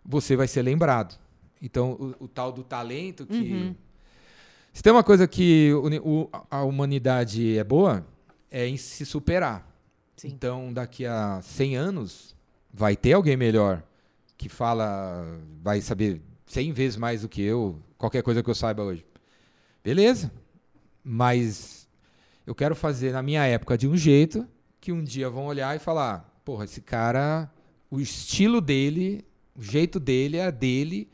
você 0.04 0.36
vai 0.36 0.46
ser 0.48 0.62
lembrado. 0.62 1.18
Então, 1.62 1.92
o, 1.92 2.24
o 2.24 2.28
tal 2.28 2.52
do 2.52 2.62
talento 2.62 3.24
que 3.26 3.74
se 4.72 4.82
tem 4.82 4.92
uma 4.92 5.04
coisa 5.04 5.26
que 5.26 5.70
o- 6.02 6.28
a 6.50 6.62
humanidade 6.64 7.56
é 7.56 7.64
boa, 7.64 8.04
é 8.50 8.66
em 8.66 8.76
se 8.76 9.06
superar. 9.06 9.66
Sim. 10.16 10.28
Então, 10.28 10.72
daqui 10.72 11.06
a 11.06 11.40
100 11.42 11.76
anos, 11.76 12.36
vai 12.72 12.94
ter 12.96 13.12
alguém 13.14 13.36
melhor 13.36 13.82
que 14.36 14.48
fala, 14.48 15.38
vai 15.62 15.80
saber 15.80 16.20
100 16.46 16.72
vezes 16.72 16.96
mais 16.96 17.22
do 17.22 17.28
que 17.28 17.42
eu, 17.42 17.80
qualquer 17.96 18.22
coisa 18.22 18.42
que 18.42 18.50
eu 18.50 18.54
saiba 18.54 18.82
hoje. 18.82 19.04
Beleza. 19.82 20.30
Mas 21.02 21.88
eu 22.46 22.54
quero 22.54 22.74
fazer 22.74 23.12
na 23.12 23.22
minha 23.22 23.44
época 23.44 23.76
de 23.76 23.86
um 23.86 23.96
jeito 23.96 24.46
que 24.80 24.92
um 24.92 25.02
dia 25.02 25.28
vão 25.30 25.46
olhar 25.46 25.74
e 25.76 25.78
falar: 25.78 26.40
porra, 26.44 26.64
esse 26.64 26.80
cara, 26.80 27.50
o 27.90 28.00
estilo 28.00 28.60
dele, 28.60 29.24
o 29.54 29.62
jeito 29.62 30.00
dele 30.00 30.38
é 30.38 30.50
dele. 30.50 31.08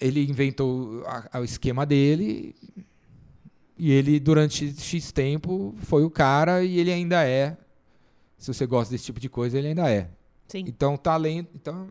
Ele 0.00 0.28
inventou 0.28 1.04
a- 1.06 1.40
o 1.40 1.44
esquema 1.44 1.86
dele 1.86 2.54
e 3.78 3.90
ele, 3.90 4.20
durante 4.20 4.74
X 4.80 5.10
tempo, 5.12 5.74
foi 5.78 6.04
o 6.04 6.10
cara 6.10 6.62
e 6.64 6.78
ele 6.78 6.92
ainda 6.92 7.24
é. 7.26 7.56
Se 8.36 8.52
você 8.52 8.66
gosta 8.66 8.92
desse 8.92 9.04
tipo 9.04 9.18
de 9.20 9.28
coisa, 9.28 9.56
ele 9.58 9.68
ainda 9.68 9.88
é. 9.90 10.10
Sim. 10.48 10.64
Então, 10.66 10.96
talento. 10.96 11.50
Então, 11.54 11.88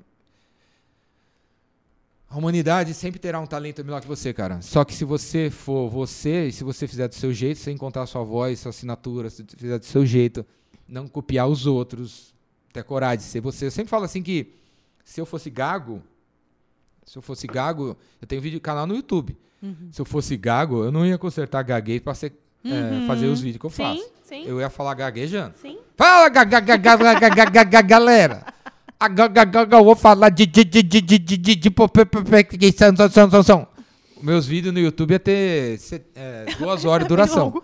a 2.30 2.38
humanidade 2.38 2.94
sempre 2.94 3.20
terá 3.20 3.40
um 3.40 3.46
talento 3.46 3.84
melhor 3.84 4.02
que 4.02 4.08
você, 4.08 4.34
cara. 4.34 4.62
Só 4.62 4.84
que 4.84 4.94
se 4.94 5.06
você 5.06 5.50
for 5.52 5.90
você, 5.90 6.48
e 6.48 6.52
se 6.52 6.64
você 6.64 6.88
fizer 6.88 7.08
do 7.08 7.14
seu 7.14 7.32
jeito, 7.32 7.60
sem 7.60 7.76
encontrar 7.76 8.06
sua 8.08 8.24
voz, 8.24 8.60
sua 8.60 8.72
assinatura, 8.72 9.30
se 9.30 9.46
fizer 9.56 9.78
do 9.78 9.86
seu 9.86 10.06
jeito, 10.06 10.46
não 10.88 11.08
copiar 11.08 11.48
os 11.48 11.68
outros, 11.68 12.34
ter 12.72 12.84
coragem 12.84 13.20
de 13.20 13.24
ser 13.26 13.40
você. 13.40 13.68
Eu 13.68 13.72
sempre 13.72 13.90
falo 13.90 14.06
assim 14.06 14.24
que 14.24 14.54
se 15.06 15.22
eu 15.22 15.26
fosse 15.26 15.50
gago, 15.50 16.02
se 17.06 17.18
eu 17.18 17.22
fosse 17.22 17.46
gago, 17.46 17.96
eu 18.22 18.28
tenho 18.28 18.42
vídeo 18.42 18.60
canal 18.60 18.88
no 18.88 18.96
YouTube. 18.96 19.38
Se 19.92 20.02
eu 20.02 20.06
fosse 20.06 20.36
gago, 20.36 20.84
eu 20.84 20.92
não 20.92 21.06
ia 21.06 21.18
consertar 21.18 21.64
gaguez 21.64 22.02
pra 22.02 22.14
ser, 22.14 22.34
é, 22.66 23.08
fazer 23.08 23.28
os 23.28 23.40
vídeos 23.42 23.60
que 23.60 23.66
eu 23.66 23.70
faço. 23.70 24.12
Sim. 24.34 24.46
Eu 24.48 24.60
ia 24.60 24.68
falar 24.68 24.96
gaguejando. 24.96 25.54
Sim. 25.62 25.78
Fala, 25.96 26.28
galera! 26.28 28.44
Eu 29.72 29.84
vou 29.84 29.96
falar 29.96 30.30
de 30.30 30.48
de 30.48 30.64
de 30.64 30.82
de 30.82 31.02
de 31.02 31.20
de 31.20 31.38
de 31.38 31.56
de 31.56 31.70
de 31.70 32.58
de 32.58 32.72
sensação. 32.72 33.68
Meus 34.20 34.48
vídeos 34.48 34.74
no 34.74 34.80
YouTube 34.80 35.12
ia 35.12 35.20
ter 35.20 35.80
é, 36.16 36.46
duas 36.58 36.84
horas 36.84 37.06
de 37.06 37.10
duração. 37.10 37.62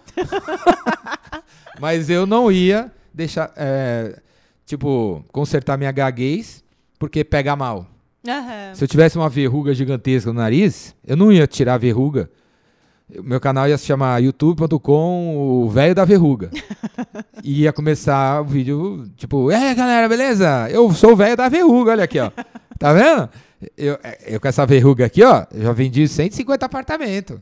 Mas 1.82 2.08
eu 2.08 2.28
não 2.28 2.52
ia 2.52 2.92
deixar, 3.12 3.52
é, 3.56 4.20
tipo, 4.64 5.26
consertar 5.32 5.76
minha 5.76 5.92
gaguez, 5.92 6.64
porque 7.00 7.24
pega 7.24 7.56
mal. 7.56 7.88
Uhum. 8.28 8.76
Se 8.76 8.84
eu 8.84 8.88
tivesse 8.88 9.18
uma 9.18 9.30
verruga 9.30 9.74
gigantesca 9.74 10.32
no 10.32 10.40
nariz, 10.40 10.94
eu 11.08 11.18
não 11.18 11.32
ia 11.32 11.48
tirar 11.48 11.76
a 11.76 11.80
verruga 11.80 12.30
meu 13.24 13.40
canal 13.40 13.68
ia 13.68 13.78
se 13.78 13.86
chamar 13.86 14.22
youtube.com 14.22 15.36
o 15.38 15.70
velho 15.70 15.96
da 15.96 16.06
verruga. 16.06 16.52
e 17.44 17.62
ia 17.62 17.74
começar 17.74 18.42
o 18.42 18.46
vídeo, 18.46 19.10
tipo, 19.18 19.50
é 19.50 19.74
galera, 19.74 20.08
beleza? 20.08 20.70
Eu 20.70 20.92
sou 20.94 21.14
o 21.14 21.16
velho 21.16 21.36
da 21.36 21.50
verruga, 21.50 21.92
olha 21.92 22.04
aqui, 22.04 22.20
ó. 22.20 22.32
Tá 22.80 22.94
vendo? 22.94 23.30
Eu, 23.76 24.00
eu 24.26 24.40
com 24.40 24.48
essa 24.48 24.66
verruga 24.66 25.06
aqui, 25.06 25.22
ó, 25.22 25.46
já 25.54 25.74
vendi 25.74 26.08
150 26.08 26.66
apartamentos. 26.66 27.40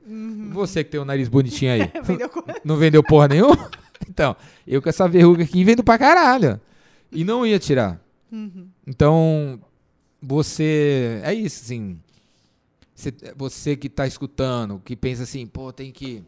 Você 0.52 0.84
que 0.84 0.90
tem 0.90 1.00
o 1.00 1.06
nariz 1.06 1.28
bonitinho 1.28 1.74
aí. 1.74 1.92
Vendeu? 2.04 2.32
Não 2.64 2.76
vendeu 2.76 3.04
porra 3.04 3.28
nenhuma? 3.28 3.70
Então, 4.10 4.36
eu 4.66 4.82
com 4.82 4.90
essa 4.90 5.08
verruga 5.08 5.44
aqui 5.44 5.64
vendo 5.64 5.84
pra 5.84 5.96
caralho. 5.96 6.60
E 7.12 7.24
não 7.24 7.46
ia 7.46 7.60
tirar. 7.60 8.02
Então, 8.88 9.60
você. 10.20 11.22
É 11.24 11.34
isso, 11.36 11.64
assim. 11.64 12.00
Você, 12.98 13.14
você 13.36 13.76
que 13.76 13.90
tá 13.90 14.08
escutando, 14.08 14.82
que 14.84 14.96
pensa 14.96 15.22
assim, 15.22 15.46
pô, 15.46 15.72
tem 15.72 15.92
que. 15.92 16.24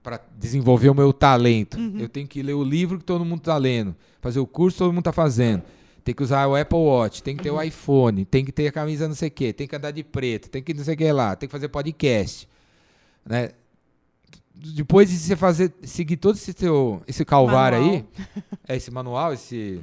Pra 0.00 0.20
desenvolver 0.38 0.88
o 0.88 0.94
meu 0.94 1.12
talento, 1.12 1.76
eu 1.98 2.08
tenho 2.08 2.26
que 2.26 2.40
ler 2.40 2.54
o 2.54 2.62
livro 2.62 2.98
que 2.98 3.04
todo 3.04 3.24
mundo 3.24 3.40
tá 3.40 3.56
lendo, 3.56 3.96
fazer 4.20 4.38
o 4.38 4.46
curso 4.46 4.76
que 4.76 4.78
todo 4.84 4.92
mundo 4.92 5.02
tá 5.02 5.12
fazendo. 5.12 5.64
Tem 6.04 6.14
que 6.14 6.22
usar 6.22 6.46
o 6.46 6.54
Apple 6.54 6.78
Watch, 6.78 7.20
tem 7.20 7.36
que 7.36 7.42
ter 7.42 7.50
o 7.50 7.60
iPhone, 7.60 8.24
tem 8.24 8.44
que 8.44 8.52
ter 8.52 8.68
a 8.68 8.72
camisa 8.72 9.08
não 9.08 9.14
sei 9.14 9.26
o 9.26 9.30
quê, 9.32 9.52
tem 9.52 9.66
que 9.66 9.74
andar 9.74 9.90
de 9.90 10.04
preto, 10.04 10.48
tem 10.48 10.62
que 10.62 10.72
não 10.72 10.84
sei 10.84 10.94
o 10.94 10.96
que 10.96 11.12
lá, 11.12 11.34
tem 11.34 11.48
que 11.48 11.52
fazer 11.52 11.68
podcast. 11.68 12.48
Né? 13.26 13.50
Depois 14.54 15.10
de 15.10 15.18
você 15.18 15.34
fazer, 15.34 15.74
seguir 15.82 16.16
todo 16.16 16.36
esse 16.36 16.54
teu, 16.54 17.02
esse 17.08 17.24
calvário 17.24 17.80
Manual. 17.80 17.96
aí, 17.96 18.40
é 18.68 18.76
esse 18.76 18.90
manual, 18.92 19.32
esse 19.34 19.80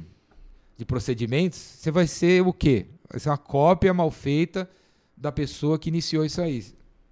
de 0.78 0.84
procedimentos, 0.86 1.58
você 1.58 1.90
vai 1.90 2.06
ser 2.06 2.42
o 2.42 2.54
quê? 2.54 2.86
Vai 3.08 3.20
ser 3.20 3.28
uma 3.28 3.38
cópia 3.38 3.92
mal 3.92 4.10
feita 4.10 4.68
da 5.16 5.32
pessoa 5.32 5.78
que 5.78 5.88
iniciou 5.88 6.24
isso 6.24 6.40
aí. 6.40 6.64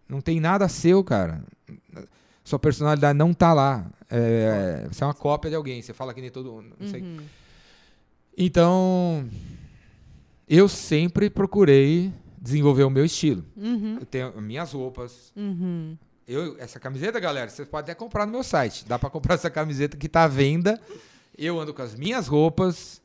Não 0.08 0.20
tem 0.20 0.38
nada 0.38 0.68
seu, 0.68 1.02
cara. 1.02 1.42
Sua 2.44 2.58
personalidade 2.58 3.18
não 3.18 3.32
tá 3.32 3.54
lá. 3.54 3.90
É, 4.10 4.86
você 4.90 5.02
é 5.02 5.06
uma 5.06 5.14
cópia 5.14 5.50
de 5.50 5.56
alguém. 5.56 5.80
Você 5.80 5.94
fala 5.94 6.12
que 6.12 6.20
nem 6.20 6.30
todo 6.30 6.52
mundo. 6.52 6.76
Uhum. 6.78 7.18
Então, 8.36 9.26
eu 10.46 10.68
sempre 10.68 11.30
procurei 11.30 12.12
desenvolver 12.38 12.84
o 12.84 12.90
meu 12.90 13.04
estilo. 13.04 13.42
Uhum. 13.56 13.96
Eu 14.00 14.06
tenho 14.06 14.40
minhas 14.42 14.72
roupas. 14.72 15.32
Uhum. 15.34 15.96
Eu, 16.28 16.56
essa 16.58 16.78
camiseta, 16.78 17.18
galera, 17.18 17.48
vocês 17.48 17.66
podem 17.66 17.84
até 17.84 17.94
comprar 17.94 18.26
no 18.26 18.32
meu 18.32 18.42
site. 18.42 18.84
Dá 18.86 18.98
pra 18.98 19.08
comprar 19.08 19.34
essa 19.36 19.48
camiseta 19.48 19.96
que 19.96 20.08
tá 20.08 20.24
à 20.24 20.28
venda. 20.28 20.78
Eu 21.36 21.58
ando 21.58 21.72
com 21.72 21.82
as 21.82 21.94
minhas 21.94 22.26
roupas. 22.26 23.00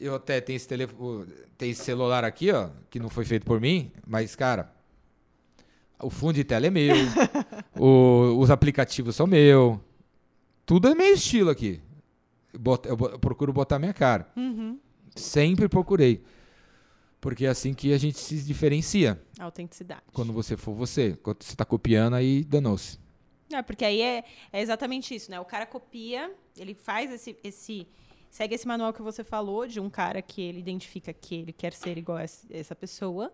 Eu 0.00 0.14
até 0.14 0.40
tenho 0.40 0.56
esse, 0.56 0.68
telefone, 0.68 1.26
tem 1.56 1.70
esse 1.70 1.82
celular 1.84 2.24
aqui, 2.24 2.50
ó, 2.52 2.70
que 2.88 2.98
não 3.00 3.08
foi 3.08 3.24
feito 3.24 3.44
por 3.44 3.60
mim, 3.60 3.90
mas, 4.06 4.36
cara, 4.36 4.72
o 6.00 6.08
fundo 6.08 6.34
de 6.34 6.44
tela 6.44 6.66
é 6.66 6.70
meu. 6.70 6.94
o- 7.76 8.38
os 8.38 8.50
aplicativos 8.50 9.16
são 9.16 9.26
meu. 9.26 9.80
Tudo 10.64 10.88
é 10.88 10.94
meu 10.94 11.14
estilo 11.14 11.50
aqui. 11.50 11.80
Eu, 12.52 12.60
boto- 12.60 12.88
eu 12.88 12.96
eu 13.12 13.18
procuro 13.18 13.52
botar 13.52 13.78
minha 13.78 13.92
cara. 13.92 14.30
Uhum. 14.36 14.78
Sempre 15.16 15.68
procurei. 15.68 16.22
Porque 17.20 17.46
é 17.46 17.48
assim 17.48 17.74
que 17.74 17.92
a 17.92 17.98
gente 17.98 18.18
se 18.18 18.36
diferencia. 18.42 19.20
Autenticidade. 19.40 20.02
Quando 20.12 20.32
você 20.32 20.56
for 20.56 20.72
você. 20.74 21.18
Quando 21.20 21.42
você 21.42 21.56
tá 21.56 21.64
copiando, 21.64 22.14
aí 22.14 22.44
danou-se. 22.44 22.98
É, 23.52 23.60
porque 23.62 23.84
aí 23.84 24.00
é, 24.00 24.24
é 24.52 24.60
exatamente 24.60 25.14
isso, 25.14 25.30
né? 25.30 25.40
O 25.40 25.44
cara 25.44 25.66
copia, 25.66 26.30
ele 26.56 26.74
faz 26.74 27.10
esse, 27.10 27.36
esse. 27.42 27.88
Segue 28.30 28.54
esse 28.54 28.66
manual 28.66 28.92
que 28.92 29.02
você 29.02 29.24
falou, 29.24 29.66
de 29.66 29.80
um 29.80 29.88
cara 29.88 30.20
que 30.20 30.40
ele 30.40 30.58
identifica 30.58 31.12
que 31.12 31.34
ele 31.34 31.52
quer 31.52 31.72
ser 31.72 31.96
igual 31.96 32.18
a 32.18 32.22
essa 32.22 32.74
pessoa. 32.74 33.32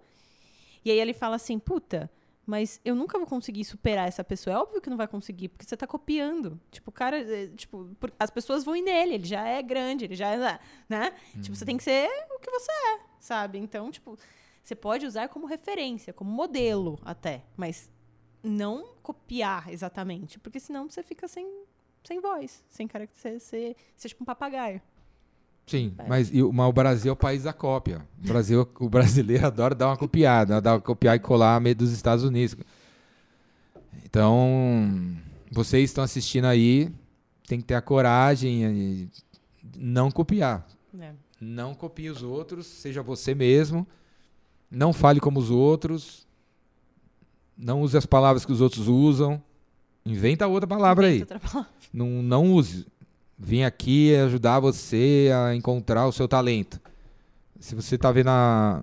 E 0.85 0.91
aí 0.91 0.99
ele 0.99 1.13
fala 1.13 1.37
assim, 1.37 1.59
puta, 1.59 2.11
mas 2.47 2.81
eu 2.85 2.95
nunca 2.95 3.19
vou 3.19 3.27
conseguir 3.27 3.65
superar 3.65 4.07
essa 4.07 4.23
pessoa. 4.23 4.55
É 4.55 4.59
óbvio 4.59 4.81
que 4.81 4.91
não 4.91 4.97
vai 4.97 5.09
conseguir, 5.09 5.49
porque 5.49 5.65
você 5.65 5.77
tá 5.77 5.87
copiando. 5.87 6.61
Tipo, 6.71 6.91
o 6.91 6.93
cara, 6.93 7.19
é, 7.19 7.49
tipo, 7.49 7.91
as 8.19 8.31
pessoas 8.31 8.65
vão 8.65 8.77
ir 8.77 8.83
nele, 8.83 9.15
ele 9.15 9.27
já 9.27 9.47
é 9.47 9.63
grande, 9.63 10.05
ele 10.05 10.15
já 10.15 10.31
é, 10.31 10.61
né? 10.89 11.15
Uhum. 11.35 11.43
Tipo, 11.43 11.57
você 11.57 11.65
tem 11.65 11.77
que 11.77 11.83
ser 11.85 12.09
o 12.31 12.39
que 12.39 12.51
você 12.51 12.71
é, 12.71 13.01
sabe? 13.19 13.59
Então, 13.59 13.91
tipo, 13.91 14.19
você 14.63 14.75
pode 14.75 15.07
usar 15.07 15.29
como 15.29 15.47
referência, 15.47 16.13
como 16.13 16.31
modelo 16.31 16.99
até, 17.05 17.43
mas 17.57 17.91
não 18.43 18.95
copiar 19.03 19.73
exatamente, 19.73 20.39
porque 20.39 20.61
senão 20.61 20.89
você 20.89 21.03
fica 21.03 21.27
sem, 21.27 21.47
sem 22.05 22.21
voz, 22.21 22.63
sem 22.69 22.87
característica, 22.87 23.41
você, 23.41 23.77
você 23.97 24.07
é 24.07 24.09
tipo 24.09 24.23
um 24.23 24.27
papagaio. 24.27 24.81
Sim, 25.67 25.95
é. 25.99 26.07
mas, 26.07 26.31
mas, 26.31 26.69
o 26.69 26.73
Brasil 26.73 27.11
é 27.11 27.13
o 27.13 27.17
país 27.17 27.45
da 27.45 27.53
cópia. 27.53 28.07
O, 28.23 28.29
Brasil, 28.29 28.69
o 28.79 28.89
brasileiro 28.89 29.47
adora 29.47 29.75
dar 29.75 29.89
uma 29.89 29.97
copiada, 29.97 30.61
dar 30.61 30.75
uma 30.75 30.81
copiar 30.81 31.17
e 31.17 31.19
colar 31.19 31.61
meio 31.61 31.75
dos 31.75 31.91
Estados 31.91 32.23
Unidos. 32.23 32.57
Então, 34.05 35.17
vocês 35.51 35.91
estão 35.91 36.05
assistindo 36.05 36.45
aí, 36.45 36.93
tem 37.47 37.59
que 37.59 37.65
ter 37.65 37.75
a 37.75 37.81
coragem 37.81 39.11
de 39.63 39.79
não 39.79 40.11
copiar. 40.11 40.67
É. 41.01 41.13
Não 41.41 41.75
copie 41.75 42.11
os 42.11 42.23
outros, 42.23 42.67
seja 42.67 43.03
você 43.03 43.35
mesmo. 43.35 43.87
Não 44.71 44.93
fale 44.93 45.21
como 45.21 45.41
os 45.41 45.51
outros. 45.51 46.27
Não 47.57 47.83
use 47.83 47.97
as 47.97 48.07
palavras 48.07 48.45
que 48.45 48.53
os 48.53 48.61
outros 48.61 48.89
usam. 48.89 49.43
Inventa 50.07 50.47
outra 50.47 50.67
palavra 50.67 51.09
Inventa 51.09 51.35
aí. 51.35 51.37
Outra 51.37 51.51
palavra. 51.51 51.71
Não, 51.93 52.23
não 52.23 52.53
use 52.53 52.87
vim 53.39 53.63
aqui 53.63 54.15
ajudar 54.17 54.61
você 54.61 55.31
a 55.35 55.55
encontrar 55.55 56.07
o 56.07 56.13
seu 56.13 56.29
talento. 56.29 56.81
Se 57.59 57.75
você 57.75 57.97
está 57.97 58.11
vendo 58.13 58.29
a, 58.29 58.83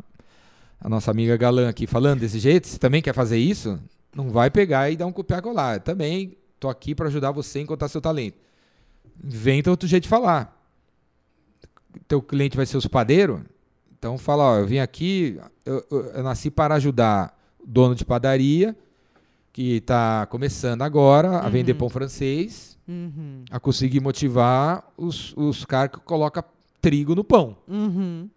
a, 0.80 0.90
nossa 0.90 1.12
amiga 1.12 1.38
Galã 1.38 1.70
aqui 1.70 1.88
falando 1.88 2.20
desse 2.20 2.40
jeito, 2.40 2.68
você 2.68 2.78
também 2.78 3.02
quer 3.02 3.14
fazer 3.14 3.38
isso, 3.38 3.80
não 4.16 4.30
vai 4.30 4.50
pegar 4.50 4.90
e 4.90 4.98
dar 4.98 5.06
um 5.06 5.12
copiar 5.12 5.42
colar. 5.42 5.80
Também 5.80 6.38
tô 6.60 6.70
aqui 6.70 6.94
para 6.94 7.08
ajudar 7.08 7.32
você 7.32 7.60
a 7.60 7.62
encontrar 7.62 7.88
seu 7.88 8.02
talento. 8.02 8.38
Inventa 9.24 9.70
outro 9.70 9.88
jeito 9.88 10.04
de 10.04 10.10
falar. 10.10 10.58
Teu 12.08 12.22
cliente 12.22 12.56
vai 12.56 12.66
ser 12.66 12.78
o 12.78 12.90
padeiro, 12.90 13.46
então 13.98 14.18
fala, 14.18 14.44
ó, 14.44 14.60
eu 14.60 14.66
vim 14.66 14.80
aqui, 14.80 15.40
eu, 15.66 15.86
eu, 15.92 16.06
eu 16.14 16.24
nasci 16.24 16.50
para 16.50 16.76
ajudar 16.76 17.38
o 17.60 17.68
dono 17.68 17.94
de 17.94 18.06
padaria 18.06 18.76
que 19.52 19.78
está 19.78 20.26
começando 20.28 20.82
agora 20.82 21.40
a 21.40 21.46
uhum. 21.46 21.52
vender 21.52 21.74
pão 21.74 21.90
francês 21.90 22.72
Uhum. 22.92 23.46
A 23.50 23.60
conseguir 23.60 24.02
motivar 24.02 24.92
os, 24.98 25.34
os 25.38 25.64
caras 25.64 25.92
que 25.92 26.00
colocam 26.02 26.44
trigo 26.82 27.16
no 27.16 27.24
pão. 27.24 27.56
Uhum. 27.68 28.30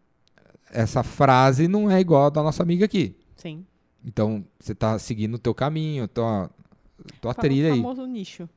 Essa 0.70 1.02
frase 1.02 1.66
não 1.66 1.90
é 1.90 2.00
igual 2.00 2.26
a 2.26 2.30
da 2.30 2.42
nossa 2.42 2.62
amiga 2.62 2.84
aqui. 2.84 3.16
Sim. 3.34 3.66
Então, 4.04 4.44
você 4.60 4.72
está 4.72 4.98
seguindo 4.98 5.34
o 5.34 5.38
teu 5.38 5.54
caminho, 5.54 6.06
tua, 6.06 6.50
tua 7.20 7.34
trilha 7.34 7.72
aí. 7.72 7.80
O 7.80 7.82
famoso 7.82 8.06
nicho. 8.06 8.48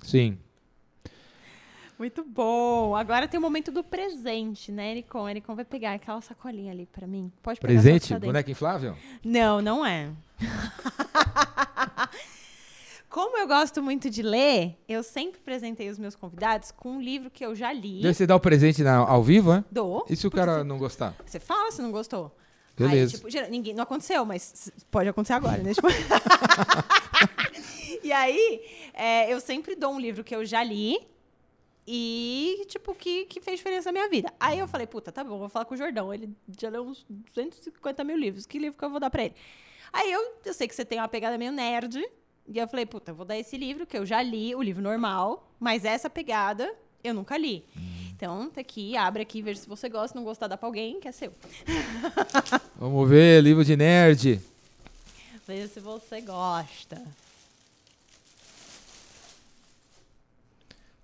Sim. 0.00 0.36
Muito 1.98 2.24
bom. 2.24 2.94
Agora 2.96 3.28
tem 3.28 3.38
o 3.38 3.42
momento 3.42 3.70
do 3.70 3.82
presente, 3.82 4.70
né, 4.72 4.90
Ericon? 4.90 5.28
Ericon 5.28 5.54
vai 5.54 5.64
pegar 5.64 5.94
aquela 5.94 6.20
sacolinha 6.20 6.72
ali 6.72 6.86
para 6.86 7.06
mim. 7.06 7.32
Pode 7.42 7.58
pegar 7.58 7.72
Presente? 7.72 8.14
Boneca 8.18 8.50
inflável? 8.50 8.96
Não, 9.24 9.62
não 9.62 9.84
é. 9.84 10.10
Como 13.16 13.38
eu 13.38 13.48
gosto 13.48 13.82
muito 13.82 14.10
de 14.10 14.20
ler, 14.20 14.76
eu 14.86 15.02
sempre 15.02 15.40
apresentei 15.40 15.88
os 15.88 15.98
meus 15.98 16.14
convidados 16.14 16.70
com 16.70 16.96
um 16.96 17.00
livro 17.00 17.30
que 17.30 17.42
eu 17.42 17.54
já 17.54 17.72
li. 17.72 18.02
Você 18.02 18.26
dar 18.26 18.36
o 18.36 18.40
presente 18.40 18.82
na, 18.82 18.96
ao 18.96 19.22
vivo, 19.22 19.54
é? 19.54 19.64
Dou. 19.70 20.04
E 20.06 20.14
se 20.14 20.26
o 20.26 20.30
cara 20.30 20.62
não 20.62 20.76
gostar? 20.76 21.16
Você 21.24 21.40
fala 21.40 21.72
se 21.72 21.80
não 21.80 21.90
gostou. 21.90 22.36
Beleza. 22.76 23.16
Aí, 23.16 23.32
tipo, 23.32 23.50
ninguém, 23.50 23.72
não 23.72 23.84
aconteceu, 23.84 24.22
mas 24.26 24.70
pode 24.90 25.08
acontecer 25.08 25.32
agora, 25.32 25.62
né? 25.62 25.72
Tipo... 25.72 25.88
e 28.04 28.12
aí, 28.12 28.60
é, 28.92 29.32
eu 29.32 29.40
sempre 29.40 29.74
dou 29.74 29.94
um 29.94 29.98
livro 29.98 30.22
que 30.22 30.36
eu 30.36 30.44
já 30.44 30.62
li 30.62 30.98
e, 31.86 32.66
tipo, 32.68 32.94
que, 32.94 33.24
que 33.24 33.40
fez 33.40 33.60
diferença 33.60 33.88
na 33.88 33.92
minha 33.92 34.10
vida. 34.10 34.30
Aí 34.38 34.58
eu 34.58 34.68
falei, 34.68 34.86
puta, 34.86 35.10
tá 35.10 35.24
bom, 35.24 35.38
vou 35.38 35.48
falar 35.48 35.64
com 35.64 35.72
o 35.72 35.78
Jordão. 35.78 36.12
Ele 36.12 36.36
já 36.60 36.68
leu 36.68 36.82
uns 36.82 37.06
250 37.08 38.04
mil 38.04 38.18
livros. 38.18 38.44
Que 38.44 38.58
livro 38.58 38.78
que 38.78 38.84
eu 38.84 38.90
vou 38.90 39.00
dar 39.00 39.08
pra 39.08 39.24
ele? 39.24 39.34
Aí 39.90 40.12
eu, 40.12 40.34
eu 40.44 40.52
sei 40.52 40.68
que 40.68 40.74
você 40.74 40.84
tem 40.84 40.98
uma 40.98 41.08
pegada 41.08 41.38
meio 41.38 41.50
nerd. 41.50 42.06
E 42.48 42.58
eu 42.58 42.68
falei, 42.68 42.86
puta, 42.86 43.10
eu 43.10 43.14
vou 43.14 43.26
dar 43.26 43.36
esse 43.36 43.56
livro, 43.56 43.86
que 43.86 43.96
eu 43.96 44.06
já 44.06 44.22
li, 44.22 44.54
o 44.54 44.62
livro 44.62 44.82
normal, 44.82 45.50
mas 45.58 45.84
essa 45.84 46.08
pegada 46.08 46.72
eu 47.02 47.12
nunca 47.12 47.36
li. 47.36 47.64
Hum. 47.76 47.96
Então, 48.16 48.48
tá 48.48 48.62
aqui, 48.62 48.96
abre 48.96 49.22
aqui, 49.22 49.42
veja 49.42 49.60
se 49.60 49.68
você 49.68 49.90
gosta, 49.90 50.08
se 50.08 50.14
não 50.14 50.24
gostar, 50.24 50.46
dá 50.46 50.56
pra 50.56 50.66
alguém, 50.66 50.98
que 51.00 51.06
é 51.06 51.12
seu. 51.12 51.32
Vamos 52.76 53.08
ver, 53.08 53.42
livro 53.42 53.62
de 53.62 53.76
nerd. 53.76 54.40
Veja 55.46 55.68
se 55.68 55.80
você 55.80 56.22
gosta. 56.22 57.02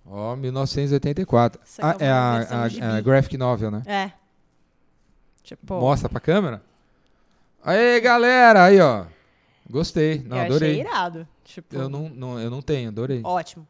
Ó, 0.05 0.33
oh, 0.33 0.35
1984. 0.35 1.61
Ah, 1.81 1.95
é, 1.99 2.05
é 2.05 2.09
a, 2.09 2.47
a, 2.49 2.97
a, 2.97 3.01
graphic 3.01 3.37
novel, 3.37 3.69
né? 3.69 3.83
É. 3.85 4.11
Tipo... 5.43 5.79
Mostra 5.79 6.09
pra 6.09 6.19
câmera. 6.19 6.63
Aí, 7.63 8.01
galera, 8.01 8.65
aí, 8.65 8.81
ó. 8.81 9.05
Gostei, 9.69 10.23
não, 10.25 10.37
eu 10.37 10.43
adorei. 10.43 10.71
Achei 10.71 10.81
irado. 10.81 11.27
Tipo... 11.43 11.75
Eu, 11.75 11.89
não, 11.89 12.09
não, 12.09 12.39
eu 12.39 12.49
não 12.49 12.61
tenho, 12.61 12.89
adorei. 12.89 13.21
Ótimo. 13.23 13.67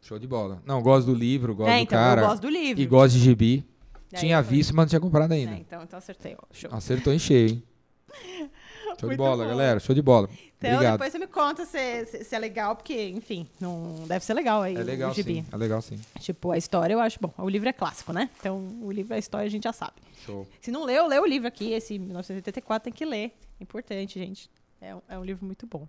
Show 0.00 0.18
de 0.18 0.26
bola. 0.26 0.62
Não, 0.66 0.82
gosto 0.82 1.06
do 1.06 1.14
livro, 1.14 1.54
gosto 1.54 1.70
é, 1.70 1.80
então, 1.80 1.98
do 1.98 2.02
cara. 2.02 2.20
Eu 2.22 2.26
gosto 2.28 2.42
do 2.42 2.48
livro. 2.50 2.82
E 2.82 2.86
gosto 2.86 3.14
de 3.14 3.20
gibi. 3.20 3.64
É, 4.12 4.18
tinha 4.18 4.42
visto, 4.42 4.74
mas 4.74 4.84
não 4.84 4.88
tinha 4.90 5.00
comprado 5.00 5.32
ainda. 5.32 5.52
É, 5.52 5.58
então, 5.58 5.82
então 5.82 5.98
acertei. 5.98 6.36
Ó, 6.38 6.44
show. 6.52 6.70
Acertou 6.72 7.12
em 7.12 7.18
cheio, 7.18 7.48
hein? 7.50 7.62
Show 9.00 9.10
de 9.10 9.16
bola, 9.16 9.42
bom. 9.42 9.50
galera. 9.50 9.80
Show 9.80 9.94
de 9.94 10.02
bola. 10.02 10.28
Então, 10.56 10.70
Obrigado. 10.72 10.92
depois 10.92 11.12
você 11.12 11.18
me 11.18 11.26
conta 11.26 11.66
se, 11.66 12.06
se, 12.06 12.24
se, 12.24 12.34
é 12.34 12.38
legal, 12.38 12.76
porque, 12.76 13.08
enfim, 13.08 13.46
não 13.60 14.06
deve 14.06 14.24
ser 14.24 14.34
legal 14.34 14.62
aí. 14.62 14.76
É 14.76 14.82
legal, 14.82 15.10
o 15.10 15.14
gibi. 15.14 15.34
sim. 15.34 15.46
É 15.50 15.56
legal, 15.56 15.82
sim. 15.82 15.98
Tipo, 16.20 16.52
a 16.52 16.56
história 16.56 16.94
eu 16.94 17.00
acho 17.00 17.18
bom. 17.20 17.32
O 17.38 17.48
livro 17.48 17.68
é 17.68 17.72
clássico, 17.72 18.12
né? 18.12 18.30
Então, 18.38 18.58
o 18.82 18.90
livro, 18.90 19.14
a 19.14 19.18
história 19.18 19.46
a 19.46 19.50
gente 19.50 19.64
já 19.64 19.72
sabe. 19.72 19.94
Show. 20.24 20.46
Se 20.60 20.70
não 20.70 20.84
leu, 20.84 21.06
lê 21.06 21.18
o 21.18 21.26
livro 21.26 21.48
aqui. 21.48 21.72
Esse 21.72 21.98
1984 21.98 22.84
tem 22.84 22.92
que 22.92 23.04
ler. 23.04 23.36
Importante, 23.60 24.18
gente. 24.18 24.48
É, 24.80 24.94
é 25.08 25.18
um 25.18 25.24
livro 25.24 25.44
muito 25.44 25.66
bom. 25.66 25.88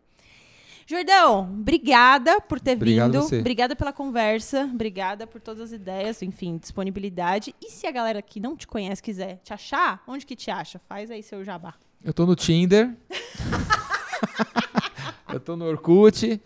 Jordão, 0.87 1.51
obrigada 1.51 2.39
por 2.39 2.59
ter 2.59 2.73
Obrigado 2.73 3.11
vindo. 3.11 3.23
Você. 3.23 3.39
Obrigada 3.39 3.75
pela 3.75 3.91
conversa. 3.91 4.69
Obrigada 4.71 5.25
por 5.25 5.41
todas 5.41 5.61
as 5.61 5.71
ideias, 5.71 6.21
enfim, 6.21 6.57
disponibilidade. 6.57 7.55
E 7.59 7.71
se 7.71 7.87
a 7.87 7.91
galera 7.91 8.21
que 8.21 8.39
não 8.39 8.55
te 8.55 8.67
conhece 8.67 9.01
quiser 9.01 9.39
te 9.43 9.51
achar, 9.51 10.03
onde 10.07 10.27
que 10.27 10.35
te 10.35 10.51
acha? 10.51 10.79
Faz 10.87 11.09
aí 11.09 11.23
seu 11.23 11.43
jabá. 11.43 11.73
Eu 12.03 12.13
tô 12.13 12.27
no 12.27 12.35
Tinder. 12.35 12.95
eu 15.33 15.39
tô 15.39 15.55
no 15.55 15.65
Orkut. 15.65 16.39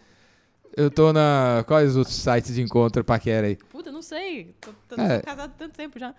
Eu 0.77 0.89
tô 0.89 1.11
na. 1.11 1.65
Quais 1.67 1.97
os 1.97 2.07
sites 2.07 2.55
de 2.55 2.61
encontro 2.61 3.03
paquera 3.03 3.47
aí? 3.47 3.57
Puta, 3.57 3.91
não 3.91 4.01
sei. 4.01 4.55
Tô, 4.61 4.71
tô 4.87 5.01
é. 5.01 5.19
casado 5.19 5.49
há 5.49 5.57
tanto 5.57 5.75
tempo 5.75 5.99
já. 5.99 6.15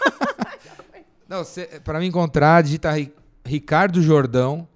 não, 1.28 1.44
cê, 1.44 1.78
pra 1.84 1.98
me 1.98 2.06
encontrar, 2.06 2.62
digita 2.62 2.90
Ricardo 3.44 4.00
Jordão 4.00 4.66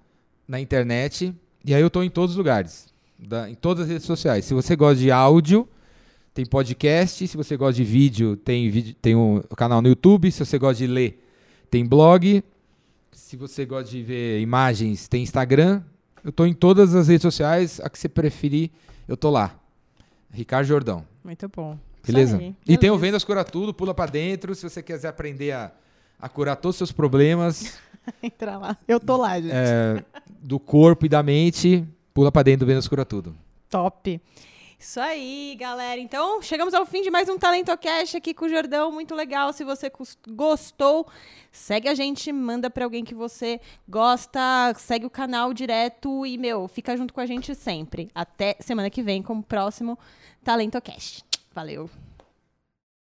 na 0.47 0.59
internet. 0.59 1.33
E 1.65 1.73
aí 1.73 1.81
eu 1.81 1.87
estou 1.87 2.03
em 2.03 2.09
todos 2.09 2.31
os 2.31 2.37
lugares, 2.37 2.87
da, 3.17 3.49
em 3.49 3.55
todas 3.55 3.85
as 3.85 3.89
redes 3.89 4.05
sociais. 4.05 4.45
Se 4.45 4.53
você 4.53 4.75
gosta 4.75 4.95
de 4.95 5.11
áudio, 5.11 5.67
tem 6.33 6.45
podcast. 6.45 7.27
Se 7.27 7.37
você 7.37 7.55
gosta 7.55 7.75
de 7.75 7.83
vídeo, 7.83 8.35
tem, 8.35 8.69
vídeo, 8.69 8.95
tem 9.01 9.15
um 9.15 9.41
canal 9.55 9.81
no 9.81 9.87
YouTube. 9.87 10.31
Se 10.31 10.45
você 10.45 10.57
gosta 10.57 10.75
de 10.75 10.87
ler, 10.87 11.23
tem 11.69 11.85
blog. 11.85 12.43
Se 13.11 13.37
você 13.37 13.65
gosta 13.65 13.89
de 13.89 14.01
ver 14.01 14.41
imagens, 14.41 15.07
tem 15.07 15.23
Instagram. 15.23 15.81
Eu 16.23 16.31
estou 16.31 16.47
em 16.47 16.53
todas 16.53 16.95
as 16.95 17.07
redes 17.07 17.21
sociais. 17.21 17.79
A 17.81 17.89
que 17.89 17.97
você 17.97 18.09
preferir, 18.09 18.71
eu 19.07 19.15
tô 19.15 19.29
lá. 19.29 19.57
Ricardo 20.31 20.65
Jordão. 20.65 21.05
Muito 21.23 21.47
bom. 21.47 21.77
Beleza? 22.05 22.41
E 22.67 22.77
tem 22.77 22.89
o 22.89 22.97
Vendas 22.97 23.23
Cura 23.23 23.45
Tudo, 23.45 23.73
pula 23.73 23.93
para 23.93 24.11
dentro. 24.11 24.53
Se 24.53 24.67
você 24.67 24.83
quiser 24.83 25.07
aprender 25.07 25.51
a, 25.51 25.71
a 26.19 26.27
curar 26.27 26.57
todos 26.57 26.75
os 26.75 26.77
seus 26.77 26.91
problemas. 26.91 27.77
Entra 28.21 28.57
lá. 28.57 28.77
Eu 28.87 28.99
tô 28.99 29.17
lá, 29.17 29.39
gente. 29.39 29.53
É, 29.53 30.03
do 30.41 30.59
corpo 30.59 31.05
e 31.05 31.09
da 31.09 31.23
mente, 31.23 31.87
pula 32.13 32.31
pra 32.31 32.43
dentro 32.43 32.65
do 32.65 32.65
Vênus 32.65 32.87
Cura 32.87 33.05
Tudo. 33.05 33.35
Top. 33.69 34.21
Isso 34.83 34.99
aí, 34.99 35.55
galera. 35.57 35.99
Então, 36.01 36.41
chegamos 36.41 36.73
ao 36.73 36.85
fim 36.85 37.01
de 37.01 37.09
mais 37.09 37.29
um 37.29 37.37
Talento 37.37 37.75
Cash 37.77 38.15
aqui 38.15 38.33
com 38.33 38.43
o 38.43 38.49
Jordão. 38.49 38.91
Muito 38.91 39.15
legal. 39.15 39.53
Se 39.53 39.63
você 39.63 39.89
gostou, 40.27 41.07
segue 41.53 41.87
a 41.87 41.95
gente, 41.95 42.33
manda 42.33 42.69
para 42.69 42.83
alguém 42.83 43.05
que 43.05 43.15
você 43.15 43.61
gosta, 43.87 44.73
segue 44.77 45.05
o 45.05 45.09
canal 45.09 45.53
direto 45.53 46.25
e, 46.25 46.37
meu, 46.37 46.67
fica 46.67 46.97
junto 46.97 47.13
com 47.13 47.21
a 47.21 47.25
gente 47.25 47.55
sempre. 47.55 48.09
Até 48.13 48.57
semana 48.59 48.89
que 48.89 49.01
vem 49.01 49.23
com 49.23 49.37
o 49.37 49.43
próximo 49.43 49.97
Talento 50.43 50.81
Cash. 50.81 51.23
Valeu. 51.55 51.89